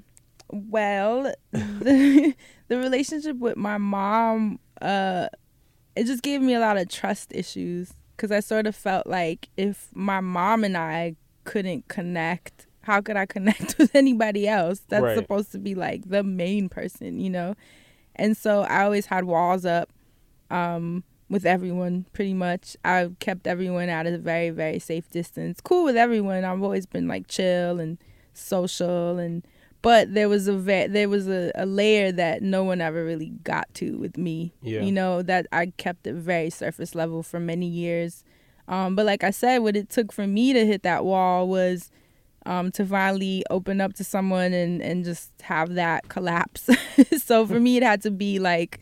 Well, 0.49 1.31
the, 1.51 2.35
the 2.69 2.77
relationship 2.77 3.37
with 3.37 3.55
my 3.55 3.77
mom, 3.77 4.59
uh, 4.81 5.27
it 5.95 6.05
just 6.05 6.23
gave 6.23 6.41
me 6.41 6.55
a 6.55 6.59
lot 6.59 6.77
of 6.77 6.89
trust 6.89 7.33
issues 7.33 7.93
because 8.21 8.31
I 8.31 8.39
sort 8.39 8.67
of 8.67 8.75
felt 8.75 9.07
like 9.07 9.49
if 9.57 9.89
my 9.95 10.19
mom 10.19 10.63
and 10.63 10.77
I 10.77 11.15
couldn't 11.43 11.87
connect, 11.87 12.67
how 12.81 13.01
could 13.01 13.17
I 13.17 13.25
connect 13.25 13.77
with 13.79 13.95
anybody 13.95 14.47
else? 14.47 14.81
That's 14.89 15.01
Right. 15.01 15.17
supposed 15.17 15.51
to 15.53 15.57
be 15.57 15.73
like 15.73 16.07
the 16.07 16.21
main 16.21 16.69
person, 16.69 17.19
you 17.19 17.31
know? 17.31 17.55
And 18.15 18.37
so 18.37 18.61
I 18.61 18.83
always 18.83 19.07
had 19.07 19.23
walls 19.23 19.65
up 19.65 19.89
um, 20.51 21.03
with 21.31 21.47
everyone, 21.47 22.05
pretty 22.13 22.35
much. 22.35 22.77
I 22.85 23.09
kept 23.19 23.47
everyone 23.47 23.89
at 23.89 24.05
a 24.05 24.19
very, 24.19 24.51
very 24.51 24.77
safe 24.77 25.09
distance. 25.09 25.59
Cool 25.59 25.83
with 25.83 25.97
everyone. 25.97 26.45
I've 26.45 26.61
always 26.61 26.85
been 26.85 27.07
like 27.07 27.25
chill 27.27 27.79
and 27.79 27.97
social 28.35 29.17
and 29.17 29.43
but 29.81 30.13
there 30.13 30.29
was 30.29 30.47
a 30.47 30.53
ve- 30.57 30.87
there 30.87 31.09
was 31.09 31.27
a, 31.27 31.51
a 31.55 31.65
layer 31.65 32.11
that 32.11 32.41
no 32.41 32.63
one 32.63 32.81
ever 32.81 33.03
really 33.03 33.29
got 33.43 33.71
to 33.75 33.97
with 33.97 34.17
me. 34.17 34.53
Yeah. 34.61 34.81
you 34.81 34.91
know 34.91 35.21
that 35.21 35.47
i 35.51 35.67
kept 35.77 36.07
it 36.07 36.13
very 36.15 36.49
surface 36.49 36.95
level 36.95 37.23
for 37.23 37.39
many 37.39 37.67
years. 37.67 38.23
Um, 38.67 38.95
but 38.95 39.05
like 39.05 39.23
i 39.23 39.31
said 39.31 39.59
what 39.59 39.75
it 39.75 39.89
took 39.89 40.11
for 40.11 40.27
me 40.27 40.53
to 40.53 40.65
hit 40.65 40.83
that 40.83 41.03
wall 41.03 41.47
was 41.47 41.91
um, 42.45 42.71
to 42.71 42.85
finally 42.85 43.43
open 43.51 43.79
up 43.81 43.93
to 43.93 44.03
someone 44.03 44.51
and, 44.53 44.81
and 44.81 45.05
just 45.05 45.29
have 45.41 45.75
that 45.75 46.09
collapse. 46.09 46.69
So 47.17 47.45
for 47.45 47.59
me 47.59 47.77
it 47.77 47.83
had 47.83 48.01
to 48.03 48.11
be 48.11 48.39
like 48.39 48.79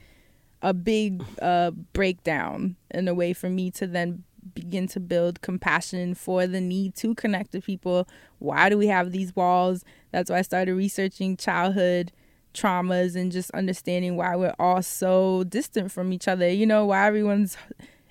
a 0.61 0.73
big 0.73 1.23
uh, 1.41 1.71
breakdown 1.93 2.75
in 2.91 3.07
a 3.07 3.13
way 3.13 3.33
for 3.33 3.49
me 3.49 3.71
to 3.71 3.87
then 3.87 4.23
begin 4.53 4.87
to 4.89 4.99
build 4.99 5.41
compassion 5.41 6.13
for 6.15 6.47
the 6.47 6.61
need 6.61 6.95
to 6.95 7.15
connect 7.15 7.51
to 7.53 7.61
people. 7.61 8.07
Why 8.39 8.69
do 8.69 8.77
we 8.77 8.87
have 8.87 9.11
these 9.11 9.35
walls? 9.35 9.83
That's 10.11 10.29
why 10.29 10.39
I 10.39 10.41
started 10.41 10.75
researching 10.75 11.37
childhood 11.37 12.11
traumas 12.53 13.15
and 13.15 13.31
just 13.31 13.51
understanding 13.51 14.15
why 14.15 14.35
we're 14.35 14.55
all 14.59 14.81
so 14.81 15.43
distant 15.45 15.91
from 15.91 16.11
each 16.11 16.27
other. 16.27 16.49
You 16.49 16.65
know, 16.65 16.85
why 16.85 17.05
everyone's 17.05 17.57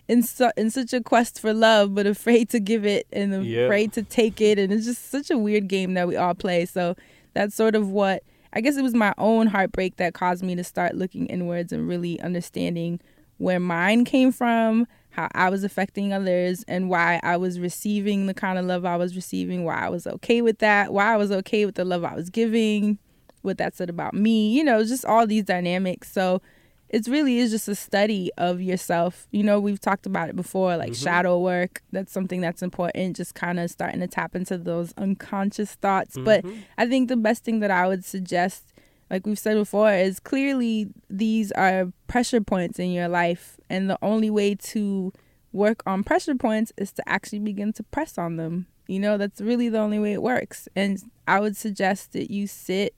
in 0.08 0.22
su- 0.22 0.50
in 0.56 0.70
such 0.70 0.92
a 0.92 1.02
quest 1.02 1.38
for 1.40 1.52
love 1.52 1.94
but 1.94 2.06
afraid 2.06 2.48
to 2.50 2.60
give 2.60 2.86
it 2.86 3.06
and 3.12 3.34
afraid 3.66 3.92
to 3.92 4.02
take 4.02 4.40
it 4.40 4.58
and 4.58 4.72
it's 4.72 4.86
just 4.86 5.10
such 5.10 5.30
a 5.30 5.36
weird 5.36 5.68
game 5.68 5.94
that 5.94 6.08
we 6.08 6.16
all 6.16 6.34
play. 6.34 6.64
So 6.64 6.96
that's 7.34 7.54
sort 7.54 7.74
of 7.74 7.90
what 7.90 8.22
I 8.52 8.62
guess 8.62 8.76
it 8.76 8.82
was 8.82 8.94
my 8.94 9.12
own 9.18 9.48
heartbreak 9.48 9.96
that 9.96 10.14
caused 10.14 10.42
me 10.42 10.54
to 10.56 10.64
start 10.64 10.94
looking 10.94 11.26
inwards 11.26 11.72
and 11.72 11.86
really 11.86 12.18
understanding 12.20 13.00
where 13.36 13.60
mine 13.60 14.04
came 14.04 14.32
from, 14.32 14.86
how 15.18 15.28
I 15.34 15.50
was 15.50 15.64
affecting 15.64 16.12
others, 16.12 16.64
and 16.68 16.88
why 16.88 17.18
I 17.22 17.36
was 17.36 17.58
receiving 17.58 18.26
the 18.26 18.34
kind 18.34 18.58
of 18.58 18.64
love 18.64 18.84
I 18.84 18.96
was 18.96 19.16
receiving, 19.16 19.64
why 19.64 19.74
I 19.74 19.88
was 19.88 20.06
okay 20.06 20.42
with 20.42 20.58
that, 20.58 20.92
why 20.92 21.12
I 21.12 21.16
was 21.16 21.32
okay 21.32 21.66
with 21.66 21.74
the 21.74 21.84
love 21.84 22.04
I 22.04 22.14
was 22.14 22.30
giving, 22.30 22.98
what 23.42 23.58
that 23.58 23.74
said 23.74 23.90
about 23.90 24.14
me, 24.14 24.50
you 24.50 24.62
know, 24.62 24.84
just 24.84 25.04
all 25.04 25.26
these 25.26 25.44
dynamics. 25.44 26.12
So 26.12 26.40
it 26.88 27.06
really 27.06 27.38
is 27.38 27.50
just 27.50 27.68
a 27.68 27.74
study 27.74 28.30
of 28.38 28.60
yourself. 28.60 29.26
You 29.30 29.42
know, 29.42 29.60
we've 29.60 29.80
talked 29.80 30.06
about 30.06 30.28
it 30.28 30.36
before, 30.36 30.76
like 30.76 30.92
mm-hmm. 30.92 31.04
shadow 31.04 31.38
work. 31.38 31.82
That's 31.92 32.12
something 32.12 32.40
that's 32.40 32.62
important, 32.62 33.16
just 33.16 33.34
kind 33.34 33.58
of 33.58 33.70
starting 33.70 34.00
to 34.00 34.06
tap 34.06 34.34
into 34.36 34.56
those 34.56 34.94
unconscious 34.96 35.74
thoughts. 35.74 36.16
But 36.16 36.44
mm-hmm. 36.44 36.60
I 36.78 36.86
think 36.86 37.08
the 37.08 37.16
best 37.16 37.44
thing 37.44 37.60
that 37.60 37.70
I 37.70 37.88
would 37.88 38.04
suggest, 38.04 38.72
like 39.10 39.26
we've 39.26 39.38
said 39.38 39.56
before, 39.56 39.92
is 39.92 40.20
clearly 40.20 40.88
these 41.08 41.52
are 41.52 41.92
pressure 42.06 42.40
points 42.40 42.78
in 42.78 42.90
your 42.90 43.08
life. 43.08 43.58
And 43.70 43.88
the 43.88 43.98
only 44.02 44.30
way 44.30 44.54
to 44.54 45.12
work 45.52 45.82
on 45.86 46.04
pressure 46.04 46.34
points 46.34 46.72
is 46.76 46.92
to 46.92 47.08
actually 47.08 47.40
begin 47.40 47.72
to 47.74 47.82
press 47.82 48.18
on 48.18 48.36
them. 48.36 48.66
You 48.86 49.00
know, 49.00 49.18
that's 49.18 49.40
really 49.40 49.68
the 49.68 49.78
only 49.78 49.98
way 49.98 50.12
it 50.12 50.22
works. 50.22 50.68
And 50.74 51.02
I 51.26 51.40
would 51.40 51.56
suggest 51.56 52.12
that 52.12 52.30
you 52.30 52.46
sit 52.46 52.94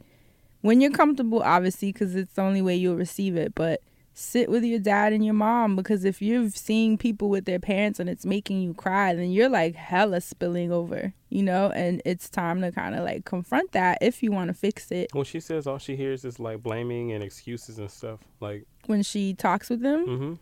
when 0.60 0.80
you're 0.80 0.90
comfortable, 0.90 1.42
obviously, 1.42 1.92
because 1.92 2.14
it's 2.14 2.34
the 2.34 2.42
only 2.42 2.62
way 2.62 2.76
you'll 2.76 2.96
receive 2.96 3.36
it. 3.36 3.54
But 3.54 3.80
sit 4.14 4.50
with 4.50 4.64
your 4.64 4.78
dad 4.78 5.12
and 5.12 5.24
your 5.24 5.34
mom 5.34 5.76
because 5.76 6.04
if 6.04 6.20
you're 6.20 6.50
seeing 6.50 6.98
people 6.98 7.28
with 7.28 7.44
their 7.44 7.58
parents 7.58 8.00
and 8.00 8.08
it's 8.08 8.26
making 8.26 8.60
you 8.60 8.74
cry, 8.74 9.14
then 9.14 9.30
you're 9.30 9.48
like 9.48 9.74
hella 9.74 10.20
spilling 10.20 10.72
over, 10.72 11.12
you 11.28 11.42
know, 11.42 11.70
and 11.70 12.02
it's 12.04 12.28
time 12.28 12.60
to 12.60 12.72
kind 12.72 12.94
of 12.94 13.04
like 13.04 13.24
confront 13.24 13.72
that 13.72 13.98
if 14.00 14.22
you 14.22 14.32
want 14.32 14.48
to 14.48 14.54
fix 14.54 14.90
it. 14.90 15.10
When 15.12 15.24
she 15.24 15.40
says 15.40 15.66
all 15.66 15.78
she 15.78 15.96
hears 15.96 16.24
is 16.24 16.38
like 16.38 16.62
blaming 16.62 17.12
and 17.12 17.22
excuses 17.22 17.78
and 17.78 17.90
stuff, 17.90 18.20
like, 18.40 18.66
When 18.86 19.02
she 19.02 19.34
talks 19.34 19.70
with 19.70 19.80
them, 19.80 20.06
mm-hmm. 20.06 20.34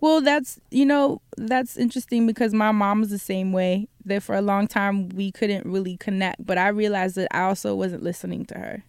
Well, 0.00 0.20
that's 0.20 0.60
you 0.70 0.86
know 0.86 1.20
that's 1.36 1.76
interesting 1.76 2.26
because 2.26 2.54
my 2.54 2.70
mom 2.70 3.00
was 3.00 3.10
the 3.10 3.18
same 3.18 3.52
way. 3.52 3.88
That 4.04 4.22
for 4.22 4.34
a 4.34 4.42
long 4.42 4.68
time 4.68 5.08
we 5.10 5.32
couldn't 5.32 5.66
really 5.66 5.96
connect, 5.96 6.44
but 6.44 6.56
I 6.56 6.68
realized 6.68 7.16
that 7.16 7.28
I 7.34 7.42
also 7.42 7.74
wasn't 7.74 8.02
listening 8.02 8.46
to 8.46 8.54
her, 8.58 8.84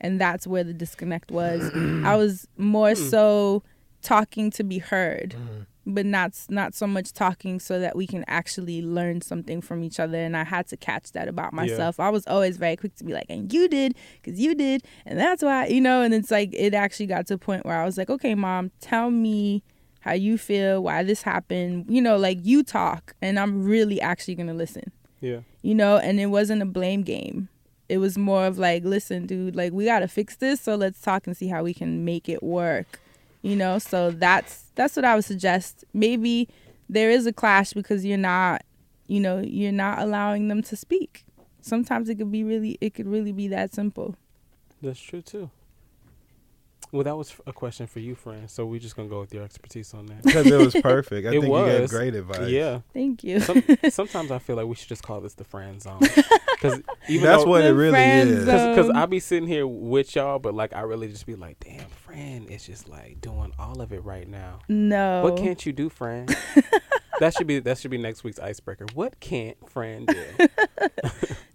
and 0.00 0.20
that's 0.20 0.46
where 0.46 0.64
the 0.64 0.72
disconnect 0.72 1.30
was. 1.30 1.70
I 2.04 2.16
was 2.16 2.46
more 2.56 2.90
hmm. 2.90 3.02
so 3.02 3.62
talking 4.02 4.50
to 4.52 4.64
be 4.64 4.78
heard, 4.78 5.36
mm-hmm. 5.36 5.62
but 5.86 6.06
not 6.06 6.32
not 6.48 6.74
so 6.74 6.86
much 6.86 7.12
talking 7.12 7.60
so 7.60 7.78
that 7.80 7.96
we 7.96 8.06
can 8.06 8.24
actually 8.26 8.82
learn 8.82 9.20
something 9.20 9.60
from 9.60 9.84
each 9.84 10.00
other. 10.00 10.18
And 10.18 10.36
I 10.36 10.44
had 10.44 10.66
to 10.68 10.76
catch 10.76 11.12
that 11.12 11.28
about 11.28 11.52
Yeah. 11.52 11.62
myself. 11.62 12.00
I 12.00 12.10
was 12.10 12.26
always 12.26 12.56
very 12.56 12.76
quick 12.76 12.94
to 12.96 13.04
be 13.04 13.12
like, 13.12 13.26
"And 13.28 13.52
you 13.52 13.68
did, 13.68 13.94
because 14.22 14.40
you 14.40 14.54
did, 14.54 14.84
and 15.04 15.18
that's 15.18 15.42
why," 15.42 15.66
you 15.66 15.80
know. 15.80 16.02
And 16.02 16.14
it's 16.14 16.30
like 16.30 16.50
it 16.54 16.74
actually 16.74 17.06
got 17.06 17.26
to 17.28 17.34
a 17.34 17.38
point 17.38 17.66
where 17.66 17.80
I 17.80 17.84
was 17.84 17.98
like, 17.98 18.10
"Okay, 18.10 18.34
mom, 18.34 18.70
tell 18.80 19.10
me." 19.10 19.62
how 20.00 20.14
you 20.14 20.38
feel, 20.38 20.82
why 20.82 21.02
this 21.02 21.22
happened, 21.22 21.84
you 21.88 22.00
know, 22.00 22.16
like 22.16 22.38
you 22.42 22.62
talk 22.62 23.14
and 23.20 23.38
I'm 23.38 23.62
really 23.64 24.00
actually 24.00 24.34
going 24.34 24.46
to 24.46 24.54
listen, 24.54 24.90
yeah, 25.20 25.40
you 25.62 25.74
know, 25.74 25.98
and 25.98 26.18
it 26.18 26.26
wasn't 26.26 26.62
a 26.62 26.66
blame 26.66 27.02
game. 27.02 27.48
It 27.90 27.98
was 27.98 28.16
more 28.16 28.46
of 28.46 28.56
like, 28.56 28.84
listen, 28.84 29.26
dude, 29.26 29.56
like 29.56 29.72
we 29.72 29.84
got 29.84 29.98
to 29.98 30.06
fix 30.06 30.36
this, 30.36 30.60
so 30.60 30.76
let's 30.76 31.00
talk 31.00 31.26
and 31.26 31.36
see 31.36 31.48
how 31.48 31.64
we 31.64 31.74
can 31.74 32.04
make 32.04 32.28
it 32.28 32.40
work. 32.40 33.00
You 33.42 33.56
know, 33.56 33.80
so 33.80 34.12
that's 34.12 34.70
that's 34.76 34.94
what 34.94 35.04
I 35.04 35.16
would 35.16 35.24
suggest. 35.24 35.84
Maybe 35.92 36.48
there 36.88 37.10
is 37.10 37.26
a 37.26 37.32
clash 37.32 37.72
because 37.72 38.04
you're 38.04 38.16
not, 38.16 38.62
you 39.08 39.18
know, 39.18 39.40
you're 39.40 39.72
not 39.72 39.98
allowing 39.98 40.46
them 40.46 40.62
to 40.62 40.76
speak. 40.76 41.24
Sometimes 41.62 42.08
it 42.08 42.14
could 42.14 42.30
be 42.30 42.44
really 42.44 42.78
it 42.80 42.94
could 42.94 43.08
really 43.08 43.32
be 43.32 43.48
that 43.48 43.74
simple. 43.74 44.14
that's 44.80 45.00
true 45.00 45.22
too. 45.22 45.50
Well, 46.92 47.04
that 47.04 47.16
was 47.16 47.34
a 47.46 47.52
question 47.52 47.86
for 47.86 48.00
you, 48.00 48.14
friend. 48.16 48.50
So 48.50 48.66
we're 48.66 48.80
just 48.80 48.96
gonna 48.96 49.08
go 49.08 49.20
with 49.20 49.32
your 49.32 49.44
expertise 49.44 49.94
on 49.94 50.06
that. 50.06 50.22
Because 50.22 50.46
it 50.46 50.58
was 50.58 50.74
perfect. 50.82 51.26
I 51.26 51.30
It 51.30 51.40
think 51.40 51.44
you 51.44 51.64
gave 51.64 51.80
was. 51.82 51.90
great 51.90 52.14
advice. 52.16 52.48
Yeah. 52.50 52.80
Thank 52.92 53.22
you. 53.22 53.38
Some, 53.40 53.62
sometimes 53.90 54.30
I 54.32 54.38
feel 54.40 54.56
like 54.56 54.66
we 54.66 54.74
should 54.74 54.88
just 54.88 55.02
call 55.04 55.20
this 55.20 55.34
the 55.34 55.44
friend 55.44 55.80
zone. 55.80 56.00
Because 56.60 56.82
even 57.08 57.24
That's 57.26 57.42
though, 57.44 57.48
what 57.48 57.64
it 57.64 57.70
really 57.72 57.98
is. 57.98 58.44
Because 58.44 58.90
I 58.90 59.06
be 59.06 59.18
sitting 59.18 59.48
here 59.48 59.66
with 59.66 60.14
y'all, 60.14 60.38
but 60.38 60.52
like 60.52 60.74
I 60.76 60.82
really 60.82 61.08
just 61.08 61.24
be 61.24 61.34
like, 61.34 61.58
damn, 61.58 61.88
friend 61.88 62.50
is 62.50 62.66
just 62.66 62.86
like 62.86 63.22
doing 63.22 63.54
all 63.58 63.80
of 63.80 63.94
it 63.94 64.04
right 64.04 64.28
now. 64.28 64.58
no. 64.68 65.22
What 65.22 65.38
can't 65.38 65.64
you 65.64 65.72
do, 65.72 65.88
friend? 65.88 66.28
that 67.18 67.32
should 67.32 67.46
be 67.46 67.60
that 67.60 67.78
should 67.78 67.90
be 67.90 67.96
next 67.96 68.24
week's 68.24 68.38
icebreaker. 68.38 68.84
What 68.92 69.18
can't 69.20 69.56
friend 69.70 70.06
do? 70.06 70.48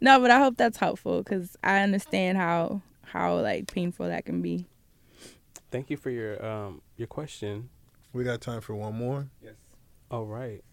No, 0.02 0.20
but 0.20 0.32
I 0.32 0.40
hope 0.40 0.58
that's 0.58 0.78
helpful 0.78 1.20
because 1.22 1.56
I 1.64 1.82
understand 1.82 2.40
how 2.40 2.82
how 3.04 3.40
like 3.42 3.72
painful 3.72 4.08
that 4.08 4.26
can 4.26 4.42
be. 4.42 4.66
Thank 5.76 5.90
you 5.90 5.98
for 5.98 6.10
your 6.10 6.44
um 6.44 6.82
your 6.96 7.08
question. 7.08 7.68
We 8.14 8.24
got 8.24 8.40
time 8.40 8.62
for 8.62 8.74
one 8.74 8.96
more. 8.96 9.28
Yes. 9.44 9.56
All 10.10 10.24
right. 10.26 10.64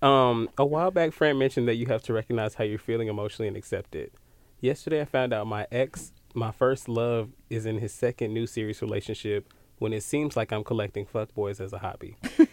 Um, 0.00 0.48
a 0.56 0.64
while 0.64 0.90
back, 0.90 1.12
Fran 1.12 1.36
mentioned 1.36 1.68
that 1.68 1.74
you 1.74 1.84
have 1.84 2.02
to 2.04 2.14
recognize 2.14 2.54
how 2.54 2.64
you're 2.64 2.78
feeling 2.78 3.08
emotionally 3.08 3.46
and 3.46 3.58
accept 3.58 3.94
it. 3.94 4.14
Yesterday, 4.62 5.02
I 5.02 5.04
found 5.04 5.34
out 5.34 5.46
my 5.46 5.66
ex, 5.70 6.12
my 6.32 6.50
first 6.50 6.88
love, 6.88 7.28
is 7.50 7.66
in 7.66 7.76
his 7.76 7.92
second 7.92 8.32
new 8.32 8.46
serious 8.46 8.80
relationship 8.80 9.52
when 9.80 9.92
it 9.92 10.02
seems 10.02 10.34
like 10.34 10.50
I'm 10.50 10.64
collecting 10.64 11.04
fuckboys 11.04 11.60
as 11.60 11.74
a 11.74 11.78
hobby. 11.80 12.16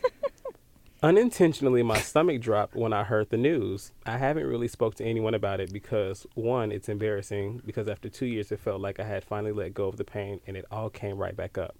Unintentionally, 1.03 1.83
my 1.83 1.99
stomach 1.99 2.41
dropped 2.41 2.75
when 2.75 2.91
I 2.91 3.03
heard 3.03 3.29
the 3.29 3.37
news. 3.37 3.91
I 4.07 4.17
haven't 4.17 4.47
really 4.47 4.67
spoke 4.67 4.95
to 4.95 5.05
anyone 5.05 5.35
about 5.35 5.59
it 5.59 5.71
because 5.71 6.25
one, 6.33 6.71
it's 6.71 6.89
embarrassing 6.89 7.61
because 7.63 7.87
after 7.87 8.09
two 8.09 8.25
years, 8.25 8.51
it 8.51 8.59
felt 8.59 8.81
like 8.81 8.99
I 8.99 9.03
had 9.03 9.23
finally 9.23 9.51
let 9.51 9.75
go 9.75 9.87
of 9.87 9.97
the 9.97 10.03
pain 10.03 10.39
and 10.47 10.57
it 10.57 10.65
all 10.71 10.89
came 10.89 11.19
right 11.19 11.35
back 11.35 11.55
up. 11.55 11.75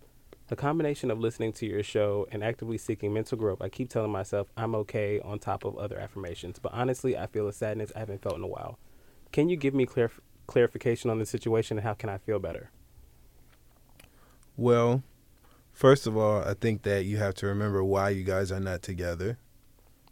The 0.49 0.55
combination 0.55 1.09
of 1.09 1.19
listening 1.19 1.51
to 1.53 1.65
your 1.65 1.81
show 1.81 2.27
and 2.31 2.43
actively 2.43 2.77
seeking 2.77 3.11
mental 3.11 3.39
growth, 3.39 3.59
I 3.59 3.69
keep 3.69 3.89
telling 3.89 4.11
myself 4.11 4.49
I'm 4.55 4.75
okay 4.75 5.19
on 5.21 5.39
top 5.39 5.65
of 5.65 5.75
other 5.77 5.97
affirmations. 5.97 6.59
But 6.59 6.73
honestly, 6.73 7.17
I 7.17 7.25
feel 7.25 7.47
a 7.47 7.53
sadness 7.53 7.91
I 7.95 7.99
haven't 7.99 8.21
felt 8.21 8.37
in 8.37 8.43
a 8.43 8.47
while. 8.47 8.77
Can 9.31 9.49
you 9.49 9.57
give 9.57 9.73
me 9.73 9.87
clar- 9.87 10.11
clarification 10.45 11.09
on 11.09 11.17
the 11.17 11.25
situation 11.25 11.79
and 11.79 11.87
how 11.87 11.95
can 11.95 12.09
I 12.09 12.19
feel 12.19 12.37
better? 12.37 12.69
Well, 14.55 15.01
first 15.77 16.07
of 16.07 16.17
all, 16.17 16.43
I 16.43 16.55
think 16.55 16.81
that 16.83 17.05
you 17.05 17.17
have 17.17 17.35
to 17.35 17.45
remember 17.45 17.83
why 17.83 18.09
you 18.09 18.23
guys 18.23 18.51
are 18.51 18.59
not 18.59 18.81
together. 18.81 19.37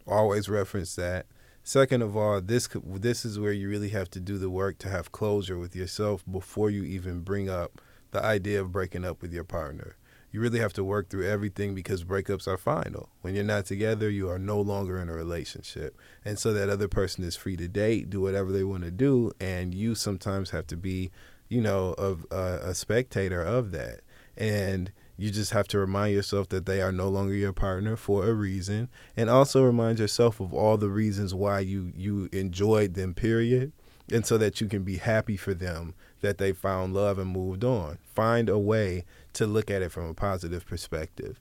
Always 0.07 0.47
reference 0.47 0.95
that. 0.95 1.25
Second 1.63 2.03
of 2.03 2.15
all, 2.15 2.39
this 2.39 2.69
this 2.85 3.25
is 3.25 3.39
where 3.39 3.51
you 3.51 3.67
really 3.67 3.89
have 3.89 4.09
to 4.11 4.19
do 4.19 4.37
the 4.37 4.51
work 4.51 4.77
to 4.79 4.89
have 4.89 5.11
closure 5.11 5.57
with 5.57 5.75
yourself 5.75 6.23
before 6.31 6.69
you 6.69 6.83
even 6.83 7.21
bring 7.21 7.49
up 7.49 7.81
the 8.11 8.23
idea 8.23 8.61
of 8.61 8.71
breaking 8.71 9.03
up 9.03 9.23
with 9.23 9.33
your 9.33 9.43
partner. 9.43 9.97
You 10.31 10.39
really 10.41 10.59
have 10.59 10.73
to 10.73 10.83
work 10.83 11.09
through 11.09 11.27
everything 11.27 11.73
because 11.73 12.03
breakups 12.03 12.47
are 12.47 12.57
final. 12.57 13.09
When 13.21 13.33
you're 13.33 13.43
not 13.43 13.65
together, 13.65 14.09
you 14.09 14.29
are 14.29 14.37
no 14.37 14.61
longer 14.61 14.99
in 14.99 15.09
a 15.09 15.13
relationship. 15.13 15.97
And 16.23 16.37
so 16.37 16.53
that 16.53 16.69
other 16.69 16.89
person 16.89 17.23
is 17.23 17.35
free 17.35 17.55
to 17.55 17.67
date, 17.67 18.11
do 18.11 18.21
whatever 18.21 18.51
they 18.51 18.63
want 18.63 18.83
to 18.83 18.91
do, 18.91 19.31
and 19.39 19.73
you 19.73 19.95
sometimes 19.95 20.51
have 20.51 20.67
to 20.67 20.77
be, 20.77 21.09
you 21.49 21.61
know, 21.61 21.95
of 21.97 22.27
uh, 22.31 22.59
a 22.61 22.75
spectator 22.75 23.41
of 23.41 23.71
that 23.71 24.01
and 24.37 24.91
you 25.17 25.31
just 25.31 25.51
have 25.51 25.67
to 25.69 25.79
remind 25.79 26.13
yourself 26.13 26.49
that 26.49 26.65
they 26.65 26.81
are 26.81 26.91
no 26.91 27.07
longer 27.07 27.33
your 27.33 27.53
partner 27.53 27.95
for 27.95 28.27
a 28.27 28.33
reason. 28.33 28.89
And 29.15 29.29
also 29.29 29.63
remind 29.63 29.99
yourself 29.99 30.39
of 30.39 30.53
all 30.53 30.77
the 30.77 30.89
reasons 30.89 31.33
why 31.33 31.59
you 31.61 31.91
you 31.95 32.29
enjoyed 32.31 32.93
them 32.93 33.13
period. 33.13 33.71
And 34.11 34.25
so 34.25 34.37
that 34.37 34.61
you 34.61 34.67
can 34.67 34.83
be 34.83 34.97
happy 34.97 35.35
for 35.35 35.55
them 35.55 35.95
that 36.21 36.37
they 36.37 36.51
found 36.51 36.93
love 36.93 37.17
and 37.17 37.31
moved 37.31 37.63
on. 37.63 37.97
Find 38.13 38.49
a 38.49 38.59
way 38.59 39.03
to 39.33 39.47
look 39.47 39.71
at 39.71 39.81
it 39.81 39.91
from 39.91 40.05
a 40.07 40.13
positive 40.13 40.65
perspective. 40.65 41.39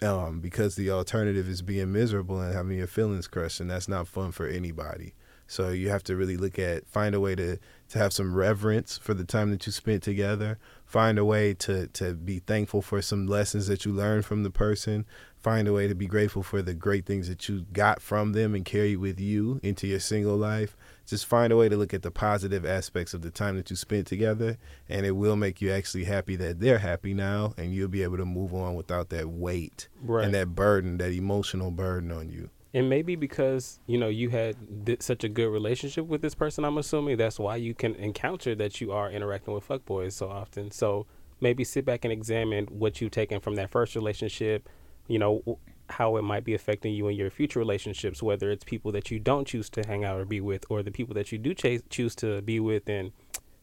Um, 0.00 0.40
because 0.40 0.76
the 0.76 0.90
alternative 0.90 1.48
is 1.48 1.62
being 1.62 1.90
miserable 1.90 2.40
and 2.40 2.54
having 2.54 2.78
your 2.78 2.86
feelings 2.86 3.26
crushed 3.26 3.58
and 3.58 3.70
that's 3.70 3.88
not 3.88 4.06
fun 4.06 4.30
for 4.30 4.46
anybody. 4.46 5.14
So 5.46 5.70
you 5.70 5.88
have 5.90 6.04
to 6.04 6.16
really 6.16 6.36
look 6.36 6.58
at 6.58 6.86
find 6.86 7.14
a 7.14 7.20
way 7.20 7.34
to 7.34 7.58
to 7.92 7.98
have 7.98 8.12
some 8.12 8.34
reverence 8.34 8.96
for 8.96 9.12
the 9.12 9.24
time 9.24 9.50
that 9.50 9.66
you 9.66 9.72
spent 9.72 10.02
together. 10.02 10.58
Find 10.86 11.18
a 11.18 11.24
way 11.24 11.52
to 11.54 11.86
to 11.88 12.14
be 12.14 12.38
thankful 12.38 12.80
for 12.82 13.00
some 13.02 13.26
lessons 13.26 13.66
that 13.66 13.84
you 13.84 13.92
learned 13.92 14.24
from 14.24 14.42
the 14.42 14.50
person. 14.50 15.04
Find 15.38 15.66
a 15.68 15.72
way 15.72 15.88
to 15.88 15.94
be 15.94 16.06
grateful 16.06 16.42
for 16.42 16.62
the 16.62 16.72
great 16.72 17.04
things 17.04 17.28
that 17.28 17.48
you 17.48 17.66
got 17.72 18.00
from 18.00 18.32
them 18.32 18.54
and 18.54 18.64
carry 18.64 18.96
with 18.96 19.18
you 19.20 19.60
into 19.62 19.86
your 19.88 19.98
single 20.00 20.36
life. 20.36 20.76
Just 21.06 21.26
find 21.26 21.52
a 21.52 21.56
way 21.56 21.68
to 21.68 21.76
look 21.76 21.92
at 21.92 22.02
the 22.02 22.10
positive 22.12 22.64
aspects 22.64 23.12
of 23.12 23.22
the 23.22 23.30
time 23.30 23.56
that 23.56 23.68
you 23.68 23.76
spent 23.76 24.06
together 24.06 24.56
and 24.88 25.04
it 25.04 25.10
will 25.12 25.36
make 25.36 25.60
you 25.60 25.70
actually 25.72 26.04
happy 26.04 26.36
that 26.36 26.60
they're 26.60 26.78
happy 26.78 27.12
now 27.12 27.52
and 27.58 27.74
you'll 27.74 27.88
be 27.88 28.02
able 28.04 28.16
to 28.18 28.24
move 28.24 28.54
on 28.54 28.74
without 28.74 29.08
that 29.10 29.28
weight 29.28 29.88
Right. 30.00 30.24
and 30.24 30.32
that 30.34 30.54
burden 30.54 30.96
that 30.98 31.12
emotional 31.12 31.70
burden 31.72 32.10
on 32.12 32.30
you 32.30 32.48
And 32.74 32.88
maybe 32.88 33.16
because 33.16 33.80
you 33.86 33.98
know 33.98 34.08
you 34.08 34.30
had 34.30 34.56
th- 34.86 35.02
such 35.02 35.24
a 35.24 35.28
good 35.28 35.48
relationship 35.48 36.06
with 36.06 36.22
this 36.22 36.34
person, 36.34 36.64
I'm 36.64 36.78
assuming 36.78 37.16
that's 37.16 37.38
why 37.38 37.56
you 37.56 37.74
can 37.74 37.94
encounter 37.96 38.54
that 38.54 38.80
you 38.80 38.92
are 38.92 39.10
interacting 39.10 39.54
with 39.54 39.66
fuckboys 39.68 40.12
so 40.12 40.30
often. 40.30 40.70
So 40.70 41.06
maybe 41.40 41.64
sit 41.64 41.84
back 41.84 42.04
and 42.04 42.12
examine 42.12 42.66
what 42.66 43.00
you've 43.00 43.10
taken 43.10 43.40
from 43.40 43.56
that 43.56 43.70
first 43.70 43.94
relationship. 43.94 44.68
You 45.08 45.18
know 45.18 45.58
how 45.90 46.16
it 46.16 46.22
might 46.22 46.44
be 46.44 46.54
affecting 46.54 46.94
you 46.94 47.08
in 47.08 47.16
your 47.16 47.30
future 47.30 47.58
relationships, 47.58 48.22
whether 48.22 48.50
it's 48.50 48.64
people 48.64 48.92
that 48.92 49.10
you 49.10 49.18
don't 49.18 49.46
choose 49.46 49.68
to 49.70 49.82
hang 49.86 50.04
out 50.04 50.18
or 50.18 50.24
be 50.24 50.40
with, 50.40 50.64
or 50.70 50.82
the 50.82 50.90
people 50.90 51.14
that 51.14 51.30
you 51.32 51.38
do 51.38 51.52
chase, 51.52 51.82
choose 51.90 52.14
to 52.16 52.40
be 52.42 52.58
with, 52.58 52.88
and 52.88 53.12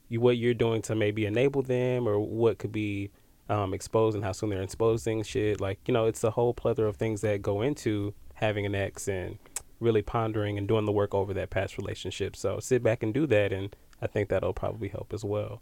you, 0.10 0.22
what 0.22 0.38
you're 0.38 0.54
doing 0.54 0.82
to 0.84 0.96
maybe 0.96 1.26
enable 1.26 1.64
them, 1.64 2.08
or 2.08 2.20
what 2.20 2.60
could 2.60 2.72
be 2.72 3.10
um, 3.50 3.74
exposed 3.74 4.16
and 4.16 4.24
how 4.24 4.32
soon 4.32 4.52
they're 4.52 4.62
exposing 4.62 5.24
shit. 5.24 5.60
Like 5.60 5.80
you 5.88 5.94
know, 5.94 6.06
it's 6.06 6.24
a 6.24 6.32
whole 6.32 6.54
plethora 6.54 6.88
of 6.88 6.98
things 6.98 7.22
that 7.22 7.42
go 7.42 7.62
into 7.62 8.14
having 8.40 8.66
an 8.66 8.76
ex 8.76 9.08
and 9.08 9.38
really 9.80 10.02
pondering 10.02 10.58
and 10.58 10.68
doing 10.68 10.86
the 10.86 10.92
work 10.92 11.14
over 11.14 11.34
that 11.34 11.50
past 11.50 11.78
relationship. 11.78 12.36
So 12.36 12.60
sit 12.60 12.84
back 12.84 13.04
and 13.04 13.14
do 13.14 13.26
that, 13.28 13.54
and 13.54 13.76
I 14.02 14.08
think 14.08 14.30
that'll 14.30 14.54
probably 14.54 14.90
help 14.90 15.14
as 15.14 15.24
well. 15.24 15.62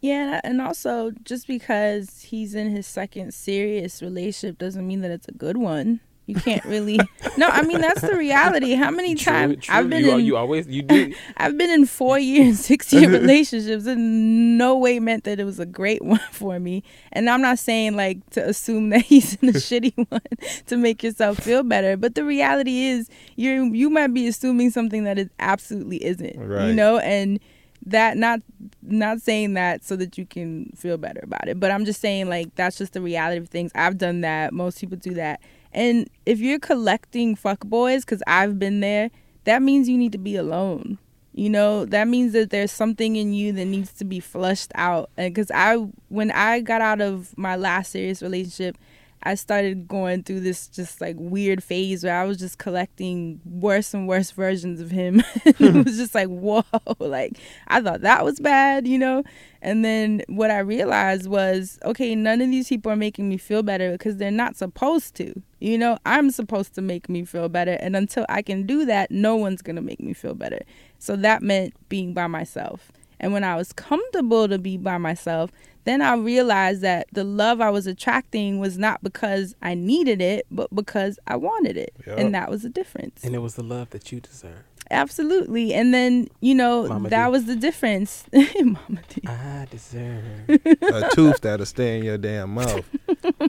Yeah, 0.00 0.40
and 0.42 0.60
also 0.60 1.12
just 1.22 1.46
because 1.46 2.22
he's 2.22 2.54
in 2.54 2.70
his 2.70 2.86
second 2.86 3.32
serious 3.34 4.02
relationship 4.02 4.58
doesn't 4.58 4.86
mean 4.86 5.00
that 5.02 5.12
it's 5.12 5.28
a 5.28 5.32
good 5.32 5.56
one. 5.56 6.00
You 6.26 6.36
can't 6.36 6.64
really. 6.64 7.00
no, 7.36 7.48
I 7.48 7.62
mean 7.62 7.80
that's 7.80 8.00
the 8.00 8.16
reality. 8.16 8.74
How 8.74 8.90
many 8.90 9.14
times 9.16 9.66
I've 9.68 9.90
been 9.90 10.04
you, 10.04 10.12
in 10.12 10.24
you 10.24 10.36
always 10.36 10.68
you 10.68 10.82
do 10.82 11.12
I've 11.36 11.58
been 11.58 11.70
in 11.70 11.84
four 11.86 12.18
year, 12.18 12.54
six 12.54 12.92
year 12.92 13.10
relationships, 13.10 13.86
and 13.86 14.56
no 14.56 14.76
way 14.78 15.00
meant 15.00 15.24
that 15.24 15.40
it 15.40 15.44
was 15.44 15.58
a 15.58 15.66
great 15.66 16.02
one 16.04 16.20
for 16.30 16.60
me. 16.60 16.84
And 17.12 17.28
I'm 17.28 17.42
not 17.42 17.58
saying 17.58 17.96
like 17.96 18.28
to 18.30 18.48
assume 18.48 18.90
that 18.90 19.02
he's 19.02 19.34
in 19.36 19.48
a 19.48 19.52
shitty 19.52 19.94
one 20.08 20.20
to 20.66 20.76
make 20.76 21.02
yourself 21.02 21.38
feel 21.38 21.62
better, 21.64 21.96
but 21.96 22.14
the 22.14 22.24
reality 22.24 22.84
is 22.84 23.08
you 23.36 23.64
you 23.72 23.90
might 23.90 24.14
be 24.14 24.28
assuming 24.28 24.70
something 24.70 25.04
that 25.04 25.18
it 25.18 25.30
absolutely 25.40 26.04
isn't. 26.04 26.38
Right. 26.38 26.68
You 26.68 26.72
know, 26.72 26.98
and 26.98 27.40
that 27.86 28.16
not 28.16 28.40
not 28.82 29.20
saying 29.20 29.54
that 29.54 29.84
so 29.84 29.96
that 29.96 30.16
you 30.16 30.24
can 30.24 30.70
feel 30.76 30.96
better 30.96 31.20
about 31.22 31.48
it, 31.48 31.58
but 31.58 31.70
I'm 31.70 31.84
just 31.84 32.00
saying 32.00 32.28
like 32.28 32.54
that's 32.54 32.78
just 32.78 32.92
the 32.92 33.00
reality 33.00 33.38
of 33.38 33.48
things. 33.48 33.72
I've 33.74 33.98
done 33.98 34.20
that. 34.20 34.52
Most 34.52 34.80
people 34.80 34.96
do 34.96 35.14
that. 35.14 35.40
And 35.72 36.08
if 36.26 36.38
you're 36.38 36.58
collecting 36.58 37.36
fuckboys, 37.36 38.00
because 38.00 38.22
I've 38.26 38.58
been 38.58 38.80
there, 38.80 39.10
that 39.44 39.62
means 39.62 39.88
you 39.88 39.98
need 39.98 40.12
to 40.12 40.18
be 40.18 40.36
alone. 40.36 40.98
You 41.34 41.48
know, 41.48 41.86
that 41.86 42.08
means 42.08 42.34
that 42.34 42.50
there's 42.50 42.70
something 42.70 43.16
in 43.16 43.32
you 43.32 43.52
that 43.52 43.64
needs 43.64 43.92
to 43.94 44.04
be 44.04 44.20
flushed 44.20 44.70
out. 44.74 45.08
And 45.16 45.34
because 45.34 45.50
I, 45.50 45.76
when 46.08 46.30
I 46.30 46.60
got 46.60 46.82
out 46.82 47.00
of 47.00 47.36
my 47.38 47.56
last 47.56 47.92
serious 47.92 48.20
relationship, 48.20 48.76
I 49.24 49.36
started 49.36 49.86
going 49.86 50.24
through 50.24 50.40
this 50.40 50.66
just 50.66 51.00
like 51.00 51.16
weird 51.18 51.62
phase 51.62 52.02
where 52.02 52.20
I 52.20 52.24
was 52.24 52.38
just 52.38 52.58
collecting 52.58 53.40
worse 53.44 53.94
and 53.94 54.08
worse 54.08 54.32
versions 54.32 54.80
of 54.80 54.90
him. 54.90 55.22
it 55.44 55.58
was 55.84 55.96
just 55.96 56.14
like, 56.14 56.28
whoa, 56.28 56.64
like 56.98 57.38
I 57.68 57.80
thought 57.80 58.00
that 58.02 58.24
was 58.24 58.40
bad, 58.40 58.86
you 58.86 58.98
know? 58.98 59.22
And 59.64 59.84
then 59.84 60.22
what 60.26 60.50
I 60.50 60.58
realized 60.58 61.28
was, 61.28 61.78
okay, 61.84 62.16
none 62.16 62.40
of 62.40 62.50
these 62.50 62.68
people 62.68 62.90
are 62.90 62.96
making 62.96 63.28
me 63.28 63.36
feel 63.36 63.62
better 63.62 63.92
because 63.92 64.16
they're 64.16 64.32
not 64.32 64.56
supposed 64.56 65.14
to. 65.14 65.40
You 65.60 65.78
know, 65.78 65.98
I'm 66.04 66.32
supposed 66.32 66.74
to 66.74 66.82
make 66.82 67.08
me 67.08 67.24
feel 67.24 67.48
better. 67.48 67.74
And 67.80 67.94
until 67.94 68.26
I 68.28 68.42
can 68.42 68.66
do 68.66 68.84
that, 68.86 69.12
no 69.12 69.36
one's 69.36 69.62
going 69.62 69.76
to 69.76 69.82
make 69.82 70.00
me 70.00 70.14
feel 70.14 70.34
better. 70.34 70.58
So 70.98 71.14
that 71.16 71.42
meant 71.42 71.74
being 71.88 72.12
by 72.12 72.26
myself. 72.26 72.90
And 73.20 73.32
when 73.32 73.44
I 73.44 73.54
was 73.54 73.72
comfortable 73.72 74.48
to 74.48 74.58
be 74.58 74.76
by 74.76 74.98
myself, 74.98 75.52
then 75.84 76.02
I 76.02 76.14
realized 76.14 76.80
that 76.82 77.06
the 77.12 77.22
love 77.22 77.60
I 77.60 77.70
was 77.70 77.86
attracting 77.86 78.58
was 78.58 78.78
not 78.78 79.00
because 79.02 79.54
I 79.62 79.74
needed 79.74 80.20
it, 80.20 80.46
but 80.50 80.74
because 80.74 81.20
I 81.28 81.36
wanted 81.36 81.76
it. 81.76 81.94
Yup. 82.04 82.18
And 82.18 82.34
that 82.34 82.50
was 82.50 82.62
the 82.62 82.68
difference. 82.68 83.22
And 83.22 83.36
it 83.36 83.38
was 83.38 83.54
the 83.54 83.62
love 83.62 83.90
that 83.90 84.10
you 84.10 84.20
deserve. 84.20 84.64
Absolutely. 84.92 85.74
And 85.74 85.92
then, 85.92 86.28
you 86.40 86.54
know, 86.54 86.86
Mama 86.86 87.08
that 87.08 87.26
D. 87.26 87.30
was 87.32 87.46
the 87.46 87.56
difference. 87.56 88.24
Mama 88.32 89.00
D. 89.08 89.22
I 89.26 89.66
deserve. 89.70 90.22
a 90.48 91.10
tooth 91.14 91.40
that'll 91.40 91.66
stay 91.66 91.98
in 91.98 92.04
your 92.04 92.18
damn 92.18 92.54
mouth. 92.54 92.84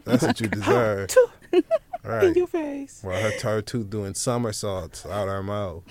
That's 0.06 0.24
what 0.24 0.40
you 0.41 0.48
deserve. 0.60 1.10
in 1.52 1.64
Right. 2.06 2.24
In 2.26 2.34
your 2.34 2.48
face. 2.48 3.02
Well, 3.03 3.22
her, 3.22 3.32
her 3.49 3.61
tooth 3.61 3.90
doing 3.90 4.14
somersaults 4.14 5.06
out 5.06 5.28
her 5.30 5.41
mouth. 5.44 5.84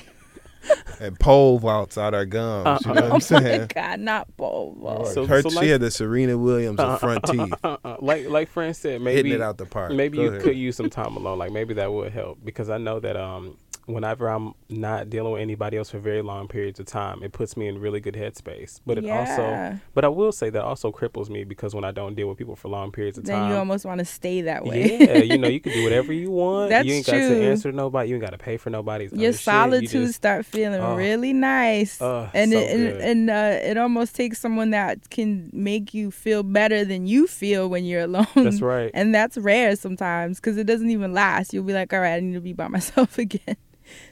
And 1.01 1.19
pole 1.19 1.59
vaults 1.59 1.97
out 1.99 2.12
her 2.12 2.24
gums. 2.27 2.85
You 2.87 2.95
know 2.95 2.95
what 2.95 3.05
I'm 3.05 3.11
Oh 3.11 3.15
my 3.15 3.19
saying? 3.19 3.70
God, 3.74 3.99
not 4.01 4.37
bowl. 4.37 4.77
bowl. 4.79 5.07
So- 5.07 5.24
her, 5.27 5.43
so 5.43 5.49
she 5.51 5.69
had 5.70 5.81
the 5.81 5.91
Serena 5.91 6.37
Williams 6.39 6.79
of 6.79 7.01
front 7.01 7.24
teeth, 7.24 7.53
Uh-uh. 7.65 7.97
Like 8.01 8.29
like 8.29 8.49
friend 8.51 8.77
said, 8.77 9.01
maybe 9.01 9.16
hitting 9.16 9.33
it 9.33 9.41
out 9.41 9.57
the 9.59 9.65
park. 9.66 9.91
maybe 9.93 10.19
Go 10.19 10.23
you 10.24 10.29
ahead. 10.33 10.43
could 10.43 10.57
use 10.57 10.77
some 10.77 10.89
time 10.91 11.16
alone. 11.16 11.39
Like 11.39 11.51
maybe 11.51 11.74
that 11.74 11.93
would 11.93 12.12
help 12.12 12.39
because 12.45 12.70
I 12.70 12.79
know 12.79 13.01
that 13.01 13.16
um 13.16 13.57
whenever 13.87 14.29
I'm 14.29 14.55
not 14.69 15.11
dealing 15.11 15.33
with 15.33 15.43
anybody 15.43 15.77
else 15.77 15.91
for 15.91 15.99
very 15.99 16.23
long 16.23 16.47
periods 16.47 16.79
of 16.79 16.87
time, 16.87 17.23
it 17.23 17.33
puts 17.33 17.57
me 17.57 17.67
in 17.67 17.79
really 17.81 17.99
good 18.01 18.15
headspace. 18.15 18.81
But 18.87 18.99
it 18.99 19.05
Yeah. 19.05 19.19
also 19.19 19.79
but 19.95 20.05
I 20.05 20.09
will 20.09 20.31
say 20.33 20.51
that 20.51 20.63
also 20.63 20.93
cripples 20.93 21.29
me 21.29 21.43
because 21.45 21.75
when 21.75 21.85
I 21.85 21.91
don't 21.91 22.15
deal 22.15 22.29
with 22.29 22.39
people 22.39 22.55
for 22.55 22.69
long 22.69 22.93
periods 22.93 23.19
of 23.19 23.25
then 23.25 23.37
time. 23.41 23.51
you 23.51 23.57
almost 23.57 23.85
want 23.85 23.99
to 23.99 24.05
stay 24.05 24.43
that 24.43 24.65
way. 24.65 24.99
yeah, 25.01 25.19
you 25.19 25.37
know, 25.37 25.49
you 25.49 25.59
can 25.61 25.73
do 25.73 25.83
whatever 25.85 26.13
you 26.13 26.31
want. 26.31 26.71
That's 26.71 26.87
you 26.87 26.95
ain't 26.95 27.07
got 27.07 27.13
to 27.13 27.45
answer 27.51 27.71
to 27.71 27.77
nobody. 27.77 28.09
You 28.11 28.15
ain't 28.17 28.23
got 28.25 28.31
to 28.31 28.39
pay 28.39 28.57
for 28.57 28.71
nobody's 28.71 29.13
Your 29.13 29.31
other 29.31 29.81
shit. 29.81 29.93
You 29.95 30.03
just- 30.07 30.15
start 30.15 30.47
feeling 30.47 30.81
Oh. 30.81 30.95
really 30.95 31.33
nice, 31.33 32.01
Oh, 32.01 32.29
and 32.35 32.53
so 32.53 32.59
it, 32.59 32.71
and, 32.71 32.89
good. 32.93 33.01
and 33.01 33.31
uh, 33.31 33.59
it 33.65 33.77
almost 33.79 34.15
takes 34.15 34.39
someone 34.41 34.71
that 34.71 35.11
can 35.11 35.51
make 35.53 35.93
you 35.93 36.11
feel 36.11 36.43
better 36.45 36.85
than 36.85 37.07
you 37.07 37.27
feel 37.27 37.69
when 37.69 37.85
you're 37.85 38.03
alone. 38.03 38.27
That's 38.37 38.61
right. 38.61 38.91
and 38.95 39.15
that's 39.15 39.37
rare 39.37 39.75
sometimes 39.77 40.39
because 40.39 40.57
it 40.57 40.65
doesn't 40.69 40.91
even 40.91 41.13
last. 41.13 41.53
You'll 41.53 41.65
be 41.65 41.73
like, 41.73 41.93
all 41.93 42.01
right, 42.01 42.15
I 42.15 42.21
need 42.21 42.35
to 42.35 42.41
be 42.41 42.53
by 42.53 42.69
myself 42.69 43.19
again. 43.19 43.57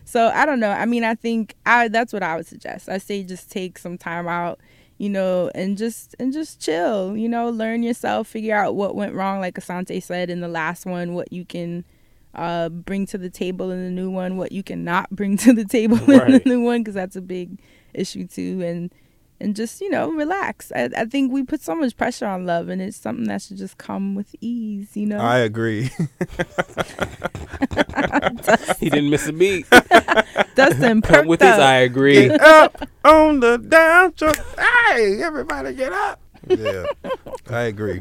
So 0.05 0.29
I 0.29 0.47
don't 0.47 0.61
know. 0.61 0.71
I 0.71 0.87
mean, 0.87 1.05
I 1.05 1.15
think 1.15 1.55
I 1.67 1.89
that's 1.89 2.13
what 2.13 2.23
I 2.23 2.37
would 2.37 2.47
suggest. 2.47 2.89
I 2.89 2.99
say 2.99 3.23
just 3.23 3.51
take 3.51 3.79
some 3.79 3.99
time 3.99 4.29
out, 4.29 4.59
you 4.99 5.09
know, 5.09 5.51
and 5.55 5.77
just 5.77 6.15
and 6.19 6.33
just 6.33 6.61
chill. 6.61 7.17
You 7.17 7.29
know, 7.29 7.49
learn 7.51 7.83
yourself, 7.83 8.29
figure 8.29 8.57
out 8.57 8.75
what 8.75 8.95
went 8.95 9.15
wrong, 9.15 9.41
like 9.41 9.55
Assante 9.55 10.03
said 10.03 10.31
in 10.31 10.41
the 10.41 10.49
last 10.49 10.87
one, 10.87 11.15
what 11.15 11.33
you 11.33 11.45
can 11.45 11.85
uh, 12.35 12.69
bring 12.69 13.07
to 13.07 13.19
the 13.19 13.31
table 13.31 13.71
in 13.71 13.83
the 13.85 13.91
new 13.91 14.11
one, 14.11 14.37
what 14.37 14.53
you 14.53 14.63
cannot 14.63 15.11
bring 15.11 15.37
to 15.39 15.53
the 15.53 15.65
table 15.65 15.99
in 16.11 16.33
the 16.33 16.43
new 16.45 16.63
one, 16.63 16.83
because 16.83 16.95
that's 16.95 17.17
a 17.17 17.23
big 17.23 17.59
issue 17.95 18.27
too. 18.27 18.63
And 18.63 18.95
and 19.41 19.57
just 19.57 19.81
you 19.81 19.89
know 19.91 20.11
relax. 20.11 20.71
I, 20.75 20.91
I 20.97 21.05
think 21.07 21.33
we 21.33 21.43
put 21.43 21.63
so 21.63 21.75
much 21.75 21.97
pressure 21.97 22.27
on 22.27 22.47
love, 22.47 22.69
and 22.69 22.81
it's 22.83 22.97
something 22.97 23.27
that 23.29 23.43
should 23.43 23.57
just 23.57 23.79
come 23.79 24.15
with 24.15 24.35
ease. 24.41 24.97
You 24.97 25.07
know. 25.07 25.19
I 25.19 25.39
agree. 25.39 25.85
he 28.79 28.91
didn't 28.91 29.11
miss 29.11 29.27
a 29.29 29.33
beat. 29.33 29.67
Dustin 30.55 31.03
Come 31.03 31.27
with 31.29 31.41
perked 31.41 31.53
his. 31.53 31.61
I 31.61 31.77
agree. 31.77 32.29
get 32.29 32.41
up 32.41 32.89
on 33.05 33.41
the 33.41 33.59
down 33.59 34.13
truck. 34.13 34.37
Hey, 34.59 35.23
everybody 35.23 35.75
get 35.75 35.93
up. 35.93 36.21
Yeah, 36.49 36.87
I 37.51 37.63
agree. 37.65 38.01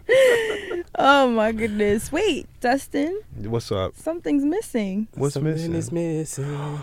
Oh 0.96 1.30
my 1.30 1.52
goodness! 1.52 2.10
Wait, 2.12 2.48
Dustin, 2.62 3.22
What's 3.36 3.70
up? 3.72 3.96
something's 3.98 4.46
missing. 4.46 5.08
What's 5.16 5.34
Something 5.34 5.54
missing? 5.54 5.74
is 5.76 5.92
missing. 5.92 6.80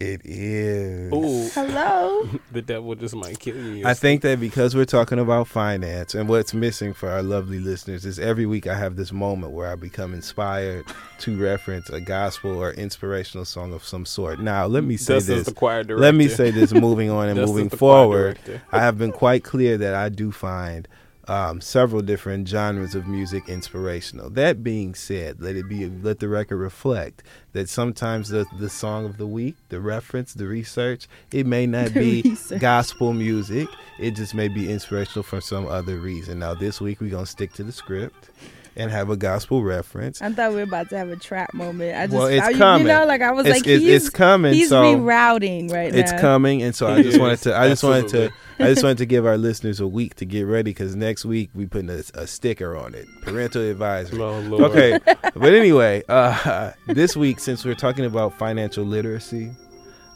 It 0.00 0.20
is. 0.24 1.12
Ooh, 1.12 1.48
Hello. 1.54 2.28
the 2.52 2.62
devil 2.62 2.94
just 2.94 3.14
might 3.14 3.38
kill 3.38 3.56
you. 3.56 3.86
I 3.86 3.94
think 3.94 4.22
that 4.22 4.40
because 4.40 4.74
we're 4.74 4.84
talking 4.84 5.18
about 5.18 5.48
finance 5.48 6.14
and 6.14 6.28
what's 6.28 6.52
missing 6.52 6.92
for 6.92 7.10
our 7.10 7.22
lovely 7.22 7.58
listeners 7.58 8.04
is 8.04 8.18
every 8.18 8.46
week 8.46 8.66
I 8.66 8.76
have 8.76 8.96
this 8.96 9.12
moment 9.12 9.52
where 9.52 9.70
I 9.70 9.74
become 9.74 10.14
inspired 10.14 10.84
to 11.20 11.42
reference 11.42 11.88
a 11.90 12.00
gospel 12.00 12.56
or 12.56 12.72
inspirational 12.72 13.44
song 13.44 13.72
of 13.72 13.84
some 13.84 14.04
sort. 14.04 14.40
Now, 14.40 14.66
let 14.66 14.84
me 14.84 14.96
say 14.96 15.14
Dustin's 15.14 15.38
this. 15.38 15.46
the 15.46 15.54
choir 15.54 15.82
director. 15.82 16.02
Let 16.02 16.14
me 16.14 16.28
say 16.28 16.50
this 16.50 16.72
moving 16.72 17.10
on 17.10 17.28
and 17.28 17.40
moving 17.40 17.70
forward. 17.70 18.38
I 18.72 18.80
have 18.80 18.98
been 18.98 19.12
quite 19.12 19.44
clear 19.44 19.78
that 19.78 19.94
I 19.94 20.08
do 20.08 20.32
find 20.32 20.86
um, 21.28 21.60
several 21.60 22.02
different 22.02 22.48
genres 22.48 22.94
of 22.94 23.06
music 23.06 23.48
inspirational. 23.48 24.30
That 24.30 24.62
being 24.62 24.94
said, 24.94 25.40
let 25.40 25.56
it 25.56 25.68
be 25.68 25.86
let 25.88 26.20
the 26.20 26.28
record 26.28 26.58
reflect 26.58 27.22
that 27.52 27.68
sometimes 27.68 28.28
the 28.28 28.46
the 28.58 28.68
song 28.70 29.04
of 29.06 29.16
the 29.16 29.26
week, 29.26 29.56
the 29.68 29.80
reference, 29.80 30.34
the 30.34 30.46
research, 30.46 31.08
it 31.32 31.46
may 31.46 31.66
not 31.76 31.92
The 31.94 32.22
be 32.22 32.30
research. 32.30 32.60
gospel 32.60 33.12
music. 33.12 33.68
It 33.98 34.12
just 34.12 34.34
may 34.34 34.48
be 34.48 34.70
inspirational 34.70 35.22
for 35.24 35.40
some 35.40 35.66
other 35.66 35.98
reason. 35.98 36.38
Now 36.38 36.54
this 36.54 36.80
week 36.80 37.00
we're 37.00 37.10
gonna 37.10 37.26
stick 37.26 37.52
to 37.54 37.64
the 37.64 37.72
script 37.72 38.30
and 38.76 38.90
have 38.90 39.08
a 39.10 39.16
gospel 39.16 39.62
reference. 39.62 40.20
I 40.20 40.30
thought 40.32 40.50
we 40.50 40.56
were 40.56 40.62
about 40.62 40.88
to 40.90 40.98
have 40.98 41.08
a 41.08 41.16
trap 41.16 41.54
moment. 41.54 41.96
I 41.96 42.06
just, 42.06 42.16
Well, 42.16 42.26
it's 42.26 42.44
I, 42.46 42.52
coming. 42.52 42.86
You 42.86 42.92
know, 42.92 43.06
like 43.06 43.22
I 43.22 43.30
was 43.32 43.46
It's- 43.46 43.60
like, 43.60 43.66
it's- 43.66 43.80
he's, 43.82 44.06
it's 44.06 44.10
coming, 44.10 44.54
He's 44.54 44.68
so- 44.68 44.82
rerouting 44.82 45.72
right 45.72 45.94
It's 45.94 46.10
now. 46.10 46.16
It's 46.16 46.20
coming, 46.20 46.62
and 46.62 46.74
so 46.74 46.86
I 46.86 47.02
just 47.02 47.18
wanted 47.18 47.40
to. 47.42 47.56
I 47.58 47.68
just 47.68 47.82
wanted 47.82 48.08
to. 48.08 48.30
I 48.58 48.64
just 48.68 48.82
wanted 48.82 48.98
to 48.98 49.06
give 49.06 49.26
our 49.26 49.36
listeners 49.36 49.80
a 49.80 49.86
week 49.86 50.14
to 50.16 50.24
get 50.24 50.42
ready 50.44 50.70
because 50.70 50.96
next 50.96 51.26
week 51.26 51.50
we 51.54 51.66
putting 51.66 51.90
a, 51.90 52.02
a 52.14 52.26
sticker 52.26 52.74
on 52.74 52.94
it, 52.94 53.06
parental 53.22 53.60
advisory. 53.62 54.18
Oh, 54.20 54.40
Lord. 54.40 54.62
Okay, 54.70 54.98
but 55.04 55.52
anyway, 55.52 56.02
uh, 56.08 56.72
this 56.86 57.14
week 57.16 57.38
since 57.38 57.64
we're 57.66 57.74
talking 57.74 58.04
about 58.06 58.38
financial 58.38 58.84
literacy, 58.84 59.50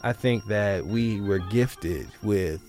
I 0.01 0.13
think 0.13 0.45
that 0.47 0.87
we 0.87 1.21
were 1.21 1.37
gifted 1.37 2.07
with 2.23 2.61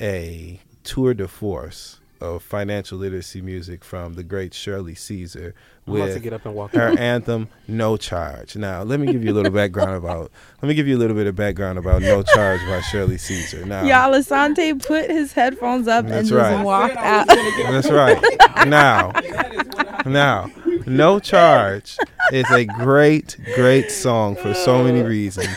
a 0.00 0.60
tour 0.84 1.14
de 1.14 1.26
force 1.26 1.98
of 2.20 2.42
financial 2.42 2.98
literacy 2.98 3.40
music 3.42 3.84
from 3.84 4.14
the 4.14 4.22
great 4.22 4.54
Shirley 4.54 4.94
Caesar 4.94 5.54
I'm 5.86 5.94
to 5.94 6.00
with 6.00 6.22
get 6.22 6.32
up 6.32 6.44
and 6.46 6.54
walk. 6.54 6.72
her 6.72 6.98
anthem 6.98 7.48
"No 7.68 7.96
Charge." 7.96 8.56
Now, 8.56 8.82
let 8.82 8.98
me 9.00 9.06
give 9.12 9.22
you 9.24 9.32
a 9.32 9.34
little 9.34 9.52
background 9.52 9.92
about. 9.96 10.30
Let 10.60 10.68
me 10.68 10.74
give 10.74 10.88
you 10.88 10.96
a 10.96 10.98
little 10.98 11.14
bit 11.16 11.26
of 11.26 11.36
background 11.36 11.78
about 11.78 12.02
"No 12.02 12.22
Charge" 12.22 12.60
by 12.68 12.80
Shirley 12.80 13.18
Caesar. 13.18 13.64
Now, 13.64 13.82
Y'all, 13.84 14.12
Assante 14.12 14.84
put 14.84 15.10
his 15.10 15.32
headphones 15.32 15.86
up 15.88 16.04
and 16.06 16.14
That's 16.14 16.28
just 16.30 16.38
right. 16.38 16.64
walked 16.64 16.96
out. 16.96 17.26
That's 17.28 17.90
right. 17.90 18.20
Now, 18.66 19.12
now, 20.06 20.50
"No 20.86 21.18
Charge" 21.20 21.96
is 22.32 22.50
a 22.50 22.64
great, 22.64 23.36
great 23.54 23.90
song 23.92 24.36
for 24.36 24.54
so 24.54 24.82
many 24.82 25.02
reasons. 25.02 25.48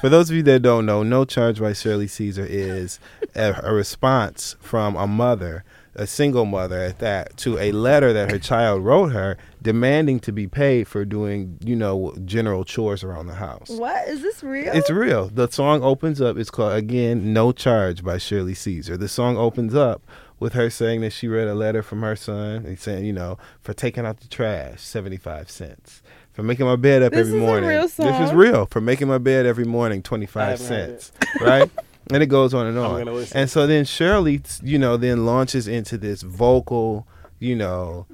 For 0.00 0.08
those 0.08 0.28
of 0.30 0.36
you 0.36 0.42
that 0.44 0.62
don't 0.62 0.84
know, 0.86 1.02
"No 1.02 1.24
Charge" 1.24 1.60
by 1.60 1.72
Shirley 1.72 2.06
Caesar 2.08 2.44
is 2.48 2.98
a, 3.34 3.60
a 3.62 3.72
response 3.72 4.56
from 4.60 4.96
a 4.96 5.06
mother, 5.06 5.64
a 5.96 6.06
single 6.06 6.44
mother 6.44 6.80
at 6.80 6.98
that, 7.00 7.36
to 7.38 7.58
a 7.58 7.72
letter 7.72 8.12
that 8.12 8.30
her 8.30 8.38
child 8.38 8.84
wrote 8.84 9.12
her 9.12 9.36
demanding 9.62 10.20
to 10.20 10.32
be 10.32 10.46
paid 10.46 10.86
for 10.86 11.04
doing, 11.04 11.58
you 11.64 11.74
know, 11.74 12.14
general 12.24 12.64
chores 12.64 13.02
around 13.02 13.26
the 13.26 13.34
house. 13.34 13.68
what 13.70 14.06
is 14.06 14.22
this 14.22 14.42
real? 14.44 14.72
It's 14.74 14.90
real. 14.90 15.28
The 15.28 15.50
song 15.50 15.82
opens 15.82 16.20
up. 16.20 16.36
It's 16.36 16.50
called 16.50 16.74
again 16.74 17.32
"No 17.32 17.50
Charge" 17.52 18.04
by 18.04 18.18
Shirley 18.18 18.54
Caesar. 18.54 18.96
The 18.96 19.08
song 19.08 19.36
opens 19.36 19.74
up 19.74 20.02
with 20.38 20.52
her 20.52 20.68
saying 20.70 21.00
that 21.00 21.10
she 21.14 21.26
read 21.28 21.48
a 21.48 21.54
letter 21.54 21.82
from 21.82 22.02
her 22.02 22.14
son 22.14 22.66
and 22.66 22.78
saying, 22.78 23.06
you 23.06 23.12
know, 23.12 23.38
for 23.62 23.72
taking 23.72 24.04
out 24.04 24.20
the 24.20 24.28
trash, 24.28 24.80
seventy 24.82 25.16
five 25.16 25.50
cents. 25.50 26.02
For 26.34 26.42
making 26.42 26.66
my 26.66 26.76
bed 26.76 27.02
up 27.02 27.12
This 27.12 27.20
every 27.20 27.38
is 27.38 27.42
a 27.42 27.46
morning. 27.46 27.68
real 27.70 27.88
This 27.88 28.20
is 28.28 28.32
real. 28.34 28.66
For 28.66 28.82
making 28.82 29.08
my 29.08 29.16
bed 29.16 29.46
every 29.46 29.64
morning, 29.64 30.02
twenty 30.02 30.26
I 30.26 30.28
five 30.28 30.60
haven't 30.60 30.66
heard 30.68 31.02
cents. 31.02 31.12
Right? 31.40 31.70
and 32.12 32.22
it 32.22 32.26
goes 32.26 32.54
on 32.54 32.66
and 32.66 32.78
on. 32.78 33.26
And 33.32 33.50
so 33.50 33.66
then 33.66 33.84
Shirley, 33.84 34.40
you 34.62 34.78
know, 34.78 34.96
then 34.96 35.26
launches 35.26 35.66
into 35.68 35.98
this 35.98 36.22
vocal, 36.22 37.06
you 37.38 37.56
know, 37.56 38.06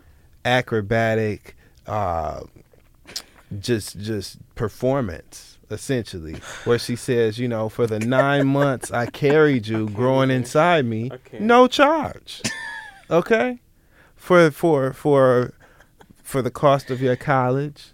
acrobatic, 0.44 1.56
uh, 1.86 2.40
just 3.60 3.98
just 4.00 4.38
performance 4.54 5.58
essentially, 5.70 6.34
where 6.64 6.78
she 6.78 6.94
says, 6.96 7.38
you 7.38 7.48
know, 7.48 7.68
for 7.68 7.86
the 7.86 7.98
nine 7.98 8.46
months 8.60 8.90
I 8.90 9.06
carried 9.06 9.66
you 9.66 9.88
growing 9.88 10.30
inside 10.30 10.84
me, 10.84 11.10
no 11.38 11.66
charge. 11.66 12.42
Okay? 13.10 13.58
For 14.16 14.50
for 14.50 14.94
for 14.94 15.52
for 16.22 16.40
the 16.40 16.50
cost 16.50 16.90
of 16.90 17.02
your 17.02 17.16
college, 17.16 17.88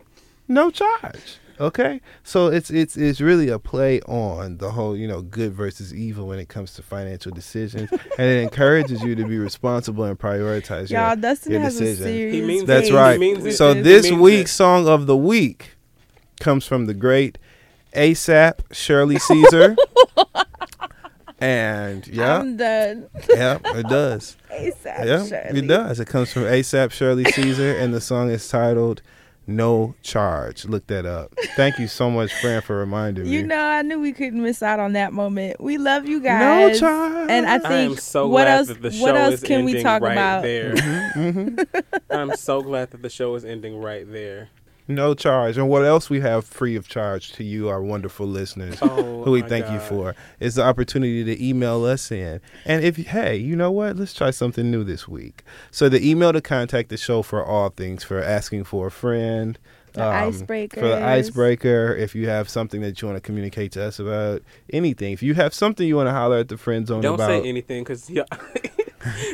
no 0.46 0.70
charge. 0.70 1.38
Okay? 1.60 2.00
So 2.22 2.46
it's 2.48 2.70
it's 2.70 2.96
it's 2.96 3.20
really 3.20 3.48
a 3.48 3.58
play 3.58 4.00
on 4.02 4.58
the 4.58 4.70
whole, 4.70 4.96
you 4.96 5.08
know, 5.08 5.22
good 5.22 5.52
versus 5.52 5.92
evil 5.94 6.28
when 6.28 6.38
it 6.38 6.48
comes 6.48 6.74
to 6.74 6.82
financial 6.82 7.32
decisions. 7.32 7.90
and 7.90 8.00
it 8.28 8.42
encourages 8.42 9.02
you 9.02 9.14
to 9.16 9.24
be 9.24 9.38
responsible 9.38 10.04
and 10.04 10.18
prioritize 10.18 10.90
your 10.90 11.00
Y'all, 11.00 11.16
Dustin 11.16 11.52
your 11.52 11.60
has 11.62 11.76
a 11.76 11.80
decisions. 11.80 12.04
serious. 12.08 12.34
He 12.34 12.42
means 12.42 12.64
That's 12.66 12.88
He 12.88 12.94
right. 12.94 13.18
means. 13.18 13.56
So 13.56 13.74
He 13.74 13.80
this 13.82 14.04
means 14.10 14.20
week's 14.22 14.50
it. 14.52 14.54
song 14.54 14.86
of 14.88 15.06
the 15.06 15.16
week 15.16 15.76
comes 16.40 16.64
from 16.66 16.86
the 16.86 16.94
great 16.94 17.38
ASAP 17.94 18.60
Shirley 18.72 19.18
Caesar. 19.18 19.74
and 21.40 22.06
yeah, 22.08 22.38
I'm 22.38 22.56
done. 22.56 23.08
yeah, 23.28 23.58
it 23.64 23.88
does. 23.88 24.36
ASAP 24.50 25.04
Yeah, 25.06 25.24
Shirley. 25.26 25.58
it 25.60 25.66
does. 25.68 26.00
It 26.00 26.06
comes 26.08 26.32
from 26.32 26.42
ASAP 26.42 26.90
Shirley 26.92 27.24
Caesar, 27.24 27.76
and 27.76 27.94
the 27.94 28.00
song 28.00 28.30
is 28.30 28.46
titled 28.48 29.02
"No 29.48 29.94
Charge." 30.02 30.64
Look 30.66 30.86
that 30.88 31.06
up. 31.06 31.34
Thank 31.56 31.78
you 31.78 31.88
so 31.88 32.10
much, 32.10 32.32
Fran, 32.34 32.62
for 32.62 32.76
reminding 32.76 33.24
me. 33.24 33.30
You 33.30 33.44
know, 33.44 33.58
I 33.60 33.82
knew 33.82 33.98
we 33.98 34.12
couldn't 34.12 34.42
miss 34.42 34.62
out 34.62 34.78
on 34.78 34.92
that 34.92 35.12
moment. 35.12 35.60
We 35.60 35.78
love 35.78 36.06
you 36.06 36.20
guys. 36.20 36.80
no 36.80 36.88
charge. 36.88 37.30
And 37.30 37.46
I 37.46 37.54
I 37.56 37.58
think 37.58 37.98
so 38.00 38.28
what 38.28 38.46
else? 38.46 38.68
the 38.68 38.90
show 38.92 39.02
What 39.02 39.16
else 39.16 39.42
can 39.42 39.64
we 39.64 39.82
talk 39.82 40.02
right 40.02 40.12
about? 40.12 40.42
there. 40.42 40.74
Mhm. 40.74 41.66
I'm 42.10 42.36
so 42.36 42.62
glad 42.62 42.90
that 42.92 43.02
the 43.02 43.10
show 43.10 43.34
is 43.34 43.44
ending 43.44 43.80
right 43.80 44.10
there. 44.10 44.48
No 44.88 45.14
charge. 45.14 45.56
And 45.56 45.68
what 45.68 45.84
else 45.84 46.10
we 46.10 46.20
have 46.20 46.44
free 46.44 46.74
of 46.76 46.88
charge 46.88 47.32
to 47.32 47.44
you, 47.44 47.68
our 47.68 47.82
wonderful 47.82 48.26
listeners. 48.26 48.78
Oh, 48.80 49.22
who 49.22 49.32
we 49.32 49.42
thank 49.42 49.70
you 49.70 49.78
for 49.78 50.14
is 50.40 50.54
the 50.54 50.64
opportunity 50.64 51.24
to 51.24 51.44
email 51.44 51.84
us 51.84 52.10
in. 52.10 52.40
And 52.64 52.82
if 52.82 52.96
hey, 52.96 53.36
you 53.36 53.54
know 53.54 53.70
what? 53.70 53.96
Let's 53.96 54.14
try 54.14 54.30
something 54.30 54.70
new 54.70 54.84
this 54.84 55.06
week. 55.06 55.44
So 55.70 55.88
the 55.88 56.08
email 56.08 56.32
to 56.32 56.40
contact 56.40 56.88
the 56.88 56.96
show 56.96 57.22
for 57.22 57.44
all 57.44 57.68
things 57.70 58.02
for 58.02 58.22
asking 58.22 58.64
for 58.64 58.86
a 58.86 58.90
friend. 58.90 59.58
The 59.98 60.04
um, 60.26 60.32
For 60.32 60.88
the 60.88 61.04
icebreaker, 61.04 61.94
if 61.96 62.14
you 62.14 62.28
have 62.28 62.48
something 62.48 62.80
that 62.82 63.00
you 63.02 63.08
want 63.08 63.16
to 63.16 63.20
communicate 63.20 63.72
to 63.72 63.84
us 63.84 63.98
about 63.98 64.42
anything, 64.72 65.12
if 65.12 65.22
you 65.22 65.34
have 65.34 65.52
something 65.52 65.86
you 65.86 65.96
want 65.96 66.06
to 66.08 66.12
holler 66.12 66.38
at 66.38 66.48
the 66.48 66.56
friend 66.56 66.86
zone 66.86 67.00
Don't 67.02 67.14
about, 67.14 67.28
say 67.42 67.48
anything 67.48 67.82
because 67.84 68.08
yeah. 68.08 68.24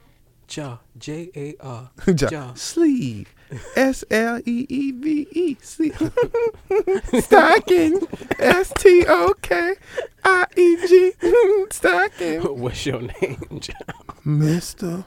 Ja, 0.50 0.78
J 0.98 1.30
A 1.36 1.54
R. 1.60 1.90
Ja- 2.06 2.28
Ja. 2.30 2.54
Sleeve. 2.54 3.34
S 3.76 4.04
L 4.10 4.40
E 4.44 4.66
E 4.68 4.92
V 4.92 5.26
E. 5.32 5.56
Sleeve. 5.62 5.96
Stocking. 7.20 8.06
S 8.38 8.72
T 8.78 9.04
O 9.08 9.34
K 9.42 9.74
I 10.24 10.46
E 10.56 10.76
G. 10.86 11.12
Stocking. 11.70 12.40
What's 12.60 12.84
your 12.86 13.00
name? 13.00 13.42
Ja? 13.50 13.74
Mr. 14.26 15.04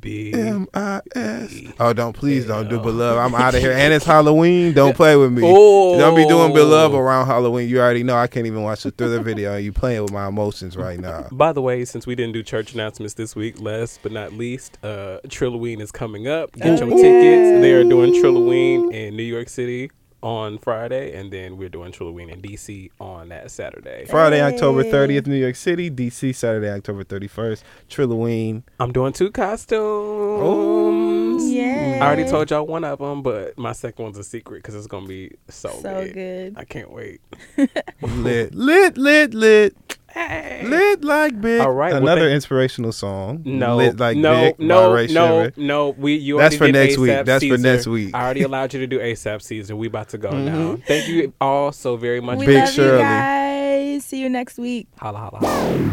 B. 0.00 0.32
M 0.32 0.66
I 0.74 1.00
S. 1.14 1.54
Oh, 1.78 1.92
don't 1.92 2.12
please 2.14 2.46
don't 2.46 2.68
do 2.68 2.78
beloved. 2.80 3.18
I'm 3.20 3.34
out 3.34 3.54
of 3.54 3.60
here. 3.60 3.72
And 3.72 3.92
it's 3.92 4.04
Halloween. 4.04 4.72
Don't 4.72 4.94
play 4.96 5.16
with 5.16 5.32
me. 5.32 5.42
Oh. 5.44 5.98
Don't 5.98 6.16
be 6.16 6.26
doing 6.26 6.52
beloved 6.52 6.96
around 6.96 7.26
Halloween. 7.26 7.68
You 7.68 7.80
already 7.80 8.02
know 8.02 8.16
I 8.16 8.26
can't 8.26 8.46
even 8.46 8.62
watch 8.62 8.82
the 8.84 8.90
thriller 8.90 9.20
video. 9.20 9.56
You 9.56 9.72
playing 9.72 10.02
with 10.02 10.12
my 10.12 10.26
emotions 10.28 10.76
right 10.76 10.98
now. 10.98 11.28
By 11.30 11.52
the 11.52 11.62
way, 11.62 11.84
since 11.84 12.06
we 12.06 12.14
didn't 12.14 12.32
do 12.32 12.42
church 12.42 12.72
announcements 12.74 13.14
this 13.14 13.36
week, 13.36 13.60
last 13.60 14.00
but 14.02 14.12
not 14.12 14.32
least, 14.32 14.78
uh, 14.82 15.18
Trilloween 15.26 15.80
is 15.80 15.92
coming 15.92 16.26
up. 16.28 16.52
Get 16.52 16.66
Oh, 16.82 16.86
your 16.86 16.96
tickets. 16.96 17.60
They 17.60 17.72
are 17.84 17.88
doing 17.88 18.12
Trilloween 18.14 18.92
in 18.92 19.16
New 19.16 19.22
York 19.22 19.48
City 19.48 19.90
on 20.22 20.56
Friday, 20.58 21.14
and 21.18 21.30
then 21.30 21.58
we're 21.58 21.68
doing 21.68 21.92
Trilloween 21.92 22.30
in 22.32 22.40
DC 22.40 22.90
on 22.98 23.28
that 23.28 23.50
Saturday. 23.50 24.06
Friday, 24.06 24.40
October 24.40 24.82
30th, 24.82 25.26
New 25.26 25.36
York 25.36 25.56
City. 25.56 25.90
DC, 25.90 26.34
Saturday, 26.34 26.70
October 26.70 27.04
31st. 27.04 27.62
Trilloween. 27.90 28.62
I'm 28.80 28.92
doing 28.92 29.12
two 29.12 29.30
costumes. 29.30 31.50
Yeah. 31.50 31.98
I 32.00 32.06
already 32.06 32.24
told 32.24 32.50
y'all 32.50 32.66
one 32.66 32.84
of 32.84 33.00
them, 33.00 33.22
but 33.22 33.58
my 33.58 33.72
second 33.72 34.02
one's 34.02 34.18
a 34.18 34.24
secret 34.24 34.62
because 34.62 34.74
it's 34.74 34.86
gonna 34.86 35.06
be 35.06 35.32
so, 35.48 35.68
So 35.82 35.92
lit. 35.98 36.14
good. 36.14 36.54
I 36.56 36.64
can't 36.64 36.90
wait. 36.90 37.20
Lit, 38.00 38.54
lit, 38.54 38.96
lit, 38.96 39.34
lit. 39.34 39.76
Lit 40.14 41.04
like 41.04 41.40
big. 41.40 41.60
All 41.60 41.72
right, 41.72 41.92
well, 41.92 42.02
Another 42.02 42.22
thank- 42.22 42.34
inspirational 42.34 42.92
song. 42.92 43.42
No, 43.44 43.76
Lit 43.76 43.98
like 43.98 44.16
no, 44.16 44.32
big. 44.40 44.58
by 44.58 44.64
no, 44.64 44.94
no, 44.94 45.06
Shiver. 45.06 45.52
no. 45.56 45.88
We 45.90 46.14
you 46.16 46.38
That's 46.38 46.56
for 46.56 46.66
did 46.66 46.72
next 46.74 46.98
week. 46.98 47.10
ASAP 47.10 47.24
That's 47.26 47.44
for 47.46 47.58
next 47.58 47.86
week. 47.86 48.14
I 48.14 48.24
already 48.24 48.42
allowed 48.42 48.72
you 48.74 48.80
to 48.80 48.86
do 48.86 48.98
ASAP 49.00 49.42
Caesar. 49.42 49.74
We 49.76 49.88
about 49.88 50.08
to 50.10 50.18
go 50.18 50.30
Mm-hmm. 50.30 50.44
now. 50.44 50.76
Thank 50.86 51.08
you 51.08 51.32
all 51.40 51.72
so 51.72 51.96
very 51.96 52.20
much. 52.20 52.38
We 52.38 52.46
Big 52.46 52.56
love 52.58 52.70
Shirley. 52.70 52.92
you 52.98 53.04
guys. 53.04 54.04
See 54.04 54.20
you 54.20 54.28
next 54.28 54.58
week. 54.58 54.86
Holla, 54.98 55.18
holla, 55.18 55.38
holla. 55.38 55.90